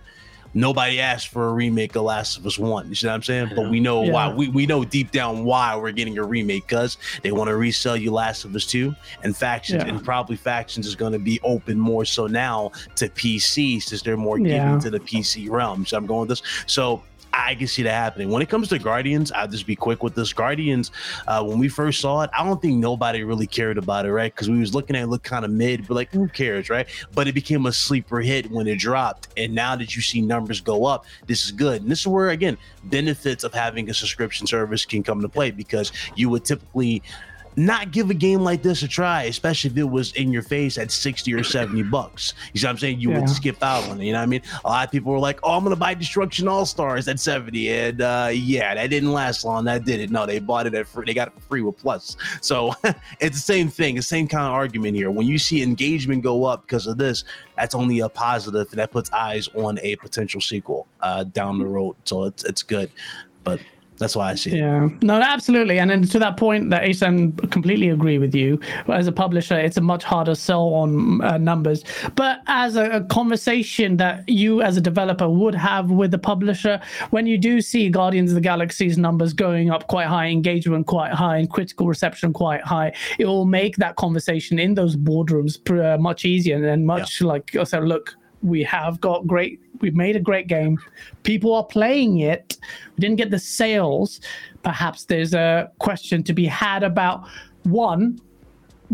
nobody 0.54 1.00
asked 1.00 1.28
for 1.28 1.48
a 1.48 1.52
remake 1.52 1.94
of 1.96 2.02
Last 2.02 2.36
of 2.36 2.46
Us 2.46 2.58
One. 2.58 2.88
You 2.88 2.94
see 2.94 3.06
what 3.06 3.14
I'm 3.14 3.22
saying? 3.22 3.52
But 3.54 3.70
we 3.70 3.80
know 3.80 4.00
why. 4.00 4.32
We, 4.32 4.48
we 4.48 4.66
know 4.66 4.84
deep 4.84 5.10
down 5.10 5.44
why 5.44 5.76
we're 5.76 5.92
getting 5.92 6.18
a 6.18 6.24
remake 6.24 6.66
because 6.66 6.98
they 7.22 7.32
want 7.32 7.48
to 7.48 7.56
resell 7.56 7.96
you 7.96 8.10
Last 8.12 8.44
of 8.44 8.54
Us 8.54 8.66
Two 8.66 8.94
and 9.22 9.36
factions, 9.36 9.82
Yeah. 9.82 9.88
and 9.88 10.04
probably 10.04 10.36
factions 10.36 10.86
is 10.86 10.94
going 10.94 11.12
to 11.12 11.18
be 11.18 11.40
open 11.42 11.78
more 11.78 12.04
so 12.04 12.26
now 12.26 12.70
to 12.96 13.08
PC 13.08 13.82
since 13.82 14.02
they're 14.02 14.16
more 14.16 14.38
Yeah. 14.38 14.64
given 14.66 14.80
to 14.80 14.90
the 14.90 15.00
PC 15.00 15.48
realm. 15.50 15.84
So 15.86 15.96
I'm 15.96 16.06
going 16.06 16.28
with 16.28 16.40
this. 16.40 16.42
So. 16.66 17.02
I 17.34 17.54
can 17.54 17.66
see 17.66 17.82
that 17.82 17.92
happening. 17.92 18.30
When 18.30 18.42
it 18.42 18.48
comes 18.48 18.68
to 18.68 18.78
Guardians, 18.78 19.32
I'll 19.32 19.48
just 19.48 19.66
be 19.66 19.76
quick 19.76 20.02
with 20.02 20.14
this. 20.14 20.32
Guardians, 20.32 20.90
uh, 21.26 21.42
when 21.42 21.58
we 21.58 21.68
first 21.68 22.00
saw 22.00 22.22
it, 22.22 22.30
I 22.36 22.44
don't 22.44 22.60
think 22.60 22.76
nobody 22.76 23.24
really 23.24 23.46
cared 23.46 23.78
about 23.78 24.06
it, 24.06 24.12
right? 24.12 24.32
Because 24.32 24.50
we 24.50 24.58
was 24.58 24.74
looking 24.74 24.96
at 24.96 25.02
it 25.02 25.06
look 25.06 25.22
kind 25.22 25.44
of 25.44 25.50
mid, 25.50 25.86
but 25.88 25.94
like, 25.94 26.12
who 26.12 26.28
cares, 26.28 26.68
right? 26.68 26.86
But 27.14 27.28
it 27.28 27.32
became 27.32 27.66
a 27.66 27.72
sleeper 27.72 28.20
hit 28.20 28.50
when 28.50 28.66
it 28.66 28.78
dropped. 28.78 29.28
And 29.36 29.54
now 29.54 29.76
that 29.76 29.96
you 29.96 30.02
see 30.02 30.20
numbers 30.20 30.60
go 30.60 30.84
up, 30.84 31.06
this 31.26 31.44
is 31.44 31.52
good. 31.52 31.82
And 31.82 31.90
this 31.90 32.00
is 32.00 32.06
where, 32.06 32.30
again, 32.30 32.58
benefits 32.84 33.44
of 33.44 33.54
having 33.54 33.88
a 33.88 33.94
subscription 33.94 34.46
service 34.46 34.84
can 34.84 35.02
come 35.02 35.20
to 35.22 35.28
play 35.28 35.50
because 35.50 35.92
you 36.14 36.28
would 36.28 36.44
typically 36.44 37.02
not 37.56 37.90
give 37.90 38.10
a 38.10 38.14
game 38.14 38.40
like 38.40 38.62
this 38.62 38.82
a 38.82 38.88
try, 38.88 39.24
especially 39.24 39.70
if 39.70 39.76
it 39.76 39.84
was 39.84 40.12
in 40.12 40.32
your 40.32 40.42
face 40.42 40.78
at 40.78 40.90
60 40.90 41.34
or 41.34 41.44
70 41.44 41.82
bucks. 41.84 42.32
You 42.52 42.60
see 42.60 42.66
what 42.66 42.70
I'm 42.70 42.78
saying? 42.78 43.00
You 43.00 43.10
Yeah. 43.10 43.20
would 43.20 43.28
skip 43.28 43.62
out 43.62 43.84
on 43.90 44.00
it. 44.00 44.04
You 44.06 44.12
know 44.12 44.18
what 44.18 44.22
I 44.24 44.26
mean? 44.26 44.42
A 44.64 44.68
lot 44.68 44.86
of 44.86 44.90
people 44.90 45.12
were 45.12 45.18
like, 45.18 45.38
oh, 45.42 45.52
I'm 45.52 45.62
going 45.62 45.74
to 45.74 45.78
buy 45.78 45.94
Destruction 45.94 46.48
All 46.48 46.64
Stars 46.64 47.08
at 47.08 47.20
70. 47.20 47.68
And 47.70 48.00
uh, 48.00 48.30
yeah, 48.32 48.74
that 48.74 48.88
didn't 48.88 49.12
last 49.12 49.44
long. 49.44 49.64
That 49.64 49.84
did 49.84 50.00
it. 50.00 50.10
No, 50.10 50.24
they 50.24 50.38
bought 50.38 50.66
it 50.66 50.74
at 50.74 50.86
free. 50.86 51.04
They 51.06 51.14
got 51.14 51.28
it 51.28 51.34
for 51.34 51.40
free 51.40 51.60
with 51.62 51.76
Plus. 51.76 52.16
So 52.40 52.72
it's 53.20 53.36
the 53.36 53.42
same 53.42 53.68
thing, 53.68 53.96
the 53.96 54.02
same 54.02 54.26
kind 54.28 54.46
of 54.46 54.52
argument 54.52 54.96
here. 54.96 55.10
When 55.10 55.26
you 55.26 55.38
see 55.38 55.62
engagement 55.62 56.22
go 56.22 56.44
up 56.44 56.62
because 56.62 56.86
of 56.86 56.96
this, 56.96 57.24
that's 57.56 57.74
only 57.74 58.00
a 58.00 58.08
positive, 58.08 58.68
and 58.70 58.78
that 58.78 58.90
puts 58.90 59.12
eyes 59.12 59.48
on 59.54 59.78
a 59.82 59.96
potential 59.96 60.40
sequel 60.40 60.86
uh, 61.00 61.24
down 61.24 61.58
the 61.58 61.66
road. 61.66 61.96
So 62.04 62.24
it's, 62.24 62.44
it's 62.44 62.62
good. 62.62 62.90
But 63.44 63.60
that's 64.02 64.16
why 64.16 64.30
I 64.30 64.34
see 64.34 64.50
it. 64.50 64.56
Yeah, 64.56 64.88
no, 65.02 65.14
absolutely. 65.20 65.78
And 65.78 65.90
then 65.90 66.02
to 66.02 66.18
that 66.18 66.36
point, 66.36 66.70
that 66.70 66.82
Asen 66.82 67.50
completely 67.50 67.88
agree 67.88 68.18
with 68.18 68.34
you. 68.34 68.60
As 68.88 69.06
a 69.06 69.12
publisher, 69.12 69.58
it's 69.58 69.76
a 69.76 69.80
much 69.80 70.04
harder 70.04 70.34
sell 70.34 70.74
on 70.74 71.22
uh, 71.22 71.38
numbers. 71.38 71.84
But 72.16 72.40
as 72.46 72.76
a, 72.76 72.90
a 72.90 73.04
conversation 73.04 73.96
that 73.98 74.28
you, 74.28 74.60
as 74.62 74.76
a 74.76 74.80
developer, 74.80 75.28
would 75.28 75.54
have 75.54 75.90
with 75.90 76.10
the 76.10 76.18
publisher, 76.18 76.80
when 77.10 77.26
you 77.26 77.38
do 77.38 77.60
see 77.60 77.88
Guardians 77.88 78.32
of 78.32 78.34
the 78.34 78.40
Galaxy's 78.40 78.98
numbers 78.98 79.32
going 79.32 79.70
up 79.70 79.86
quite 79.86 80.06
high, 80.06 80.26
engagement 80.26 80.86
quite 80.86 81.12
high, 81.12 81.38
and 81.38 81.48
critical 81.48 81.86
reception 81.86 82.32
quite 82.32 82.62
high, 82.62 82.92
it 83.18 83.26
will 83.26 83.44
make 83.44 83.76
that 83.76 83.96
conversation 83.96 84.58
in 84.58 84.74
those 84.74 84.96
boardrooms 84.96 85.62
pr- 85.64 85.82
uh, 85.82 85.98
much 85.98 86.24
easier 86.24 86.66
and 86.66 86.86
much 86.86 87.22
like 87.22 87.54
I 87.56 87.64
said, 87.64 87.84
look. 87.84 88.16
We 88.42 88.62
have 88.64 89.00
got 89.00 89.26
great. 89.26 89.60
We've 89.80 89.94
made 89.94 90.16
a 90.16 90.20
great 90.20 90.46
game. 90.46 90.78
People 91.22 91.54
are 91.54 91.64
playing 91.64 92.18
it. 92.18 92.58
We 92.96 93.00
didn't 93.00 93.16
get 93.16 93.30
the 93.30 93.38
sales. 93.38 94.20
Perhaps 94.62 95.04
there's 95.04 95.34
a 95.34 95.70
question 95.78 96.22
to 96.24 96.32
be 96.32 96.46
had 96.46 96.82
about 96.82 97.28
one 97.64 98.20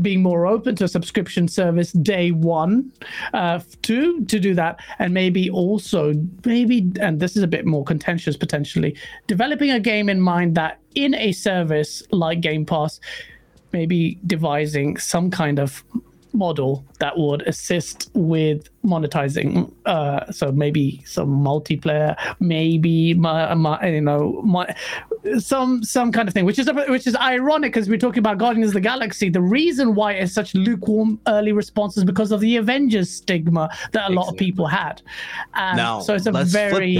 being 0.02 0.22
more 0.22 0.46
open 0.46 0.76
to 0.76 0.84
a 0.84 0.88
subscription 0.88 1.48
service 1.48 1.90
day 1.92 2.30
one 2.30 2.92
uh 3.34 3.58
two 3.82 4.24
to 4.26 4.38
do 4.38 4.54
that 4.54 4.78
and 5.00 5.12
maybe 5.12 5.50
also 5.50 6.14
maybe 6.44 6.90
and 7.00 7.18
this 7.18 7.36
is 7.36 7.42
a 7.42 7.48
bit 7.48 7.66
more 7.66 7.84
contentious 7.84 8.36
potentially 8.36 8.96
developing 9.26 9.72
a 9.72 9.80
game 9.80 10.08
in 10.08 10.20
mind 10.20 10.54
that 10.54 10.78
in 10.94 11.14
a 11.14 11.32
service 11.32 12.02
like 12.12 12.40
game 12.40 12.64
pass 12.64 13.00
maybe 13.72 14.18
devising 14.26 14.96
some 14.96 15.30
kind 15.30 15.58
of 15.58 15.84
model 16.32 16.84
that 17.00 17.16
would 17.18 17.42
assist 17.42 18.10
with 18.14 18.68
monetizing 18.84 19.72
uh 19.86 20.30
so 20.30 20.52
maybe 20.52 21.02
some 21.04 21.28
multiplayer 21.28 22.16
maybe 22.40 23.12
my, 23.14 23.52
my 23.54 23.86
you 23.86 24.00
know 24.00 24.40
my 24.42 24.74
some 25.38 25.82
some 25.82 26.12
kind 26.12 26.28
of 26.28 26.34
thing 26.34 26.44
which 26.44 26.58
is 26.58 26.70
which 26.88 27.06
is 27.06 27.16
ironic 27.16 27.72
because 27.72 27.88
we're 27.88 27.98
talking 27.98 28.20
about 28.20 28.38
guardians 28.38 28.68
of 28.68 28.74
the 28.74 28.80
galaxy. 28.80 29.28
The 29.28 29.40
reason 29.40 29.94
why 29.94 30.12
it's 30.12 30.32
such 30.32 30.54
lukewarm 30.54 31.20
early 31.26 31.52
response 31.52 31.96
is 31.96 32.04
because 32.04 32.32
of 32.32 32.40
the 32.40 32.56
avengers 32.56 33.10
stigma 33.10 33.70
that 33.92 34.10
a 34.10 34.12
lot 34.12 34.28
of 34.28 34.36
people 34.36 34.66
had. 34.66 35.02
And 35.54 35.76
Now, 35.76 36.00
so 36.00 36.14
it's 36.14 36.26
a 36.26 36.32
very. 36.32 36.98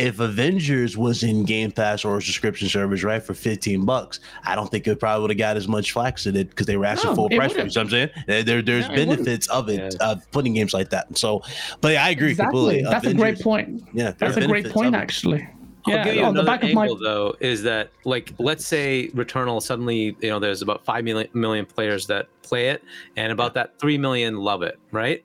If 0.00 0.18
Avengers 0.18 0.96
was 0.96 1.22
in 1.22 1.44
Game 1.44 1.70
Pass 1.70 2.04
or 2.04 2.16
a 2.16 2.22
subscription 2.22 2.68
service, 2.68 3.02
right, 3.04 3.22
for 3.22 3.34
15 3.34 3.84
bucks, 3.84 4.20
I 4.44 4.54
don't 4.54 4.70
think 4.70 4.86
it 4.86 4.98
probably 4.98 5.20
would 5.22 5.30
have 5.30 5.38
got 5.38 5.56
as 5.56 5.68
much 5.68 5.92
flax 5.92 6.26
as 6.26 6.34
it 6.34 6.48
because 6.50 6.66
they 6.66 6.76
were 6.76 6.86
asking 6.86 7.10
No, 7.10 7.16
full 7.16 7.28
price 7.28 7.52
for 7.52 7.58
it. 7.60 7.64
You 7.64 7.64
know 7.64 7.68
what 7.68 7.76
I'm 7.78 7.90
saying? 7.90 8.08
There, 8.26 8.42
there- 8.42 8.62
there's 8.62 8.88
No, 8.88 8.94
it 8.94 8.96
benefits 8.96 9.46
of 9.48 9.68
it, 9.68 9.94
Yeah. 10.00 10.08
of 10.10 10.30
putting 10.30 10.54
games 10.54 10.72
like 10.72 10.88
that. 10.90 11.18
So, 11.18 11.42
but 11.82 11.92
yeah, 11.92 12.04
I 12.04 12.10
agree 12.10 12.30
exactly 12.30 12.58
completely. 12.60 12.90
that's 12.90 13.06
a 13.06 13.14
great 13.14 13.40
point 13.40 13.82
Yeah, 13.92 14.12
that's 14.18 14.36
a 14.36 14.46
great 14.46 14.70
point 14.70 14.88
of 14.88 14.94
it. 14.94 14.96
actually 15.02 15.48
I'll 15.86 15.94
yeah 15.94 16.04
give 16.04 16.14
you 16.16 16.24
on 16.24 16.34
the 16.34 16.40
another 16.40 16.58
back 16.58 16.62
of 16.68 16.74
my 16.74 16.82
angle 16.82 16.98
though 16.98 17.34
is 17.40 17.62
that 17.62 17.90
like 18.04 18.32
let's 18.38 18.66
say 18.66 19.10
Returnal 19.14 19.62
suddenly 19.62 20.14
you 20.20 20.28
know 20.28 20.38
there's 20.38 20.60
about 20.62 20.84
five 20.84 21.04
million 21.04 21.28
million 21.32 21.64
players 21.66 22.06
that 22.08 22.28
play 22.42 22.68
it 22.68 22.82
and 23.16 23.32
about 23.32 23.54
that 23.54 23.78
three 23.78 23.96
million 23.96 24.36
love 24.36 24.62
it 24.62 24.78
right 24.92 25.24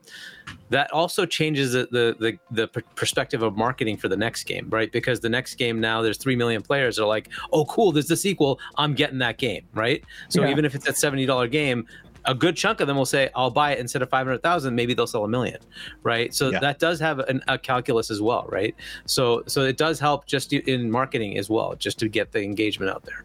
that 0.76 0.88
also 0.92 1.26
changes 1.26 1.68
the 1.74 1.84
the 1.98 2.06
the, 2.26 2.32
the 2.60 2.68
perspective 3.02 3.42
of 3.48 3.52
marketing 3.66 3.98
for 3.98 4.08
the 4.14 4.18
next 4.26 4.44
game 4.52 4.66
right 4.78 4.92
because 4.92 5.18
the 5.20 5.30
next 5.38 5.56
game 5.56 5.78
now 5.80 5.98
there's 6.04 6.18
three 6.26 6.36
million 6.36 6.62
players 6.70 6.96
that 6.96 7.04
are 7.04 7.14
like 7.18 7.28
oh 7.56 7.64
cool 7.66 7.92
there's 7.92 8.08
the 8.16 8.18
sequel 8.28 8.60
I'm 8.82 8.94
getting 9.02 9.20
that 9.20 9.38
game 9.38 9.64
right 9.74 10.04
so 10.30 10.42
Yeah. 10.42 10.52
even 10.52 10.64
if 10.66 10.76
it's 10.76 10.86
that 10.86 10.98
seventy 10.98 11.26
dollar 11.26 11.48
game 11.48 11.80
a 12.28 12.34
good 12.34 12.56
chunk 12.58 12.80
of 12.82 12.88
them 12.88 12.98
will 12.98 13.06
say 13.18 13.30
I'll 13.36 13.52
buy 13.52 13.70
it 13.74 13.80
instead 13.80 14.02
of 14.02 14.10
500,000 14.10 14.74
maybe 14.76 14.94
they'll 14.96 15.06
sell 15.16 15.26
a 15.26 15.28
million 15.38 15.60
right 16.02 16.34
so 16.34 16.50
Yeah. 16.50 16.60
that 16.60 16.80
does 16.80 17.00
have 17.00 17.20
an, 17.20 17.42
a 17.48 17.58
calculus 17.58 18.10
as 18.10 18.20
well 18.22 18.46
right 18.50 18.74
so 19.06 19.44
so 19.46 19.62
it 19.62 19.78
does 19.78 20.00
help 20.00 20.26
just 20.26 20.52
in 20.52 20.90
marketing 20.90 21.38
as 21.38 21.48
well 21.50 21.76
just 21.76 22.00
to 22.00 22.08
get 22.10 22.32
the 22.32 22.42
engagement 22.44 22.90
out 22.92 23.04
there 23.10 23.22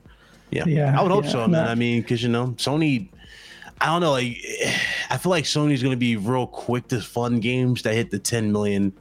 Yeah. 0.50 0.64
Yeah, 0.66 0.98
I 0.98 1.02
would 1.02 1.12
hope 1.12 1.24
yeah, 1.24 1.30
so, 1.36 1.38
man. 1.48 1.50
no. 1.52 1.62
I 1.72 1.74
mean, 1.76 2.02
because 2.02 2.22
you 2.24 2.28
know, 2.28 2.48
Sony. 2.66 3.08
I 3.80 3.86
don't 3.86 4.00
know. 4.00 4.12
Like, 4.12 4.38
I 5.10 5.16
feel 5.16 5.30
like 5.30 5.44
Sony's 5.44 5.82
gonna 5.82 5.96
be 5.96 6.16
real 6.16 6.46
quick 6.46 6.88
to 6.88 7.00
fund 7.00 7.42
games 7.42 7.82
that 7.82 7.94
hit 7.94 8.10
the 8.10 8.18
10 8.18 8.52
million, 8.52 8.92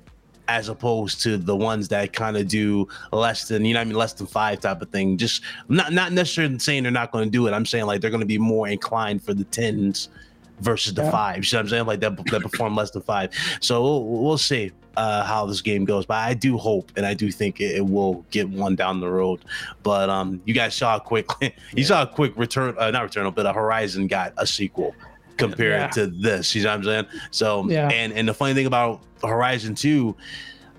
as 0.48 0.68
opposed 0.68 1.22
to 1.22 1.38
the 1.38 1.56
ones 1.56 1.88
that 1.90 2.12
kind 2.14 2.36
of 2.36 2.48
do 2.48 2.88
less 3.12 3.48
than 3.48 3.64
you 3.66 3.74
know 3.76 3.82
I 3.82 3.84
mean 3.84 3.96
less 3.96 4.14
than 4.14 4.28
five 4.28 4.60
type 4.60 4.82
of 4.82 4.90
thing. 4.90 5.18
Just 5.18 5.44
not 5.68 5.94
not 5.94 6.12
necessarily 6.12 6.60
saying 6.60 6.84
they're 6.84 6.92
not 6.92 7.12
going 7.12 7.26
to 7.26 7.30
do 7.30 7.48
it. 7.48 7.54
I'm 7.54 7.66
saying 7.66 7.86
like 7.86 8.02
they're 8.02 8.10
going 8.10 8.22
to 8.22 8.26
be 8.26 8.40
more 8.40 8.68
inclined 8.68 9.24
for 9.24 9.34
the 9.34 9.44
tens 9.46 10.10
versus 10.60 10.94
the 10.94 11.03
Yeah. 11.03 11.11
fives. 11.11 11.52
You 11.52 11.57
know 11.57 11.60
what 11.60 11.64
I'm 11.65 11.69
saying 11.69 11.86
like 11.86 11.99
that 12.02 12.18
that 12.31 12.41
perform 12.41 12.76
less 12.76 12.91
than 12.91 13.02
five. 13.02 13.31
So 13.61 13.81
we'll, 13.81 14.06
we'll 14.06 14.38
see 14.38 14.72
uh, 14.98 15.23
how 15.23 15.45
this 15.45 15.61
game 15.61 15.86
goes. 15.86 16.06
But 16.06 16.18
I 16.18 16.34
do 16.34 16.57
hope 16.57 16.91
and 16.98 17.06
I 17.06 17.14
do 17.14 17.31
think 17.31 17.61
it, 17.61 17.77
it 17.77 17.86
will 17.86 18.26
get 18.31 18.49
one 18.49 18.76
down 18.76 18.99
the 18.99 19.10
road. 19.10 19.40
But 19.84 20.10
um, 20.10 20.41
you 20.45 20.53
guys 20.53 20.76
saw 20.76 20.98
a 20.98 20.99
quick 20.99 21.27
you 21.76 21.84
saw 21.84 22.03
a 22.03 22.07
quick 22.07 22.34
return, 22.36 22.76
uh, 22.77 22.91
not 22.91 23.03
return, 23.03 23.30
but 23.31 23.45
a 23.45 23.53
Horizon 23.53 24.07
got 24.07 24.34
a 24.38 24.45
sequel 24.48 24.94
compared 25.38 25.81
Yeah. 25.81 25.88
to 25.90 26.07
this. 26.07 26.53
You 26.56 26.64
know 26.64 26.69
what 26.72 26.76
I'm 26.76 26.84
saying? 26.84 27.06
So 27.31 27.69
Yeah. 27.69 27.90
and 27.90 28.11
and 28.14 28.27
the 28.27 28.34
funny 28.34 28.53
thing 28.53 28.65
about 28.65 29.02
Horizon 29.23 29.76
Two. 29.76 30.15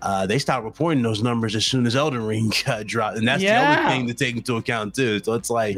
Uh, 0.03 0.25
they 0.27 0.39
stopped 0.39 0.65
reporting 0.65 1.03
those 1.03 1.23
numbers 1.23 1.55
as 1.55 1.67
soon 1.67 1.87
as 1.87 1.95
Elden 1.95 2.25
Ring 2.25 2.51
uh, 2.67 2.83
dropped, 2.87 3.19
and 3.19 3.29
that's 3.29 3.43
the 3.43 3.49
Yeah. 3.49 3.81
other 3.83 3.91
thing 3.91 4.07
to 4.07 4.15
take 4.15 4.35
into 4.35 4.57
account 4.57 4.95
too. 4.95 5.21
So 5.23 5.35
it's 5.35 5.51
like, 5.51 5.77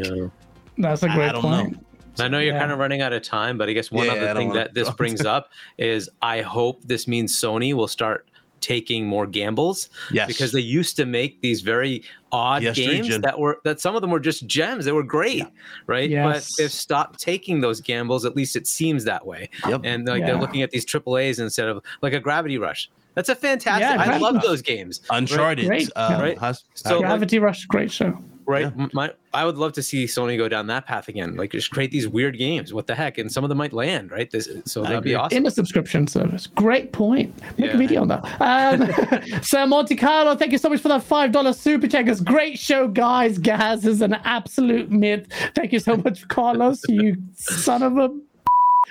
That's 0.79 1.03
a 1.03 1.09
great 1.09 1.31
I 1.31 1.33
don't 1.33 1.43
point. 1.43 1.73
know. 1.73 1.79
I 2.19 2.29
know 2.29 2.39
you're 2.39 2.53
Yeah. 2.55 2.61
kind 2.61 2.73
of 2.73 2.79
running 2.79 3.01
out 3.01 3.13
of 3.13 3.23
time, 3.23 3.57
but 3.59 3.69
I 3.69 3.73
guess 3.73 3.91
one 3.91 4.07
Yeah, 4.07 4.13
I 4.13 4.17
other 4.19 4.27
don't 4.29 4.37
thing 4.37 4.53
that 4.53 4.75
this 4.75 4.91
brings 4.91 5.25
up 5.27 5.51
is 5.79 6.09
I 6.21 6.41
hope 6.43 6.83
this 6.85 7.09
means 7.09 7.35
Sony 7.39 7.73
will 7.75 7.89
start 7.89 8.27
taking 8.61 9.05
more 9.05 9.27
gambles 9.27 9.89
yes, 10.13 10.29
because 10.29 10.53
they 10.53 10.61
used 10.61 10.95
to 10.97 11.05
make 11.05 11.41
these 11.41 11.63
very 11.63 12.05
odd 12.31 12.63
Yes, 12.63 12.77
games 12.77 13.09
Region. 13.09 13.21
that 13.23 13.37
were 13.39 13.59
that 13.65 13.81
some 13.81 13.97
of 13.97 14.03
them 14.03 14.11
were 14.11 14.21
just 14.21 14.47
gems. 14.47 14.85
They 14.85 14.93
were 14.93 15.03
great, 15.03 15.45
right? 15.89 16.09
Yes. 16.09 16.25
But 16.25 16.63
they've 16.63 16.71
stopped 16.71 17.19
taking 17.19 17.61
those 17.61 17.81
gambles. 17.81 18.25
At 18.25 18.37
least 18.37 18.55
it 18.55 18.69
seems 18.69 19.03
that 19.05 19.27
way. 19.27 19.49
Yep. 19.69 19.81
And 19.83 20.07
like 20.07 20.21
Yeah. 20.21 20.27
they're 20.27 20.37
looking 20.41 20.63
at 20.63 20.71
these 20.71 20.85
triple 20.85 21.19
A's 21.19 21.41
instead 21.41 21.67
of 21.69 21.83
like 22.03 22.13
a 22.13 22.21
Gravity 22.21 22.57
Rush. 22.59 22.89
That's 23.15 23.29
a 23.29 23.35
fantastic. 23.35 23.83
Yeah, 24.07 24.15
I 24.15 24.19
love 24.19 24.41
those 24.43 24.63
games. 24.63 25.01
Uncharted. 25.11 25.67
Great. 25.67 25.91
Uh, 25.97 26.19
Right. 26.21 26.39
hus- 26.39 26.65
So, 26.75 26.99
like, 27.01 27.01
Gravity 27.01 27.39
Rush, 27.41 27.67
great 27.67 27.91
show. 27.91 28.17
Right? 28.47 28.73
Yeah. 28.77 28.87
My, 28.93 29.13
I 29.35 29.45
would 29.45 29.57
love 29.57 29.73
to 29.75 29.83
see 29.83 30.05
Sony 30.05 30.37
go 30.37 30.49
down 30.49 30.67
that 30.67 30.87
path 30.87 31.09
again. 31.09 31.37
Like 31.37 31.53
just 31.53 31.71
create 31.71 31.91
these 31.91 32.07
weird 32.09 32.37
games. 32.39 32.73
What 32.75 32.87
the 32.87 32.95
heck? 32.95 33.19
And 33.19 33.31
some 33.33 33.45
of 33.45 33.49
them 33.49 33.59
might 33.59 33.73
land, 33.73 34.11
right? 34.11 34.31
This, 34.31 34.49
so 34.65 34.83
that'd 34.83 35.03
be 35.03 35.11
agree. 35.13 35.15
awesome. 35.23 35.37
in 35.39 35.47
a 35.47 35.51
subscription 35.51 36.07
service. 36.07 36.47
Great 36.47 36.93
point. 36.93 37.35
Make 37.59 37.71
Yeah. 37.71 37.75
a 37.75 37.79
video 37.79 38.03
on 38.03 38.09
that. 38.09 38.23
Um, 38.41 39.43
Sir 39.43 39.67
Monte 39.67 39.97
Carlo, 39.97 40.35
thank 40.37 40.53
you 40.53 40.59
so 40.59 40.69
much 40.69 40.81
for 40.81 40.89
that 40.89 41.03
five 41.03 41.33
dollar 41.33 41.53
super 41.53 41.87
check. 41.89 42.07
It's 42.09 42.21
great 42.21 42.59
show, 42.59 42.89
guys. 42.89 43.39
Gaz 43.39 43.87
is 43.87 44.03
an 44.03 44.15
absolute 44.25 44.91
myth. 44.91 45.27
Thank 45.55 45.73
you 45.73 45.79
so 45.79 45.97
much, 45.97 46.27
Carlos. 46.29 46.83
You 46.89 47.17
son 47.35 47.83
of 47.83 47.97
a. 47.99 48.11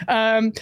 Um, 0.07 0.53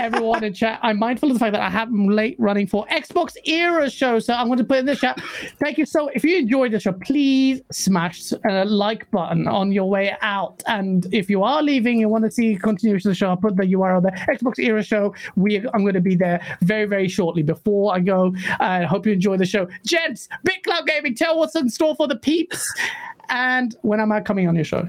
everyone 0.00 0.44
in 0.44 0.54
chat, 0.54 0.78
I'm 0.82 0.98
mindful 0.98 1.30
of 1.30 1.34
the 1.34 1.40
fact 1.40 1.52
that 1.52 1.62
I 1.62 1.70
have 1.70 1.90
late 1.92 2.36
running 2.38 2.66
for 2.66 2.86
Xbox 2.86 3.36
Era 3.44 3.90
show, 3.90 4.18
so 4.18 4.34
I'm 4.34 4.46
going 4.46 4.58
to 4.58 4.64
put 4.64 4.78
in 4.78 4.86
the 4.86 4.96
chat. 4.96 5.20
Thank 5.58 5.78
you 5.78 5.86
so. 5.86 6.08
If 6.08 6.24
you 6.24 6.36
enjoyed 6.38 6.72
the 6.72 6.80
show, 6.80 6.92
please 6.92 7.62
smash 7.72 8.32
a 8.48 8.64
like 8.64 9.10
button 9.10 9.48
on 9.48 9.72
your 9.72 9.88
way 9.88 10.16
out. 10.20 10.62
And 10.66 11.06
if 11.12 11.28
you 11.28 11.42
are 11.42 11.62
leaving, 11.62 11.98
you 11.98 12.08
want 12.08 12.24
to 12.24 12.30
see 12.30 12.56
continuation 12.56 13.10
of 13.10 13.12
the 13.12 13.18
show, 13.18 13.28
I'll 13.28 13.36
put 13.36 13.56
the 13.56 13.64
URL 13.64 14.02
there. 14.02 14.12
Xbox 14.34 14.58
Era 14.58 14.82
show. 14.82 15.14
We 15.36 15.58
I'm 15.58 15.82
going 15.82 15.94
to 15.94 16.00
be 16.00 16.16
there 16.16 16.40
very 16.62 16.86
very 16.86 17.08
shortly. 17.08 17.42
Before 17.42 17.94
I 17.94 18.00
go, 18.00 18.34
I 18.60 18.84
hope 18.84 19.06
you 19.06 19.12
enjoy 19.12 19.36
the 19.36 19.46
show, 19.46 19.68
gents. 19.84 20.28
Big 20.44 20.62
Cloud 20.62 20.86
Gaming, 20.86 21.14
tell 21.14 21.38
what's 21.38 21.56
in 21.56 21.68
store 21.68 21.94
for 21.96 22.06
the 22.06 22.16
peeps, 22.16 22.72
and 23.28 23.76
when 23.82 24.00
am 24.00 24.12
I 24.12 24.20
coming 24.20 24.48
on 24.48 24.54
your 24.54 24.64
show? 24.64 24.88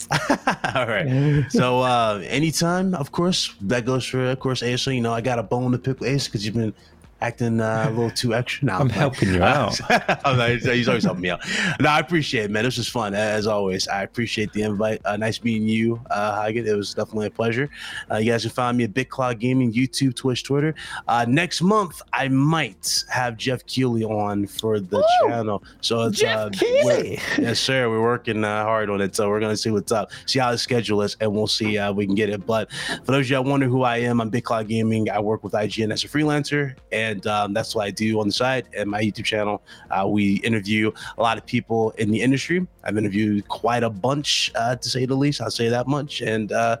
All 0.74 0.86
right. 0.86 1.44
So 1.48 1.80
uh 1.80 2.22
anytime, 2.26 2.94
of 2.94 3.12
course, 3.12 3.54
that 3.62 3.84
goes 3.84 4.04
for 4.04 4.30
of 4.30 4.40
course 4.40 4.62
Asa. 4.62 4.94
You 4.94 5.00
know, 5.00 5.12
I 5.12 5.20
got 5.20 5.38
a 5.38 5.42
bone 5.42 5.72
to 5.72 5.78
pick 5.78 6.00
with 6.00 6.14
Asa 6.14 6.28
because 6.30 6.44
you've 6.44 6.54
been 6.54 6.74
acting 7.22 7.60
uh, 7.60 7.86
a 7.88 7.90
little 7.90 8.10
too 8.10 8.34
extra 8.34 8.66
now. 8.66 8.78
I'm 8.80 8.88
helping 8.90 9.32
you 9.32 9.42
out. 9.42 9.76
He's 10.62 10.88
always 10.88 11.04
helping 11.04 11.22
me 11.22 11.30
out. 11.30 11.40
No, 11.80 11.88
I 11.88 12.00
appreciate 12.00 12.46
it, 12.46 12.50
man. 12.50 12.64
This 12.64 12.76
was 12.78 12.88
fun 12.88 13.14
as 13.14 13.46
always. 13.46 13.86
I 13.88 14.02
appreciate 14.02 14.52
the 14.52 14.62
invite. 14.62 15.00
Uh, 15.04 15.16
nice 15.16 15.42
meeting 15.42 15.68
you, 15.68 16.00
uh. 16.10 16.50
It 16.52 16.76
was 16.76 16.92
definitely 16.94 17.28
a 17.28 17.30
pleasure. 17.30 17.70
Uh, 18.10 18.16
you 18.16 18.30
guys 18.32 18.42
can 18.42 18.50
find 18.50 18.76
me 18.76 18.84
at 18.84 18.92
Big 18.92 19.08
Cloud 19.08 19.38
Gaming, 19.38 19.72
YouTube, 19.72 20.14
Twitch, 20.14 20.44
Twitter. 20.44 20.74
Uh, 21.08 21.24
next 21.28 21.62
month, 21.62 22.02
I 22.12 22.28
might 22.28 23.04
have 23.08 23.36
Geoff 23.36 23.64
Keighley 23.66 24.04
on 24.04 24.46
for 24.46 24.80
the 24.80 25.02
channel. 25.22 25.62
So 25.80 26.02
it's 26.02 26.18
Geoff 26.18 26.38
uh, 26.38 26.50
we're- 26.84 27.18
Yes, 27.38 27.60
sir. 27.60 27.88
We're 27.88 28.02
working 28.02 28.44
uh, 28.44 28.64
hard 28.64 28.90
on 28.90 29.00
it, 29.00 29.14
so 29.16 29.28
we're 29.28 29.40
gonna 29.40 29.56
see 29.56 29.70
what's 29.70 29.92
up, 29.92 30.10
see 30.26 30.38
how 30.38 30.50
the 30.50 30.58
schedule 30.58 31.02
is, 31.02 31.16
and 31.20 31.32
we'll 31.32 31.46
see 31.46 31.78
uh, 31.78 31.92
we 31.92 32.06
can 32.06 32.14
get 32.14 32.28
it. 32.28 32.44
But 32.46 32.70
for 33.04 33.12
those 33.12 33.26
of 33.26 33.30
you 33.30 33.36
that 33.36 33.44
wonder 33.44 33.66
who 33.66 33.82
I 33.82 33.98
am, 33.98 34.20
I'm 34.20 34.30
Big 34.30 34.44
Cloud 34.44 34.68
Gaming. 34.68 35.10
I 35.10 35.18
work 35.20 35.42
with 35.44 35.52
IGN 35.54 35.92
as 35.92 36.04
a 36.04 36.08
freelancer, 36.08 36.76
and 36.90 37.11
um, 37.26 37.52
that's 37.52 37.74
what 37.74 37.86
I 37.86 37.90
do 37.90 38.20
on 38.20 38.26
the 38.26 38.32
side. 38.32 38.68
And 38.76 38.90
my 38.90 39.02
YouTube 39.02 39.24
channel, 39.24 39.62
uh, 39.90 40.06
we 40.06 40.36
interview 40.36 40.90
a 41.18 41.22
lot 41.22 41.38
of 41.38 41.46
people 41.46 41.90
in 41.92 42.10
the 42.10 42.20
industry. 42.20 42.66
I've 42.84 42.96
interviewed 42.96 43.46
quite 43.48 43.82
a 43.82 43.90
bunch, 43.90 44.50
uh, 44.54 44.76
to 44.76 44.88
say 44.88 45.06
the 45.06 45.14
least. 45.14 45.40
I'll 45.40 45.50
say 45.50 45.68
that 45.68 45.86
much. 45.86 46.20
And 46.20 46.52
uh, 46.52 46.78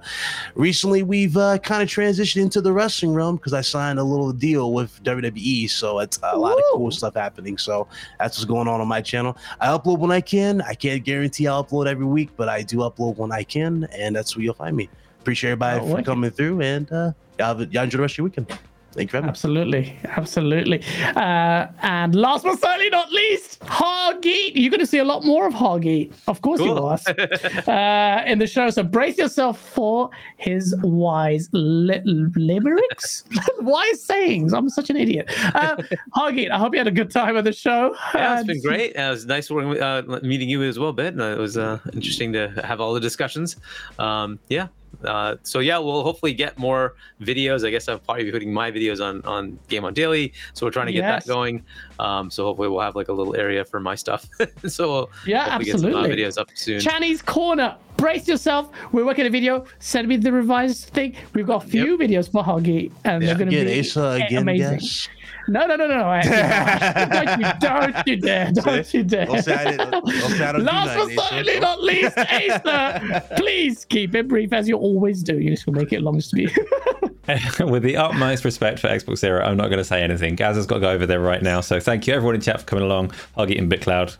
recently, 0.54 1.02
we've 1.02 1.36
uh, 1.36 1.58
kind 1.58 1.82
of 1.82 1.88
transitioned 1.88 2.42
into 2.42 2.60
the 2.60 2.72
wrestling 2.72 3.14
realm 3.14 3.36
because 3.36 3.52
I 3.52 3.60
signed 3.60 3.98
a 3.98 4.04
little 4.04 4.32
deal 4.32 4.72
with 4.72 5.02
WWE, 5.04 5.70
so 5.70 6.00
it's 6.00 6.18
a 6.22 6.36
lot 6.36 6.56
of 6.56 6.64
cool 6.72 6.90
stuff 6.90 7.14
happening. 7.14 7.58
So 7.58 7.86
that's 8.18 8.38
what's 8.38 8.44
going 8.44 8.68
on 8.68 8.80
on 8.80 8.88
my 8.88 9.00
channel. 9.00 9.36
I 9.60 9.68
upload 9.68 9.98
when 9.98 10.10
I 10.10 10.20
can. 10.20 10.60
I 10.62 10.74
can't 10.74 11.04
guarantee 11.04 11.46
I'll 11.46 11.64
upload 11.64 11.86
every 11.86 12.06
week, 12.06 12.30
but 12.36 12.48
I 12.48 12.62
do 12.62 12.78
upload 12.78 13.16
when 13.16 13.32
I 13.32 13.44
can, 13.44 13.88
and 13.92 14.14
that's 14.16 14.36
where 14.36 14.44
you'll 14.44 14.54
find 14.54 14.76
me. 14.76 14.88
Appreciate 15.20 15.50
everybody 15.52 15.80
Oh, 15.80 15.96
for 15.96 16.02
coming 16.02 16.30
through, 16.30 16.60
and 16.62 16.90
uh, 16.90 17.12
y'all, 17.38 17.58
have, 17.58 17.72
y'all 17.72 17.84
enjoy 17.84 17.98
the 17.98 18.02
rest 18.02 18.14
of 18.14 18.18
your 18.18 18.24
weekend. 18.24 18.58
Thank 18.92 19.10
you 19.10 19.20
very. 19.20 19.28
Absolutely, 19.28 19.98
absolutely. 20.04 20.82
Uh, 21.16 21.66
and 21.80 22.14
last 22.14 22.44
but 22.44 22.60
certainly 22.60 22.90
not 22.90 23.10
least, 23.10 23.60
Hargeet. 23.60 24.52
You're 24.54 24.70
going 24.70 24.80
to 24.80 24.86
see 24.86 24.98
a 24.98 25.04
lot 25.04 25.24
more 25.24 25.46
of 25.46 25.54
Hargeet, 25.54 26.12
of 26.28 26.42
course 26.42 26.60
you 26.60 26.72
are, 26.72 26.98
uh, 27.66 28.24
in 28.26 28.38
the 28.38 28.46
show. 28.46 28.68
So 28.68 28.82
brace 28.82 29.16
yourself 29.16 29.58
for 29.58 30.10
his 30.36 30.74
wise 30.82 31.48
li- 31.52 32.02
limericks, 32.04 33.24
wise 33.60 34.02
sayings. 34.02 34.52
I'm 34.52 34.68
such 34.68 34.90
an 34.90 34.96
idiot. 34.96 35.30
Uh, 35.54 35.76
Hargeet, 36.16 36.50
I 36.50 36.58
hope 36.58 36.74
you 36.74 36.78
had 36.78 36.88
a 36.88 36.92
good 36.92 37.10
time 37.10 37.36
at 37.36 37.44
the 37.44 37.52
show. 37.52 37.96
Yeah, 38.14 38.38
it's 38.38 38.46
been 38.46 38.60
great. 38.60 38.94
Uh, 38.96 39.02
it 39.02 39.10
was 39.10 39.26
nice 39.26 39.50
working 39.50 39.70
with, 39.70 39.80
uh, 39.80 40.02
meeting 40.22 40.50
you 40.50 40.62
as 40.64 40.78
well, 40.78 40.92
Ben. 40.92 41.18
Uh, 41.18 41.32
it 41.32 41.38
was 41.38 41.56
uh, 41.56 41.78
interesting 41.94 42.32
to 42.34 42.48
have 42.62 42.80
all 42.80 42.92
the 42.92 43.00
discussions. 43.00 43.56
Um, 43.98 44.38
yeah. 44.50 44.68
Uh, 45.04 45.36
so 45.42 45.58
yeah, 45.60 45.78
we'll 45.78 46.02
hopefully 46.02 46.32
get 46.34 46.58
more 46.58 46.94
videos. 47.20 47.66
I 47.66 47.70
guess 47.70 47.88
I'll 47.88 47.98
probably 47.98 48.24
be 48.24 48.32
putting 48.32 48.52
my 48.52 48.70
videos 48.70 49.04
on 49.04 49.22
on 49.24 49.58
Game 49.68 49.84
on 49.84 49.94
Daily. 49.94 50.32
So 50.54 50.66
we're 50.66 50.70
trying 50.72 50.86
to 50.86 50.92
get 50.92 51.00
Yes. 51.00 51.24
that 51.24 51.28
going. 51.28 51.64
Um, 51.98 52.30
so 52.30 52.44
hopefully 52.44 52.68
we'll 52.68 52.80
have 52.80 52.96
like 52.96 53.08
a 53.08 53.12
little 53.12 53.34
area 53.36 53.64
for 53.64 53.80
my 53.80 53.94
stuff. 53.94 54.28
so 54.66 54.88
we'll 54.92 55.10
Yeah, 55.26 55.44
hopefully 55.44 55.64
get 55.66 55.80
some 55.80 55.84
uh, 55.94 55.98
absolutely. 55.98 56.16
videos 56.24 56.38
up 56.40 56.48
soon. 56.54 56.80
Chinese 56.80 57.22
Corner. 57.22 57.76
Brace 57.96 58.26
yourself. 58.26 58.70
We're 58.90 59.04
working 59.04 59.26
a 59.26 59.30
video. 59.30 59.64
Send 59.78 60.08
me 60.08 60.16
the 60.16 60.32
revised 60.32 60.88
thing. 60.88 61.14
We've 61.34 61.46
got 61.46 61.64
a 61.64 61.68
few 61.68 61.96
videos 61.96 62.30
for 62.32 62.42
Hargeet, 62.42 62.90
and 63.04 63.22
they're 63.22 63.36
going 63.36 63.50
to 63.50 63.64
be 63.64 63.78
Asa 63.80 64.18
again, 64.26 64.42
amazing. 64.42 64.78
guess. 64.80 65.08
No, 65.48 65.66
no, 65.66 65.76
no, 65.76 65.86
no, 65.86 65.98
no. 65.98 66.08
I- 66.08 66.22
don't, 67.60 68.06
you, 68.06 68.16
dare. 68.16 68.52
Don't 68.52 68.94
you 68.94 69.02
dare. 69.02 69.26
Don't 69.26 69.42
say 69.42 69.42
don't 69.42 69.42
say 69.42 69.54
I 69.54 69.76
don't 69.76 70.06
do 70.56 70.58
Last 70.62 71.14
but 71.16 71.24
certainly 71.28 71.60
not 71.60 71.82
least, 71.82 72.16
Asa, 72.16 73.24
please 73.36 73.84
keep 73.84 74.14
it 74.14 74.28
brief 74.28 74.52
as 74.52 74.68
you 74.68 74.76
always 74.76 75.22
do. 75.22 75.38
You 75.38 75.50
just 75.50 75.66
will 75.66 75.74
make 75.74 75.92
it 75.92 76.00
long 76.02 76.20
to 76.20 76.34
be. 76.34 76.46
With 77.64 77.82
the 77.82 77.96
utmost 77.96 78.44
respect 78.44 78.78
for 78.80 78.88
Xbox 78.88 79.22
Era, 79.24 79.46
I'm 79.46 79.56
not 79.56 79.68
going 79.68 79.78
to 79.78 79.84
say 79.84 80.02
anything. 80.02 80.34
Gaz 80.34 80.56
has 80.56 80.66
got 80.66 80.76
to 80.76 80.80
go 80.80 80.90
over 80.90 81.06
there 81.06 81.20
right 81.20 81.42
now. 81.42 81.60
So 81.60 81.80
thank 81.80 82.06
you 82.06 82.14
everyone 82.14 82.34
in 82.34 82.40
chat 82.40 82.60
for 82.60 82.66
coming 82.66 82.84
along. 82.84 83.12
I'll 83.36 83.46
get 83.46 83.56
in 83.58 83.68
Big 83.68 83.82
Cloud. 83.82 84.14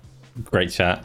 Great 0.45 0.71
chat. 0.71 1.05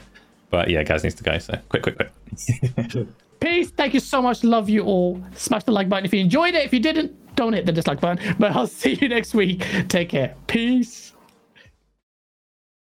But 0.49 0.69
yeah, 0.69 0.83
Gaz 0.83 1.03
needs 1.03 1.15
to 1.15 1.23
go. 1.23 1.37
So 1.39 1.59
quick, 1.69 1.83
quick, 1.83 1.97
quick. 1.97 3.07
Peace. 3.39 3.69
Thank 3.71 3.93
you 3.93 3.99
so 3.99 4.21
much. 4.21 4.43
Love 4.43 4.69
you 4.69 4.83
all. 4.83 5.21
Smash 5.35 5.63
the 5.63 5.71
like 5.71 5.89
button 5.89 6.05
if 6.05 6.13
you 6.13 6.19
enjoyed 6.19 6.55
it. 6.55 6.65
If 6.65 6.73
you 6.73 6.79
didn't, 6.79 7.15
don't 7.37 7.53
hit 7.53 7.65
the 7.65 7.71
dislike 7.71 8.01
button. 8.01 8.35
But 8.37 8.51
I'll 8.51 8.67
see 8.81 8.95
you 8.95 9.07
next 9.07 9.33
week. 9.33 9.65
Take 9.87 10.09
care. 10.09 10.35
Peace. 10.47 11.13